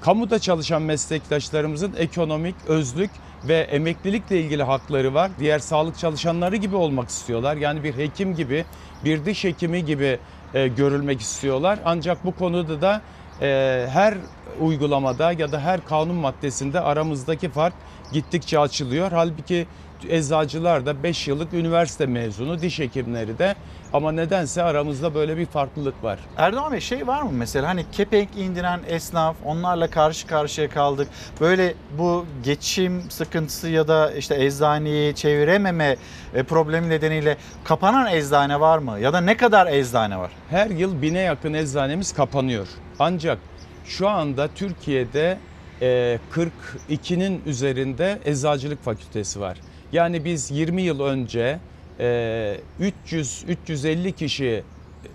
kamuda 0.00 0.38
çalışan 0.38 0.82
meslektaşlarımızın 0.82 1.92
ekonomik, 1.98 2.54
özlük 2.68 3.10
ve 3.44 3.56
emeklilikle 3.56 4.40
ilgili 4.40 4.62
hakları 4.62 5.14
var. 5.14 5.30
Diğer 5.38 5.58
sağlık 5.58 5.98
çalışanları 5.98 6.56
gibi 6.56 6.76
olmak 6.76 7.08
istiyorlar. 7.08 7.56
Yani 7.56 7.84
bir 7.84 7.96
hekim 7.96 8.34
gibi, 8.34 8.64
bir 9.04 9.24
diş 9.24 9.44
hekimi 9.44 9.84
gibi 9.84 10.18
e, 10.54 10.68
görülmek 10.68 11.20
istiyorlar. 11.20 11.78
Ancak 11.84 12.24
bu 12.24 12.34
konuda 12.34 12.80
da 12.80 13.00
e, 13.40 13.86
her 13.90 14.14
uygulamada 14.60 15.32
ya 15.32 15.52
da 15.52 15.60
her 15.60 15.84
kanun 15.84 16.14
maddesinde 16.14 16.80
aramızdaki 16.80 17.48
fark 17.48 17.74
gittikçe 18.12 18.58
açılıyor. 18.58 19.12
Halbuki 19.12 19.66
eczacılar 20.08 20.86
da 20.86 21.02
5 21.02 21.28
yıllık 21.28 21.54
üniversite 21.54 22.06
mezunu, 22.06 22.60
diş 22.60 22.78
hekimleri 22.78 23.38
de 23.38 23.54
ama 23.92 24.12
nedense 24.12 24.62
aramızda 24.62 25.14
böyle 25.14 25.36
bir 25.36 25.46
farklılık 25.46 26.04
var. 26.04 26.18
Erdoğan 26.36 26.72
Bey 26.72 26.80
şey 26.80 27.06
var 27.06 27.22
mı 27.22 27.30
mesela 27.32 27.68
hani 27.68 27.84
kepenk 27.92 28.28
indiren 28.36 28.80
esnaf 28.88 29.36
onlarla 29.44 29.90
karşı 29.90 30.26
karşıya 30.26 30.70
kaldık. 30.70 31.08
Böyle 31.40 31.74
bu 31.98 32.26
geçim 32.44 33.10
sıkıntısı 33.10 33.68
ya 33.68 33.88
da 33.88 34.12
işte 34.12 34.44
eczaneyi 34.44 35.14
çevirememe 35.14 35.96
e, 36.34 36.42
problemi 36.42 36.88
nedeniyle 36.88 37.36
kapanan 37.64 38.06
eczane 38.06 38.60
var 38.60 38.78
mı? 38.78 39.00
Ya 39.00 39.12
da 39.12 39.20
ne 39.20 39.36
kadar 39.36 39.66
eczane 39.66 40.18
var? 40.18 40.30
Her 40.50 40.70
yıl 40.70 41.02
bine 41.02 41.20
yakın 41.20 41.54
eczanemiz 41.54 42.12
kapanıyor. 42.12 42.68
Ancak 42.98 43.38
şu 43.84 44.08
anda 44.08 44.48
Türkiye'de 44.54 45.38
42'nin 45.80 47.42
üzerinde 47.46 48.18
eczacılık 48.24 48.82
fakültesi 48.82 49.40
var. 49.40 49.58
Yani 49.92 50.24
biz 50.24 50.50
20 50.50 50.82
yıl 50.82 51.00
önce 51.00 51.58
e, 52.00 52.56
300-350 52.80 54.12
kişi 54.12 54.62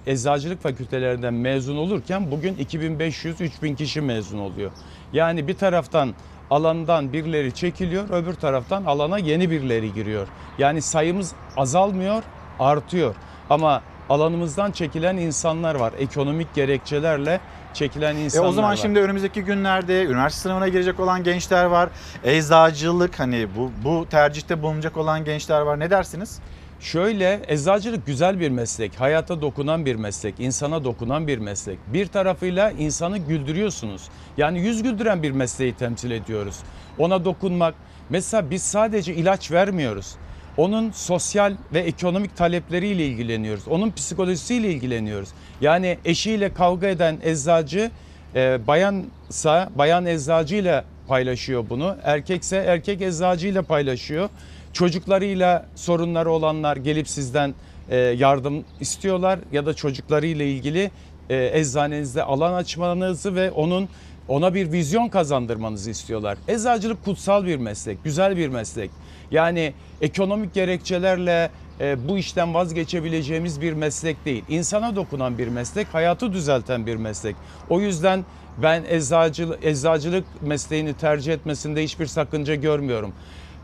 eczacılık 0.08 0.62
fakültelerinden 0.62 1.34
mezun 1.34 1.78
olurken 1.78 2.32
bugün 2.32 2.56
2500-3000 2.56 3.76
kişi 3.76 4.02
mezun 4.02 4.40
oluyor. 4.40 4.72
Yani 5.14 5.48
bir 5.48 5.54
taraftan 5.54 6.16
alandan 6.50 7.14
birileri 7.14 7.54
çekiliyor, 7.54 8.10
öbür 8.10 8.34
taraftan 8.34 8.86
alana 8.86 9.18
yeni 9.18 9.52
birileri 9.52 9.94
giriyor. 9.94 10.28
Yani 10.58 10.82
sayımız 10.82 11.34
azalmıyor, 11.58 12.24
artıyor. 12.60 13.16
Ama 13.50 13.82
alanımızdan 14.10 14.72
çekilen 14.72 15.18
insanlar 15.18 15.76
var. 15.76 15.94
Ekonomik 16.00 16.54
gerekçelerle 16.54 17.40
çekilen 17.74 18.16
E 18.16 18.24
insanlar 18.24 18.50
o 18.50 18.52
zaman 18.52 18.72
var. 18.72 18.76
şimdi 18.76 19.00
önümüzdeki 19.00 19.42
günlerde 19.42 20.06
üniversite 20.06 20.42
sınavına 20.42 20.68
girecek 20.68 21.00
olan 21.00 21.24
gençler 21.24 21.66
var. 21.66 21.90
Eczacılık 22.24 23.20
hani 23.20 23.48
bu 23.58 23.72
bu 23.84 24.06
tercihte 24.10 24.62
bulunacak 24.62 24.98
olan 24.98 25.26
gençler 25.26 25.62
var. 25.62 25.80
Ne 25.80 25.90
dersiniz? 25.90 26.40
Şöyle 26.80 27.42
eczacılık 27.48 28.06
güzel 28.06 28.40
bir 28.40 28.50
meslek, 28.50 29.00
hayata 29.00 29.42
dokunan 29.42 29.86
bir 29.86 29.96
meslek, 29.96 30.36
insana 30.40 30.84
dokunan 30.84 31.28
bir 31.28 31.38
meslek. 31.38 31.80
Bir 31.88 32.08
tarafıyla 32.08 32.72
insanı 32.72 33.18
güldürüyorsunuz. 33.18 34.10
Yani 34.38 34.60
yüz 34.60 34.84
güldüren 34.84 35.24
bir 35.24 35.32
mesleği 35.32 35.74
temsil 35.74 36.12
ediyoruz. 36.12 36.56
Ona 36.98 37.26
dokunmak. 37.26 37.76
Mesela 38.10 38.50
biz 38.50 38.64
sadece 38.64 39.14
ilaç 39.16 39.52
vermiyoruz. 39.52 40.16
Onun 40.58 40.92
sosyal 40.92 41.54
ve 41.74 41.80
ekonomik 41.80 42.38
talepleriyle 42.38 43.06
ilgileniyoruz. 43.06 43.68
Onun 43.68 43.92
psikolojisiyle 43.92 44.72
ilgileniyoruz. 44.72 45.30
Yani 45.62 45.98
eşiyle 46.06 46.54
kavga 46.54 46.88
eden 46.88 47.18
eczacı 47.24 47.92
e, 48.36 48.68
bayansa 48.68 49.70
bayan 49.76 50.06
eczacıyla 50.06 50.86
paylaşıyor 51.08 51.66
bunu. 51.70 51.96
Erkekse 52.04 52.58
erkek 52.58 53.02
eczacıyla 53.02 53.62
paylaşıyor. 53.62 54.30
Çocuklarıyla 54.74 55.66
sorunları 55.76 56.32
olanlar 56.32 56.78
gelip 56.78 57.08
sizden 57.08 57.54
e, 57.90 57.98
yardım 57.98 58.66
istiyorlar 58.80 59.40
ya 59.52 59.66
da 59.66 59.74
çocuklarıyla 59.74 60.46
ilgili 60.46 60.92
e, 61.30 61.60
eczanenizde 61.60 62.24
alan 62.24 62.54
açmanızı 62.54 63.36
ve 63.36 63.52
onun 63.52 63.90
ona 64.32 64.54
bir 64.54 64.72
vizyon 64.72 65.10
kazandırmanızı 65.10 65.90
istiyorlar. 65.90 66.38
Eczacılık 66.48 67.06
kutsal 67.06 67.46
bir 67.46 67.58
meslek, 67.58 68.04
güzel 68.04 68.38
bir 68.38 68.48
meslek. 68.48 68.92
Yani 69.32 69.74
ekonomik 70.02 70.54
gerekçelerle 70.54 71.50
e, 71.80 72.08
bu 72.08 72.18
işten 72.18 72.54
vazgeçebileceğimiz 72.54 73.62
bir 73.62 73.74
meslek 73.74 74.26
değil. 74.26 74.44
İnsana 74.50 74.96
dokunan 74.96 75.38
bir 75.38 75.48
meslek, 75.48 75.88
hayatı 75.94 76.34
düzelten 76.34 76.86
bir 76.86 76.96
meslek. 76.96 77.36
O 77.70 77.82
yüzden 77.82 78.26
ben 78.58 78.84
eczacılık, 78.90 79.66
eczacılık 79.66 80.26
mesleğini 80.42 80.94
tercih 80.94 81.34
etmesinde 81.34 81.84
hiçbir 81.84 82.06
sakınca 82.06 82.56
görmüyorum. 82.56 83.14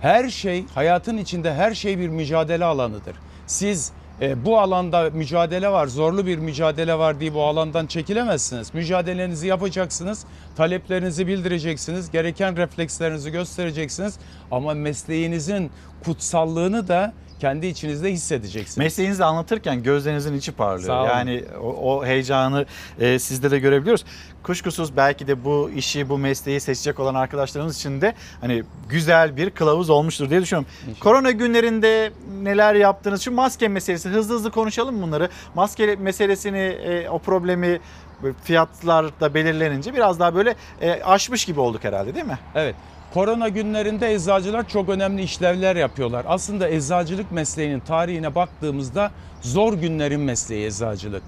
Her 0.01 0.29
şey, 0.29 0.65
hayatın 0.75 1.17
içinde 1.17 1.53
her 1.53 1.73
şey 1.73 1.99
bir 1.99 2.07
mücadele 2.07 2.65
alanıdır. 2.65 3.15
Siz 3.47 3.91
e, 4.21 4.45
bu 4.45 4.59
alanda 4.59 5.09
mücadele 5.09 5.69
var, 5.69 5.87
zorlu 5.87 6.25
bir 6.25 6.37
mücadele 6.37 6.97
var 6.97 7.19
diye 7.19 7.33
bu 7.33 7.43
alandan 7.43 7.85
çekilemezsiniz. 7.85 8.73
Mücadelenizi 8.73 9.47
yapacaksınız, 9.47 10.25
taleplerinizi 10.55 11.27
bildireceksiniz, 11.27 12.11
gereken 12.11 12.57
reflekslerinizi 12.57 13.31
göstereceksiniz. 13.31 14.19
Ama 14.51 14.73
mesleğinizin 14.73 15.71
kutsallığını 16.03 16.87
da 16.87 17.13
kendi 17.39 17.67
içinizde 17.67 18.11
hissedeceksiniz. 18.11 18.77
Mesleğinizi 18.77 19.23
anlatırken 19.23 19.83
gözlerinizin 19.83 20.33
içi 20.33 20.51
parlıyor. 20.51 20.87
Sağ 20.87 21.01
olun. 21.01 21.09
Yani 21.09 21.43
o, 21.61 21.95
o 21.95 22.05
heyecanı 22.05 22.65
e, 22.99 23.19
sizde 23.19 23.51
de 23.51 23.59
görebiliyoruz. 23.59 24.05
Kuşkusuz 24.43 24.97
belki 24.97 25.27
de 25.27 25.43
bu 25.43 25.71
işi, 25.75 26.09
bu 26.09 26.17
mesleği 26.17 26.59
seçecek 26.59 26.99
olan 26.99 27.15
arkadaşlarımız 27.15 27.77
için 27.77 28.01
de 28.01 28.13
hani 28.41 28.63
güzel 28.89 29.37
bir 29.37 29.49
kılavuz 29.49 29.89
olmuştur 29.89 30.29
diye 30.29 30.41
düşünüyorum. 30.41 30.71
Korona 30.99 31.31
günlerinde 31.31 32.11
neler 32.41 32.75
yaptınız? 32.75 33.21
Şu 33.21 33.31
maske 33.31 33.67
meselesi 33.67 34.09
hızlı 34.09 34.35
hızlı 34.35 34.51
konuşalım 34.51 35.01
bunları. 35.01 35.29
Maske 35.55 35.95
meselesini, 35.95 36.57
e, 36.57 37.09
o 37.09 37.19
problemi 37.19 37.79
fiyatlar 38.43 39.19
da 39.19 39.33
belirlenince 39.33 39.93
biraz 39.93 40.19
daha 40.19 40.35
böyle 40.35 40.55
e, 40.81 41.03
aşmış 41.03 41.45
gibi 41.45 41.59
olduk 41.59 41.83
herhalde 41.83 42.15
değil 42.15 42.25
mi? 42.25 42.39
Evet. 42.55 42.75
Korona 43.17 43.49
günlerinde 43.49 44.13
eczacılar 44.13 44.69
çok 44.69 44.89
önemli 44.89 45.21
işlevler 45.23 45.75
yapıyorlar. 45.75 46.25
Aslında 46.27 46.69
eczacılık 46.69 47.31
mesleğinin 47.31 47.79
tarihine 47.79 48.35
baktığımızda 48.35 49.11
zor 49.41 49.73
günlerin 49.73 50.19
mesleği 50.19 50.65
eczacılık. 50.65 51.23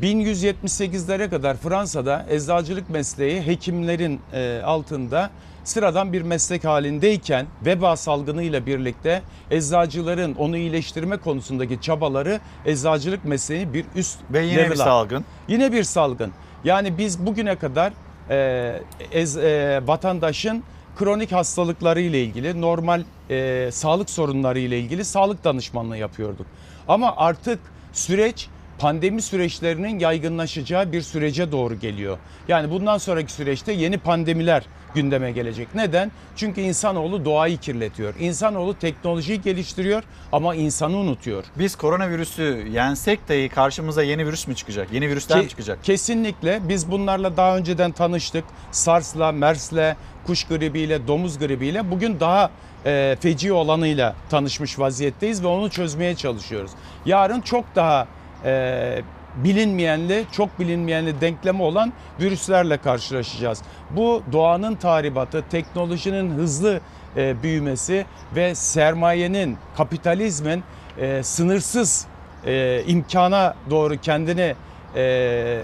1178'lere 0.00 1.30
kadar 1.30 1.56
Fransa'da 1.56 2.26
eczacılık 2.30 2.90
mesleği 2.90 3.46
hekimlerin 3.46 4.20
e, 4.32 4.60
altında 4.64 5.30
sıradan 5.64 6.12
bir 6.12 6.22
meslek 6.22 6.64
halindeyken 6.64 7.46
veba 7.66 7.96
salgınıyla 7.96 8.66
birlikte 8.66 9.22
eczacıların 9.50 10.34
onu 10.34 10.56
iyileştirme 10.56 11.16
konusundaki 11.16 11.80
çabaları 11.80 12.40
eczacılık 12.64 13.24
mesleğini 13.24 13.74
bir 13.74 13.84
üst 13.94 14.18
Ve 14.30 14.44
yine 14.44 14.70
bir 14.70 14.76
salgın. 14.76 15.24
Yine 15.48 15.72
bir 15.72 15.82
salgın. 15.82 16.32
Yani 16.64 16.98
biz 16.98 17.26
bugüne 17.26 17.56
kadar 17.56 17.92
e, 18.30 18.82
ez, 19.12 19.36
e, 19.36 19.80
vatandaşın 19.86 20.64
kronik 20.96 21.32
hastalıkları 21.32 22.00
ile 22.00 22.24
ilgili, 22.24 22.60
normal 22.60 23.02
e, 23.30 23.68
sağlık 23.72 24.10
sorunları 24.10 24.58
ile 24.58 24.78
ilgili 24.80 25.04
sağlık 25.04 25.44
danışmanlığı 25.44 25.96
yapıyorduk. 25.96 26.46
Ama 26.88 27.16
artık 27.16 27.58
süreç 27.92 28.48
pandemi 28.78 29.22
süreçlerinin 29.22 29.98
yaygınlaşacağı 29.98 30.92
bir 30.92 31.02
sürece 31.02 31.52
doğru 31.52 31.78
geliyor. 31.78 32.18
Yani 32.48 32.70
bundan 32.70 32.98
sonraki 32.98 33.32
süreçte 33.32 33.72
yeni 33.72 33.98
pandemiler 33.98 34.62
gündeme 34.94 35.32
gelecek. 35.32 35.74
Neden? 35.74 36.12
Çünkü 36.36 36.60
insanoğlu 36.60 37.24
doğayı 37.24 37.58
kirletiyor. 37.58 38.14
İnsanoğlu 38.20 38.78
teknolojiyi 38.78 39.40
geliştiriyor 39.42 40.02
ama 40.32 40.54
insanı 40.54 40.96
unutuyor. 40.96 41.44
Biz 41.58 41.76
koronavirüsü 41.76 42.68
yensek 42.70 43.28
dahi 43.28 43.48
karşımıza 43.48 44.02
yeni 44.02 44.26
virüs 44.26 44.46
mü 44.48 44.54
çıkacak? 44.54 44.92
Yeni 44.92 45.08
virüsler 45.08 45.38
mi 45.38 45.44
Ke- 45.44 45.48
çıkacak? 45.48 45.84
Kesinlikle 45.84 46.60
biz 46.68 46.90
bunlarla 46.90 47.36
daha 47.36 47.56
önceden 47.56 47.92
tanıştık. 47.92 48.44
SARS'la, 48.72 49.32
MERS'le, 49.32 49.96
kuş 50.26 50.44
gribiyle, 50.44 51.08
domuz 51.08 51.38
gribiyle 51.38 51.90
bugün 51.90 52.20
daha 52.20 52.50
e, 52.86 53.16
feci 53.20 53.52
olanıyla 53.52 54.14
tanışmış 54.30 54.78
vaziyetteyiz 54.78 55.42
ve 55.42 55.46
onu 55.46 55.70
çözmeye 55.70 56.14
çalışıyoruz. 56.14 56.70
Yarın 57.06 57.40
çok 57.40 57.64
daha 57.76 58.06
e, 58.44 59.02
bilinmeyenli, 59.36 60.24
çok 60.32 60.58
bilinmeyenli 60.58 61.20
denklemi 61.20 61.62
olan 61.62 61.92
virüslerle 62.20 62.76
karşılaşacağız. 62.76 63.62
Bu 63.90 64.22
doğanın 64.32 64.74
tahribatı, 64.74 65.44
teknolojinin 65.50 66.30
hızlı 66.30 66.80
e, 67.16 67.42
büyümesi 67.42 68.06
ve 68.36 68.54
sermayenin, 68.54 69.56
kapitalizmin 69.76 70.62
e, 70.98 71.22
sınırsız 71.22 72.06
e, 72.46 72.82
imkana 72.86 73.54
doğru 73.70 73.96
kendini 73.96 74.54
e, 74.96 75.60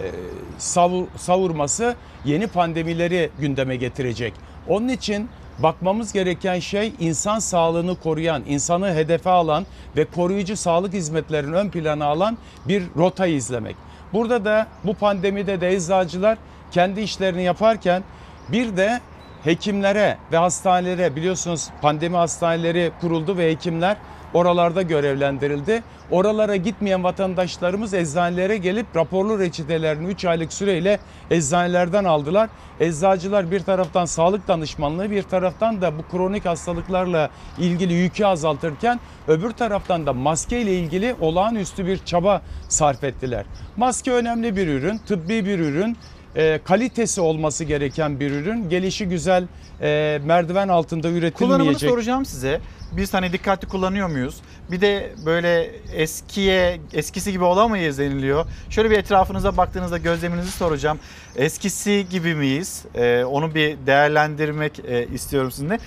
savur, 0.58 1.04
savurması 1.16 1.94
yeni 2.24 2.46
pandemileri 2.46 3.30
gündeme 3.38 3.76
getirecek. 3.76 4.32
Onun 4.68 4.88
için 4.88 5.28
bakmamız 5.58 6.12
gereken 6.12 6.58
şey 6.58 6.92
insan 7.00 7.38
sağlığını 7.38 7.94
koruyan, 8.00 8.42
insanı 8.46 8.94
hedefe 8.94 9.30
alan 9.30 9.66
ve 9.96 10.04
koruyucu 10.04 10.56
sağlık 10.56 10.92
hizmetlerini 10.92 11.56
ön 11.56 11.70
plana 11.70 12.06
alan 12.06 12.38
bir 12.68 12.82
rotayı 12.96 13.34
izlemek. 13.34 13.76
Burada 14.12 14.44
da 14.44 14.66
bu 14.84 14.94
pandemide 14.94 15.60
de 15.60 15.72
eczacılar 15.72 16.38
kendi 16.70 17.00
işlerini 17.00 17.42
yaparken 17.42 18.02
bir 18.48 18.76
de 18.76 19.00
hekimlere 19.44 20.18
ve 20.32 20.36
hastanelere 20.36 21.16
biliyorsunuz 21.16 21.68
pandemi 21.82 22.16
hastaneleri 22.16 22.92
kuruldu 23.00 23.36
ve 23.36 23.50
hekimler 23.50 23.96
oralarda 24.34 24.82
görevlendirildi. 24.82 25.82
Oralara 26.10 26.56
gitmeyen 26.56 27.04
vatandaşlarımız 27.04 27.94
eczanelere 27.94 28.56
gelip 28.56 28.86
raporlu 28.96 29.38
reçetelerini 29.38 30.08
3 30.08 30.24
aylık 30.24 30.52
süreyle 30.52 30.98
eczanelerden 31.30 32.04
aldılar. 32.04 32.50
Eczacılar 32.80 33.50
bir 33.50 33.60
taraftan 33.60 34.04
sağlık 34.04 34.48
danışmanlığı 34.48 35.10
bir 35.10 35.22
taraftan 35.22 35.82
da 35.82 35.98
bu 35.98 36.02
kronik 36.10 36.44
hastalıklarla 36.44 37.30
ilgili 37.58 37.92
yükü 37.92 38.24
azaltırken 38.24 39.00
öbür 39.28 39.50
taraftan 39.50 40.06
da 40.06 40.12
maske 40.12 40.60
ile 40.60 40.78
ilgili 40.78 41.14
olağanüstü 41.20 41.86
bir 41.86 41.98
çaba 41.98 42.42
sarf 42.68 43.04
ettiler. 43.04 43.44
Maske 43.76 44.12
önemli 44.12 44.56
bir 44.56 44.66
ürün, 44.66 44.98
tıbbi 44.98 45.46
bir 45.46 45.58
ürün 45.58 45.96
e, 46.36 46.60
kalitesi 46.64 47.20
olması 47.20 47.64
gereken 47.64 48.20
bir 48.20 48.30
ürün. 48.30 48.68
Gelişi 48.68 49.08
güzel 49.08 49.44
e, 49.80 50.20
merdiven 50.24 50.68
altında 50.68 51.02
Kullanımını 51.02 51.18
üretilmeyecek. 51.18 51.90
soracağım 51.90 52.24
size. 52.24 52.60
Biz 52.92 53.14
hani 53.14 53.32
dikkatli 53.32 53.68
kullanıyor 53.68 54.08
muyuz? 54.08 54.36
Bir 54.70 54.80
de 54.80 55.12
böyle 55.26 55.70
eskiye 55.92 56.80
eskisi 56.92 57.32
gibi 57.32 57.44
olamayız 57.44 57.98
deniliyor. 57.98 58.46
Şöyle 58.70 58.90
bir 58.90 58.98
etrafınıza 58.98 59.56
baktığınızda 59.56 59.98
gözleminizi 59.98 60.50
soracağım. 60.50 60.98
Eskisi 61.36 62.06
gibi 62.10 62.34
miyiz? 62.34 62.84
Ee, 62.94 63.24
onu 63.24 63.54
bir 63.54 63.76
değerlendirmek 63.86 64.80
e, 64.84 65.06
istiyorum 65.06 65.50
sizinle. 65.50 65.78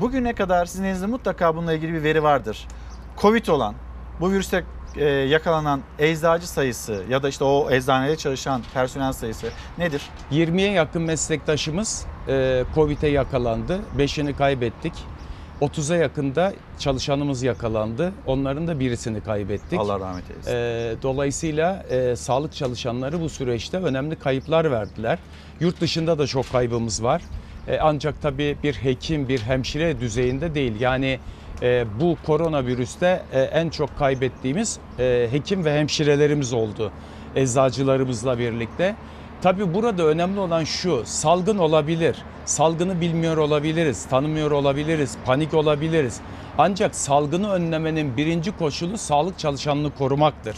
Bugüne 0.00 0.34
kadar 0.34 0.66
sizin 0.66 0.84
elinizde 0.84 1.06
mutlaka 1.06 1.56
bununla 1.56 1.72
ilgili 1.72 1.92
bir 1.92 2.02
veri 2.02 2.22
vardır. 2.22 2.66
Covid 3.20 3.46
olan, 3.46 3.74
bu 4.20 4.30
virüste 4.32 4.64
e, 4.98 5.04
yakalanan 5.04 5.80
eczacı 5.98 6.48
sayısı 6.48 7.02
ya 7.10 7.22
da 7.22 7.28
işte 7.28 7.44
o 7.44 7.70
eczanede 7.70 8.16
çalışan 8.16 8.62
personel 8.74 9.12
sayısı 9.12 9.46
nedir? 9.78 10.02
20'ye 10.32 10.70
yakın 10.70 11.02
meslektaşımız 11.02 12.06
e, 12.28 12.64
Covid'e 12.74 13.08
yakalandı. 13.08 13.80
5'ini 13.98 14.36
kaybettik. 14.36 14.92
30'a 15.60 15.96
yakında 15.96 16.52
çalışanımız 16.78 17.42
yakalandı. 17.42 18.12
Onların 18.26 18.68
da 18.68 18.80
birisini 18.80 19.20
kaybettik. 19.20 19.80
Allah 19.80 20.00
rahmet 20.00 20.30
eylesin. 20.30 20.52
E, 20.54 20.94
dolayısıyla 21.02 21.86
e, 21.90 22.16
sağlık 22.16 22.54
çalışanları 22.54 23.20
bu 23.20 23.28
süreçte 23.28 23.76
önemli 23.76 24.16
kayıplar 24.16 24.70
verdiler. 24.70 25.18
Yurt 25.60 25.80
dışında 25.80 26.18
da 26.18 26.26
çok 26.26 26.52
kaybımız 26.52 27.02
var. 27.02 27.22
E, 27.68 27.78
ancak 27.78 28.22
tabii 28.22 28.56
bir 28.62 28.74
hekim, 28.74 29.28
bir 29.28 29.40
hemşire 29.40 30.00
düzeyinde 30.00 30.54
değil. 30.54 30.80
Yani 30.80 31.18
e, 31.62 31.86
bu 32.00 32.16
koronavirüste 32.26 33.22
e, 33.32 33.40
en 33.40 33.70
çok 33.70 33.98
kaybettiğimiz 33.98 34.78
e, 34.98 35.28
hekim 35.30 35.64
ve 35.64 35.78
hemşirelerimiz 35.78 36.52
oldu. 36.52 36.92
Eczacılarımızla 37.36 38.38
birlikte. 38.38 38.94
Tabii 39.42 39.74
burada 39.74 40.02
önemli 40.06 40.40
olan 40.40 40.64
şu, 40.64 41.02
salgın 41.04 41.58
olabilir. 41.58 42.16
Salgını 42.44 43.00
bilmiyor 43.00 43.36
olabiliriz, 43.36 44.04
tanımıyor 44.04 44.50
olabiliriz, 44.50 45.16
panik 45.26 45.54
olabiliriz. 45.54 46.20
Ancak 46.58 46.94
salgını 46.94 47.52
önlemenin 47.52 48.16
birinci 48.16 48.56
koşulu 48.56 48.98
sağlık 48.98 49.38
çalışanını 49.38 49.90
korumaktır. 49.94 50.56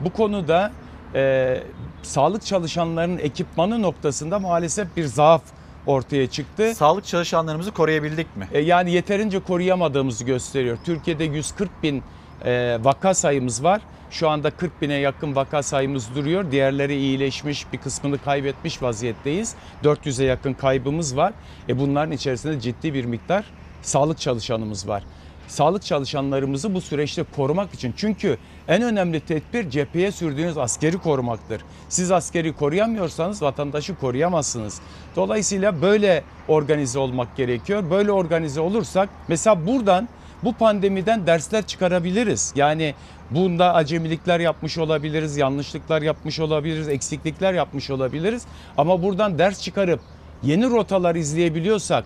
Bu 0.00 0.10
konuda 0.12 0.72
e, 1.14 1.62
sağlık 2.02 2.44
çalışanlarının 2.44 3.18
ekipmanı 3.18 3.82
noktasında 3.82 4.38
maalesef 4.38 4.96
bir 4.96 5.04
zaaf 5.04 5.42
ortaya 5.90 6.26
çıktı. 6.26 6.74
Sağlık 6.74 7.04
çalışanlarımızı 7.06 7.70
koruyabildik 7.72 8.36
mi? 8.36 8.48
E, 8.52 8.60
Yani 8.60 8.92
yeterince 8.92 9.38
koruyamadığımızı 9.40 10.24
gösteriyor. 10.24 10.78
Türkiye'de 10.84 11.24
140 11.24 11.82
bin 11.82 12.02
e, 12.44 12.78
vaka 12.82 13.14
sayımız 13.14 13.64
var. 13.64 13.80
Şu 14.10 14.28
anda 14.28 14.50
40 14.50 14.82
bine 14.82 14.94
yakın 14.94 15.36
vaka 15.36 15.62
sayımız 15.62 16.14
duruyor. 16.14 16.50
Diğerleri 16.50 16.96
iyileşmiş, 16.96 17.72
bir 17.72 17.78
kısmını 17.78 18.18
kaybetmiş 18.18 18.82
vaziyetteyiz. 18.82 19.54
400'e 19.84 20.26
yakın 20.26 20.52
kaybımız 20.54 21.16
var. 21.16 21.32
E 21.68 21.78
bunların 21.78 22.12
içerisinde 22.12 22.60
ciddi 22.60 22.94
bir 22.94 23.04
miktar 23.04 23.44
sağlık 23.82 24.18
çalışanımız 24.18 24.88
var. 24.88 25.02
Sağlık 25.48 25.82
çalışanlarımızı 25.82 26.74
bu 26.74 26.80
süreçte 26.80 27.24
korumak 27.36 27.74
için 27.74 27.94
çünkü 27.96 28.38
en 28.70 28.82
önemli 28.82 29.20
tedbir 29.20 29.70
cepheye 29.70 30.12
sürdüğünüz 30.12 30.58
askeri 30.58 30.98
korumaktır. 30.98 31.62
Siz 31.88 32.10
askeri 32.10 32.52
koruyamıyorsanız 32.52 33.42
vatandaşı 33.42 33.98
koruyamazsınız. 33.98 34.80
Dolayısıyla 35.16 35.82
böyle 35.82 36.24
organize 36.48 36.98
olmak 36.98 37.36
gerekiyor. 37.36 37.90
Böyle 37.90 38.12
organize 38.12 38.60
olursak 38.60 39.08
mesela 39.28 39.66
buradan 39.66 40.08
bu 40.44 40.52
pandemiden 40.52 41.26
dersler 41.26 41.66
çıkarabiliriz. 41.66 42.52
Yani 42.56 42.94
bunda 43.30 43.74
acemilikler 43.74 44.40
yapmış 44.40 44.78
olabiliriz, 44.78 45.36
yanlışlıklar 45.36 46.02
yapmış 46.02 46.40
olabiliriz, 46.40 46.88
eksiklikler 46.88 47.54
yapmış 47.54 47.90
olabiliriz. 47.90 48.42
Ama 48.76 49.02
buradan 49.02 49.38
ders 49.38 49.62
çıkarıp 49.62 50.00
yeni 50.42 50.70
rotalar 50.70 51.14
izleyebiliyorsak, 51.14 52.04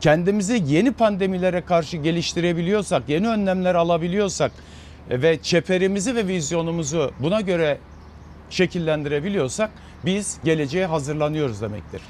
kendimizi 0.00 0.62
yeni 0.66 0.92
pandemilere 0.92 1.60
karşı 1.60 1.96
geliştirebiliyorsak, 1.96 3.02
yeni 3.08 3.28
önlemler 3.28 3.74
alabiliyorsak 3.74 4.52
ve 5.10 5.42
çeperimizi 5.42 6.14
ve 6.16 6.26
vizyonumuzu 6.26 7.10
buna 7.20 7.40
göre 7.40 7.78
şekillendirebiliyorsak 8.50 9.70
biz 10.04 10.38
geleceğe 10.44 10.86
hazırlanıyoruz 10.86 11.60
demektir. 11.62 12.02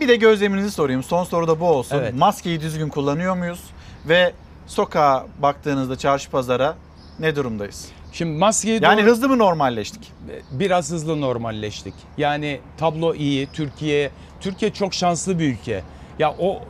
Bir 0.00 0.08
de 0.08 0.16
gözleminizi 0.16 0.70
sorayım. 0.70 1.02
Son 1.02 1.24
soru 1.24 1.48
da 1.48 1.60
bu 1.60 1.64
olsun. 1.66 1.96
Evet. 1.96 2.14
Maskeyi 2.14 2.60
düzgün 2.60 2.88
kullanıyor 2.88 3.36
muyuz? 3.36 3.60
Ve 4.08 4.32
sokağa 4.66 5.26
baktığınızda 5.42 5.98
çarşı 5.98 6.30
pazara 6.30 6.76
ne 7.18 7.36
durumdayız? 7.36 7.88
Şimdi 8.12 8.38
maskeyi 8.38 8.80
Yani 8.82 9.02
doğru- 9.02 9.10
hızlı 9.10 9.28
mı 9.28 9.38
normalleştik? 9.38 10.12
biraz 10.50 10.90
hızlı 10.90 11.20
normalleştik. 11.20 11.94
Yani 12.18 12.60
tablo 12.78 13.14
iyi. 13.14 13.46
Türkiye 13.52 14.10
Türkiye 14.40 14.72
çok 14.72 14.94
şanslı 14.94 15.38
bir 15.38 15.44
ülke. 15.52 15.82
Ya 16.18 16.34
o 16.38 16.62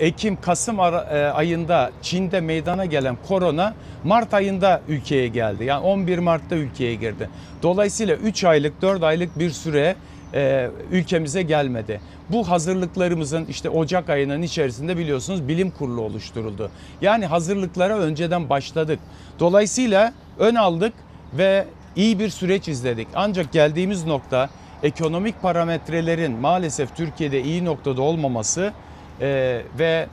Ekim 0.00 0.40
Kasım 0.40 0.80
ara- 0.80 1.02
e, 1.02 1.24
ayında 1.26 1.90
Çin'de 2.02 2.40
meydana 2.40 2.84
gelen 2.84 3.16
korona 3.28 3.74
Mart 4.04 4.34
ayında 4.34 4.80
ülkeye 4.88 5.28
geldi. 5.28 5.64
Yani 5.64 5.84
11 5.84 6.18
Mart'ta 6.18 6.56
ülkeye 6.56 6.94
girdi. 6.94 7.30
Dolayısıyla 7.62 8.16
3 8.16 8.44
aylık 8.44 8.82
4 8.82 9.02
aylık 9.02 9.38
bir 9.38 9.50
süre 9.50 9.96
e, 10.34 10.70
ülkemize 10.90 11.42
gelmedi. 11.42 12.00
Bu 12.28 12.48
hazırlıklarımızın 12.50 13.46
işte 13.46 13.70
Ocak 13.70 14.10
ayının 14.10 14.42
içerisinde 14.42 14.96
biliyorsunuz 14.96 15.48
bilim 15.48 15.70
kurulu 15.70 16.00
oluşturuldu. 16.00 16.70
Yani 17.02 17.26
hazırlıklara 17.26 17.98
önceden 17.98 18.48
başladık. 18.48 18.98
Dolayısıyla 19.40 20.12
ön 20.38 20.54
aldık 20.54 20.92
ve 21.38 21.64
iyi 21.96 22.18
bir 22.18 22.28
süreç 22.28 22.68
izledik. 22.68 23.08
Ancak 23.14 23.52
geldiğimiz 23.52 24.04
nokta 24.06 24.48
ekonomik 24.82 25.42
parametrelerin 25.42 26.32
maalesef 26.32 26.96
Türkiye'de 26.96 27.42
iyi 27.42 27.64
noktada 27.64 28.02
olmaması 28.02 28.72
e, 29.20 29.62
ve 29.78 30.06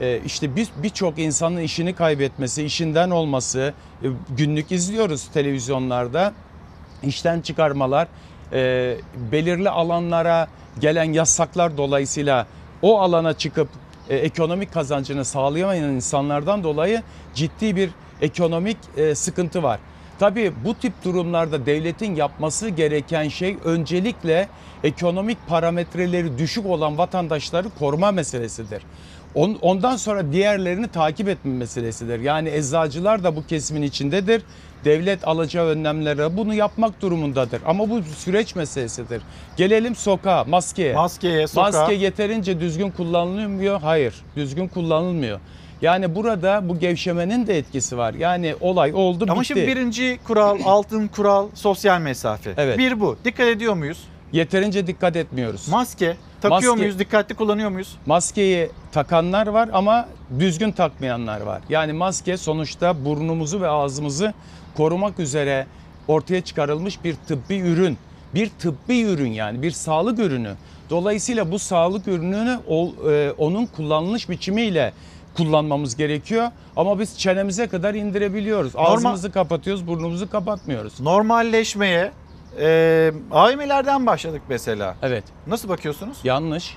e, 0.00 0.20
işte 0.26 0.56
bir 0.56 0.68
birçok 0.82 1.18
insanın 1.18 1.60
işini 1.60 1.94
kaybetmesi, 1.94 2.64
işinden 2.64 3.10
olması, 3.10 3.74
e, 4.02 4.06
günlük 4.36 4.72
izliyoruz 4.72 5.28
televizyonlarda 5.28 6.32
işten 7.02 7.40
çıkarmalar, 7.40 8.08
e, 8.52 8.96
belirli 9.32 9.70
alanlara 9.70 10.48
gelen 10.80 11.12
yasaklar 11.12 11.76
dolayısıyla 11.76 12.46
o 12.82 13.00
alana 13.00 13.32
çıkıp 13.32 13.68
e, 14.08 14.16
ekonomik 14.16 14.72
kazancını 14.72 15.24
sağlayamayan 15.24 15.90
insanlardan 15.90 16.64
dolayı 16.64 17.02
ciddi 17.34 17.76
bir 17.76 17.90
ekonomik 18.20 18.76
e, 18.96 19.14
sıkıntı 19.14 19.62
var. 19.62 19.80
Tabii 20.18 20.52
bu 20.64 20.74
tip 20.74 20.92
durumlarda 21.04 21.66
devletin 21.66 22.14
yapması 22.14 22.68
gereken 22.68 23.28
şey 23.28 23.56
öncelikle 23.64 24.48
ekonomik 24.84 25.38
parametreleri 25.48 26.38
düşük 26.38 26.66
olan 26.66 26.98
vatandaşları 26.98 27.68
koruma 27.78 28.10
meselesidir. 28.10 28.82
On- 29.34 29.58
Ondan 29.62 29.96
sonra 29.96 30.32
diğerlerini 30.32 30.88
takip 30.88 31.28
etme 31.28 31.52
meselesidir. 31.52 32.20
Yani 32.20 32.48
eczacılar 32.48 33.24
da 33.24 33.36
bu 33.36 33.46
kesimin 33.46 33.82
içindedir. 33.82 34.42
Devlet 34.84 35.28
alacağı 35.28 35.66
önlemlere 35.66 36.36
bunu 36.36 36.54
yapmak 36.54 37.02
durumundadır. 37.02 37.60
Ama 37.66 37.90
bu 37.90 38.02
süreç 38.02 38.54
meselesidir. 38.56 39.22
Gelelim 39.56 39.94
sokağa, 39.96 40.44
maskeye. 40.44 40.94
Maskeye, 40.94 41.46
sokağa. 41.46 41.62
Maske 41.70 41.94
yeterince 41.94 42.60
düzgün 42.60 42.90
kullanılmıyor. 42.90 43.80
Hayır, 43.80 44.14
düzgün 44.36 44.68
kullanılmıyor. 44.68 45.40
Yani 45.84 46.14
burada 46.14 46.68
bu 46.68 46.78
gevşemenin 46.78 47.46
de 47.46 47.58
etkisi 47.58 47.98
var. 47.98 48.14
Yani 48.14 48.54
olay 48.60 48.94
oldu 48.94 49.24
Ama 49.28 49.34
bitti. 49.34 49.46
şimdi 49.46 49.66
birinci 49.66 50.18
kural, 50.26 50.58
altın 50.64 51.08
kural, 51.08 51.48
sosyal 51.54 52.00
mesafe. 52.00 52.54
Evet. 52.56 52.78
Bir 52.78 53.00
bu. 53.00 53.16
Dikkat 53.24 53.48
ediyor 53.48 53.74
muyuz? 53.74 53.98
Yeterince 54.32 54.86
dikkat 54.86 55.16
etmiyoruz. 55.16 55.68
Maske 55.68 56.16
takıyor 56.40 56.72
Maske- 56.74 56.78
muyuz? 56.78 56.98
Dikkatli 56.98 57.34
kullanıyor 57.34 57.70
muyuz? 57.70 57.96
Maskeyi 58.06 58.70
takanlar 58.92 59.46
var 59.46 59.70
ama 59.72 60.08
düzgün 60.38 60.72
takmayanlar 60.72 61.40
var. 61.40 61.60
Yani 61.68 61.92
maske 61.92 62.36
sonuçta 62.36 63.04
burnumuzu 63.04 63.60
ve 63.60 63.68
ağzımızı 63.68 64.34
korumak 64.76 65.18
üzere 65.18 65.66
ortaya 66.08 66.40
çıkarılmış 66.40 67.04
bir 67.04 67.14
tıbbi 67.28 67.56
ürün. 67.56 67.98
Bir 68.34 68.50
tıbbi 68.58 69.00
ürün 69.00 69.32
yani 69.32 69.62
bir 69.62 69.70
sağlık 69.70 70.18
ürünü. 70.18 70.54
Dolayısıyla 70.90 71.50
bu 71.50 71.58
sağlık 71.58 72.08
ürününü 72.08 72.58
e, 73.10 73.30
onun 73.38 73.66
kullanılış 73.66 74.28
biçimiyle 74.28 74.92
kullanmamız 75.36 75.96
gerekiyor. 75.96 76.48
Ama 76.76 76.98
biz 76.98 77.18
çenemize 77.18 77.66
kadar 77.66 77.94
indirebiliyoruz. 77.94 78.74
Normal- 78.74 78.92
Ağzımızı 78.94 79.32
kapatıyoruz, 79.32 79.86
burnumuzu 79.86 80.30
kapatmıyoruz. 80.30 81.00
Normalleşmeye 81.00 82.12
e, 82.60 83.12
AVM'lerden 83.32 84.06
başladık 84.06 84.42
mesela. 84.48 84.96
Evet. 85.02 85.24
Nasıl 85.46 85.68
bakıyorsunuz? 85.68 86.16
Yanlış. 86.24 86.76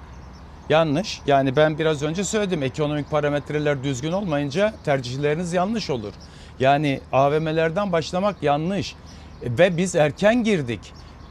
Yanlış. 0.69 1.21
Yani 1.27 1.55
ben 1.55 1.79
biraz 1.79 2.03
önce 2.03 2.23
söyledim 2.23 2.63
ekonomik 2.63 3.11
parametreler 3.11 3.83
düzgün 3.83 4.11
olmayınca 4.11 4.73
tercihleriniz 4.85 5.53
yanlış 5.53 5.89
olur. 5.89 6.13
Yani 6.59 6.99
AVM'lerden 7.11 7.91
başlamak 7.91 8.43
yanlış. 8.43 8.95
E, 9.43 9.57
Ve 9.57 9.77
biz 9.77 9.95
erken 9.95 10.43
girdik. 10.43 10.79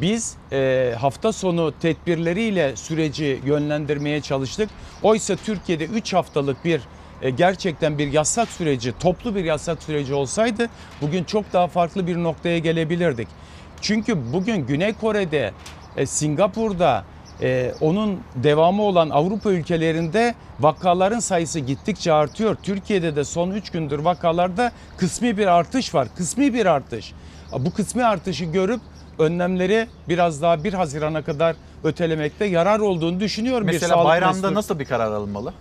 Biz 0.00 0.36
e, 0.52 0.94
hafta 1.00 1.32
sonu 1.32 1.72
tedbirleriyle 1.82 2.76
süreci 2.76 3.40
yönlendirmeye 3.44 4.20
çalıştık. 4.20 4.70
Oysa 5.02 5.36
Türkiye'de 5.36 5.84
3 5.84 6.12
haftalık 6.14 6.64
bir 6.64 6.80
gerçekten 7.30 7.98
bir 7.98 8.12
yasak 8.12 8.48
süreci, 8.48 8.93
toplu 9.01 9.34
bir 9.34 9.44
yasak 9.44 9.82
süreci 9.82 10.14
olsaydı 10.14 10.68
bugün 11.01 11.24
çok 11.24 11.52
daha 11.52 11.66
farklı 11.66 12.06
bir 12.06 12.16
noktaya 12.16 12.59
gelebilirdik. 12.59 13.28
Çünkü 13.80 14.32
bugün 14.32 14.66
Güney 14.66 14.93
Kore'de, 14.93 15.52
e, 15.97 16.06
Singapur'da, 16.06 17.05
e, 17.43 17.72
onun 17.80 18.20
devamı 18.34 18.82
olan 18.82 19.10
Avrupa 19.10 19.51
ülkelerinde 19.51 20.34
vakaların 20.60 21.18
sayısı 21.18 21.60
gittikçe 21.60 22.12
artıyor. 22.12 22.56
Türkiye'de 22.62 23.16
de 23.16 23.24
son 23.24 23.51
3 23.51 23.70
gündür 23.70 23.98
vakalarda 23.98 24.72
kısmi 24.97 25.38
bir 25.38 25.47
artış 25.47 25.94
var. 25.94 26.09
Kısmi 26.16 26.55
bir 26.55 26.66
artış. 26.66 27.12
Bu 27.59 27.70
kısmi 27.72 28.05
artışı 28.05 28.44
görüp 28.44 28.80
önlemleri 29.18 29.86
biraz 30.09 30.43
daha 30.43 30.64
1 30.64 30.72
Haziran'a 30.74 31.22
kadar 31.22 31.56
ötelemekte 31.84 32.44
yarar 32.44 32.78
olduğunu 32.80 33.20
düşünüyorum. 33.20 33.66
bir 33.68 33.72
Mesela 33.72 33.94
sağlık 33.94 34.06
bayramda 34.06 34.47
mesulü- 34.48 34.55
nasıl 34.55 34.78
bir 34.78 34.84
karar 34.84 35.12
alınmalı? 35.12 35.52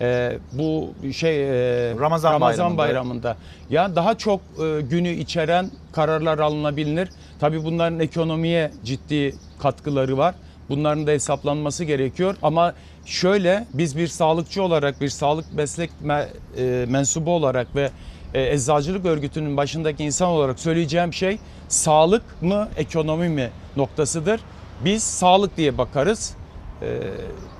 Ee, 0.00 0.38
bu 0.52 0.94
şey 1.12 1.42
e, 1.42 1.94
Ramazan 2.00 2.40
bayramında. 2.40 2.78
bayramında. 2.78 3.36
Ya 3.70 3.96
daha 3.96 4.18
çok 4.18 4.40
e, 4.40 4.80
günü 4.80 5.08
içeren 5.08 5.70
kararlar 5.92 6.38
alınabilir. 6.38 7.08
Tabii 7.40 7.64
bunların 7.64 8.00
ekonomiye 8.00 8.70
ciddi 8.84 9.34
katkıları 9.62 10.18
var. 10.18 10.34
Bunların 10.68 11.06
da 11.06 11.10
hesaplanması 11.10 11.84
gerekiyor 11.84 12.36
ama 12.42 12.74
şöyle 13.06 13.66
biz 13.74 13.96
bir 13.96 14.08
sağlıkçı 14.08 14.62
olarak 14.62 15.00
bir 15.00 15.08
sağlık 15.08 15.54
meslek 15.54 15.90
me- 16.04 16.26
e, 16.58 16.86
mensubu 16.88 17.30
olarak 17.30 17.76
ve 17.76 17.90
e, 18.34 18.52
eczacılık 18.52 19.06
örgütünün 19.06 19.56
başındaki 19.56 20.04
insan 20.04 20.28
olarak 20.28 20.60
söyleyeceğim 20.60 21.12
şey 21.12 21.38
sağlık 21.68 22.42
mı 22.42 22.68
ekonomi 22.76 23.28
mi 23.28 23.50
noktasıdır. 23.76 24.40
Biz 24.84 25.02
sağlık 25.02 25.56
diye 25.56 25.78
bakarız. 25.78 26.34
E, 26.82 27.00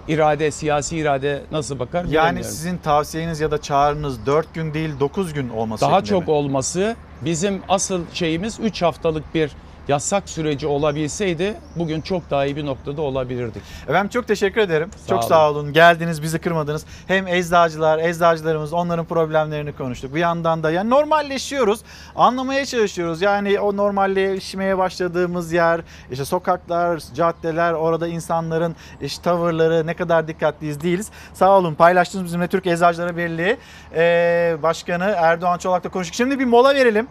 irade, 0.09 0.51
siyasi 0.51 0.97
irade 0.97 1.43
nasıl 1.53 1.79
bakar 1.79 2.05
Yani 2.05 2.45
sizin 2.45 2.77
tavsiyeniz 2.79 3.41
ya 3.41 3.51
da 3.51 3.61
çağrınız 3.63 4.27
4 4.27 4.55
gün 4.55 4.75
değil 4.75 4.91
9 5.01 5.33
gün 5.33 5.49
olması 5.49 5.85
Daha 5.85 6.05
çok 6.05 6.27
mi? 6.27 6.31
olması 6.35 6.97
bizim 7.25 7.63
asıl 7.69 8.03
şeyimiz 8.13 8.61
3 8.61 8.83
haftalık 8.83 9.35
bir 9.35 9.51
yasak 9.89 10.29
süreci 10.29 10.67
olabilseydi 10.67 11.55
bugün 11.77 12.01
çok 12.01 12.31
daha 12.31 12.47
iyi 12.47 12.57
bir 12.57 12.67
noktada 12.67 13.03
olabilirdik. 13.03 13.63
Efendim 13.89 14.09
çok 14.09 14.29
teşekkür 14.29 14.61
ederim. 14.61 14.91
Sağ 14.97 15.07
çok 15.09 15.19
olun. 15.19 15.29
sağ 15.29 15.51
olun. 15.51 15.73
Geldiniz, 15.73 16.23
bizi 16.23 16.39
kırmadınız. 16.39 16.85
Hem 17.07 17.27
eczacılar, 17.27 17.99
eczacılarımız 17.99 18.73
onların 18.73 19.05
problemlerini 19.05 19.73
konuştuk. 19.73 20.15
Bir 20.15 20.21
yandan 20.21 20.63
da 20.63 20.71
yani 20.71 20.91
normalleşiyoruz. 20.91 21.81
Anlamaya 22.17 22.67
çalışıyoruz. 22.67 23.23
Yani 23.23 23.61
o 23.61 23.77
normalleşmeye 23.77 24.79
başladığımız 24.79 25.53
yer, 25.53 25.81
işte 26.11 26.25
sokaklar, 26.25 27.03
caddeler, 27.15 27.73
orada 27.73 28.09
insanların 28.09 28.77
işte 29.03 29.23
tavırları 29.23 29.87
ne 29.87 29.95
kadar 29.95 30.29
dikkatliyiz 30.29 30.81
değiliz. 30.83 31.11
Sağ 31.35 31.59
olun. 31.59 31.75
Paylaştığınız 31.75 32.25
bizimle 32.25 32.47
Türk 32.49 32.67
Eczacıları 32.67 33.17
Birliği 33.17 33.57
Eee, 33.95 34.57
Başkanı 34.63 35.15
Erdoğan 35.17 35.59
Çolak'la 35.59 35.91
konuştuk. 35.91 36.15
Şimdi 36.15 36.39
bir 36.39 36.45
mola 36.45 36.75
verelim. 36.75 37.09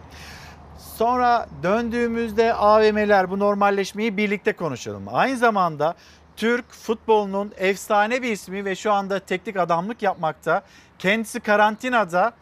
Sonra 1.00 1.46
döndüğümüzde 1.62 2.54
AVM'ler 2.54 3.30
bu 3.30 3.38
normalleşmeyi 3.38 4.16
birlikte 4.16 4.52
konuşalım. 4.52 5.02
Aynı 5.12 5.36
zamanda 5.36 5.94
Türk 6.36 6.72
futbolunun 6.72 7.52
efsane 7.56 8.22
bir 8.22 8.32
ismi 8.32 8.64
ve 8.64 8.76
şu 8.76 8.92
anda 8.92 9.18
teknik 9.18 9.56
adamlık 9.56 10.02
yapmakta. 10.02 10.62
Kendisi 10.98 11.40
karantinada 11.40 12.32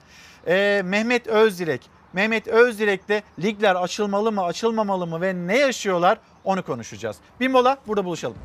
Ee, 0.46 0.82
Mehmet 0.84 1.26
Özdilek. 1.26 1.90
Mehmet 2.12 2.48
Özdilek'te 2.48 3.22
ligler 3.42 3.74
açılmalı 3.74 4.32
mı 4.32 4.44
açılmamalı 4.44 5.06
mı 5.06 5.20
ve 5.20 5.34
ne 5.34 5.58
yaşıyorlar 5.58 6.18
onu 6.44 6.62
konuşacağız. 6.62 7.16
Bir 7.40 7.48
mola 7.48 7.78
burada 7.86 8.04
buluşalım. 8.04 8.36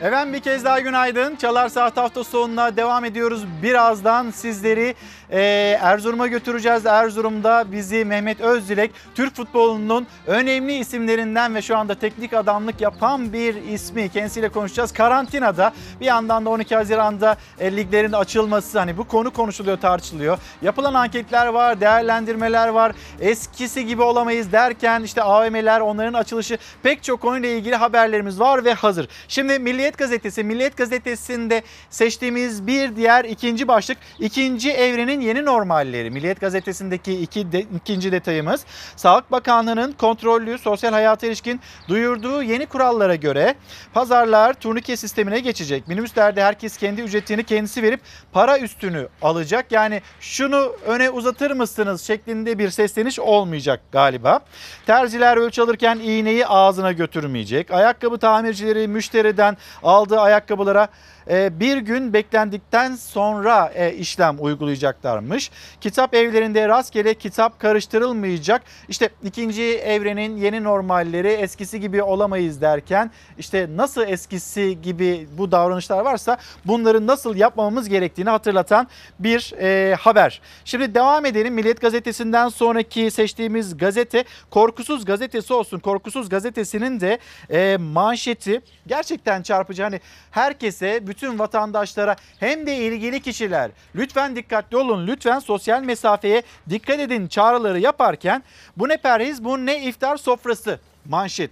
Efendim 0.00 0.34
bir 0.34 0.40
kez 0.40 0.64
daha 0.64 0.80
günaydın. 0.80 1.36
Çalar 1.36 1.68
Saat 1.68 1.96
hafta 1.96 2.24
sonuna 2.24 2.76
devam 2.76 3.04
ediyoruz. 3.04 3.44
Birazdan 3.62 4.30
sizleri 4.30 4.94
e, 5.30 5.40
Erzurum'a 5.80 6.26
götüreceğiz. 6.26 6.86
Erzurum'da 6.86 7.72
bizi 7.72 8.04
Mehmet 8.04 8.40
Özdilek 8.40 8.90
Türk 9.14 9.36
futbolunun 9.36 10.06
önemli 10.26 10.74
isimlerinden 10.74 11.54
ve 11.54 11.62
şu 11.62 11.76
anda 11.76 11.94
teknik 11.94 12.32
adamlık 12.32 12.80
yapan 12.80 13.32
bir 13.32 13.54
ismi. 13.54 14.08
Kendisiyle 14.08 14.48
konuşacağız. 14.48 14.92
Karantinada 14.92 15.72
bir 16.00 16.06
yandan 16.06 16.44
da 16.44 16.50
12 16.50 16.76
Haziran'da 16.76 17.36
e, 17.60 17.76
liglerin 17.76 18.12
açılması 18.12 18.78
hani 18.78 18.98
bu 18.98 19.08
konu 19.08 19.30
konuşuluyor 19.30 19.76
tartışılıyor. 19.76 20.38
Yapılan 20.62 20.94
anketler 20.94 21.46
var, 21.46 21.80
değerlendirmeler 21.80 22.68
var. 22.68 22.92
Eskisi 23.20 23.86
gibi 23.86 24.02
olamayız 24.02 24.52
derken 24.52 25.02
işte 25.02 25.22
AVM'ler 25.22 25.80
onların 25.80 26.12
açılışı 26.14 26.58
pek 26.82 27.02
çok 27.02 27.20
konuyla 27.20 27.48
ilgili 27.48 27.76
haberlerimiz 27.76 28.40
var 28.40 28.64
ve 28.64 28.74
hazır. 28.74 29.08
Şimdi 29.28 29.58
Milliyet 29.58 29.98
Gazetesi, 29.98 30.44
Milliyet 30.44 30.76
Gazetesi'nde 30.76 31.62
seçtiğimiz 31.90 32.66
bir 32.66 32.96
diğer 32.96 33.24
ikinci 33.24 33.68
başlık 33.68 33.98
ikinci 34.18 34.70
evrenin 34.70 35.20
yeni 35.24 35.44
normalleri. 35.44 36.10
Milliyet 36.10 36.40
Gazetesi'ndeki 36.40 37.20
iki 37.20 37.52
de, 37.52 37.60
ikinci 37.60 38.12
detayımız 38.12 38.64
Sağlık 38.96 39.30
Bakanlığı'nın 39.30 39.92
kontrollü 39.92 40.58
sosyal 40.58 40.92
hayata 40.92 41.26
ilişkin 41.26 41.60
duyurduğu 41.88 42.42
yeni 42.42 42.66
kurallara 42.66 43.14
göre 43.14 43.54
pazarlar 43.94 44.54
turnike 44.54 44.96
sistemine 44.96 45.40
geçecek. 45.40 45.88
Minibüslerde 45.88 46.42
herkes 46.42 46.76
kendi 46.76 47.00
ücretini 47.00 47.44
kendisi 47.44 47.82
verip 47.82 48.00
para 48.32 48.58
üstünü 48.58 49.08
alacak. 49.22 49.72
Yani 49.72 50.02
şunu 50.20 50.72
öne 50.86 51.10
uzatır 51.10 51.50
mısınız 51.50 52.02
şeklinde 52.02 52.58
bir 52.58 52.70
sesleniş 52.70 53.18
olmayacak 53.18 53.80
galiba. 53.92 54.40
Terziler 54.86 55.36
ölçü 55.36 55.62
alırken 55.62 55.98
iğneyi 55.98 56.46
ağzına 56.46 56.92
götürmeyecek. 56.92 57.70
Ayakkabı 57.70 58.18
tamircileri 58.18 58.88
müşteriden 58.88 59.56
aldığı 59.82 60.20
ayakkabılara 60.20 60.88
bir 61.30 61.76
gün 61.76 62.12
beklendikten 62.12 62.94
sonra 62.96 63.72
e, 63.74 63.92
işlem 63.92 64.36
uygulayacaklarmış. 64.40 65.50
Kitap 65.80 66.14
evlerinde 66.14 66.68
rastgele 66.68 67.14
kitap 67.14 67.58
karıştırılmayacak. 67.58 68.62
İşte 68.88 69.08
ikinci 69.24 69.62
evrenin 69.62 70.36
yeni 70.36 70.64
normalleri 70.64 71.28
eskisi 71.28 71.80
gibi 71.80 72.02
olamayız 72.02 72.60
derken 72.60 73.10
işte 73.38 73.68
nasıl 73.76 74.08
eskisi 74.08 74.82
gibi 74.82 75.26
bu 75.38 75.52
davranışlar 75.52 76.04
varsa 76.04 76.36
bunları 76.64 77.06
nasıl 77.06 77.36
yapmamamız 77.36 77.88
gerektiğini 77.88 78.30
hatırlatan 78.30 78.88
bir 79.18 79.54
e, 79.60 79.94
haber. 79.94 80.40
Şimdi 80.64 80.94
devam 80.94 81.26
edelim. 81.26 81.54
Milliyet 81.54 81.80
Gazetesi'nden 81.80 82.48
sonraki 82.48 83.10
seçtiğimiz 83.10 83.76
gazete 83.76 84.24
Korkusuz 84.50 85.04
Gazetesi 85.04 85.54
olsun. 85.54 85.78
Korkusuz 85.78 86.28
Gazetesi'nin 86.28 87.00
de 87.00 87.18
e, 87.50 87.76
manşeti 87.76 88.60
gerçekten 88.86 89.42
çarpıcı. 89.42 89.82
Hani 89.82 90.00
herkese, 90.30 91.06
bütün 91.06 91.13
vatandaşlara 91.22 92.16
hem 92.40 92.66
de 92.66 92.76
ilgili 92.76 93.20
kişiler 93.20 93.70
lütfen 93.94 94.36
dikkatli 94.36 94.76
olun, 94.76 95.06
lütfen 95.06 95.38
sosyal 95.38 95.82
mesafeye 95.82 96.42
dikkat 96.70 97.00
edin 97.00 97.28
çağrıları 97.28 97.80
yaparken 97.80 98.42
bu 98.76 98.88
ne 98.88 98.96
perhiz, 98.96 99.44
bu 99.44 99.66
ne 99.66 99.84
iftar 99.84 100.16
sofrası 100.16 100.80
manşet. 101.04 101.50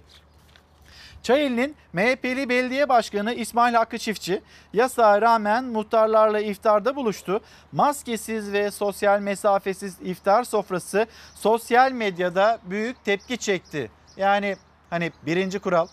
Çayeli'nin 1.23 1.75
MHP'li 1.93 2.49
belediye 2.49 2.89
başkanı 2.89 3.33
İsmail 3.33 3.73
Hakkı 3.73 3.97
Çiftçi 3.97 4.41
yasağa 4.73 5.21
rağmen 5.21 5.63
muhtarlarla 5.63 6.39
iftarda 6.39 6.95
buluştu. 6.95 7.41
Maskesiz 7.71 8.53
ve 8.53 8.71
sosyal 8.71 9.19
mesafesiz 9.19 9.97
iftar 10.01 10.43
sofrası 10.43 11.07
sosyal 11.35 11.91
medyada 11.91 12.59
büyük 12.63 13.05
tepki 13.05 13.37
çekti. 13.37 13.91
Yani 14.17 14.55
hani 14.89 15.11
birinci 15.25 15.59
kural, 15.59 15.87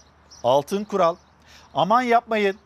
altın 0.45 0.85
kural, 0.85 1.17
aman 1.75 2.03
yapmayın, 2.03 2.57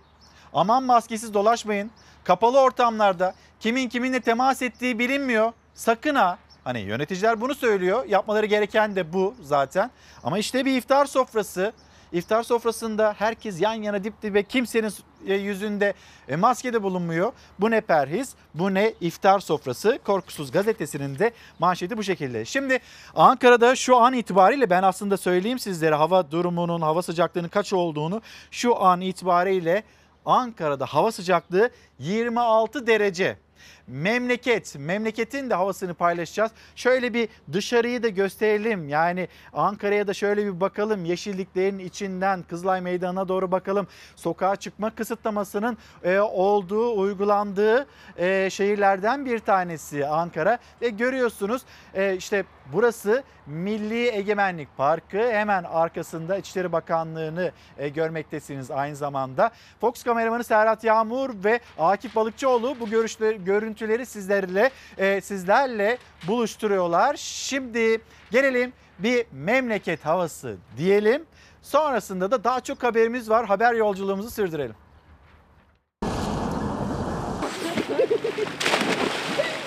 aman 0.55 0.83
maskesiz 0.83 1.35
dolaşmayın, 1.35 1.91
kapalı 2.25 2.61
ortamlarda 2.61 3.35
kimin 3.61 3.89
kiminle 3.89 4.21
temas 4.21 4.63
ettiği 4.63 4.99
bilinmiyor. 4.99 5.53
Sakın 5.75 6.15
ha 6.15 6.39
Hani 6.65 6.81
yöneticiler 6.81 7.41
bunu 7.41 7.55
söylüyor. 7.55 8.05
Yapmaları 8.05 8.47
gereken 8.47 8.97
de 8.97 9.13
bu 9.13 9.35
zaten. 9.43 9.91
Ama 10.23 10.39
işte 10.39 10.65
bir 10.65 10.77
iftar 10.77 11.07
sofrası. 11.07 11.73
İftar 12.13 12.43
sofrasında 12.43 13.15
herkes 13.19 13.61
yan 13.61 13.75
yana 13.75 14.05
dip 14.05 14.23
dibe 14.23 14.43
kimsenin 14.43 14.93
e, 15.27 15.35
yüzünde 15.35 15.95
e, 16.29 16.37
maske 16.37 16.73
de 16.73 16.83
bulunmuyor. 16.83 17.33
Bu 17.61 17.71
ne 17.71 17.81
perhiz, 17.81 18.35
bu 18.55 18.75
ne 18.75 18.95
iftar 19.01 19.41
sofrası. 19.41 19.99
Korkusuz 20.05 20.51
gazetesinin 20.51 21.19
de 21.19 21.33
manşeti 21.59 21.97
bu 21.97 22.03
şekilde. 22.03 22.45
Şimdi 22.45 22.79
Ankara'da 23.15 23.77
şu 23.77 23.97
an 23.97 24.13
itibariyle 24.13 24.71
ben 24.71 24.83
aslında 24.83 25.17
söyleyeyim 25.17 25.59
sizlere 25.59 25.95
hava 25.95 26.31
durumunun, 26.31 26.81
hava 26.81 27.03
sıcaklığının 27.03 27.49
kaç 27.49 27.73
olduğunu. 27.73 28.23
Şu 28.51 28.83
an 28.83 29.01
itibariyle 29.01 29.83
Ankara'da 30.27 30.87
hava 30.87 31.13
sıcaklığı 31.13 31.71
26 31.99 32.87
derece. 32.87 33.39
Memleket, 33.89 34.77
memleketin 34.79 35.51
de 35.51 35.55
havasını 35.55 35.95
paylaşacağız. 35.95 36.53
Şöyle 36.77 37.15
bir 37.15 37.29
dışarıyı 37.53 38.03
da 38.03 38.09
gösterelim. 38.09 38.89
Yani 38.89 39.29
Ankara'ya 39.53 40.07
da 40.07 40.15
şöyle 40.15 40.47
bir 40.47 40.61
bakalım. 40.61 41.05
Yeşilliklerin 41.05 41.79
içinden 41.79 42.43
Kızılay 42.43 42.81
Meydanı'na 42.81 43.29
doğru 43.29 43.51
bakalım. 43.53 43.87
Sokağa 44.17 44.57
çıkma 44.57 44.91
kısıtlamasının 44.91 45.79
e, 46.05 46.19
olduğu, 46.19 47.01
uygulandığı 47.01 47.87
e, 48.17 48.51
şehirlerden 48.51 49.27
bir 49.27 49.39
tanesi 49.39 50.07
Ankara. 50.07 50.59
Ve 50.83 50.89
görüyorsunuz 50.89 51.63
e, 51.95 52.17
işte 52.17 52.45
burası 52.73 53.23
Milli 53.47 54.09
Egemenlik 54.09 54.77
Parkı. 54.77 55.33
Hemen 55.33 55.65
arkasında 55.65 56.37
İçişleri 56.37 56.73
Bakanlığı'nı 56.73 57.53
e, 57.79 57.89
görmektesiniz 57.89 58.71
aynı 58.71 58.97
zamanda. 58.97 59.51
Fox 59.81 60.03
kameramanı 60.03 60.45
Serhat 60.45 60.85
Yağmur 60.85 61.31
ve 61.45 61.61
Akif 61.79 62.17
Balıkçıoğlu 62.17 62.77
bu 62.81 62.89
görüşleri, 62.89 63.45
görüntüleri 63.75 64.07
sizlerle 64.07 64.71
e, 64.99 65.21
sizlerle 65.21 65.99
buluşturuyorlar. 66.29 67.17
Şimdi 67.17 68.01
gelelim 68.31 68.73
bir 68.99 69.27
memleket 69.33 70.05
havası 70.05 70.57
diyelim. 70.77 71.27
Sonrasında 71.63 72.31
da 72.31 72.45
daha 72.45 72.61
çok 72.61 72.83
haberimiz 72.83 73.31
var. 73.31 73.47
Haber 73.47 73.75
yolculuğumuzu 73.75 74.31
sürdürelim. 74.31 74.75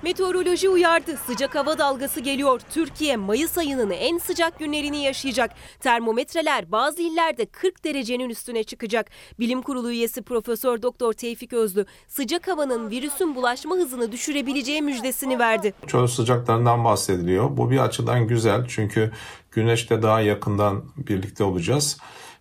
Meteoroloji 0.08 0.70
uyardı. 0.70 1.18
Sıcak 1.18 1.56
hava 1.56 1.78
dalgası 1.78 2.20
geliyor. 2.20 2.62
Türkiye 2.74 3.18
Mayıs 3.18 3.58
ayının 3.58 3.90
en 3.90 4.18
sıcak 4.18 4.60
günlerini 4.60 5.04
yaşayacak. 5.04 5.52
Termometreler 5.80 6.72
bazı 6.72 7.02
illerde 7.02 7.46
40 7.46 7.84
derecenin 7.86 8.30
üstüne 8.30 8.64
çıkacak. 8.64 9.10
Bilim 9.40 9.62
Kurulu 9.62 9.92
üyesi 9.92 10.22
Profesör 10.22 10.82
Doktor 10.82 11.14
Tevfik 11.14 11.54
Özlü 11.54 11.86
sıcak 12.08 12.48
havanın 12.48 12.90
virüsün 12.90 13.36
bulaşma 13.36 13.76
hızını 13.76 14.12
düşürebileceği 14.12 14.82
müjdesini 14.82 15.40
verdi. 15.40 15.74
Çöl 15.88 16.08
sıcaklarından 16.08 16.84
bahsediliyor. 16.84 17.58
Bu 17.58 17.72
bir 17.72 17.78
açıdan 17.78 18.28
güzel 18.28 18.66
çünkü 18.68 19.12
güneşle 19.52 20.02
daha 20.02 20.22
yakından 20.22 20.84
birlikte 20.98 21.44
olacağız. 21.44 21.98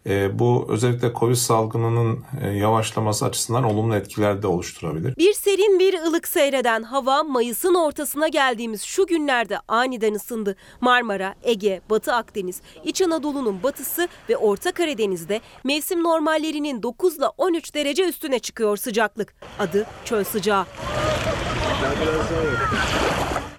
E, 0.09 0.39
bu 0.39 0.67
özellikle 0.69 1.13
Covid 1.13 1.35
salgınının 1.35 2.25
e, 2.43 2.49
yavaşlaması 2.49 3.25
açısından 3.25 3.65
olumlu 3.65 3.97
etkiler 3.97 4.43
de 4.43 4.47
oluşturabilir. 4.47 5.17
Bir 5.17 5.33
serin 5.33 5.79
bir 5.79 5.95
ılık 5.95 6.29
seyreden 6.29 6.83
hava 6.83 7.23
Mayıs'ın 7.23 7.75
ortasına 7.75 8.29
geldiğimiz 8.29 8.83
şu 8.83 9.07
günlerde 9.07 9.59
aniden 9.69 10.15
ısındı. 10.15 10.57
Marmara, 10.81 11.35
Ege, 11.43 11.81
Batı 11.91 12.15
Akdeniz, 12.15 12.61
İç 12.85 13.03
Anadolu'nun 13.03 13.63
batısı 13.63 14.09
ve 14.29 14.37
Orta 14.37 14.73
Karadeniz'de 14.73 15.41
mevsim 15.65 16.03
normallerinin 16.03 16.83
9 16.83 17.19
ile 17.19 17.27
13 17.39 17.75
derece 17.75 18.09
üstüne 18.09 18.39
çıkıyor 18.39 18.77
sıcaklık. 18.77 19.35
Adı 19.59 19.87
çöl 20.05 20.25
sıcağı. 20.25 20.67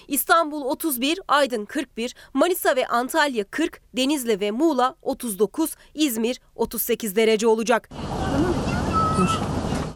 İstanbul 0.07 0.61
31, 0.61 1.19
Aydın 1.27 1.65
41, 1.65 2.15
Manisa 2.33 2.75
ve 2.75 2.87
Antalya 2.87 3.43
40, 3.43 3.81
Denizli 3.95 4.39
ve 4.39 4.51
Muğla 4.51 4.95
39, 5.01 5.75
İzmir 5.93 6.41
38 6.55 7.15
derece 7.15 7.47
olacak. 7.47 7.89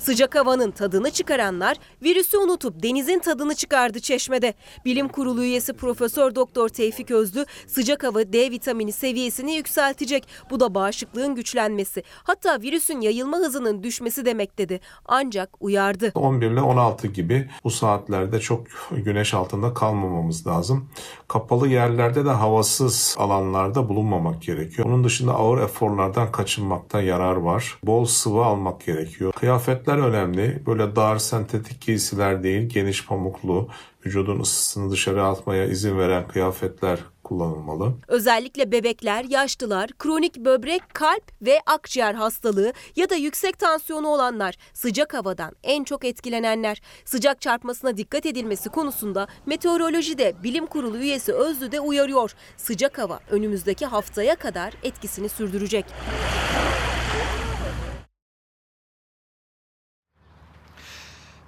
Sıcak 0.01 0.35
havanın 0.35 0.71
tadını 0.71 1.11
çıkaranlar 1.11 1.77
virüsü 2.03 2.37
unutup 2.37 2.83
denizin 2.83 3.19
tadını 3.19 3.55
çıkardı 3.55 3.99
Çeşme'de. 3.99 4.53
Bilim 4.85 5.07
Kurulu 5.07 5.43
üyesi 5.43 5.73
Profesör 5.73 6.35
Doktor 6.35 6.69
Tevfik 6.69 7.11
Özlü 7.11 7.45
sıcak 7.67 8.03
hava 8.03 8.33
D 8.33 8.51
vitamini 8.51 8.91
seviyesini 8.91 9.55
yükseltecek. 9.55 10.27
Bu 10.49 10.59
da 10.59 10.75
bağışıklığın 10.75 11.35
güçlenmesi. 11.35 12.03
Hatta 12.23 12.61
virüsün 12.61 13.01
yayılma 13.01 13.37
hızının 13.37 13.83
düşmesi 13.83 14.25
demek 14.25 14.57
dedi. 14.57 14.79
Ancak 15.05 15.49
uyardı. 15.59 16.11
11 16.15 16.51
ile 16.51 16.61
16 16.61 17.07
gibi 17.07 17.49
bu 17.63 17.69
saatlerde 17.71 18.39
çok 18.39 18.67
güneş 18.91 19.33
altında 19.33 19.73
kalmamamız 19.73 20.47
lazım. 20.47 20.89
Kapalı 21.27 21.67
yerlerde 21.67 22.25
de 22.25 22.29
havasız 22.29 23.15
alanlarda 23.19 23.89
bulunmamak 23.89 24.41
gerekiyor. 24.41 24.87
Onun 24.87 25.03
dışında 25.03 25.33
ağır 25.33 25.61
eforlardan 25.61 26.31
kaçınmakta 26.31 27.01
yarar 27.01 27.35
var. 27.35 27.79
Bol 27.83 28.05
sıvı 28.05 28.45
almak 28.45 28.85
gerekiyor. 28.85 29.31
Kıyafetler 29.31 29.90
önemli. 29.99 30.63
Böyle 30.65 30.95
dar 30.95 31.18
sentetik 31.18 31.81
giysiler 31.81 32.43
değil, 32.43 32.69
geniş 32.69 33.05
pamuklu, 33.05 33.69
vücudun 34.05 34.39
ısısını 34.39 34.91
dışarı 34.91 35.26
atmaya 35.26 35.65
izin 35.65 35.99
veren 35.99 36.27
kıyafetler 36.27 36.99
kullanılmalı. 37.23 37.93
Özellikle 38.07 38.72
bebekler, 38.72 39.23
yaşlılar, 39.23 39.89
kronik 39.99 40.38
böbrek, 40.38 40.81
kalp 40.93 41.23
ve 41.41 41.59
akciğer 41.65 42.13
hastalığı 42.13 42.73
ya 42.95 43.09
da 43.09 43.15
yüksek 43.15 43.59
tansiyonu 43.59 44.07
olanlar 44.07 44.55
sıcak 44.73 45.13
havadan 45.13 45.55
en 45.63 45.84
çok 45.84 46.05
etkilenenler. 46.05 46.81
Sıcak 47.05 47.41
çarpmasına 47.41 47.97
dikkat 47.97 48.26
edilmesi 48.26 48.69
konusunda 48.69 49.27
meteorolojide 49.45 50.34
bilim 50.43 50.65
kurulu 50.65 50.97
üyesi 50.97 51.34
Özlü 51.34 51.72
de 51.72 51.80
uyarıyor. 51.80 52.31
Sıcak 52.57 52.97
hava 52.97 53.19
önümüzdeki 53.30 53.85
haftaya 53.85 54.35
kadar 54.35 54.73
etkisini 54.84 55.30
sürdürecek. 55.30 55.85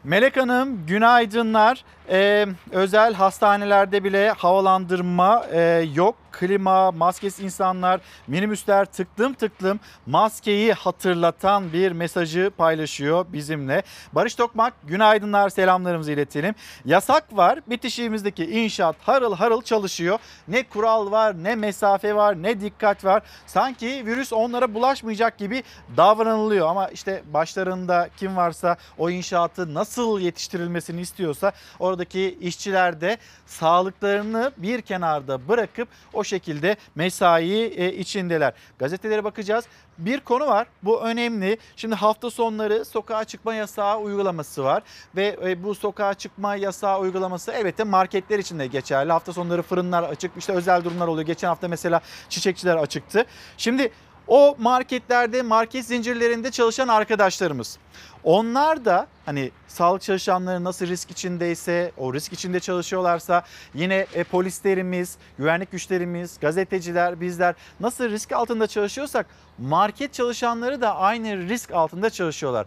Melek 0.03 0.37
Hanım 0.37 0.85
günaydınlar. 0.85 1.85
Ee, 2.09 2.45
özel 2.71 3.13
hastanelerde 3.13 4.03
bile 4.03 4.29
havalandırma 4.29 5.45
e, 5.51 5.85
yok. 5.93 6.15
Klima, 6.33 6.91
maskesiz 6.91 7.45
insanlar, 7.45 8.01
minibüsler 8.27 8.85
tıklım 8.85 9.33
tıklım 9.33 9.79
maskeyi 10.05 10.73
hatırlatan 10.73 11.73
bir 11.73 11.91
mesajı 11.91 12.51
paylaşıyor 12.57 13.25
bizimle. 13.33 13.83
Barış 14.13 14.35
Tokmak 14.35 14.73
günaydınlar 14.83 15.49
selamlarımızı 15.49 16.11
iletelim. 16.11 16.55
Yasak 16.85 17.37
var 17.37 17.59
bitişiğimizdeki 17.67 18.45
inşaat 18.45 18.95
harıl 19.01 19.35
harıl 19.35 19.61
çalışıyor. 19.61 20.19
Ne 20.47 20.63
kural 20.63 21.11
var 21.11 21.43
ne 21.43 21.55
mesafe 21.55 22.15
var 22.15 22.43
ne 22.43 22.61
dikkat 22.61 23.05
var. 23.05 23.23
Sanki 23.45 24.03
virüs 24.05 24.33
onlara 24.33 24.73
bulaşmayacak 24.73 25.37
gibi 25.37 25.63
davranılıyor. 25.97 26.67
Ama 26.67 26.87
işte 26.87 27.23
başlarında 27.33 28.09
kim 28.17 28.37
varsa 28.37 28.77
o 28.97 29.09
inşaatı 29.09 29.73
nasıl 29.73 30.19
yetiştirilmesini 30.19 31.01
istiyorsa 31.01 31.51
oradaki 31.93 32.37
işçiler 32.41 33.01
de 33.01 33.17
sağlıklarını 33.45 34.51
bir 34.57 34.81
kenarda 34.81 35.47
bırakıp 35.47 35.87
o 36.13 36.23
şekilde 36.23 36.75
mesai 36.95 37.51
e, 37.51 37.93
içindeler. 37.93 38.53
Gazetelere 38.79 39.23
bakacağız. 39.23 39.65
Bir 39.97 40.19
konu 40.19 40.47
var. 40.47 40.67
Bu 40.83 41.01
önemli. 41.01 41.57
Şimdi 41.75 41.95
hafta 41.95 42.29
sonları 42.29 42.85
sokağa 42.85 43.23
çıkma 43.23 43.53
yasağı 43.53 43.99
uygulaması 43.99 44.63
var 44.63 44.83
ve 45.15 45.37
e, 45.43 45.63
bu 45.63 45.75
sokağa 45.75 46.13
çıkma 46.13 46.55
yasağı 46.55 46.99
uygulaması 46.99 47.51
elbette 47.51 47.83
marketler 47.83 48.39
için 48.39 48.59
de 48.59 48.67
geçerli. 48.67 49.11
Hafta 49.11 49.33
sonları 49.33 49.61
fırınlar 49.61 50.03
açık. 50.03 50.31
İşte 50.37 50.53
özel 50.53 50.83
durumlar 50.83 51.07
oluyor. 51.07 51.27
Geçen 51.27 51.47
hafta 51.47 51.67
mesela 51.67 52.01
çiçekçiler 52.29 52.75
açıktı. 52.75 53.25
Şimdi 53.57 53.91
o 54.27 54.55
marketlerde, 54.59 55.41
market 55.41 55.85
zincirlerinde 55.85 56.51
çalışan 56.51 56.87
arkadaşlarımız. 56.87 57.77
Onlar 58.23 58.85
da 58.85 59.07
hani 59.25 59.51
sağlık 59.67 60.01
çalışanları 60.01 60.63
nasıl 60.63 60.87
risk 60.87 61.11
içindeyse, 61.11 61.91
o 61.97 62.13
risk 62.13 62.33
içinde 62.33 62.59
çalışıyorlarsa 62.59 63.43
yine 63.73 64.07
e, 64.13 64.23
polislerimiz, 64.23 65.17
güvenlik 65.37 65.71
güçlerimiz, 65.71 66.39
gazeteciler, 66.39 67.21
bizler 67.21 67.55
nasıl 67.79 68.09
risk 68.09 68.31
altında 68.31 68.67
çalışıyorsak 68.67 69.25
market 69.57 70.13
çalışanları 70.13 70.81
da 70.81 70.95
aynı 70.95 71.49
risk 71.49 71.71
altında 71.71 72.09
çalışıyorlar. 72.09 72.65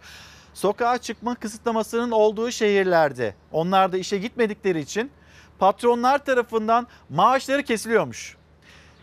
Sokağa 0.53 0.97
çıkma 0.97 1.35
kısıtlamasının 1.35 2.11
olduğu 2.11 2.51
şehirlerde 2.51 3.35
onlar 3.51 3.91
da 3.91 3.97
işe 3.97 4.17
gitmedikleri 4.17 4.79
için 4.79 5.11
patronlar 5.59 6.25
tarafından 6.25 6.87
maaşları 7.09 7.63
kesiliyormuş. 7.63 8.36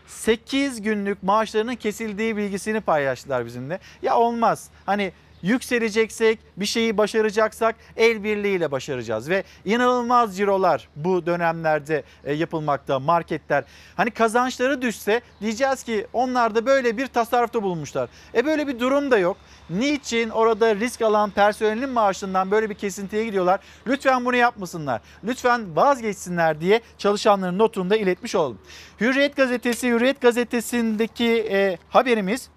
8 0.07 0.81
günlük 0.81 1.23
maaşlarının 1.23 1.75
kesildiği 1.75 2.37
bilgisini 2.37 2.81
paylaştılar 2.81 3.45
bizimle. 3.45 3.79
Ya 4.01 4.17
olmaz. 4.17 4.69
Hani 4.85 5.11
yükseleceksek, 5.45 6.39
bir 6.57 6.65
şeyi 6.65 6.97
başaracaksak 6.97 7.75
el 7.97 8.23
birliğiyle 8.23 8.71
başaracağız 8.71 9.29
ve 9.29 9.43
inanılmaz 9.65 10.37
cirolar 10.37 10.89
bu 10.95 11.25
dönemlerde 11.25 12.03
e, 12.23 12.33
yapılmakta 12.33 12.99
marketler. 12.99 13.63
Hani 13.97 14.11
kazançları 14.11 14.81
düşse 14.81 15.21
diyeceğiz 15.41 15.83
ki 15.83 16.07
onlar 16.13 16.55
da 16.55 16.65
böyle 16.65 16.97
bir 16.97 17.07
tasarrufta 17.07 17.63
bulunmuşlar. 17.63 18.09
E 18.35 18.45
böyle 18.45 18.67
bir 18.67 18.79
durum 18.79 19.11
da 19.11 19.17
yok. 19.17 19.37
Niçin 19.69 20.29
orada 20.29 20.75
risk 20.75 21.01
alan 21.01 21.29
personelin 21.29 21.89
maaşından 21.89 22.51
böyle 22.51 22.69
bir 22.69 22.75
kesintiye 22.75 23.25
gidiyorlar? 23.25 23.59
Lütfen 23.87 24.25
bunu 24.25 24.35
yapmasınlar. 24.35 25.01
Lütfen 25.23 25.75
vazgeçsinler 25.75 26.61
diye 26.61 26.81
çalışanların 26.97 27.59
notunu 27.59 27.89
da 27.89 27.95
iletmiş 27.95 28.35
olalım. 28.35 28.59
Hürriyet 29.01 29.35
gazetesi, 29.35 29.89
Hürriyet 29.89 30.21
gazetesindeki 30.21 31.47
e, 31.51 31.77
haberimiz 31.89 32.49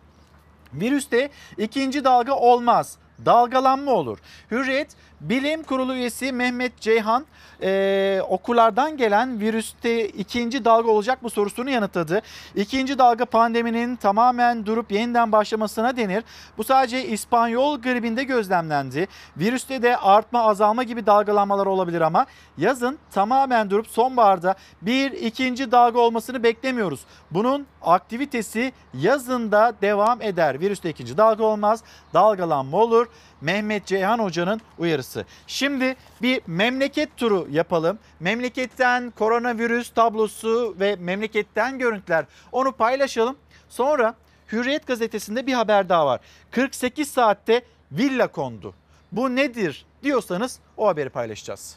Virüste 0.73 1.31
ikinci 1.59 2.05
dalga 2.05 2.35
olmaz. 2.35 2.99
Dalgalanma 3.27 3.93
olur. 3.93 4.19
Hürriyet 4.51 4.89
Bilim 5.21 5.63
Kurulu 5.63 5.95
üyesi 5.95 6.33
Mehmet 6.33 6.81
Ceyhan 6.81 7.27
e, 7.63 8.23
okullardan 8.29 8.97
gelen 8.97 9.41
virüste 9.41 10.09
ikinci 10.09 10.65
dalga 10.65 10.91
olacak 10.91 11.23
mı 11.23 11.31
sorusunu 11.31 11.71
yanıtladı. 11.71 12.23
İkinci 12.57 12.99
dalga 12.99 13.25
pandeminin 13.25 13.97
tamamen 13.97 14.67
durup 14.67 14.93
yeniden 14.93 15.33
başlamasına 15.33 15.97
denir. 15.97 16.25
Bu 16.59 16.65
sadece 16.65 17.07
İspanyol 17.07 17.79
gribinde 17.79 18.25
gözlemlendi. 18.25 19.09
Virüste 19.37 19.83
de 19.83 19.97
artma 19.97 20.43
azalma 20.43 20.83
gibi 20.83 21.07
dalgalanmalar 21.07 21.67
olabilir 21.67 22.01
ama 22.01 22.27
yazın 22.59 22.99
tamamen 23.11 23.71
durup 23.71 23.87
sonbaharda 23.87 24.55
bir 24.83 25.13
ikinci 25.13 25.73
dalga 25.73 26.01
olmasını 26.01 26.43
beklemiyoruz. 26.43 27.01
Bunun 27.31 27.67
aktivitesi 27.83 28.73
yazında 28.95 29.73
devam 29.83 30.23
eder. 30.23 30.61
Virüste 30.61 30.91
ikinci 30.91 31.17
dalga 31.17 31.45
olmaz, 31.45 31.83
dalgalanma 32.15 32.77
olur. 32.77 33.07
Mehmet 33.41 33.87
Ceyhan 33.87 34.19
Hoca'nın 34.19 34.61
uyarısı. 34.79 35.25
Şimdi 35.47 35.97
bir 36.23 36.43
memleket 36.47 37.17
turu 37.17 37.47
yapalım. 37.51 37.99
Memleketten 38.21 39.11
koronavirüs 39.11 39.91
tablosu 39.91 40.77
ve 40.81 40.97
memleketten 40.97 41.79
görüntüler 41.79 42.25
onu 42.53 42.73
paylaşalım. 42.73 43.37
Sonra 43.69 44.15
Hürriyet 44.53 44.87
gazetesinde 44.87 45.47
bir 45.47 45.53
haber 45.53 45.89
daha 45.89 46.07
var. 46.07 46.21
48 46.51 47.11
saatte 47.11 47.63
villa 47.93 48.27
kondu. 48.27 48.75
Bu 49.13 49.37
nedir 49.37 49.87
diyorsanız 50.03 50.59
o 50.77 50.89
haberi 50.89 51.11
paylaşacağız. 51.11 51.77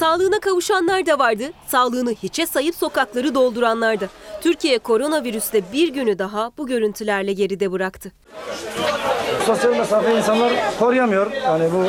Sağlığına 0.00 0.40
kavuşanlar 0.40 1.06
da 1.06 1.18
vardı, 1.18 1.42
sağlığını 1.66 2.10
hiçe 2.10 2.46
sayıp 2.46 2.74
sokakları 2.74 3.34
dolduranlar 3.34 4.00
da. 4.00 4.06
Türkiye 4.40 4.78
koronavirüste 4.78 5.72
bir 5.72 5.88
günü 5.88 6.18
daha 6.18 6.50
bu 6.58 6.66
görüntülerle 6.66 7.32
geride 7.32 7.72
bıraktı. 7.72 8.12
Sosyal 9.46 9.76
mesafe 9.76 10.16
insanlar 10.16 10.52
koruyamıyor. 10.78 11.32
Yani 11.44 11.64
bu 11.72 11.84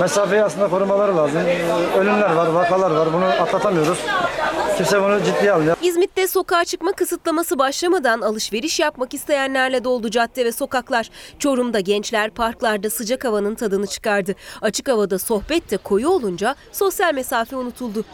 mesafeyi 0.00 0.42
aslında 0.42 0.68
korumaları 0.68 1.16
lazım. 1.16 1.42
Ölümler 1.98 2.32
var, 2.34 2.46
vakalar 2.46 2.90
var. 2.90 3.12
Bunu 3.12 3.24
atlatamıyoruz. 3.24 3.98
Kimse 4.78 5.02
bunu 5.02 5.24
ciddiye 5.24 5.52
almıyor. 5.52 5.76
İzmit'te 5.82 6.28
sokağa 6.28 6.64
çıkma 6.64 6.92
kısıtlaması 6.92 7.58
başlamadan 7.58 8.20
alışveriş 8.20 8.80
yapmak 8.80 9.14
isteyenlerle 9.14 9.84
doldu 9.84 10.10
cadde 10.10 10.44
ve 10.44 10.52
sokaklar. 10.52 11.10
Çorum'da 11.38 11.80
gençler 11.80 12.30
parklarda 12.30 12.90
sıcak 12.90 13.24
havanın 13.24 13.54
tadını 13.54 13.86
çıkardı. 13.86 14.34
Açık 14.60 14.88
havada 14.88 15.18
sohbet 15.18 15.70
de 15.70 15.76
koyu 15.76 16.08
olunca 16.08 16.54
sosyal 16.72 17.14
mesafe 17.14 17.56
unutuldu. 17.56 18.04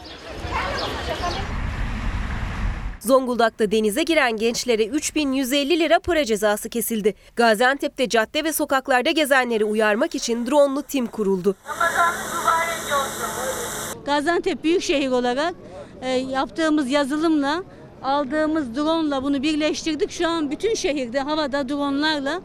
Zonguldak'ta 2.99 3.71
denize 3.71 4.03
giren 4.03 4.37
gençlere 4.37 4.85
3150 4.85 5.79
lira 5.79 5.99
para 5.99 6.25
cezası 6.25 6.69
kesildi. 6.69 7.15
Gaziantep'te 7.35 8.09
cadde 8.09 8.43
ve 8.43 8.53
sokaklarda 8.53 9.11
gezenleri 9.11 9.65
uyarmak 9.65 10.15
için 10.15 10.47
dronlu 10.47 10.83
tim 10.83 11.07
kuruldu. 11.07 11.55
Gaziantep 14.05 14.63
Büyükşehir 14.63 15.11
olarak 15.11 15.53
e, 16.05 16.09
yaptığımız 16.09 16.89
yazılımla 16.89 17.63
aldığımız 18.03 18.75
drone'la 18.75 19.23
bunu 19.23 19.43
birleştirdik. 19.43 20.11
Şu 20.11 20.27
an 20.27 20.51
bütün 20.51 20.73
şehirde 20.73 21.19
havada 21.19 21.69
drone'larla 21.69 22.41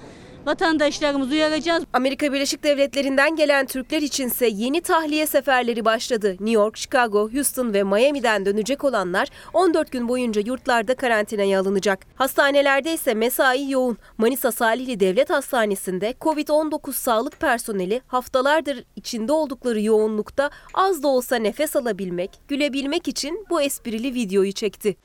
Vatandaşlarımızı 0.46 1.32
uyaracağız. 1.32 1.84
Amerika 1.92 2.32
Birleşik 2.32 2.62
Devletleri'nden 2.62 3.36
gelen 3.36 3.66
Türkler 3.66 4.02
içinse 4.02 4.46
yeni 4.46 4.80
tahliye 4.80 5.26
seferleri 5.26 5.84
başladı. 5.84 6.30
New 6.30 6.50
York, 6.50 6.76
Chicago, 6.76 7.30
Houston 7.32 7.72
ve 7.72 7.82
Miami'den 7.82 8.46
dönecek 8.46 8.84
olanlar 8.84 9.28
14 9.54 9.92
gün 9.92 10.08
boyunca 10.08 10.42
yurtlarda 10.46 10.94
karantinaya 10.94 11.60
alınacak. 11.60 12.06
Hastanelerde 12.14 12.94
ise 12.94 13.14
mesai 13.14 13.70
yoğun. 13.70 13.98
Manisa 14.18 14.52
Salihli 14.52 15.00
Devlet 15.00 15.30
Hastanesi'nde 15.30 16.14
COVID-19 16.20 16.92
sağlık 16.92 17.40
personeli 17.40 18.02
haftalardır 18.06 18.84
içinde 18.96 19.32
oldukları 19.32 19.80
yoğunlukta 19.80 20.50
az 20.74 21.02
da 21.02 21.08
olsa 21.08 21.36
nefes 21.36 21.76
alabilmek, 21.76 22.30
gülebilmek 22.48 23.08
için 23.08 23.46
bu 23.50 23.62
esprili 23.62 24.14
videoyu 24.14 24.52
çekti. 24.52 24.96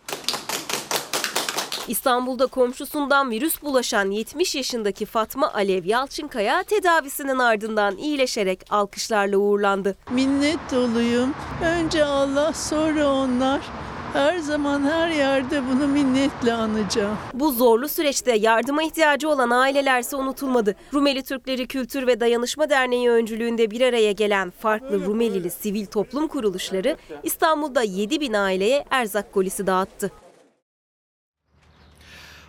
İstanbul'da 1.88 2.45
komşusundan 2.45 3.32
virüs 3.32 3.62
bulaşan 3.62 4.12
70 4.12 4.56
yaşındaki 4.56 5.06
Fatma 5.06 5.53
Alev 5.53 5.86
Yalçınkaya 5.86 6.64
tedavisinin 6.64 7.40
ardından 7.40 7.98
iyileşerek 7.98 8.60
alkışlarla 8.70 9.38
uğurlandı. 9.38 9.95
Minnet 10.12 10.60
doluyum. 10.72 11.34
Önce 11.64 12.06
Allah 12.06 12.53
sonra 12.53 13.14
onlar. 13.14 13.62
Her 14.14 14.38
zaman 14.38 14.84
her 14.84 15.10
yerde 15.10 15.62
bunu 15.72 15.88
minnetle 15.88 16.53
anacağım. 16.53 17.18
Bu 17.34 17.52
zorlu 17.52 17.90
süreçte 17.90 18.38
yardıma 18.38 18.84
ihtiyacı 18.84 19.30
olan 19.30 19.49
ailelerse 19.49 20.16
unutulmadı. 20.16 20.76
Rumeli 20.94 21.24
Türkleri 21.24 21.68
Kültür 21.68 22.07
ve 22.07 22.20
Dayanışma 22.20 22.70
Derneği 22.70 23.10
öncülüğünde 23.10 23.72
bir 23.72 23.82
araya 23.82 24.12
gelen 24.12 24.49
farklı 24.49 25.06
Rumelili 25.06 25.52
sivil 25.52 25.86
toplum 25.86 26.28
kuruluşları 26.28 26.98
İstanbul'da 27.24 27.84
7 27.84 28.22
bin 28.22 28.34
aileye 28.34 28.86
erzak 28.90 29.34
kolisi 29.34 29.68
dağıttı. 29.68 30.12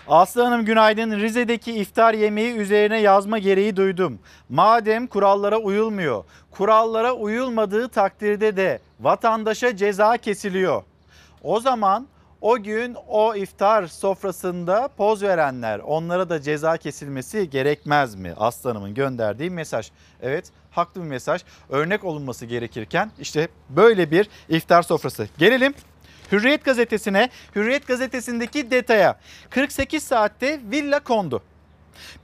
Aslı 0.08 0.42
Hanım 0.42 0.64
günaydın. 0.64 1.10
Rize'deki 1.10 1.72
iftar 1.72 2.14
yemeği 2.14 2.54
üzerine 2.54 3.00
yazma 3.00 3.38
gereği 3.38 3.76
duydum. 3.76 4.18
Madem 4.48 5.06
kurallara 5.06 5.58
uyulmuyor, 5.58 6.24
kurallara 6.50 7.12
uyulmadığı 7.12 7.88
takdirde 7.88 8.56
de 8.56 8.80
vatandaşa 9.00 9.76
ceza 9.76 10.16
kesiliyor. 10.16 10.82
O 11.42 11.60
zaman 11.60 12.06
o 12.40 12.62
gün 12.62 12.96
o 13.08 13.34
iftar 13.34 13.86
sofrasında 13.86 14.88
poz 14.96 15.22
verenler 15.22 15.78
onlara 15.78 16.28
da 16.28 16.42
ceza 16.42 16.76
kesilmesi 16.76 17.50
gerekmez 17.50 18.14
mi? 18.14 18.34
Aslı 18.36 18.70
Hanım'ın 18.70 18.94
gönderdiği 18.94 19.50
mesaj. 19.50 19.90
Evet 20.22 20.44
haklı 20.70 21.02
bir 21.02 21.06
mesaj. 21.06 21.42
Örnek 21.68 22.04
olunması 22.04 22.46
gerekirken 22.46 23.10
işte 23.20 23.48
böyle 23.68 24.10
bir 24.10 24.28
iftar 24.48 24.82
sofrası. 24.82 25.28
Gelelim 25.38 25.74
Hürriyet 26.32 26.64
gazetesine, 26.64 27.30
Hürriyet 27.56 27.86
gazetesindeki 27.86 28.70
detaya 28.70 29.18
48 29.50 30.02
saatte 30.02 30.60
villa 30.70 31.00
kondu. 31.00 31.42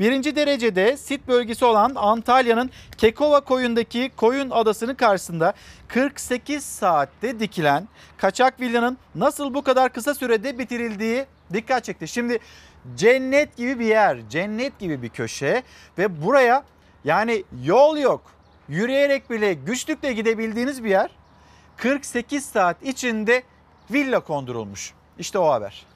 Birinci 0.01 0.37
derecede 0.37 0.97
sit 0.97 1.29
bölgesi 1.29 1.65
olan 1.65 1.93
Antalya'nın 1.97 2.70
Kekova 2.99 3.41
koyundaki 3.41 4.11
koyun 4.16 4.51
adasının 4.51 4.95
karşısında 4.95 5.53
48 5.89 6.65
saatte 6.65 7.41
dikilen 7.41 7.89
kaçak 8.16 8.61
villanın 8.61 8.99
nasıl 9.15 9.55
bu 9.55 9.62
kadar 9.62 9.93
kısa 9.93 10.15
sürede 10.15 10.59
bitirildiği 10.59 11.27
dikkat 11.53 11.85
çekti. 11.85 12.09
Şimdi 12.09 12.39
cennet 12.97 13.57
gibi 13.57 13.79
bir 13.79 13.87
yer, 13.87 14.19
cennet 14.31 14.79
gibi 14.79 15.03
bir 15.03 15.09
köşe 15.09 15.62
ve 15.99 16.23
buraya 16.23 16.65
yani 17.05 17.45
yol 17.65 17.97
yok. 17.97 18.23
Yürüyerek 18.69 19.31
bile 19.31 19.53
güçlükle 19.53 20.12
gidebildiğiniz 20.12 20.85
bir 20.85 20.91
yer 20.91 21.11
48 21.77 22.47
saat 22.47 22.83
içinde 22.83 23.43
villa 23.93 24.20
kondurulmuş. 24.20 24.94
İşte 25.19 25.39
o 25.39 25.51
haber. 25.51 25.86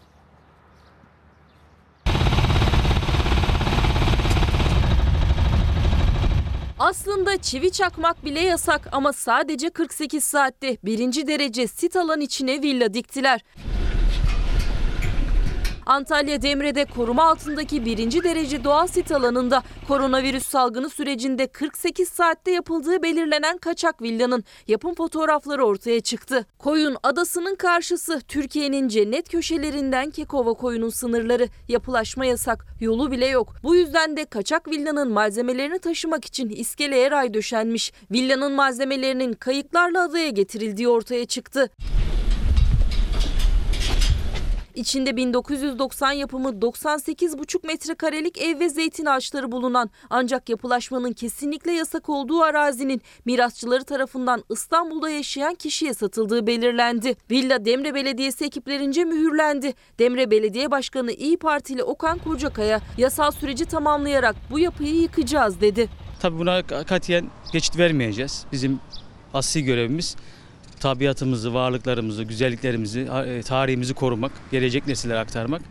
Aslında 6.79 7.37
çivi 7.37 7.71
çakmak 7.71 8.25
bile 8.25 8.41
yasak 8.41 8.89
ama 8.93 9.13
sadece 9.13 9.71
48 9.71 10.25
saatte 10.25 10.77
birinci 10.85 11.27
derece 11.27 11.67
sit 11.67 11.97
alan 11.97 12.21
içine 12.21 12.63
villa 12.63 12.95
diktiler. 12.95 13.45
Antalya 15.87 16.43
Demre'de 16.43 16.85
koruma 16.85 17.25
altındaki 17.25 17.85
birinci 17.85 18.25
derece 18.25 18.65
doğal 18.65 18.87
sit 18.87 19.13
alanında 19.13 19.63
koronavirüs 19.89 20.47
salgını 20.47 20.91
sürecinde 20.91 21.47
48 21.47 22.09
saatte 22.09 22.51
yapıldığı 22.51 23.03
belirlenen 23.03 23.59
kaçak 23.59 24.03
villanın 24.03 24.45
yapım 24.69 24.95
fotoğrafları 24.95 25.65
ortaya 25.65 26.01
çıktı. 26.01 26.47
Koyun 26.59 26.97
adasının 27.03 27.55
karşısı 27.55 28.21
Türkiye'nin 28.29 28.89
cennet 28.89 29.29
köşelerinden 29.29 30.11
Kekova 30.11 30.55
koyunun 30.55 30.89
sınırları 30.89 31.49
yapılaşma 31.69 32.27
yasak 32.27 32.67
yolu 32.81 33.11
bile 33.11 33.27
yok. 33.27 33.55
Bu 33.63 33.77
yüzden 33.77 34.17
de 34.17 34.25
kaçak 34.25 34.69
villanın 34.69 35.13
malzemelerini 35.13 35.79
taşımak 35.79 36.25
için 36.25 36.49
iskeleye 36.49 37.11
ray 37.11 37.35
döşenmiş. 37.35 37.93
Villanın 38.11 38.53
malzemelerinin 38.53 39.33
kayıklarla 39.33 40.03
adaya 40.03 40.29
getirildiği 40.29 40.89
ortaya 40.89 41.25
çıktı. 41.27 41.71
İçinde 44.77 45.17
1990 45.17 46.13
yapımı 46.13 46.49
98,5 46.49 47.67
metrekarelik 47.67 48.39
ev 48.39 48.61
ve 48.61 48.69
zeytin 48.69 49.07
ağaçları 49.07 49.53
bulunan 49.53 49.91
ancak 50.11 50.49
yapılaşmanın 50.49 51.13
kesinlikle 51.13 51.73
yasak 51.73 52.09
olduğu 52.09 52.43
arazinin 52.43 53.03
mirasçıları 53.25 53.85
tarafından 53.85 54.45
İstanbul'da 54.51 55.11
yaşayan 55.11 55.55
kişiye 55.55 55.95
satıldığı 55.95 56.47
belirlendi. 56.47 57.17
Villa 57.31 57.65
Demre 57.65 57.95
Belediyesi 57.95 58.45
ekiplerince 58.45 59.05
mühürlendi. 59.05 59.75
Demre 59.99 60.31
Belediye 60.31 60.71
Başkanı 60.71 61.13
İyi 61.13 61.37
Partili 61.37 61.83
Okan 61.83 62.19
Kocakaya 62.19 62.81
yasal 62.99 63.31
süreci 63.31 63.65
tamamlayarak 63.65 64.37
bu 64.51 64.59
yapıyı 64.59 64.95
yıkacağız 64.95 65.61
dedi. 65.61 65.89
Tabii 66.21 66.39
buna 66.39 66.63
katiyen 66.67 67.27
geçit 67.53 67.79
vermeyeceğiz. 67.79 68.45
Bizim 68.53 68.81
asli 69.35 69.65
görevimiz 69.65 70.17
tabiatımızı, 70.81 71.55
varlıklarımızı, 71.55 72.23
güzelliklerimizi, 72.23 73.09
tarihimizi 73.43 73.95
korumak, 73.95 74.33
gelecek 74.51 74.87
nesillere 74.87 75.19
aktarmak. 75.19 75.63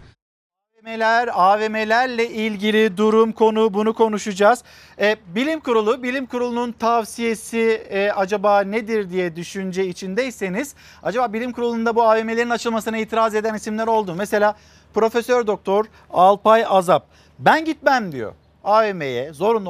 AVM'ler, 0.86 1.30
AVM'lerle 1.34 2.30
ilgili 2.30 2.98
durum, 2.98 3.32
konu 3.32 3.74
bunu 3.74 3.94
konuşacağız. 3.94 4.64
E, 5.00 5.16
bilim 5.36 5.60
kurulu, 5.60 6.04
bilim 6.04 6.26
kurulunun 6.26 6.72
tavsiyesi 6.72 7.60
e, 7.90 8.12
acaba 8.12 8.62
nedir 8.62 9.10
diye 9.10 9.36
düşünce 9.36 9.88
içindeyseniz 9.88 10.76
acaba 11.04 11.34
bilim 11.34 11.52
kurulunda 11.52 11.96
bu 11.96 12.04
AVM'lerin 12.04 12.50
açılmasına 12.50 12.98
itiraz 12.98 13.36
eden 13.36 13.54
isimler 13.54 13.88
oldu. 13.88 14.16
Mesela 14.18 14.56
Profesör 14.94 15.48
Doktor 15.48 15.86
Alpay 16.10 16.66
Azap 16.68 17.08
ben 17.40 17.66
gitmem 17.66 18.12
diyor. 18.12 18.34
AVM'ye 18.64 19.34
zorunlu 19.34 19.70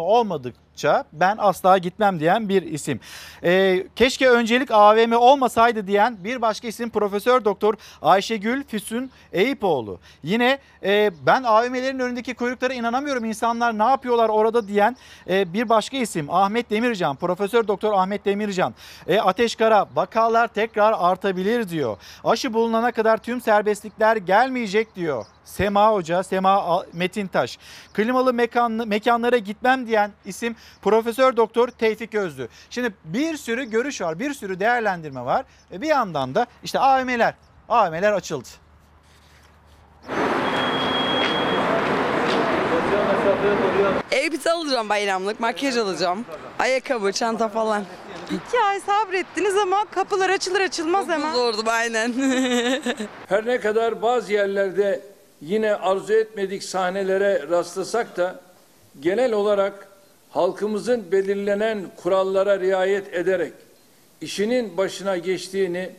olmadıkça 0.76 1.04
ben 1.14 1.38
asla 1.40 1.78
gitmem 1.78 2.20
diyen 2.20 2.50
bir 2.50 2.62
isim. 2.62 3.00
Ee, 3.44 3.88
keşke 3.96 4.30
öncelik 4.30 4.72
AVM 4.72 5.14
olmasaydı 5.14 5.88
diyen 5.88 6.18
bir 6.24 6.42
başka 6.42 6.68
isim 6.68 6.90
Profesör 6.90 7.46
Doktor 7.46 7.74
Ayşegül 8.02 8.64
Füsun 8.64 9.10
Eyüpoğlu. 9.32 10.00
Yine 10.24 10.60
e, 10.84 11.12
ben 11.26 11.44
AVM'lerin 11.44 12.00
önündeki 12.00 12.34
kuyruklara 12.34 12.74
inanamıyorum 12.74 13.26
insanlar 13.26 13.78
ne 13.78 13.84
yapıyorlar 13.84 14.30
orada 14.30 14.68
diyen 14.68 14.98
e, 15.30 15.54
bir 15.54 15.70
başka 15.70 15.98
isim 15.98 16.30
Ahmet 16.30 16.70
Demircan. 16.70 17.16
Profesör 17.16 17.68
Doktor 17.68 17.94
Ahmet 17.94 18.26
Demircan. 18.26 18.74
E, 19.08 19.20
Ateşkara 19.20 19.86
vakalar 19.96 20.48
tekrar 20.48 20.94
artabilir 20.98 21.70
diyor. 21.70 21.98
Aşı 22.24 22.54
bulunana 22.54 22.92
kadar 22.92 23.18
tüm 23.18 23.42
serbestlikler 23.42 24.18
gelmeyecek 24.18 24.96
diyor. 24.96 25.26
Sema 25.46 25.92
Hoca, 25.94 26.24
Sema 26.24 26.84
Metintaş. 26.94 27.58
Klimalı 27.94 28.34
mekan, 28.34 28.72
mekanlara 28.72 29.38
gitmem 29.38 29.88
diyen 29.88 30.12
isim 30.26 30.56
Profesör 30.82 31.38
Doktor 31.38 31.68
Tevfik 31.68 32.16
Özlü. 32.16 32.48
Şimdi 32.70 32.94
bir 33.04 33.38
sürü 33.38 33.64
görüş 33.64 34.02
var, 34.02 34.20
bir 34.20 34.34
sürü 34.34 34.60
değerlendirme 34.60 35.26
var 35.26 35.46
ve 35.72 35.82
bir 35.82 35.88
yandan 35.88 36.36
da 36.36 36.46
işte 36.64 36.80
AVM'ler, 36.80 37.34
AVM'ler 37.70 38.12
açıldı. 38.14 38.48
Elbise 44.12 44.52
alacağım 44.52 44.90
bayramlık, 44.90 45.40
makyaj 45.40 45.78
alacağım, 45.78 46.26
ayakkabı, 46.60 47.12
çanta 47.12 47.50
falan. 47.50 47.84
İki 48.32 48.60
ay 48.60 48.80
sabrettiniz 48.80 49.58
ama 49.58 49.86
kapılar 49.86 50.30
açılır 50.30 50.62
açılmaz 50.62 51.08
hemen. 51.08 51.34
Zordum 51.34 51.68
aynen. 51.68 52.14
Her 53.30 53.46
ne 53.46 53.60
kadar 53.60 54.02
bazı 54.02 54.34
yerlerde 54.34 55.15
yine 55.42 55.76
arzu 55.76 56.14
etmedik 56.14 56.64
sahnelere 56.64 57.46
rastlasak 57.50 58.18
da 58.18 58.40
genel 59.00 59.34
olarak 59.34 59.88
halkımızın 60.30 61.12
belirlenen 61.12 61.86
kurallara 61.96 62.60
riayet 62.60 63.14
ederek 63.14 63.54
işinin 64.22 64.78
başına 64.78 65.18
geçtiğini, 65.18 65.92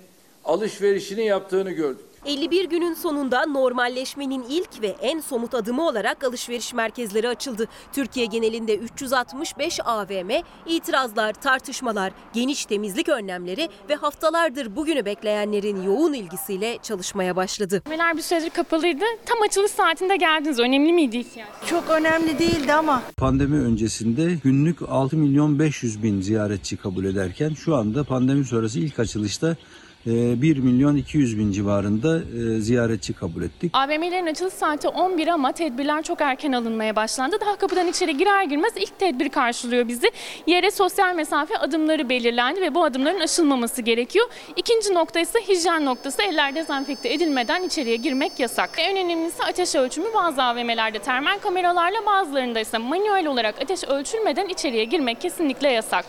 alışverişini 0.45 1.27
yaptığını 1.27 1.71
gördük. 1.71 2.06
51 2.27 2.65
günün 2.65 2.95
sonunda 2.95 3.47
normalleşmenin 3.47 4.45
ilk 4.51 4.83
ve 4.83 4.87
en 4.87 5.21
somut 5.21 5.55
adımı 5.55 5.87
olarak 5.87 6.25
alışveriş 6.25 6.75
merkezleri 6.75 7.29
açıldı. 7.29 7.69
Türkiye 7.93 8.27
genelinde 8.27 8.77
365 8.77 9.81
AVM, 9.85 10.31
itirazlar, 10.67 11.33
tartışmalar, 11.33 12.13
geniş 12.33 12.67
temizlik 12.67 13.09
önlemleri 13.09 13.69
ve 13.89 13.95
haftalardır 13.95 14.77
bugünü 14.77 15.05
bekleyenlerin 15.05 15.83
yoğun 15.83 16.13
ilgisiyle 16.13 16.79
çalışmaya 16.83 17.37
başladı. 17.37 17.83
AVM'ler 17.87 18.17
bir 18.17 18.23
süredir 18.23 18.51
kapalıydı. 18.51 19.05
Tam 19.27 19.43
açılış 19.43 19.71
saatinde 19.71 20.17
geldiniz. 20.17 20.59
Önemli 20.59 20.93
miydi 20.93 21.17
ihtiyaç? 21.17 21.49
Çok 21.67 21.91
önemli 21.91 22.39
değildi 22.39 22.73
ama. 22.73 23.03
Pandemi 23.17 23.61
öncesinde 23.61 24.35
günlük 24.45 24.79
6 24.89 25.17
milyon 25.17 25.59
500 25.59 26.03
bin 26.03 26.21
ziyaretçi 26.21 26.77
kabul 26.77 27.05
ederken 27.05 27.55
şu 27.55 27.77
anda 27.77 28.05
pandemi 28.05 28.45
sonrası 28.45 28.79
ilk 28.79 28.99
açılışta 28.99 29.57
1 30.07 30.59
milyon 30.59 30.97
200 30.97 31.39
bin 31.39 31.53
civarında 31.53 32.19
e, 32.19 32.61
ziyaretçi 32.61 33.13
kabul 33.13 33.43
ettik. 33.43 33.71
AVM'lerin 33.75 34.27
açılış 34.27 34.55
saati 34.55 34.89
11 34.89 35.29
ama 35.29 35.53
tedbirler 35.53 36.03
çok 36.03 36.21
erken 36.21 36.53
alınmaya 36.53 36.97
başlandı. 36.97 37.37
Daha 37.41 37.57
kapıdan 37.57 37.89
içeri 37.89 38.17
girer 38.17 38.43
girmez 38.43 38.73
ilk 38.77 38.99
tedbir 38.99 39.29
karşılıyor 39.29 39.89
bizi. 39.89 40.11
Yere 40.47 40.71
sosyal 40.71 41.15
mesafe 41.15 41.59
adımları 41.59 42.09
belirlendi 42.09 42.61
ve 42.61 42.75
bu 42.75 42.85
adımların 42.85 43.21
aşılmaması 43.21 43.83
gerekiyor. 43.83 44.27
İkinci 44.57 44.95
nokta 44.95 45.21
ise 45.21 45.39
hijyen 45.49 45.85
noktası. 45.85 46.23
Eller 46.23 46.55
dezenfekte 46.55 47.13
edilmeden 47.13 47.63
içeriye 47.63 47.97
girmek 47.97 48.41
yasak. 48.41 48.71
En 48.79 48.97
önemlisi 48.97 49.45
ateş 49.45 49.75
ölçümü 49.75 50.07
bazı 50.15 50.43
AVM'lerde 50.43 50.99
termal 50.99 51.39
kameralarla 51.39 52.07
bazılarında 52.07 52.61
ise 52.61 52.79
manuel 52.79 53.27
olarak 53.27 53.63
ateş 53.63 53.85
ölçülmeden 53.85 54.49
içeriye 54.49 54.85
girmek 54.85 55.21
kesinlikle 55.21 55.69
yasak. 55.73 56.05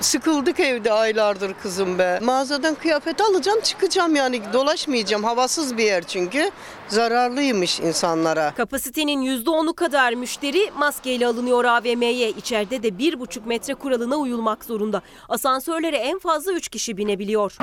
Sıkıldık 0.00 0.60
evde 0.60 0.92
aylardır 0.92 1.54
kızım 1.62 1.98
be. 1.98 2.20
Mağazadan 2.22 2.74
kıyafet 2.74 3.20
alacağım 3.20 3.60
çıkacağım 3.60 4.16
yani 4.16 4.40
dolaşmayacağım. 4.52 5.24
Havasız 5.24 5.76
bir 5.76 5.84
yer 5.84 6.02
çünkü. 6.02 6.50
Zararlıymış 6.88 7.80
insanlara. 7.80 8.54
Kapasitenin 8.56 9.22
%10'u 9.22 9.74
kadar 9.74 10.12
müşteri 10.12 10.70
maskeyle 10.78 11.26
alınıyor 11.26 11.64
AVM'ye. 11.64 12.30
İçeride 12.30 12.82
de 12.82 12.88
1,5 12.88 13.46
metre 13.46 13.74
kuralına 13.74 14.16
uyulmak 14.16 14.64
zorunda. 14.64 15.02
Asansörlere 15.28 15.96
en 15.96 16.18
fazla 16.18 16.52
3 16.52 16.68
kişi 16.68 16.96
binebiliyor. 16.96 17.56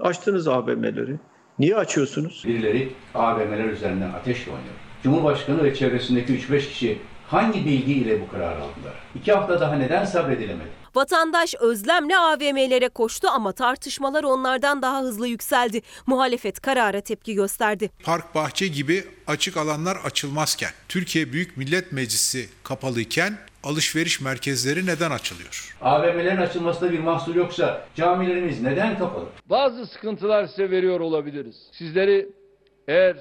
Açtınız 0.00 0.48
AVM'leri. 0.48 1.16
Niye 1.58 1.76
açıyorsunuz? 1.76 2.42
Birileri 2.46 2.92
AVM'ler 3.14 3.64
üzerinden 3.64 4.10
ateşle 4.12 4.50
oynuyor. 4.50 4.74
Cumhurbaşkanı 5.02 5.64
ve 5.64 5.74
çevresindeki 5.74 6.32
3-5 6.32 6.58
kişi 6.68 6.98
hangi 7.28 7.66
bilgiyle 7.66 8.20
bu 8.20 8.30
kararı 8.30 8.56
aldılar? 8.56 8.94
İki 9.14 9.32
hafta 9.32 9.60
daha 9.60 9.74
neden 9.74 10.04
sabredilemedi? 10.04 10.68
Vatandaş 10.94 11.54
özlemle 11.54 12.18
AVM'lere 12.18 12.88
koştu 12.88 13.28
ama 13.28 13.52
tartışmalar 13.52 14.24
onlardan 14.24 14.82
daha 14.82 15.00
hızlı 15.00 15.28
yükseldi. 15.28 15.82
Muhalefet 16.06 16.60
karara 16.60 17.00
tepki 17.00 17.34
gösterdi. 17.34 17.90
Park 18.04 18.34
bahçe 18.34 18.68
gibi 18.68 19.04
açık 19.26 19.56
alanlar 19.56 19.96
açılmazken, 20.04 20.70
Türkiye 20.88 21.32
Büyük 21.32 21.56
Millet 21.56 21.92
Meclisi 21.92 22.48
kapalıyken 22.62 23.38
alışveriş 23.64 24.20
merkezleri 24.20 24.86
neden 24.86 25.10
açılıyor? 25.10 25.76
AVM'lerin 25.80 26.36
açılmasında 26.36 26.92
bir 26.92 26.98
mahsur 26.98 27.34
yoksa 27.34 27.86
camilerimiz 27.94 28.62
neden 28.62 28.98
kapalı? 28.98 29.26
Bazı 29.46 29.86
sıkıntılar 29.86 30.46
size 30.46 30.70
veriyor 30.70 31.00
olabiliriz. 31.00 31.56
Sizleri 31.72 32.28
eğer 32.88 33.16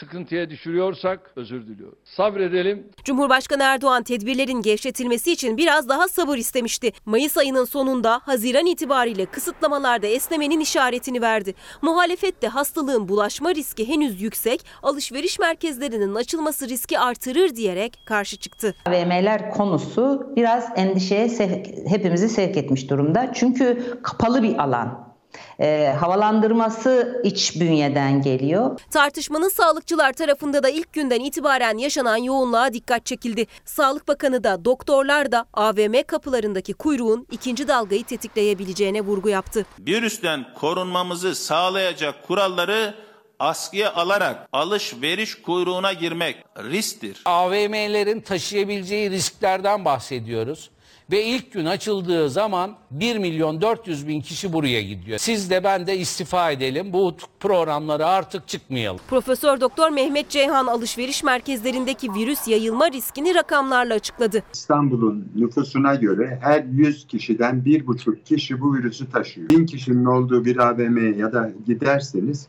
sıkıntıya 0.00 0.50
düşürüyorsak 0.50 1.30
özür 1.36 1.66
diliyorum. 1.66 1.98
Sabredelim. 2.04 2.86
Cumhurbaşkanı 3.04 3.62
Erdoğan 3.62 4.02
tedbirlerin 4.02 4.62
gevşetilmesi 4.62 5.32
için 5.32 5.56
biraz 5.56 5.88
daha 5.88 6.08
sabır 6.08 6.36
istemişti. 6.38 6.92
Mayıs 7.06 7.36
ayının 7.36 7.64
sonunda 7.64 8.20
Haziran 8.24 8.66
itibariyle 8.66 9.26
kısıtlamalarda 9.26 10.06
esnemenin 10.06 10.60
işaretini 10.60 11.20
verdi. 11.22 11.54
Muhalefet 11.82 12.42
de 12.42 12.48
hastalığın 12.48 13.08
bulaşma 13.08 13.54
riski 13.54 13.88
henüz 13.88 14.22
yüksek, 14.22 14.64
alışveriş 14.82 15.38
merkezlerinin 15.38 16.14
açılması 16.14 16.68
riski 16.68 16.98
artırır 16.98 17.56
diyerek 17.56 17.98
karşı 18.06 18.36
çıktı. 18.36 18.74
AVM'ler 18.86 19.50
konusu 19.50 20.32
biraz 20.36 20.68
endişeye 20.76 21.26
sevk- 21.26 21.88
hepimizi 21.88 22.28
sevk 22.28 22.56
etmiş 22.56 22.90
durumda. 22.90 23.32
Çünkü 23.34 23.98
kapalı 24.02 24.42
bir 24.42 24.62
alan. 24.62 25.11
Ee, 25.60 25.94
havalandırması 26.00 27.20
iç 27.24 27.60
bünyeden 27.60 28.22
geliyor. 28.22 28.80
Tartışmanın 28.90 29.48
sağlıkçılar 29.48 30.12
tarafında 30.12 30.62
da 30.62 30.68
ilk 30.68 30.92
günden 30.92 31.20
itibaren 31.20 31.78
yaşanan 31.78 32.16
yoğunluğa 32.16 32.72
dikkat 32.72 33.06
çekildi. 33.06 33.46
Sağlık 33.64 34.08
Bakanı 34.08 34.44
da 34.44 34.64
doktorlar 34.64 35.32
da 35.32 35.46
AVM 35.54 36.02
kapılarındaki 36.06 36.74
kuyruğun 36.74 37.26
ikinci 37.30 37.68
dalgayı 37.68 38.04
tetikleyebileceğine 38.04 39.00
vurgu 39.00 39.28
yaptı. 39.28 39.66
Virüsten 39.78 40.46
korunmamızı 40.54 41.34
sağlayacak 41.34 42.26
kuralları 42.26 42.94
askıya 43.38 43.94
alarak 43.94 44.48
alışveriş 44.52 45.34
kuyruğuna 45.42 45.92
girmek 45.92 46.36
risktir. 46.58 47.22
AVM'lerin 47.24 48.20
taşıyabileceği 48.20 49.10
risklerden 49.10 49.84
bahsediyoruz. 49.84 50.70
Ve 51.12 51.24
ilk 51.24 51.52
gün 51.52 51.64
açıldığı 51.64 52.30
zaman 52.30 52.70
1 52.90 53.18
milyon 53.18 53.60
400 53.60 54.08
bin 54.08 54.20
kişi 54.20 54.52
buraya 54.52 54.82
gidiyor. 54.82 55.18
Siz 55.18 55.50
de 55.50 55.64
ben 55.64 55.86
de 55.86 55.98
istifa 55.98 56.50
edelim. 56.50 56.92
Bu 56.92 57.14
programlara 57.40 58.06
artık 58.06 58.48
çıkmayalım. 58.48 59.00
Profesör 59.08 59.60
Doktor 59.60 59.90
Mehmet 59.90 60.28
Ceyhan 60.28 60.66
alışveriş 60.66 61.24
merkezlerindeki 61.24 62.14
virüs 62.14 62.48
yayılma 62.48 62.90
riskini 62.90 63.34
rakamlarla 63.34 63.94
açıkladı. 63.94 64.42
İstanbul'un 64.54 65.28
nüfusuna 65.34 65.94
göre 65.94 66.38
her 66.42 66.64
100 66.64 67.06
kişiden 67.06 67.56
1,5 67.56 68.22
kişi 68.24 68.60
bu 68.60 68.74
virüsü 68.74 69.10
taşıyor. 69.10 69.50
1000 69.50 69.66
kişinin 69.66 70.04
olduğu 70.04 70.44
bir 70.44 70.56
AVM'ye 70.56 71.16
ya 71.16 71.32
da 71.32 71.52
giderseniz 71.66 72.46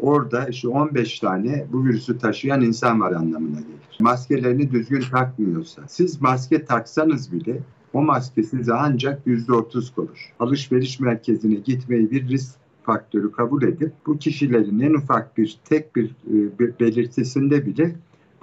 orada 0.00 0.46
işte 0.48 0.68
15 0.68 1.18
tane 1.18 1.66
bu 1.72 1.84
virüsü 1.84 2.18
taşıyan 2.18 2.60
insan 2.60 3.00
var 3.00 3.12
anlamına 3.12 3.60
gelir. 3.60 3.98
Maskelerini 4.00 4.72
düzgün 4.72 5.04
takmıyorsa, 5.12 5.82
siz 5.88 6.20
maske 6.20 6.64
taksanız 6.64 7.32
bile 7.32 7.60
o 7.94 8.02
maske 8.02 8.42
size 8.42 8.74
ancak 8.74 9.26
%30 9.26 9.94
korur. 9.94 10.32
Alışveriş 10.40 11.00
merkezine 11.00 11.54
gitmeyi 11.54 12.10
bir 12.10 12.28
risk 12.28 12.54
faktörü 12.82 13.32
kabul 13.32 13.62
edip 13.62 13.92
bu 14.06 14.18
kişilerin 14.18 14.80
en 14.80 14.94
ufak 14.94 15.38
bir 15.38 15.58
tek 15.64 15.96
bir, 15.96 16.06
e, 16.06 16.58
bir 16.58 16.78
belirtisinde 16.80 17.66
bile 17.66 17.94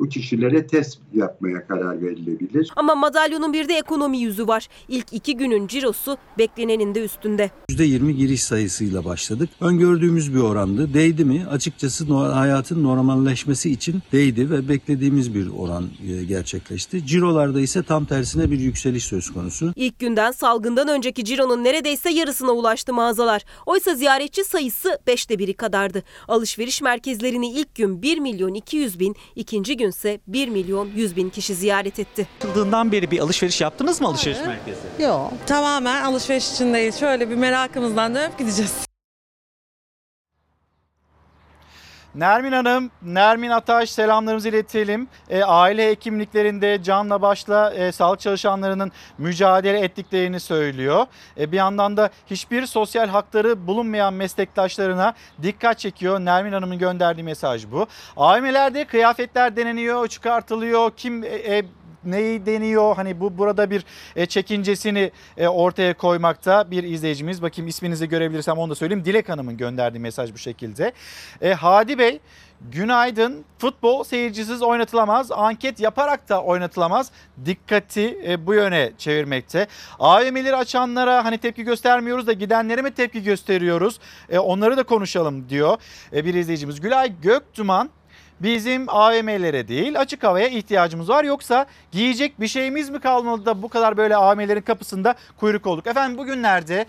bu 0.02 0.10
kişilere 0.10 0.68
test 0.68 1.00
yapmaya 1.14 1.68
karar 1.68 2.02
verilebilir. 2.02 2.72
Ama 2.76 2.96
madalyonun 2.96 3.54
bir 3.54 3.68
de 3.68 3.74
ekonomi 3.74 4.18
yüzü 4.18 4.48
var. 4.48 4.68
İlk 4.90 5.14
iki 5.14 5.38
günün 5.38 5.68
cirosu 5.68 6.18
beklenenin 6.38 6.96
de 6.96 7.04
üstünde. 7.04 7.52
%20 7.70 8.12
giriş 8.12 8.44
sayısıyla 8.44 9.06
başladık. 9.06 9.50
Öngördüğümüz 9.62 10.34
bir 10.36 10.40
orandı. 10.40 10.94
Değdi 10.94 11.26
mi? 11.26 11.46
Açıkçası 11.52 12.10
no- 12.10 12.36
hayatın 12.36 12.84
normalleşmesi 12.84 13.72
için 13.72 14.00
değdi 14.12 14.50
ve 14.50 14.70
beklediğimiz 14.70 15.36
bir 15.36 15.48
oran 15.58 15.90
e, 16.10 16.24
gerçekleşti. 16.24 17.06
Cirolarda 17.06 17.62
ise 17.62 17.84
tam 17.84 18.06
tersine 18.06 18.52
bir 18.52 18.60
yükseliş 18.60 19.06
söz 19.06 19.30
konusu. 19.34 19.74
İlk 19.76 20.00
günden 20.00 20.32
salgından 20.32 20.88
önceki 20.88 21.26
cironun 21.26 21.64
neredeyse 21.64 22.10
yarısına 22.10 22.52
ulaştı 22.52 22.94
mağazalar. 22.94 23.42
Oysa 23.66 23.96
ziyaretçi 23.96 24.44
sayısı 24.44 25.00
beşte 25.08 25.40
biri 25.40 25.54
kadardı. 25.54 26.04
Alışveriş 26.28 26.82
merkezlerini 26.82 27.52
ilk 27.52 27.76
gün 27.76 28.02
1 28.02 28.18
milyon 28.20 28.54
200 28.54 29.00
bin, 29.00 29.16
ikinci 29.36 29.78
günse 29.92 30.20
1 30.28 30.48
milyon 30.48 30.90
100 30.96 31.16
bin 31.16 31.30
kişi 31.30 31.56
ziyaret 31.56 32.00
etti. 32.00 32.28
Açıldığından 32.42 32.92
beri 32.92 33.12
bir 33.12 33.20
alışveriş 33.20 33.62
yaptınız 33.62 34.02
mı 34.02 34.08
alışveriş 34.08 34.38
merkezi? 34.40 35.04
Yok 35.04 35.34
tamamen 35.48 36.04
alışveriş 36.04 36.52
için 36.52 36.74
değil. 36.74 36.92
Şöyle 36.92 37.30
bir 37.30 37.36
merakımızdan 37.36 38.16
dönüp 38.16 38.38
gideceğiz. 38.40 38.91
Nermin 42.16 42.52
Hanım, 42.52 42.92
Nermin 43.02 43.50
Ataş 43.50 43.90
selamlarımızı 43.90 44.50
iletelim. 44.50 45.08
E, 45.30 45.44
aile 45.44 45.90
hekimliklerinde 45.90 46.84
canla 46.84 47.22
başla 47.22 47.74
e, 47.74 47.92
sağlık 47.92 48.20
çalışanlarının 48.20 48.92
mücadele 49.18 49.80
ettiklerini 49.80 50.40
söylüyor. 50.40 51.06
E, 51.40 51.52
bir 51.52 51.58
yandan 51.58 51.98
da 51.98 52.10
hiçbir 52.28 52.66
sosyal 52.66 53.08
hakları 53.08 53.68
bulunmayan 53.68 54.14
meslektaşlarına 54.14 55.14
dikkat 55.44 55.80
çekiyor. 55.80 56.20
Nermin 56.20 56.52
Hanım'ın 56.52 56.80
gönderdiği 56.80 57.24
mesaj 57.24 57.72
bu. 57.72 57.88
AVM'lerde 58.18 58.86
kıyafetler 58.86 59.56
deneniyor, 59.56 60.08
çıkartılıyor. 60.08 60.92
Kim 60.98 61.24
e, 61.24 61.28
e, 61.28 61.66
neyi 62.06 62.46
deniyor? 62.46 62.96
Hani 62.96 63.20
bu 63.20 63.38
burada 63.38 63.72
bir 63.72 63.86
e, 64.16 64.26
çekincesini 64.26 65.12
e, 65.38 65.48
ortaya 65.48 65.94
koymakta 65.94 66.72
bir 66.72 66.84
izleyicimiz. 66.84 67.42
Bakayım 67.42 67.68
isminizi 67.68 68.10
görebilirsem 68.10 68.58
onu 68.58 68.72
da 68.72 68.76
söyleyeyim. 68.76 69.06
Dilek 69.06 69.30
Hanım'ın 69.30 69.58
gönderdiği 69.58 70.00
mesaj 70.00 70.34
bu 70.34 70.38
şekilde. 70.38 70.92
E, 71.42 71.54
Hadi 71.54 71.98
Bey 72.00 72.20
Günaydın. 72.70 73.46
Futbol 73.58 74.04
seyircisiz 74.04 74.62
oynatılamaz. 74.62 75.32
Anket 75.32 75.80
yaparak 75.80 76.30
da 76.30 76.44
oynatılamaz. 76.44 77.12
Dikkati 77.46 78.20
e, 78.28 78.46
bu 78.46 78.54
yöne 78.54 78.92
çevirmekte. 78.98 79.68
AVM'leri 80.00 80.56
açanlara 80.56 81.26
hani 81.26 81.38
tepki 81.38 81.64
göstermiyoruz 81.64 82.28
da 82.28 82.34
gidenlere 82.34 82.82
mi 82.82 82.92
tepki 82.92 83.24
gösteriyoruz? 83.24 84.00
E, 84.30 84.40
onları 84.40 84.78
da 84.78 84.84
konuşalım 84.84 85.50
diyor 85.50 85.78
e, 86.14 86.26
bir 86.26 86.34
izleyicimiz. 86.34 86.82
Gülay 86.82 87.14
Göktuman 87.22 87.90
Bizim 88.44 88.90
AVM'lere 88.90 89.68
değil 89.68 90.00
açık 90.00 90.24
havaya 90.24 90.48
ihtiyacımız 90.48 91.10
var. 91.10 91.24
Yoksa 91.24 91.66
giyecek 91.92 92.40
bir 92.40 92.48
şeyimiz 92.48 92.90
mi 92.90 93.00
kalmadı 93.00 93.46
da 93.46 93.62
bu 93.62 93.70
kadar 93.70 93.98
böyle 93.98 94.16
AVM'lerin 94.16 94.62
kapısında 94.62 95.16
kuyruk 95.38 95.68
olduk? 95.68 95.88
Efendim 95.88 96.18
bugünlerde 96.18 96.86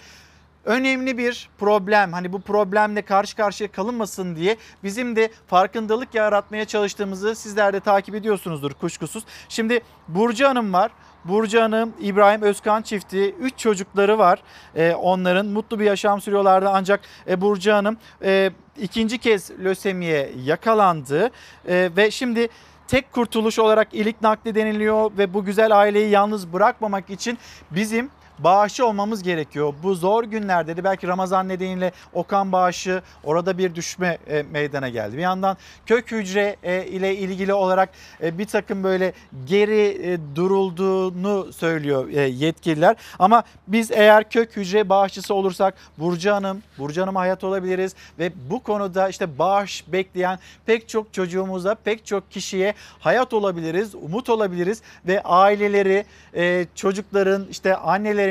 önemli 0.65 1.19
bir 1.19 1.49
problem. 1.59 2.13
Hani 2.13 2.33
bu 2.33 2.41
problemle 2.41 3.03
karşı 3.03 3.37
karşıya 3.37 3.73
kalınmasın 3.73 4.37
diye 4.37 4.57
bizim 4.85 5.17
de 5.17 5.31
farkındalık 5.47 6.15
yaratmaya 6.15 6.65
çalıştığımızı 6.65 7.35
sizler 7.35 7.73
de 7.73 7.81
takip 7.81 8.15
ediyorsunuzdur 8.15 8.73
kuşkusuz. 8.73 9.25
Şimdi 9.49 9.81
Burcu 10.09 10.49
Hanım 10.49 10.73
var. 10.73 10.91
Burcu 11.25 11.61
Hanım, 11.61 11.93
İbrahim 12.01 12.43
Özkan 12.43 12.83
çifti, 12.83 13.35
3 13.41 13.59
çocukları 13.59 14.19
var. 14.19 14.43
Ee, 14.77 14.95
onların 14.95 15.47
mutlu 15.47 15.79
bir 15.79 15.85
yaşam 15.85 16.21
sürüyorlardı 16.21 16.69
ancak 16.69 17.01
e, 17.29 17.41
Burcu 17.41 17.73
Hanım 17.73 17.97
e, 18.25 18.51
ikinci 18.81 19.19
kez 19.19 19.51
lösemiye 19.51 20.31
yakalandı 20.45 21.31
E, 21.69 21.91
ve 21.97 22.11
şimdi 22.11 22.49
tek 22.89 23.13
kurtuluş 23.13 23.59
olarak 23.59 23.89
ilik 23.93 24.23
nakli 24.23 24.55
deniliyor 24.55 25.11
ve 25.19 25.35
bu 25.35 25.45
güzel 25.45 25.79
aileyi 25.79 26.11
yalnız 26.11 26.53
bırakmamak 26.53 27.11
için 27.11 27.39
bizim 27.71 28.11
bağışı 28.45 28.87
olmamız 28.87 29.23
gerekiyor. 29.23 29.75
Bu 29.83 29.95
zor 29.95 30.25
günlerde 30.25 30.77
de 30.77 30.85
belki 30.85 31.07
Ramazan 31.07 31.49
nedeniyle 31.49 31.93
Okan 32.13 32.53
bağışı 32.53 33.03
orada 33.25 33.59
bir 33.59 33.75
düşme 33.75 34.19
e, 34.27 34.43
meydana 34.43 34.89
geldi. 34.89 35.17
Bir 35.17 35.23
yandan 35.23 35.57
kök 35.87 36.13
hücre 36.13 36.57
e, 36.63 36.87
ile 36.87 37.17
ilgili 37.17 37.55
olarak 37.55 37.89
e, 38.23 38.39
bir 38.39 38.47
takım 38.47 38.85
böyle 38.85 39.13
geri 39.47 40.11
e, 40.13 40.19
durulduğunu 40.37 41.53
söylüyor 41.53 42.09
e, 42.09 42.21
yetkililer. 42.21 42.97
Ama 43.19 43.43
biz 43.69 43.91
eğer 43.91 44.31
kök 44.31 44.57
hücre 44.57 44.89
bağışçısı 44.89 45.35
olursak 45.35 45.75
Burcu 45.99 46.33
Hanım, 46.33 46.63
Burcu 46.79 47.03
Hanım'a 47.03 47.21
hayat 47.21 47.45
olabiliriz 47.45 47.95
ve 48.19 48.33
bu 48.51 48.63
konuda 48.63 49.09
işte 49.09 49.39
bağış 49.39 49.85
bekleyen 49.93 50.39
pek 50.67 50.89
çok 50.89 51.13
çocuğumuza, 51.15 51.75
pek 51.75 52.07
çok 52.07 52.31
kişiye 52.31 52.75
hayat 52.99 53.33
olabiliriz, 53.33 53.95
umut 53.95 54.29
olabiliriz 54.31 54.83
ve 55.07 55.23
aileleri, 55.23 56.05
e, 56.35 56.67
çocukların 56.75 57.47
işte 57.51 57.77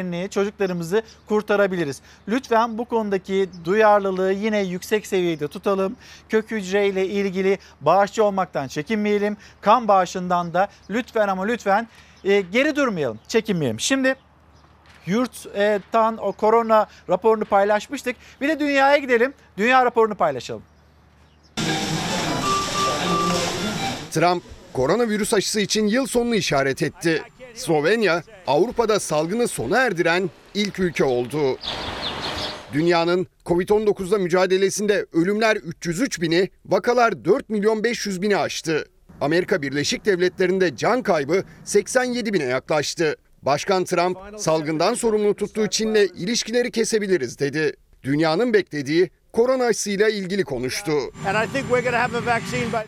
annelerini, 0.02 0.30
çocuklarımızı 0.30 1.02
kurtarabiliriz. 1.28 2.02
Lütfen 2.28 2.78
bu 2.78 2.86
konudaki 2.86 3.49
duyarlılığı 3.65 4.34
yine 4.34 4.61
yüksek 4.61 5.07
seviyede 5.07 5.48
tutalım. 5.48 5.95
Kök 6.30 6.52
hücre 6.52 6.88
ile 6.88 7.07
ilgili 7.07 7.57
bağışçı 7.82 8.23
olmaktan 8.23 8.68
çekinmeyelim. 8.68 9.38
Kan 9.61 9.88
bağışından 9.88 10.53
da 10.53 10.68
lütfen 10.90 11.28
ama 11.28 11.45
lütfen 11.45 11.88
e, 12.23 12.41
geri 12.41 12.76
durmayalım, 12.76 13.19
çekinmeyelim. 13.28 13.80
Şimdi 13.80 14.15
yurttan 15.06 16.18
o 16.18 16.32
korona 16.32 16.88
raporunu 17.10 17.45
paylaşmıştık. 17.45 18.15
Bir 18.41 18.49
de 18.49 18.60
dünyaya 18.60 18.98
gidelim. 18.98 19.34
Dünya 19.57 19.86
raporunu 19.86 20.15
paylaşalım. 20.15 20.64
Trump 24.11 24.44
koronavirüs 24.73 25.34
aşısı 25.34 25.61
için 25.61 25.88
yıl 25.88 26.07
sonunu 26.07 26.36
işaret 26.36 26.82
etti. 26.82 27.23
Slovenya 27.56 28.23
Avrupa'da 28.48 28.99
salgını 28.99 29.48
sona 29.48 29.78
erdiren 29.78 30.30
ilk 30.53 30.80
ülke 30.80 31.03
oldu. 31.03 31.57
Dünyanın 32.73 33.28
Covid-19'la 33.45 34.18
mücadelesinde 34.18 35.06
ölümler 35.14 35.56
303 35.56 36.22
bini, 36.22 36.49
vakalar 36.65 37.26
4 37.26 37.49
milyon 37.49 37.84
500 37.84 38.22
bini 38.22 38.38
aştı. 38.38 38.86
Amerika 39.22 39.61
Birleşik 39.61 40.06
Devletleri'nde 40.06 40.76
can 40.76 41.03
kaybı 41.03 41.44
87 41.64 42.34
bine 42.34 42.44
yaklaştı. 42.44 43.15
Başkan 43.41 43.84
Trump 43.84 44.18
salgından 44.38 44.94
sorumlu 44.94 45.36
tuttuğu 45.36 45.68
Çin'le 45.68 46.07
ilişkileri 46.18 46.72
kesebiliriz 46.72 47.40
dedi. 47.40 47.73
Dünyanın 48.03 48.53
beklediği 48.53 49.10
korona 49.34 49.66
aşısıyla 49.66 50.10
ilgili 50.10 50.44
konuştu. 50.44 50.91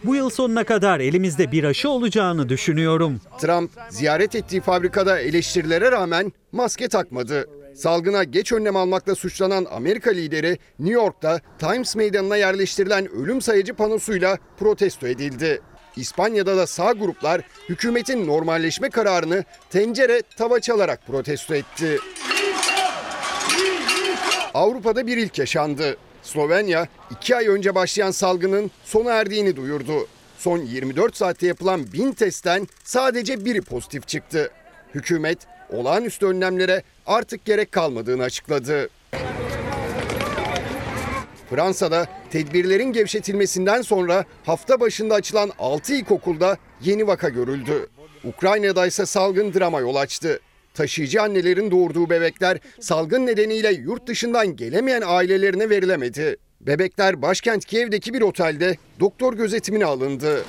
Bu 0.03 0.15
yıl 0.15 0.29
sonuna 0.29 0.63
kadar 0.63 0.99
elimizde 0.99 1.51
bir 1.51 1.63
aşı 1.63 1.89
olacağını 1.89 2.49
düşünüyorum. 2.49 3.21
Trump 3.41 3.71
ziyaret 3.89 4.35
ettiği 4.35 4.61
fabrikada 4.61 5.19
eleştirilere 5.19 5.91
rağmen 5.91 6.31
maske 6.51 6.87
takmadı. 6.87 7.49
Salgına 7.75 8.23
geç 8.23 8.51
önlem 8.51 8.75
almakla 8.75 9.15
suçlanan 9.15 9.67
Amerika 9.71 10.11
lideri 10.11 10.57
New 10.79 10.93
York'ta 10.93 11.39
Times 11.59 11.95
Meydanı'na 11.95 12.37
yerleştirilen 12.37 13.11
ölüm 13.11 13.41
sayıcı 13.41 13.73
panosuyla 13.73 14.37
protesto 14.57 15.07
edildi. 15.07 15.61
İspanya'da 15.95 16.57
da 16.57 16.67
sağ 16.67 16.91
gruplar 16.91 17.41
hükümetin 17.69 18.27
normalleşme 18.27 18.89
kararını 18.89 19.43
tencere 19.69 20.21
tava 20.37 20.59
çalarak 20.59 21.07
protesto 21.07 21.55
etti. 21.55 21.97
Avrupa'da 24.53 25.07
bir 25.07 25.17
ilk 25.17 25.39
yaşandı. 25.39 25.97
Slovenya 26.23 26.87
iki 27.11 27.35
ay 27.35 27.47
önce 27.47 27.75
başlayan 27.75 28.11
salgının 28.11 28.71
sona 28.85 29.11
erdiğini 29.11 29.55
duyurdu. 29.55 30.07
Son 30.37 30.57
24 30.57 31.15
saatte 31.17 31.47
yapılan 31.47 31.93
1000 31.93 32.11
testten 32.11 32.67
sadece 32.83 33.45
biri 33.45 33.61
pozitif 33.61 34.07
çıktı. 34.07 34.51
Hükümet 34.95 35.37
olağanüstü 35.69 36.25
önlemlere 36.25 36.83
artık 37.05 37.45
gerek 37.45 37.71
kalmadığını 37.71 38.23
açıkladı. 38.23 38.89
Fransa'da 41.49 42.07
tedbirlerin 42.31 42.93
gevşetilmesinden 42.93 43.81
sonra 43.81 44.25
hafta 44.45 44.79
başında 44.79 45.13
açılan 45.15 45.51
6 45.59 45.93
ilkokulda 45.93 46.57
yeni 46.81 47.07
vaka 47.07 47.29
görüldü. 47.29 47.87
Ukrayna'da 48.23 48.87
ise 48.87 49.05
salgın 49.05 49.53
drama 49.53 49.79
yol 49.79 49.95
açtı. 49.95 50.39
Taşıyıcı 50.73 51.21
annelerin 51.21 51.71
doğurduğu 51.71 52.09
bebekler 52.09 52.57
salgın 52.79 53.25
nedeniyle 53.25 53.71
yurt 53.73 54.07
dışından 54.07 54.55
gelemeyen 54.55 55.03
ailelerine 55.05 55.69
verilemedi. 55.69 56.37
Bebekler 56.61 57.21
başkent 57.21 57.65
Kiev'deki 57.65 58.13
bir 58.13 58.21
otelde 58.21 58.77
doktor 58.99 59.33
gözetimine 59.33 59.85
alındı. 59.85 60.43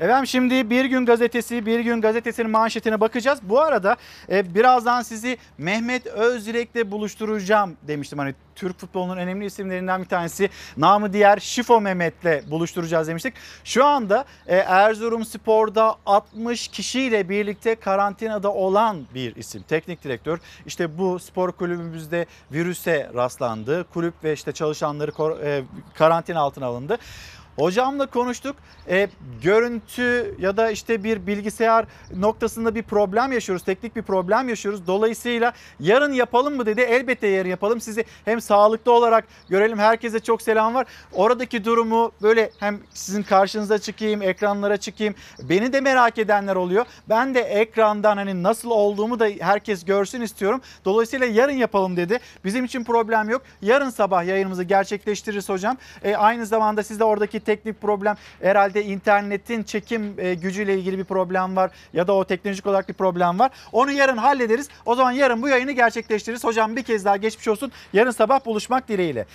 Efendim 0.00 0.26
şimdi 0.26 0.70
Bir 0.70 0.84
Gün 0.84 1.06
Gazetesi, 1.06 1.66
Bir 1.66 1.80
Gün 1.80 2.00
Gazetesi'nin 2.00 2.50
manşetine 2.50 3.00
bakacağız. 3.00 3.38
Bu 3.42 3.60
arada 3.60 3.96
e, 4.30 4.54
birazdan 4.54 5.02
sizi 5.02 5.38
Mehmet 5.58 6.06
Özdirek'le 6.06 6.90
buluşturacağım 6.90 7.76
demiştim. 7.82 8.18
Hani 8.18 8.34
Türk 8.54 8.78
futbolunun 8.78 9.16
önemli 9.16 9.44
isimlerinden 9.44 10.02
bir 10.02 10.08
tanesi. 10.08 10.50
Namı 10.76 11.12
diğer 11.12 11.38
Şifo 11.38 11.80
Mehmet'le 11.80 12.50
buluşturacağız 12.50 13.08
demiştik. 13.08 13.34
Şu 13.64 13.84
anda 13.84 14.24
e, 14.46 14.56
Erzurum 14.56 15.24
Spor'da 15.24 15.94
60 16.06 16.68
kişiyle 16.68 17.28
birlikte 17.28 17.74
karantinada 17.74 18.52
olan 18.52 19.04
bir 19.14 19.36
isim. 19.36 19.62
Teknik 19.62 20.04
direktör. 20.04 20.38
İşte 20.66 20.98
bu 20.98 21.18
spor 21.18 21.52
kulübümüzde 21.52 22.26
virüse 22.52 23.10
rastlandı. 23.14 23.84
Kulüp 23.92 24.14
ve 24.24 24.32
işte 24.32 24.52
çalışanları 24.52 25.42
e, 25.44 25.62
karantina 25.94 26.40
altına 26.40 26.66
alındı. 26.66 26.98
Hocamla 27.56 28.06
konuştuk. 28.06 28.56
E, 28.88 29.08
görüntü 29.42 30.34
ya 30.38 30.56
da 30.56 30.70
işte 30.70 31.04
bir 31.04 31.26
bilgisayar 31.26 31.84
noktasında 32.16 32.74
bir 32.74 32.82
problem 32.82 33.32
yaşıyoruz. 33.32 33.64
Teknik 33.64 33.96
bir 33.96 34.02
problem 34.02 34.48
yaşıyoruz. 34.48 34.86
Dolayısıyla 34.86 35.52
yarın 35.80 36.12
yapalım 36.12 36.56
mı 36.56 36.66
dedi. 36.66 36.80
Elbette 36.80 37.26
yarın 37.26 37.48
yapalım. 37.48 37.80
Sizi 37.80 38.04
hem 38.24 38.40
sağlıklı 38.40 38.92
olarak 38.92 39.24
görelim. 39.48 39.78
Herkese 39.78 40.20
çok 40.20 40.42
selam 40.42 40.74
var. 40.74 40.86
Oradaki 41.12 41.64
durumu 41.64 42.12
böyle 42.22 42.50
hem 42.60 42.80
sizin 42.94 43.22
karşınıza 43.22 43.78
çıkayım, 43.78 44.22
ekranlara 44.22 44.76
çıkayım. 44.76 45.14
Beni 45.42 45.72
de 45.72 45.80
merak 45.80 46.18
edenler 46.18 46.56
oluyor. 46.56 46.86
Ben 47.08 47.34
de 47.34 47.40
ekrandan 47.40 48.16
hani 48.16 48.42
nasıl 48.42 48.70
olduğumu 48.70 49.18
da 49.18 49.28
herkes 49.40 49.84
görsün 49.84 50.20
istiyorum. 50.20 50.60
Dolayısıyla 50.84 51.26
yarın 51.26 51.56
yapalım 51.56 51.96
dedi. 51.96 52.18
Bizim 52.44 52.64
için 52.64 52.84
problem 52.84 53.28
yok. 53.28 53.42
Yarın 53.62 53.90
sabah 53.90 54.24
yayınımızı 54.24 54.62
gerçekleştiririz 54.64 55.48
hocam. 55.48 55.76
E, 56.04 56.16
aynı 56.16 56.46
zamanda 56.46 56.82
siz 56.82 57.00
de 57.00 57.04
oradaki 57.04 57.40
teknik 57.46 57.80
problem 57.80 58.16
herhalde 58.42 58.84
internetin 58.84 59.62
çekim 59.62 60.14
e, 60.18 60.34
gücüyle 60.34 60.74
ilgili 60.78 60.98
bir 60.98 61.04
problem 61.04 61.56
var 61.56 61.70
ya 61.92 62.06
da 62.06 62.12
o 62.12 62.24
teknolojik 62.24 62.66
olarak 62.66 62.88
bir 62.88 62.94
problem 62.94 63.38
var. 63.38 63.50
Onu 63.72 63.92
yarın 63.92 64.16
hallederiz. 64.16 64.68
O 64.86 64.94
zaman 64.94 65.12
yarın 65.12 65.42
bu 65.42 65.48
yayını 65.48 65.72
gerçekleştiririz. 65.72 66.44
Hocam 66.44 66.76
bir 66.76 66.82
kez 66.82 67.04
daha 67.04 67.16
geçmiş 67.16 67.48
olsun. 67.48 67.72
Yarın 67.92 68.10
sabah 68.10 68.46
buluşmak 68.46 68.88
dileğiyle. 68.88 69.26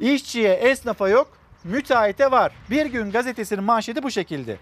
İşçiye, 0.00 0.52
esnafa 0.52 1.08
yok, 1.08 1.28
müteahhite 1.64 2.30
var. 2.30 2.52
Bir 2.70 2.86
gün 2.86 3.10
gazetesinin 3.10 3.64
manşeti 3.64 4.02
bu 4.02 4.10
şekilde. 4.10 4.56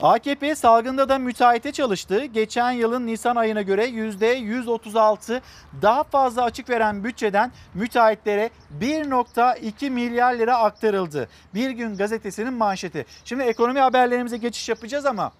AKP 0.00 0.54
salgında 0.54 1.08
da 1.08 1.18
müteahhite 1.18 1.72
çalıştı. 1.72 2.24
Geçen 2.24 2.70
yılın 2.70 3.06
Nisan 3.06 3.36
ayına 3.36 3.62
göre 3.62 3.88
%136 3.88 5.40
daha 5.82 6.04
fazla 6.04 6.42
açık 6.42 6.70
veren 6.70 7.04
bütçeden 7.04 7.52
müteahhitlere 7.74 8.50
1.2 8.80 9.90
milyar 9.90 10.34
lira 10.34 10.58
aktarıldı. 10.58 11.28
Bir 11.54 11.70
gün 11.70 11.96
gazetesinin 11.96 12.52
manşeti. 12.54 13.06
Şimdi 13.24 13.42
ekonomi 13.42 13.80
haberlerimize 13.80 14.36
geçiş 14.36 14.68
yapacağız 14.68 15.06
ama 15.06 15.32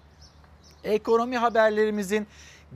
ekonomi 0.83 1.37
haberlerimizin 1.37 2.27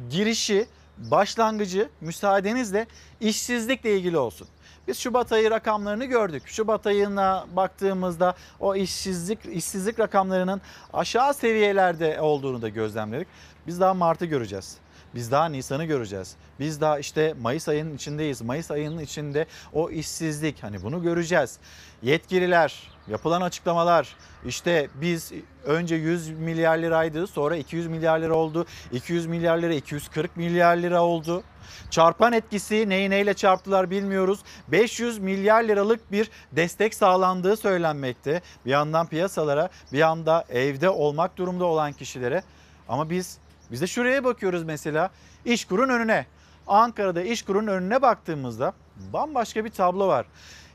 girişi, 0.10 0.68
başlangıcı 0.98 1.90
müsaadenizle 2.02 2.88
işsizlikle 3.20 3.98
ilgili 3.98 4.18
olsun. 4.18 4.48
Biz 4.90 5.00
Şubat 5.00 5.32
ayı 5.32 5.52
rakamlarını 5.52 6.06
gördük. 6.06 6.44
Şubat 6.46 6.88
ayına 6.88 7.46
baktığımızda 7.56 8.36
o 8.60 8.76
işsizlik 8.76 9.40
işsizlik 9.46 10.00
rakamlarının 10.00 10.62
aşağı 10.94 11.34
seviyelerde 11.34 12.22
olduğunu 12.22 12.62
da 12.62 12.70
gözlemledik. 12.70 13.28
Biz 13.68 13.80
daha 13.80 13.94
Mart'ı 13.94 14.26
göreceğiz. 14.26 14.78
Biz 15.16 15.32
daha 15.32 15.46
Nisan'ı 15.46 15.86
göreceğiz. 15.86 16.36
Biz 16.60 16.82
daha 16.82 17.00
işte 17.00 17.34
Mayıs 17.42 17.70
ayının 17.70 17.96
içindeyiz. 17.96 18.42
Mayıs 18.42 18.72
ayının 18.72 19.00
içinde 19.00 19.46
o 19.74 19.90
işsizlik 19.90 20.64
hani 20.64 20.84
bunu 20.84 21.04
göreceğiz. 21.04 21.60
Yetkililer, 22.02 22.92
yapılan 23.08 23.42
açıklamalar 23.42 24.16
işte 24.46 24.88
biz 24.96 25.32
önce 25.66 25.96
100 25.96 26.30
milyar 26.30 26.78
liraydı 26.78 27.28
sonra 27.28 27.56
200 27.56 27.88
milyar 27.88 28.20
lira 28.20 28.34
oldu. 28.34 28.66
200 28.92 29.26
milyar 29.26 29.58
lira 29.58 29.74
240 29.74 30.38
milyar 30.38 30.78
lira 30.78 31.04
oldu. 31.04 31.44
Çarpan 31.90 32.34
etkisi 32.34 32.90
neyi 32.90 33.10
neyle 33.10 33.34
çarptılar 33.34 33.90
bilmiyoruz. 33.90 34.40
500 34.68 35.20
milyar 35.20 35.64
liralık 35.64 36.12
bir 36.12 36.30
destek 36.52 36.94
sağlandığı 36.94 37.58
söylenmekte. 37.58 38.42
Bir 38.66 38.72
yandan 38.72 39.08
piyasalara 39.08 39.70
bir 39.94 39.98
yanda 39.98 40.46
evde 40.50 40.90
olmak 40.90 41.38
durumda 41.38 41.66
olan 41.66 41.94
kişilere. 41.94 42.44
Ama 42.90 43.10
biz 43.10 43.38
biz 43.72 43.82
de 43.82 43.88
şuraya 43.88 44.24
bakıyoruz 44.24 44.64
mesela 44.64 45.10
İşkur'un 45.46 45.90
önüne. 45.90 46.26
Ankara'da 46.68 47.22
İşkur'un 47.22 47.68
önüne 47.68 48.02
baktığımızda 48.02 48.74
bambaşka 49.14 49.66
bir 49.66 49.70
tablo 49.70 50.08
var. 50.08 50.26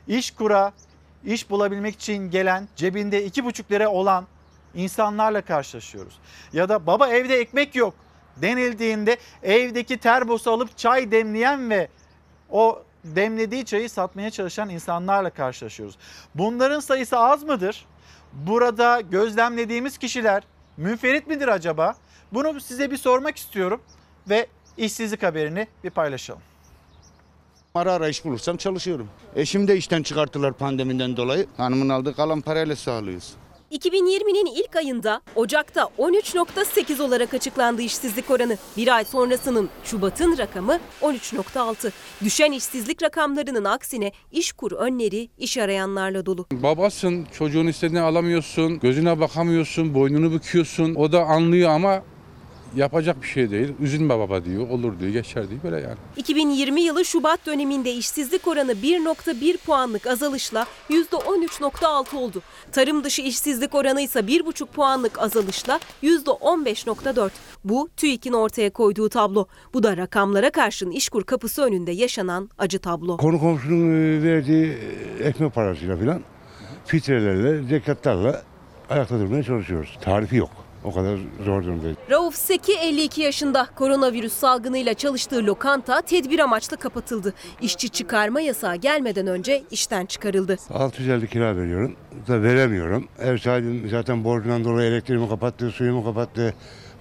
İşkur'a 0.07 0.73
iş 1.25 1.49
bulabilmek 1.49 1.95
için 1.95 2.29
gelen 2.31 2.67
cebinde 2.75 3.27
2,5 3.27 3.71
lira 3.71 3.89
olan 3.89 4.25
insanlarla 4.75 5.41
karşılaşıyoruz. 5.41 6.19
Ya 6.53 6.69
da 6.69 6.87
baba 6.87 7.07
evde 7.07 7.35
ekmek 7.35 7.75
yok 7.75 7.93
denildiğinde 8.37 9.17
evdeki 9.43 9.97
termosu 9.97 10.51
alıp 10.51 10.77
çay 10.77 11.11
demleyen 11.11 11.69
ve 11.69 11.87
o 12.49 12.83
demlediği 13.03 13.65
çayı 13.65 13.89
satmaya 13.89 14.31
çalışan 14.31 14.69
insanlarla 14.69 15.29
karşılaşıyoruz. 15.29 15.97
Bunların 16.35 16.79
sayısı 16.79 17.17
az 17.17 17.43
mıdır? 17.43 17.85
Burada 18.33 19.01
gözlemlediğimiz 19.01 19.97
kişiler 19.97 20.43
münferit 20.77 21.27
midir 21.27 21.47
acaba? 21.47 21.95
Bunu 22.31 22.61
size 22.61 22.91
bir 22.91 22.97
sormak 22.97 23.37
istiyorum 23.37 23.81
ve 24.29 24.47
işsizlik 24.77 25.23
haberini 25.23 25.67
bir 25.83 25.89
paylaşalım. 25.89 26.41
Ara 27.75 27.93
ara 27.93 28.09
iş 28.09 28.25
bulursam 28.25 28.57
çalışıyorum. 28.57 29.07
Eşim 29.35 29.67
de 29.67 29.77
işten 29.77 30.03
çıkarttılar 30.03 30.53
pandemiden 30.53 31.17
dolayı. 31.17 31.47
Hanımın 31.57 31.89
aldığı 31.89 32.15
kalan 32.15 32.41
parayla 32.41 32.75
sağlıyoruz. 32.75 33.33
2020'nin 33.71 34.55
ilk 34.55 34.75
ayında 34.75 35.21
Ocak'ta 35.35 35.81
13.8 35.97 37.01
olarak 37.01 37.33
açıklandı 37.33 37.81
işsizlik 37.81 38.31
oranı. 38.31 38.57
Bir 38.77 38.95
ay 38.95 39.05
sonrasının 39.05 39.69
Şubat'ın 39.83 40.37
rakamı 40.37 40.79
13.6. 41.01 41.91
Düşen 42.23 42.51
işsizlik 42.51 43.03
rakamlarının 43.03 43.65
aksine 43.65 44.11
işkur 44.31 44.71
önleri 44.71 45.29
iş 45.37 45.57
arayanlarla 45.57 46.25
dolu. 46.25 46.45
Babasın, 46.51 47.27
çocuğun 47.37 47.67
istediğini 47.67 48.01
alamıyorsun, 48.01 48.79
gözüne 48.79 49.19
bakamıyorsun, 49.19 49.93
boynunu 49.93 50.31
büküyorsun. 50.31 50.95
O 50.95 51.11
da 51.11 51.23
anlıyor 51.23 51.69
ama 51.69 52.03
yapacak 52.75 53.21
bir 53.21 53.27
şey 53.27 53.51
değil. 53.51 53.73
Üzülme 53.79 54.19
baba 54.19 54.45
diyor, 54.45 54.69
olur 54.69 54.99
diyor, 54.99 55.11
geçer 55.11 55.49
diyor 55.49 55.59
böyle 55.63 55.75
yani. 55.81 55.95
2020 56.17 56.81
yılı 56.81 57.05
Şubat 57.05 57.45
döneminde 57.45 57.93
işsizlik 57.93 58.47
oranı 58.47 58.71
1.1 58.71 59.57
puanlık 59.57 60.07
azalışla 60.07 60.65
%13.6 60.89 62.15
oldu. 62.15 62.41
Tarım 62.71 63.03
dışı 63.03 63.21
işsizlik 63.21 63.75
oranı 63.75 64.01
ise 64.01 64.19
1.5 64.19 64.65
puanlık 64.65 65.19
azalışla 65.19 65.79
%15.4. 66.03 67.29
Bu 67.63 67.89
TÜİK'in 67.97 68.33
ortaya 68.33 68.69
koyduğu 68.69 69.09
tablo. 69.09 69.47
Bu 69.73 69.83
da 69.83 69.97
rakamlara 69.97 70.49
karşın 70.49 70.91
işkur 70.91 71.23
kapısı 71.23 71.61
önünde 71.63 71.91
yaşanan 71.91 72.49
acı 72.57 72.79
tablo. 72.79 73.17
Konu 73.17 73.39
komşunun 73.39 74.23
verdiği 74.23 74.77
ekmek 75.23 75.55
parasıyla 75.55 75.97
filan 75.97 76.21
filtrelerle, 76.85 77.63
zekatlarla 77.63 78.43
ayakta 78.89 79.19
durmaya 79.19 79.43
çalışıyoruz. 79.43 79.97
Tarifi 80.01 80.35
yok. 80.35 80.64
O 80.85 80.93
kadar 80.93 81.17
zor 81.45 81.63
durumdayız. 81.63 81.97
Rauf 82.09 82.35
Seki 82.35 82.73
52 82.73 83.21
yaşında 83.21 83.67
koronavirüs 83.75 84.33
salgınıyla 84.33 84.93
çalıştığı 84.93 85.45
lokanta 85.45 86.01
tedbir 86.01 86.39
amaçlı 86.39 86.77
kapatıldı. 86.77 87.33
İşçi 87.61 87.89
çıkarma 87.89 88.41
yasağı 88.41 88.75
gelmeden 88.75 89.27
önce 89.27 89.63
işten 89.71 90.05
çıkarıldı. 90.05 90.57
650 90.69 91.27
kira 91.27 91.57
veriyorum. 91.57 91.95
Da 92.27 92.41
veremiyorum. 92.41 93.07
Ev 93.19 93.37
sahibim 93.37 93.89
zaten 93.89 94.23
borcundan 94.23 94.63
dolayı 94.63 94.91
elektriğimi 94.91 95.29
kapattı, 95.29 95.71
suyumu 95.71 96.03
kapattı. 96.03 96.53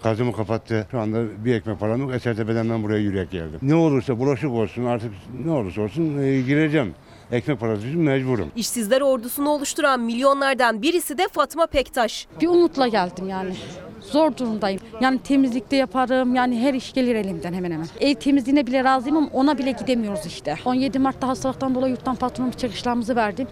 Gazımı 0.03 0.33
kapattı. 0.33 0.87
Şu 0.91 1.01
anda 1.01 1.45
bir 1.45 1.55
ekmek 1.55 1.81
param 1.81 2.01
yok. 2.01 2.15
Esertepe'den 2.15 2.71
ben 2.71 2.83
buraya 2.83 2.99
yürüyerek 2.99 3.31
geldim. 3.31 3.59
Ne 3.63 3.75
olursa 3.75 4.19
bulaşık 4.19 4.51
olsun 4.51 4.85
artık 4.85 5.13
ne 5.45 5.51
olursa 5.51 5.83
olsun 5.83 6.19
e, 6.23 6.41
gireceğim. 6.41 6.95
Ekmek 7.33 7.61
parası 7.61 7.87
için 7.87 8.01
mecburum. 8.01 8.51
İşsizler 8.57 9.01
ordusunu 9.01 9.49
oluşturan 9.49 10.01
milyonlardan 10.01 10.83
birisi 10.83 11.19
de 11.19 11.29
Fatma 11.33 11.67
Pektaş. 11.67 12.27
Bir 12.41 12.49
umutla 12.49 12.89
geldim 12.89 13.29
yani. 13.29 13.55
Zor 14.01 14.37
durumdayım. 14.37 14.81
Yani 15.01 15.19
temizlikte 15.19 15.77
yaparım. 15.77 16.35
Yani 16.35 16.61
her 16.61 16.75
iş 16.75 16.93
gelir 16.93 17.15
elimden 17.15 17.53
hemen 17.53 17.71
hemen. 17.71 17.87
Ev 18.01 18.15
temizliğine 18.15 18.67
bile 18.67 18.85
razıyım 18.85 19.17
ama 19.17 19.29
ona 19.33 19.59
bile 19.59 19.71
gidemiyoruz 19.71 20.27
işte. 20.27 20.57
17 20.65 20.99
Mart'ta 20.99 21.29
hastalıktan 21.29 21.75
dolayı 21.75 21.91
yurttan 21.91 22.17
patronum 22.17 22.51
çıkışlarımızı 22.51 23.17
verdi. 23.17 23.47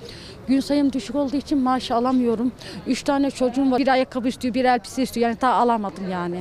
Gün 0.48 0.60
sayım 0.60 0.92
düşük 0.92 1.16
olduğu 1.16 1.36
için 1.36 1.58
maaş 1.58 1.90
alamıyorum. 1.90 2.52
3 2.86 3.02
tane 3.02 3.30
çocuğum 3.30 3.70
var. 3.70 3.78
Bir 3.78 3.88
ayakkabı 3.88 4.28
istiyor, 4.28 4.54
bir 4.54 4.64
elbise 4.64 5.02
istiyor. 5.02 5.28
Yani 5.28 5.40
daha 5.40 5.52
alamadım 5.54 6.10
yani. 6.10 6.40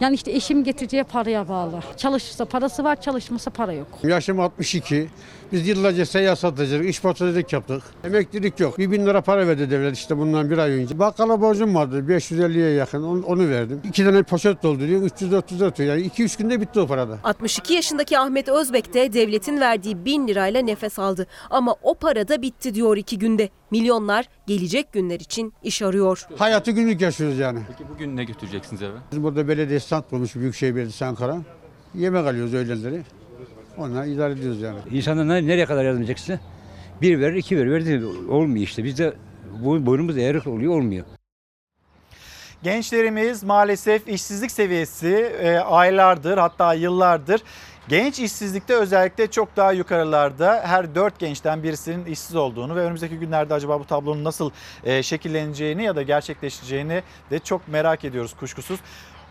Yani 0.00 0.14
işte 0.14 0.32
eşim 0.32 0.64
getireceği 0.64 1.04
paraya 1.04 1.48
bağlı. 1.48 1.80
Çalışırsa 1.96 2.44
parası 2.44 2.84
var, 2.84 3.00
çalışmasa 3.00 3.50
para 3.50 3.72
yok. 3.72 3.88
Yaşım 4.02 4.40
62. 4.40 5.08
Biz 5.52 5.68
yıllarca 5.68 6.06
seyyar 6.06 6.36
satıcılık, 6.36 6.88
iş 6.88 7.02
portacılık 7.02 7.52
yaptık. 7.52 7.82
Emeklilik 8.04 8.60
yok. 8.60 8.78
Bir 8.78 8.90
bin 8.90 9.06
lira 9.06 9.20
para 9.20 9.48
verdi 9.48 9.70
devlet 9.70 9.96
işte 9.96 10.18
bundan 10.18 10.50
bir 10.50 10.58
ay 10.58 10.72
önce. 10.72 10.98
Bakkala 10.98 11.40
borcum 11.40 11.74
vardı 11.74 12.04
550'ye 12.08 12.70
yakın 12.70 13.02
onu, 13.02 13.26
onu 13.26 13.48
verdim. 13.48 13.80
İki 13.84 14.04
tane 14.04 14.22
poşet 14.22 14.62
dolduruyor 14.62 15.02
300-400 15.02 15.66
atıyor. 15.66 15.96
Yani 15.96 16.06
2-3 16.08 16.38
günde 16.38 16.60
bitti 16.60 16.80
o 16.80 16.86
parada. 16.86 17.18
62 17.24 17.74
yaşındaki 17.74 18.18
Ahmet 18.18 18.48
Özbek 18.48 18.94
de 18.94 19.12
devletin 19.12 19.60
verdiği 19.60 20.04
1000 20.04 20.28
lirayla 20.28 20.62
nefes 20.62 20.98
aldı. 20.98 21.26
Ama 21.50 21.74
o 21.82 21.94
para 21.94 22.28
da 22.28 22.42
bitti 22.42 22.74
diyor 22.74 22.96
iki 22.96 23.18
günde. 23.18 23.48
Milyonlar 23.70 24.28
gelecek 24.46 24.92
günler 24.92 25.20
için 25.20 25.52
iş 25.62 25.82
arıyor. 25.82 26.26
Hayatı 26.38 26.70
günlük 26.70 27.00
yaşıyoruz 27.00 27.38
yani. 27.38 27.60
Peki 27.68 27.90
bugün 27.94 28.16
ne 28.16 28.24
götüreceksiniz 28.24 28.82
eve? 28.82 28.96
Biz 29.12 29.22
burada 29.22 29.48
belediye 29.48 29.80
stand 29.80 30.04
kurmuş 30.10 30.34
Büyükşehir 30.36 30.74
Belediyesi 30.74 31.04
Ankara. 31.04 31.36
Yemek 31.94 32.26
alıyoruz 32.26 32.54
öğlenleri. 32.54 33.02
Onunla 33.78 34.06
idare 34.06 34.32
ediyoruz 34.32 34.60
yani. 34.60 34.78
İnsanlar 34.90 35.26
nereye 35.26 35.66
kadar 35.66 35.84
yardım 35.84 36.00
edeceksin? 36.00 36.40
Bir 37.02 37.20
verir, 37.20 37.34
iki 37.34 37.56
verir. 37.56 37.70
Verdi 37.70 38.04
olmuyor 38.30 38.64
işte. 38.64 38.84
Bizde 38.84 39.14
bu 39.64 39.86
boynumuz 39.86 40.18
eğrik 40.18 40.46
oluyor, 40.46 40.72
olmuyor. 40.72 41.04
Gençlerimiz 42.62 43.42
maalesef 43.42 44.08
işsizlik 44.08 44.50
seviyesi 44.50 45.14
e, 45.40 45.56
aylardır 45.58 46.38
hatta 46.38 46.74
yıllardır 46.74 47.42
genç 47.88 48.18
işsizlikte 48.18 48.74
özellikle 48.74 49.26
çok 49.26 49.56
daha 49.56 49.72
yukarılarda 49.72 50.62
her 50.66 50.94
dört 50.94 51.18
gençten 51.18 51.62
birisinin 51.62 52.04
işsiz 52.04 52.36
olduğunu 52.36 52.76
ve 52.76 52.80
önümüzdeki 52.80 53.18
günlerde 53.18 53.54
acaba 53.54 53.80
bu 53.80 53.84
tablonun 53.84 54.24
nasıl 54.24 54.50
e, 54.84 55.02
şekilleneceğini 55.02 55.82
ya 55.82 55.96
da 55.96 56.02
gerçekleşeceğini 56.02 57.02
de 57.30 57.38
çok 57.38 57.68
merak 57.68 58.04
ediyoruz 58.04 58.34
kuşkusuz. 58.40 58.80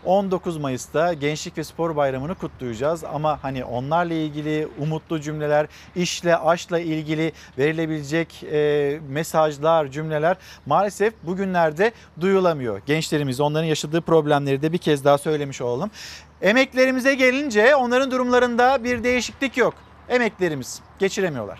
19 0.06 0.56
Mayıs'ta 0.56 1.12
Gençlik 1.12 1.58
ve 1.58 1.64
Spor 1.64 1.96
Bayramı'nı 1.96 2.34
kutlayacağız 2.34 3.04
ama 3.04 3.38
hani 3.42 3.64
onlarla 3.64 4.14
ilgili 4.14 4.68
umutlu 4.78 5.20
cümleler, 5.20 5.66
işle, 5.96 6.36
aşla 6.36 6.78
ilgili 6.78 7.32
verilebilecek 7.58 8.42
e, 8.42 9.00
mesajlar, 9.08 9.86
cümleler 9.86 10.36
maalesef 10.66 11.14
bugünlerde 11.22 11.92
duyulamıyor. 12.20 12.82
Gençlerimiz 12.86 13.40
onların 13.40 13.66
yaşadığı 13.66 14.00
problemleri 14.00 14.62
de 14.62 14.72
bir 14.72 14.78
kez 14.78 15.04
daha 15.04 15.18
söylemiş 15.18 15.60
olalım. 15.60 15.90
Emeklerimize 16.42 17.14
gelince 17.14 17.76
onların 17.76 18.10
durumlarında 18.10 18.84
bir 18.84 19.04
değişiklik 19.04 19.56
yok. 19.56 19.74
Emeklerimiz 20.08 20.80
geçiremiyorlar. 20.98 21.58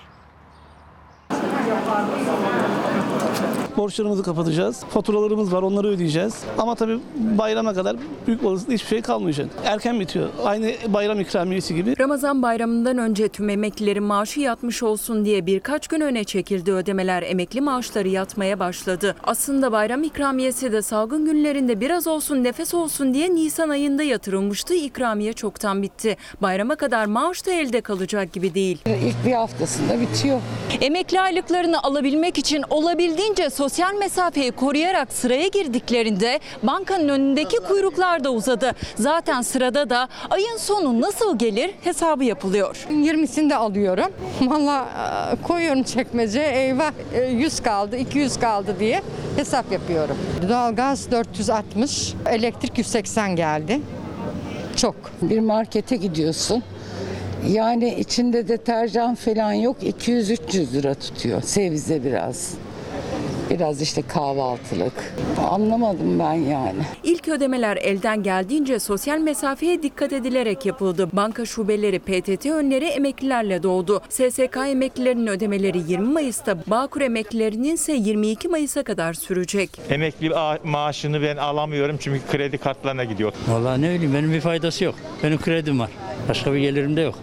Borçlarımızı 3.77 4.23
kapatacağız. 4.23 4.85
Faturalarımız 4.91 5.53
var 5.53 5.63
onları 5.63 5.89
ödeyeceğiz. 5.89 6.35
Ama 6.59 6.75
tabii 6.75 6.99
bayrama 7.39 7.75
kadar 7.75 7.97
büyük 8.27 8.45
olasılıkla 8.45 8.75
hiçbir 8.75 8.89
şey 8.89 9.03
kalmayacak. 9.03 9.49
Erken 9.65 10.01
bitiyor. 10.01 10.29
Aynı 10.45 10.73
bayram 10.89 11.21
ikramiyesi 11.21 11.75
gibi. 11.75 11.95
Ramazan 12.01 12.43
bayramından 12.43 12.99
önce 12.99 13.29
tüm 13.29 13.49
emeklilerin 13.49 14.03
maaşı 14.03 14.41
yatmış 14.41 14.83
olsun 14.83 15.25
diye 15.25 15.47
birkaç 15.47 15.89
gün 15.89 16.01
öne 16.01 16.25
çekildi 16.25 16.73
ödemeler 16.73 17.23
emekli 17.23 17.61
maaşları 17.61 18.09
yatmaya 18.09 18.59
başladı. 18.59 19.15
Aslında 19.25 19.73
bayram 19.73 20.03
ikramiyesi 20.03 20.73
de 20.73 20.83
salgın 20.83 21.25
günlerinde 21.25 21.81
biraz 21.81 22.07
olsun 22.07 22.45
nefes 22.45 22.75
olsun 22.75 23.15
diye 23.15 23.35
Nisan 23.35 23.69
ayında 23.69 24.03
yatırılmıştı. 24.03 24.75
İkramiye 24.75 25.33
çoktan 25.33 25.83
bitti. 25.83 26.17
Bayrama 26.43 26.77
kadar 26.77 27.07
maaş 27.07 27.47
da 27.47 27.53
elde 27.53 27.81
kalacak 27.81 28.33
gibi 28.33 28.55
değil. 28.55 28.79
İlk 28.87 29.27
bir 29.27 29.33
haftasında 29.33 30.01
bitiyor. 30.01 30.41
Emekli 30.81 31.21
aylıklarını 31.21 31.83
alabilmek 31.83 32.39
için 32.39 32.65
olabildiğince 32.71 33.51
sosyal 33.51 33.66
mesafeyi 33.99 34.53
koruyarak 34.53 35.13
sıraya 35.13 35.49
girdiklerinde 35.49 36.41
bankanın 36.63 37.09
önündeki 37.09 37.57
kuyruklar 37.57 38.25
da 38.25 38.31
uzadı. 38.31 38.73
Zaten 38.97 39.43
sırada 39.43 39.91
da 39.91 40.09
ayın 40.31 40.57
sonu 40.57 41.01
nasıl 41.01 41.39
gelir 41.39 41.71
hesabı 41.85 42.25
yapılıyor. 42.25 42.87
20'sinde 42.91 43.55
alıyorum. 43.55 44.13
Valla 44.41 44.89
e, 45.33 45.43
koyuyorum 45.43 45.83
çekmece. 45.83 46.41
Eyvah 46.43 46.93
e, 47.15 47.25
100 47.25 47.61
kaldı, 47.61 47.97
200 47.97 48.39
kaldı 48.39 48.77
diye 48.81 49.03
hesap 49.37 49.73
yapıyorum. 49.73 50.17
Doğalgaz 50.49 51.11
460, 51.11 52.15
elektrik 52.27 52.79
180 52.79 53.37
geldi. 53.37 53.81
Çok. 54.77 54.95
Bir 55.23 55.41
markete 55.41 55.97
gidiyorsun. 55.97 56.63
Yani 57.49 57.95
içinde 57.95 58.49
deterjan 58.49 59.15
falan 59.15 59.53
yok. 59.53 59.77
200-300 59.83 60.73
lira 60.73 60.95
tutuyor. 60.95 61.43
Sevize 61.43 62.05
biraz. 62.05 62.55
Biraz 63.51 63.83
işte 63.83 64.03
kahvaltılık. 64.03 64.93
Anlamadım 65.51 66.19
ben 66.19 66.33
yani. 66.33 66.79
İlk 67.05 67.29
ödemeler 67.29 67.77
elden 67.77 68.23
geldiğince 68.23 68.79
sosyal 68.79 69.19
mesafeye 69.19 69.83
dikkat 69.83 70.13
edilerek 70.13 70.67
yapıldı. 70.67 71.09
Banka 71.13 71.45
şubeleri, 71.47 71.99
PTT 71.99 72.47
önleri 72.47 72.85
emeklilerle 72.85 73.63
doldu. 73.63 74.03
SSK 74.09 74.57
emeklilerinin 74.67 75.27
ödemeleri 75.27 75.79
20 75.89 76.13
Mayıs'ta, 76.13 76.59
Bağkur 76.67 77.01
emeklilerinin 77.01 77.75
ise 77.75 77.93
22 77.93 78.49
Mayıs'a 78.49 78.83
kadar 78.83 79.15
sürecek. 79.15 79.71
Emekli 79.91 80.31
maaşını 80.65 81.23
ben 81.23 81.37
alamıyorum 81.37 81.97
çünkü 82.01 82.21
kredi 82.33 82.59
kartlarına 82.59 83.05
gidiyor. 83.05 83.33
Vallahi 83.49 83.83
ne 83.83 83.95
bileyim 83.95 84.15
benim 84.15 84.33
bir 84.33 84.41
faydası 84.41 84.85
yok. 84.85 84.95
Benim 85.23 85.39
kredim 85.39 85.81
var. 85.81 85.91
Başka 86.29 86.53
bir 86.53 86.59
gelirim 86.59 86.97
de 86.97 87.01
yok. 87.01 87.15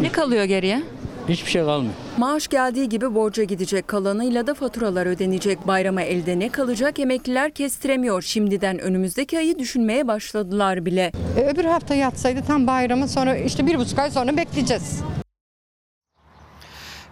Ne 0.00 0.08
kalıyor 0.12 0.44
geriye? 0.44 0.82
Hiçbir 1.30 1.50
şey 1.50 1.62
kalmıyor. 1.62 1.94
Maaş 2.16 2.48
geldiği 2.48 2.88
gibi 2.88 3.14
borca 3.14 3.44
gidecek 3.44 3.88
kalanıyla 3.88 4.46
da 4.46 4.54
faturalar 4.54 5.06
ödenecek. 5.06 5.66
Bayrama 5.66 6.02
elde 6.02 6.38
ne 6.38 6.48
kalacak 6.48 6.98
emekliler 6.98 7.50
kestiremiyor. 7.50 8.22
Şimdiden 8.22 8.78
önümüzdeki 8.78 9.38
ayı 9.38 9.58
düşünmeye 9.58 10.08
başladılar 10.08 10.86
bile. 10.86 11.12
E, 11.38 11.40
öbür 11.40 11.64
hafta 11.64 11.94
yatsaydı 11.94 12.42
tam 12.46 12.66
bayramın 12.66 13.06
sonra 13.06 13.36
işte 13.36 13.66
bir 13.66 13.78
buçuk 13.78 13.98
ay 13.98 14.10
sonra 14.10 14.36
bekleyeceğiz. 14.36 15.02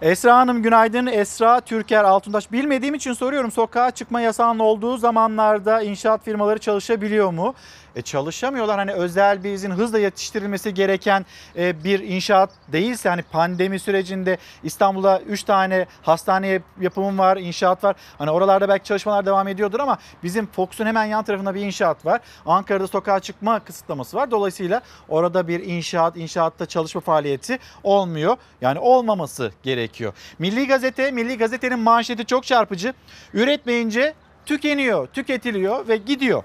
Esra 0.01 0.37
Hanım 0.37 0.63
günaydın. 0.63 1.05
Esra 1.05 1.59
Türker 1.61 2.03
Altuntaş. 2.03 2.51
Bilmediğim 2.51 2.95
için 2.95 3.13
soruyorum. 3.13 3.51
Sokağa 3.51 3.91
çıkma 3.91 4.21
yasağının 4.21 4.59
olduğu 4.59 4.97
zamanlarda 4.97 5.81
inşaat 5.81 6.25
firmaları 6.25 6.59
çalışabiliyor 6.59 7.31
mu? 7.31 7.53
E 7.95 8.01
çalışamıyorlar. 8.01 8.77
Hani 8.77 8.91
özel 8.93 9.43
bir 9.43 9.53
izin 9.53 9.71
hızla 9.71 9.99
yetiştirilmesi 9.99 10.73
gereken 10.73 11.25
e, 11.57 11.83
bir 11.83 11.99
inşaat 11.99 12.49
değilse 12.67 13.09
hani 13.09 13.21
pandemi 13.21 13.79
sürecinde 13.79 14.37
İstanbul'da 14.63 15.19
3 15.21 15.43
tane 15.43 15.85
hastane 16.01 16.47
yap- 16.47 16.63
yapımım 16.81 17.17
var, 17.19 17.37
inşaat 17.37 17.83
var. 17.83 17.95
Hani 18.17 18.31
oralarda 18.31 18.69
belki 18.69 18.83
çalışmalar 18.83 19.25
devam 19.25 19.47
ediyordur 19.47 19.79
ama 19.79 19.97
bizim 20.23 20.47
Fox'un 20.51 20.85
hemen 20.85 21.05
yan 21.05 21.23
tarafında 21.23 21.55
bir 21.55 21.61
inşaat 21.61 22.05
var. 22.05 22.21
Ankara'da 22.45 22.87
sokağa 22.87 23.19
çıkma 23.19 23.59
kısıtlaması 23.59 24.17
var. 24.17 24.31
Dolayısıyla 24.31 24.81
orada 25.09 25.47
bir 25.47 25.59
inşaat, 25.63 26.17
inşaatta 26.17 26.65
çalışma 26.65 27.01
faaliyeti 27.01 27.59
olmuyor. 27.83 28.37
Yani 28.61 28.79
olmaması 28.79 29.51
gerekiyor. 29.63 30.13
Milli 30.39 30.67
Gazete, 30.67 31.11
Milli 31.11 31.37
Gazete'nin 31.37 31.79
manşeti 31.79 32.25
çok 32.25 32.43
çarpıcı. 32.43 32.93
Üretmeyince 33.33 34.13
tükeniyor, 34.49 35.07
tüketiliyor 35.07 35.87
ve 35.87 35.97
gidiyor. 35.97 36.43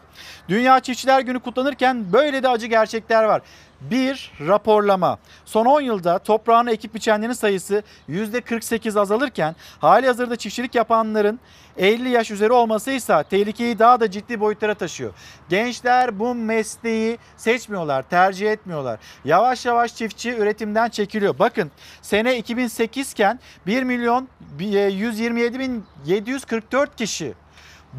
Dünya 0.48 0.80
Çiftçiler 0.80 1.20
Günü 1.20 1.40
kutlanırken 1.40 2.12
böyle 2.12 2.42
de 2.42 2.48
acı 2.48 2.66
gerçekler 2.66 3.24
var. 3.24 3.42
Bir 3.80 4.32
raporlama. 4.40 5.18
Son 5.44 5.66
10 5.66 5.80
yılda 5.80 6.18
toprağını 6.18 6.72
ekip 6.72 6.94
biçenlerin 6.94 7.32
sayısı 7.32 7.82
%48 8.08 9.00
azalırken 9.00 9.56
hali 9.78 10.06
hazırda 10.06 10.36
çiftçilik 10.36 10.74
yapanların 10.74 11.40
50 11.76 12.08
yaş 12.08 12.30
üzeri 12.30 12.52
olması 12.52 12.90
ise 12.90 13.24
tehlikeyi 13.30 13.78
daha 13.78 14.00
da 14.00 14.10
ciddi 14.10 14.40
boyutlara 14.40 14.74
taşıyor. 14.74 15.12
Gençler 15.48 16.18
bu 16.18 16.34
mesleği 16.34 17.18
seçmiyorlar, 17.36 18.02
tercih 18.02 18.52
etmiyorlar. 18.52 19.00
Yavaş 19.24 19.66
yavaş 19.66 19.96
çiftçi 19.96 20.36
üretimden 20.36 20.88
çekiliyor. 20.88 21.38
Bakın 21.38 21.70
sene 22.02 22.38
2008 22.38 23.12
iken 23.12 23.40
1 23.66 23.82
milyon 23.82 24.28
127 24.58 25.58
bin 25.58 25.84
744 26.06 26.96
kişi 26.96 27.34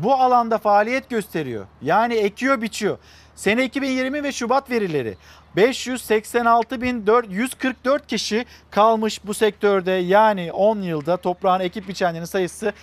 bu 0.03 0.13
alanda 0.13 0.57
faaliyet 0.57 1.09
gösteriyor. 1.09 1.65
Yani 1.81 2.13
ekiyor 2.13 2.61
biçiyor. 2.61 2.97
Sene 3.35 3.65
2020 3.65 4.23
ve 4.23 4.31
Şubat 4.31 4.69
verileri 4.69 5.17
586.144 5.57 8.07
kişi 8.07 8.45
kalmış 8.71 9.25
bu 9.25 9.33
sektörde. 9.33 9.91
Yani 9.91 10.51
10 10.51 10.81
yılda 10.81 11.17
toprağın 11.17 11.59
ekip 11.59 11.87
biçenlerin 11.87 12.25
sayısı 12.25 12.73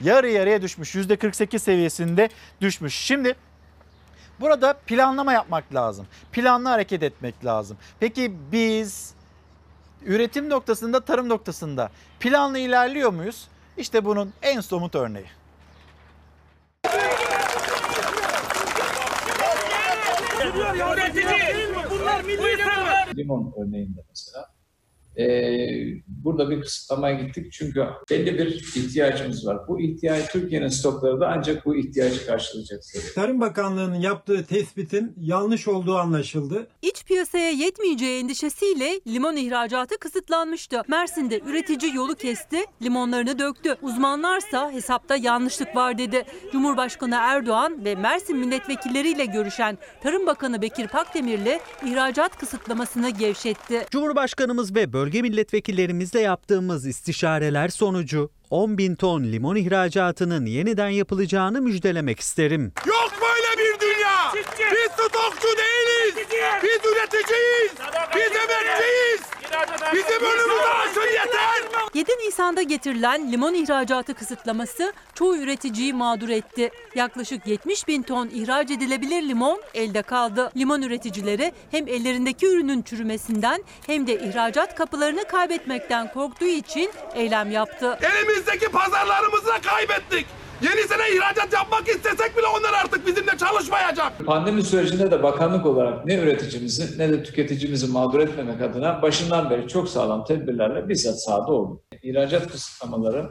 yarı 0.00 0.30
yarıya 0.30 0.62
düşmüş. 0.62 0.94
%48 0.94 1.58
seviyesinde 1.58 2.28
düşmüş. 2.60 2.94
Şimdi 2.94 3.34
burada 4.40 4.72
planlama 4.72 5.32
yapmak 5.32 5.74
lazım. 5.74 6.06
Planlı 6.32 6.68
hareket 6.68 7.02
etmek 7.02 7.44
lazım. 7.44 7.76
Peki 8.00 8.32
biz 8.52 9.14
üretim 10.04 10.50
noktasında, 10.50 11.00
tarım 11.00 11.28
noktasında 11.28 11.90
planlı 12.20 12.58
ilerliyor 12.58 13.12
muyuz? 13.12 13.48
İşte 13.76 14.04
bunun 14.04 14.32
en 14.42 14.60
somut 14.60 14.94
örneği. 14.94 15.37
Limon 23.16 23.54
örneğinde 23.56 24.00
mesela. 24.10 24.57
Ee, 25.18 25.68
burada 26.06 26.50
bir 26.50 26.60
kısıtlamaya 26.60 27.20
gittik 27.22 27.52
çünkü 27.52 27.84
belli 28.10 28.38
bir 28.38 28.46
ihtiyacımız 28.76 29.46
var. 29.46 29.58
Bu 29.68 29.80
ihtiyaç 29.80 30.32
Türkiye'nin 30.32 30.68
stokları 30.68 31.20
da 31.20 31.28
ancak 31.36 31.66
bu 31.66 31.76
ihtiyacı 31.76 32.26
karşılayacak. 32.26 32.80
Tarım 33.14 33.40
Bakanlığı'nın 33.40 34.00
yaptığı 34.00 34.46
tespitin 34.46 35.12
yanlış 35.16 35.68
olduğu 35.68 35.96
anlaşıldı. 35.96 36.66
İç 36.82 37.04
piyasaya 37.04 37.50
yetmeyeceği 37.50 38.22
endişesiyle 38.22 39.00
limon 39.06 39.36
ihracatı 39.36 39.98
kısıtlanmıştı. 39.98 40.82
Mersin'de 40.88 41.40
üretici 41.46 41.94
yolu 41.94 42.14
kesti, 42.14 42.56
limonlarını 42.82 43.38
döktü. 43.38 43.76
Uzmanlarsa 43.82 44.72
hesapta 44.72 45.16
yanlışlık 45.16 45.76
var 45.76 45.98
dedi. 45.98 46.24
Cumhurbaşkanı 46.52 47.14
Erdoğan 47.18 47.84
ve 47.84 47.94
Mersin 47.94 48.36
milletvekilleriyle 48.36 49.24
görüşen 49.24 49.78
Tarım 50.02 50.26
Bakanı 50.26 50.62
Bekir 50.62 50.88
Pakdemirli 50.88 51.60
ihracat 51.86 52.38
kısıtlamasını 52.38 53.10
gevşetti. 53.10 53.86
Cumhurbaşkanımız 53.90 54.74
ve 54.74 54.92
bölge 54.92 55.07
milletvekillerimizle 55.12 56.20
yaptığımız 56.20 56.86
istişareler 56.86 57.68
sonucu 57.68 58.30
10 58.50 58.78
bin 58.78 58.94
ton 58.94 59.22
limon 59.22 59.56
ihracatının 59.56 60.46
yeniden 60.46 60.88
yapılacağını 60.88 61.62
müjdelemek 61.62 62.20
isterim. 62.20 62.72
Yok 62.86 63.12
böyle 63.22 63.62
bir 63.62 63.80
dünya. 63.80 64.32
Biz 64.72 64.90
stokçu 64.92 65.48
değiliz. 65.58 66.26
Biz 66.62 66.92
üreticiyiz. 66.92 67.72
Biz 68.14 68.32
emekçiyiz. 68.36 69.27
Bizim 69.92 70.24
önümüzü 70.24 70.68
açın 70.88 71.00
yeter. 71.00 71.48
7 71.94 72.12
Nisan'da 72.12 72.62
getirilen 72.62 73.32
limon 73.32 73.54
ihracatı 73.54 74.14
kısıtlaması 74.14 74.92
çoğu 75.14 75.36
üreticiyi 75.36 75.94
mağdur 75.94 76.28
etti. 76.28 76.70
Yaklaşık 76.94 77.46
70 77.46 77.88
bin 77.88 78.02
ton 78.02 78.28
ihraç 78.28 78.70
edilebilir 78.70 79.22
limon 79.22 79.62
elde 79.74 80.02
kaldı. 80.02 80.50
Limon 80.56 80.82
üreticileri 80.82 81.52
hem 81.70 81.88
ellerindeki 81.88 82.46
ürünün 82.46 82.82
çürümesinden 82.82 83.64
hem 83.86 84.06
de 84.06 84.14
ihracat 84.14 84.74
kapılarını 84.74 85.24
kaybetmekten 85.24 86.12
korktuğu 86.12 86.44
için 86.46 86.90
eylem 87.14 87.50
yaptı. 87.50 87.98
Elimizdeki 88.02 88.68
pazarlarımızı 88.68 89.52
kaybettik. 89.62 90.26
Yenisine 90.62 91.16
ihracat 91.16 91.52
yapmak 91.52 91.88
istesek 91.88 92.36
bile 92.36 92.46
onlar 92.46 92.72
artık 92.84 93.06
bizimle 93.06 93.36
çalışmayacak. 93.38 94.26
Pandemi 94.26 94.62
sürecinde 94.62 95.10
de 95.10 95.22
bakanlık 95.22 95.66
olarak 95.66 96.06
ne 96.06 96.14
üreticimizi 96.14 96.98
ne 96.98 97.12
de 97.12 97.22
tüketicimizi 97.22 97.92
mağdur 97.92 98.20
etmemek 98.20 98.62
adına 98.62 99.02
başından 99.02 99.50
beri 99.50 99.68
çok 99.68 99.88
sağlam 99.88 100.24
tedbirlerle 100.24 100.88
bizzat 100.88 101.22
sahada 101.22 101.52
olduk. 101.52 101.82
İhracat 102.02 102.52
kısıtlamaları 102.52 103.28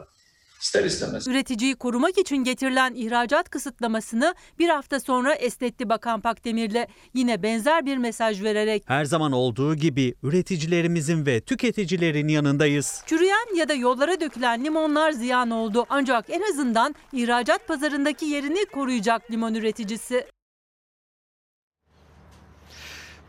ister 0.60 0.84
istemez 0.84 1.28
Üreticiyi 1.28 1.74
korumak 1.74 2.18
için 2.18 2.36
getirilen 2.36 2.94
ihracat 2.94 3.50
kısıtlamasını 3.50 4.34
bir 4.58 4.68
hafta 4.68 5.00
sonra 5.00 5.34
esnetti 5.34 5.88
Bakan 5.88 6.20
Pakdemirli. 6.20 6.86
Yine 7.14 7.42
benzer 7.42 7.86
bir 7.86 7.96
mesaj 7.96 8.42
vererek 8.42 8.82
Her 8.86 9.04
zaman 9.04 9.32
olduğu 9.32 9.74
gibi 9.74 10.14
üreticilerimizin 10.22 11.26
ve 11.26 11.40
tüketicilerin 11.40 12.28
yanındayız. 12.28 13.02
Çürüyen 13.06 13.56
ya 13.56 13.68
da 13.68 13.74
yollara 13.74 14.20
dökülen 14.20 14.64
limonlar 14.64 15.12
ziyan 15.12 15.50
oldu. 15.50 15.86
Ancak 15.88 16.30
en 16.30 16.42
azından 16.50 16.94
ihracat 17.12 17.68
pazarındaki 17.68 18.26
yerini 18.26 18.64
koruyacak 18.64 19.30
limon 19.30 19.54
üreticisi. 19.54 20.26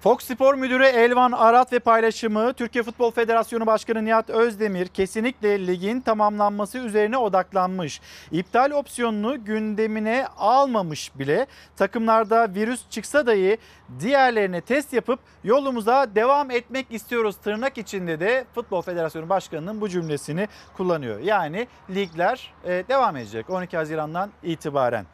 Fox 0.02 0.24
Spor 0.24 0.56
Müdürü 0.56 0.84
Elvan 0.84 1.32
Arat 1.32 1.74
ve 1.74 1.80
paylaşımı 1.80 2.54
Türkiye 2.54 2.84
Futbol 2.84 3.12
Federasyonu 3.12 3.66
Başkanı 3.66 4.06
Nihat 4.06 4.30
Özdemir 4.30 4.88
kesinlikle 4.88 5.68
ligin 5.68 6.02
tamamlanması 6.02 6.78
üzerine 6.78 7.18
odaklanmış. 7.18 8.02
İptal 8.32 8.72
opsiyonunu 8.72 9.46
gündemine 9.46 10.26
almamış 10.38 11.12
bile 11.20 11.48
takımlarda 11.78 12.56
virüs 12.56 12.90
çıksa 12.90 13.26
dahi 13.28 13.58
diğerlerine 14.00 14.62
test 14.62 14.94
yapıp 14.94 15.20
yolumuza 15.44 16.16
devam 16.16 16.52
etmek 16.52 16.92
istiyoruz 16.92 17.36
tırnak 17.44 17.78
içinde 17.78 18.20
de 18.20 18.46
Futbol 18.56 18.82
Federasyonu 18.82 19.30
Başkanı'nın 19.30 19.82
bu 19.82 19.90
cümlesini 19.90 20.48
kullanıyor. 20.78 21.20
Yani 21.20 21.68
ligler 21.90 22.54
e, 22.64 22.70
devam 22.70 23.16
edecek 23.16 23.50
12 23.50 23.78
Haziran'dan 23.78 24.30
itibaren 24.44 25.06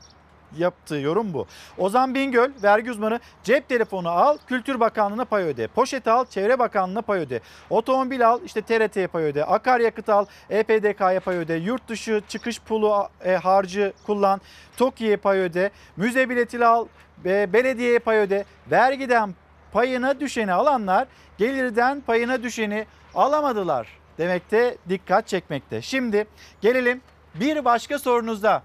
yaptığı 0.57 0.95
yorum 0.95 1.33
bu. 1.33 1.47
Ozan 1.77 2.15
Bingöl 2.15 2.49
vergi 2.63 2.91
uzmanı 2.91 3.19
cep 3.43 3.69
telefonu 3.69 4.09
al 4.09 4.37
Kültür 4.47 4.79
Bakanlığı'na 4.79 5.25
pay 5.25 5.43
öde. 5.43 5.67
Poşet 5.67 6.07
al 6.07 6.25
Çevre 6.25 6.59
Bakanlığı'na 6.59 7.01
pay 7.01 7.19
öde. 7.19 7.39
Otomobil 7.69 8.27
al 8.29 8.39
işte 8.45 8.61
TRT'ye 8.61 9.07
pay 9.07 9.23
öde. 9.23 9.45
Akaryakıt 9.45 10.09
al 10.09 10.25
EPDK'ya 10.49 11.19
pay 11.19 11.37
öde. 11.37 11.53
Yurt 11.53 11.87
dışı 11.87 12.21
çıkış 12.27 12.61
pulu 12.61 13.07
e, 13.25 13.35
harcı 13.35 13.93
kullan. 14.05 14.41
TOKİ'ye 14.77 15.17
pay 15.17 15.39
öde. 15.39 15.69
Müze 15.97 16.29
bileti 16.29 16.65
al 16.65 16.87
e, 17.25 17.53
belediyeye 17.53 17.99
pay 17.99 18.17
öde. 18.17 18.45
Vergiden 18.71 19.35
payına 19.71 20.19
düşeni 20.19 20.53
alanlar 20.53 21.07
gelirden 21.37 22.01
payına 22.01 22.43
düşeni 22.43 22.85
alamadılar 23.15 23.87
demekte 24.17 24.77
dikkat 24.89 25.27
çekmekte. 25.27 25.81
Şimdi 25.81 26.27
gelelim 26.61 27.01
bir 27.35 27.65
başka 27.65 27.99
sorunuza. 27.99 28.63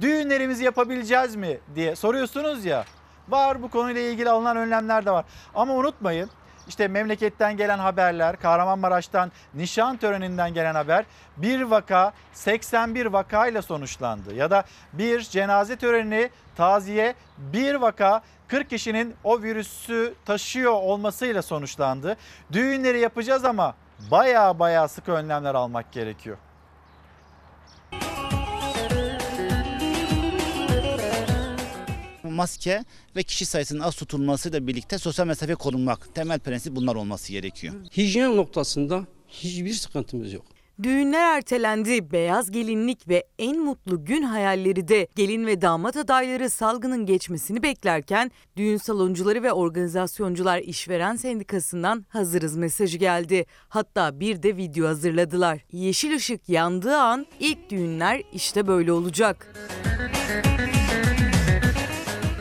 Düğünlerimizi 0.00 0.64
yapabileceğiz 0.64 1.36
mi 1.36 1.58
diye 1.74 1.96
soruyorsunuz 1.96 2.64
ya. 2.64 2.84
Var 3.28 3.62
bu 3.62 3.70
konuyla 3.70 4.00
ilgili 4.00 4.30
alınan 4.30 4.56
önlemler 4.56 5.06
de 5.06 5.10
var. 5.10 5.24
Ama 5.54 5.74
unutmayın 5.74 6.30
işte 6.68 6.88
memleketten 6.88 7.56
gelen 7.56 7.78
haberler, 7.78 8.36
Kahramanmaraş'tan 8.36 9.32
nişan 9.54 9.96
töreninden 9.96 10.54
gelen 10.54 10.74
haber 10.74 11.04
bir 11.36 11.62
vaka 11.62 12.12
81 12.32 13.06
vakayla 13.06 13.62
sonuçlandı. 13.62 14.34
Ya 14.34 14.50
da 14.50 14.64
bir 14.92 15.20
cenaze 15.20 15.76
töreni, 15.76 16.30
taziye 16.56 17.14
bir 17.38 17.74
vaka 17.74 18.22
40 18.48 18.70
kişinin 18.70 19.14
o 19.24 19.42
virüsü 19.42 20.14
taşıyor 20.24 20.72
olmasıyla 20.72 21.42
sonuçlandı. 21.42 22.16
Düğünleri 22.52 23.00
yapacağız 23.00 23.44
ama 23.44 23.74
baya 24.10 24.58
baya 24.58 24.88
sıkı 24.88 25.12
önlemler 25.12 25.54
almak 25.54 25.92
gerekiyor. 25.92 26.36
Maske 32.36 32.84
ve 33.16 33.22
kişi 33.22 33.46
sayısının 33.46 33.80
az 33.80 33.96
tutulmasıyla 33.96 34.66
birlikte 34.66 34.98
sosyal 34.98 35.26
mesafe 35.26 35.54
korunmak. 35.54 36.14
Temel 36.14 36.38
prensip 36.38 36.76
bunlar 36.76 36.94
olması 36.94 37.32
gerekiyor. 37.32 37.74
Hijyen 37.96 38.36
noktasında 38.36 39.04
hiçbir 39.28 39.72
sıkıntımız 39.72 40.32
yok. 40.32 40.56
Düğünler 40.82 41.36
ertelendi. 41.36 42.12
Beyaz 42.12 42.50
gelinlik 42.50 43.08
ve 43.08 43.24
en 43.38 43.58
mutlu 43.58 44.04
gün 44.04 44.22
hayalleri 44.22 44.88
de 44.88 45.08
gelin 45.16 45.46
ve 45.46 45.62
damat 45.62 45.96
adayları 45.96 46.50
salgının 46.50 47.06
geçmesini 47.06 47.62
beklerken 47.62 48.30
düğün 48.56 48.76
saloncuları 48.76 49.42
ve 49.42 49.52
organizasyoncular 49.52 50.58
işveren 50.58 51.16
sendikasından 51.16 52.04
hazırız 52.08 52.56
mesajı 52.56 52.98
geldi. 52.98 53.46
Hatta 53.68 54.20
bir 54.20 54.42
de 54.42 54.56
video 54.56 54.86
hazırladılar. 54.86 55.58
Yeşil 55.72 56.16
ışık 56.16 56.48
yandığı 56.48 56.96
an 56.96 57.26
ilk 57.40 57.70
düğünler 57.70 58.22
işte 58.32 58.66
böyle 58.66 58.92
olacak. 58.92 59.52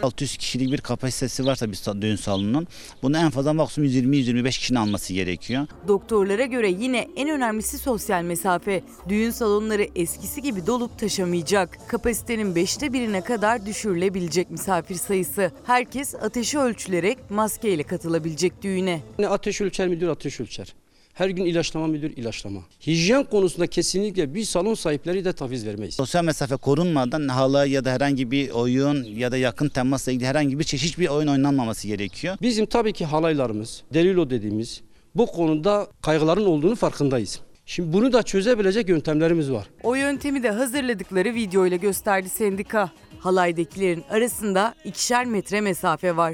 600 0.05 0.37
kişilik 0.37 0.71
bir 0.71 0.77
kapasitesi 0.77 1.45
varsa 1.45 1.71
bir 1.71 2.01
düğün 2.01 2.15
salonunun 2.15 2.67
bunu 3.01 3.17
en 3.17 3.29
fazla 3.29 3.53
maksimum 3.53 3.89
120-125 3.89 4.49
kişinin 4.49 4.79
alması 4.79 5.13
gerekiyor. 5.13 5.67
Doktorlara 5.87 6.45
göre 6.45 6.69
yine 6.69 7.07
en 7.15 7.29
önemlisi 7.29 7.77
sosyal 7.77 8.23
mesafe. 8.23 8.83
Düğün 9.09 9.31
salonları 9.31 9.87
eskisi 9.95 10.41
gibi 10.41 10.67
dolup 10.67 10.99
taşamayacak. 10.99 11.77
Kapasitenin 11.87 12.55
beşte 12.55 12.93
birine 12.93 13.21
kadar 13.21 13.65
düşürülebilecek 13.65 14.51
misafir 14.51 14.95
sayısı. 14.95 15.51
Herkes 15.65 16.15
ateşi 16.15 16.59
ölçülerek 16.59 17.17
maskeyle 17.29 17.83
katılabilecek 17.83 18.61
düğüne. 18.61 19.01
Ne 19.19 19.27
ateş 19.27 19.61
ölçer 19.61 19.87
müdür 19.87 20.07
ateş 20.07 20.39
ölçer. 20.39 20.75
Her 21.15 21.29
gün 21.29 21.45
ilaçlama 21.45 21.87
müdür 21.87 22.17
ilaçlama. 22.17 22.59
Hijyen 22.87 23.23
konusunda 23.23 23.67
kesinlikle 23.67 24.33
bir 24.33 24.43
salon 24.43 24.73
sahipleri 24.73 25.25
de 25.25 25.33
taviz 25.33 25.65
vermeyiz. 25.65 25.95
Sosyal 25.95 26.23
mesafe 26.23 26.55
korunmadan 26.55 27.27
halay 27.27 27.71
ya 27.71 27.85
da 27.85 27.91
herhangi 27.91 28.31
bir 28.31 28.49
oyun 28.49 29.03
ya 29.03 29.31
da 29.31 29.37
yakın 29.37 29.69
temasla 29.69 30.11
ilgili 30.11 30.27
herhangi 30.27 30.59
bir 30.59 30.63
çeşit 30.63 30.99
bir 30.99 31.07
oyun 31.07 31.27
oynanmaması 31.27 31.87
gerekiyor. 31.87 32.37
Bizim 32.41 32.65
tabii 32.65 32.93
ki 32.93 33.05
halaylarımız, 33.05 33.83
delilo 33.93 34.29
dediğimiz 34.29 34.81
bu 35.15 35.25
konuda 35.25 35.87
kaygıların 36.01 36.45
olduğunu 36.45 36.75
farkındayız. 36.75 37.39
Şimdi 37.65 37.93
bunu 37.93 38.13
da 38.13 38.23
çözebilecek 38.23 38.89
yöntemlerimiz 38.89 39.51
var. 39.51 39.67
O 39.83 39.95
yöntemi 39.95 40.43
de 40.43 40.51
hazırladıkları 40.51 41.33
videoyla 41.33 41.77
gösterdi 41.77 42.29
sendika. 42.29 42.91
Halaydakilerin 43.19 44.03
arasında 44.09 44.75
ikişer 44.85 45.25
metre 45.25 45.61
mesafe 45.61 46.17
var. 46.17 46.33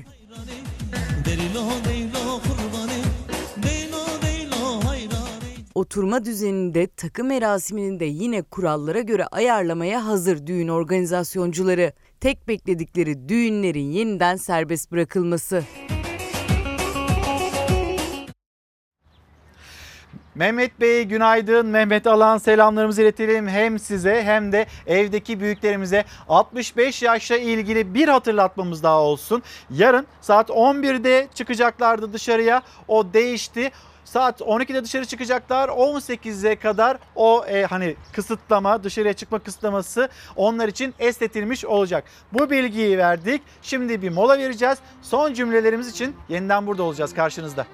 Oturma 5.76 6.26
düzeninde 6.26 6.88
takım 6.88 7.28
merasiminin 7.28 8.00
de 8.00 8.06
yine 8.06 8.42
kurallara 8.42 9.02
göre 9.02 9.26
ayarlamaya 9.26 10.06
hazır 10.06 10.48
düğün 10.48 10.68
organizasyoncuları. 10.68 11.94
Tek 12.20 12.48
bekledikleri 12.48 13.30
düğünlerin 13.30 13.92
yeniden 13.92 14.36
serbest 14.36 14.92
bırakılması. 14.92 15.64
Mehmet 20.36 20.82
Bey 20.82 21.04
günaydın. 21.04 21.66
Mehmet 21.66 22.08
Alan 22.08 22.38
selamlarımızı 22.38 23.02
iletelim 23.02 23.48
hem 23.48 23.80
size 23.80 24.24
hem 24.24 24.52
de 24.52 24.66
evdeki 24.88 25.40
büyüklerimize 25.40 26.06
65 26.30 27.02
yaşla 27.02 27.38
ilgili 27.38 27.94
bir 27.94 28.08
hatırlatmamız 28.08 28.84
daha 28.84 29.02
olsun. 29.02 29.44
Yarın 29.70 30.08
saat 30.22 30.50
11'de 30.50 31.28
çıkacaklardı 31.34 32.14
dışarıya. 32.14 32.62
O 32.88 33.14
değişti. 33.14 33.72
Saat 34.12 34.42
12'de 34.42 34.84
dışarı 34.84 35.06
çıkacaklar. 35.06 35.70
18'e 35.70 36.56
kadar 36.56 36.98
o 37.16 37.46
e, 37.46 37.64
hani 37.64 37.96
kısıtlama, 38.14 38.84
dışarıya 38.84 39.14
çıkma 39.14 39.40
kısıtlaması 39.40 40.10
onlar 40.36 40.68
için 40.68 40.94
esnetilmiş 41.00 41.66
olacak. 41.66 42.04
Bu 42.34 42.50
bilgiyi 42.50 42.98
verdik. 42.98 43.42
Şimdi 43.62 44.02
bir 44.02 44.10
mola 44.10 44.38
vereceğiz. 44.38 44.78
Son 45.02 45.34
cümlelerimiz 45.34 45.88
için 45.88 46.16
yeniden 46.30 46.68
burada 46.68 46.84
olacağız 46.84 47.14
karşınızda. 47.14 47.66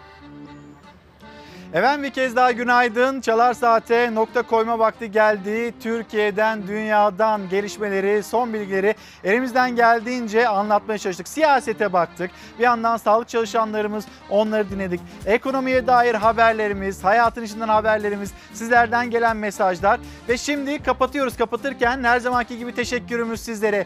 Efendim 1.74 2.04
bir 2.04 2.10
kez 2.10 2.36
daha 2.36 2.52
günaydın. 2.52 3.22
Çalar 3.22 3.54
Saat'e 3.54 4.16
nokta 4.16 4.42
koyma 4.42 4.80
vakti 4.80 5.12
geldi. 5.12 5.74
Türkiye'den, 5.80 6.68
dünyadan 6.68 7.50
gelişmeleri, 7.50 8.24
son 8.24 8.54
bilgileri 8.54 8.96
elimizden 9.24 9.76
geldiğince 9.76 10.48
anlatmaya 10.48 10.98
çalıştık. 10.98 11.28
Siyasete 11.28 11.94
baktık. 11.94 12.32
Bir 12.60 12.64
yandan 12.64 12.98
sağlık 12.98 13.30
çalışanlarımız 13.30 14.06
onları 14.30 14.70
dinledik. 14.70 15.02
Ekonomiye 15.26 15.88
dair 15.88 16.16
haberlerimiz, 16.16 17.04
hayatın 17.04 17.44
içinden 17.44 17.68
haberlerimiz, 17.68 18.34
sizlerden 18.54 19.10
gelen 19.10 19.38
mesajlar. 19.38 20.00
Ve 20.30 20.38
şimdi 20.38 20.84
kapatıyoruz. 20.84 21.38
Kapatırken 21.38 22.04
her 22.04 22.20
zamanki 22.20 22.58
gibi 22.58 22.76
teşekkürümüz 22.76 23.42
sizlere. 23.42 23.86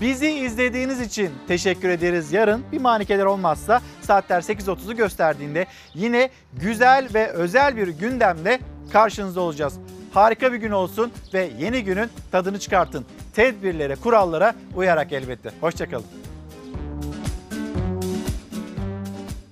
Bizi 0.00 0.30
izlediğiniz 0.30 1.00
için 1.00 1.30
teşekkür 1.48 1.88
ederiz. 1.88 2.32
Yarın 2.32 2.64
bir 2.72 2.80
manikeler 2.80 3.24
olmazsa 3.24 3.80
saatler 4.00 4.40
8.30'u 4.40 4.96
gösterdiğinde 4.96 5.66
yine 5.94 6.30
güzel 6.52 7.08
ve 7.14 7.28
özel 7.28 7.76
bir 7.76 7.88
gündemle 7.88 8.60
karşınızda 8.92 9.40
olacağız. 9.40 9.74
Harika 10.14 10.52
bir 10.52 10.58
gün 10.58 10.70
olsun 10.70 11.12
ve 11.34 11.50
yeni 11.58 11.84
günün 11.84 12.10
tadını 12.32 12.58
çıkartın. 12.58 13.06
Tedbirlere, 13.34 13.94
kurallara 13.94 14.54
uyarak 14.76 15.12
elbette. 15.12 15.50
Hoşçakalın. 15.60 16.27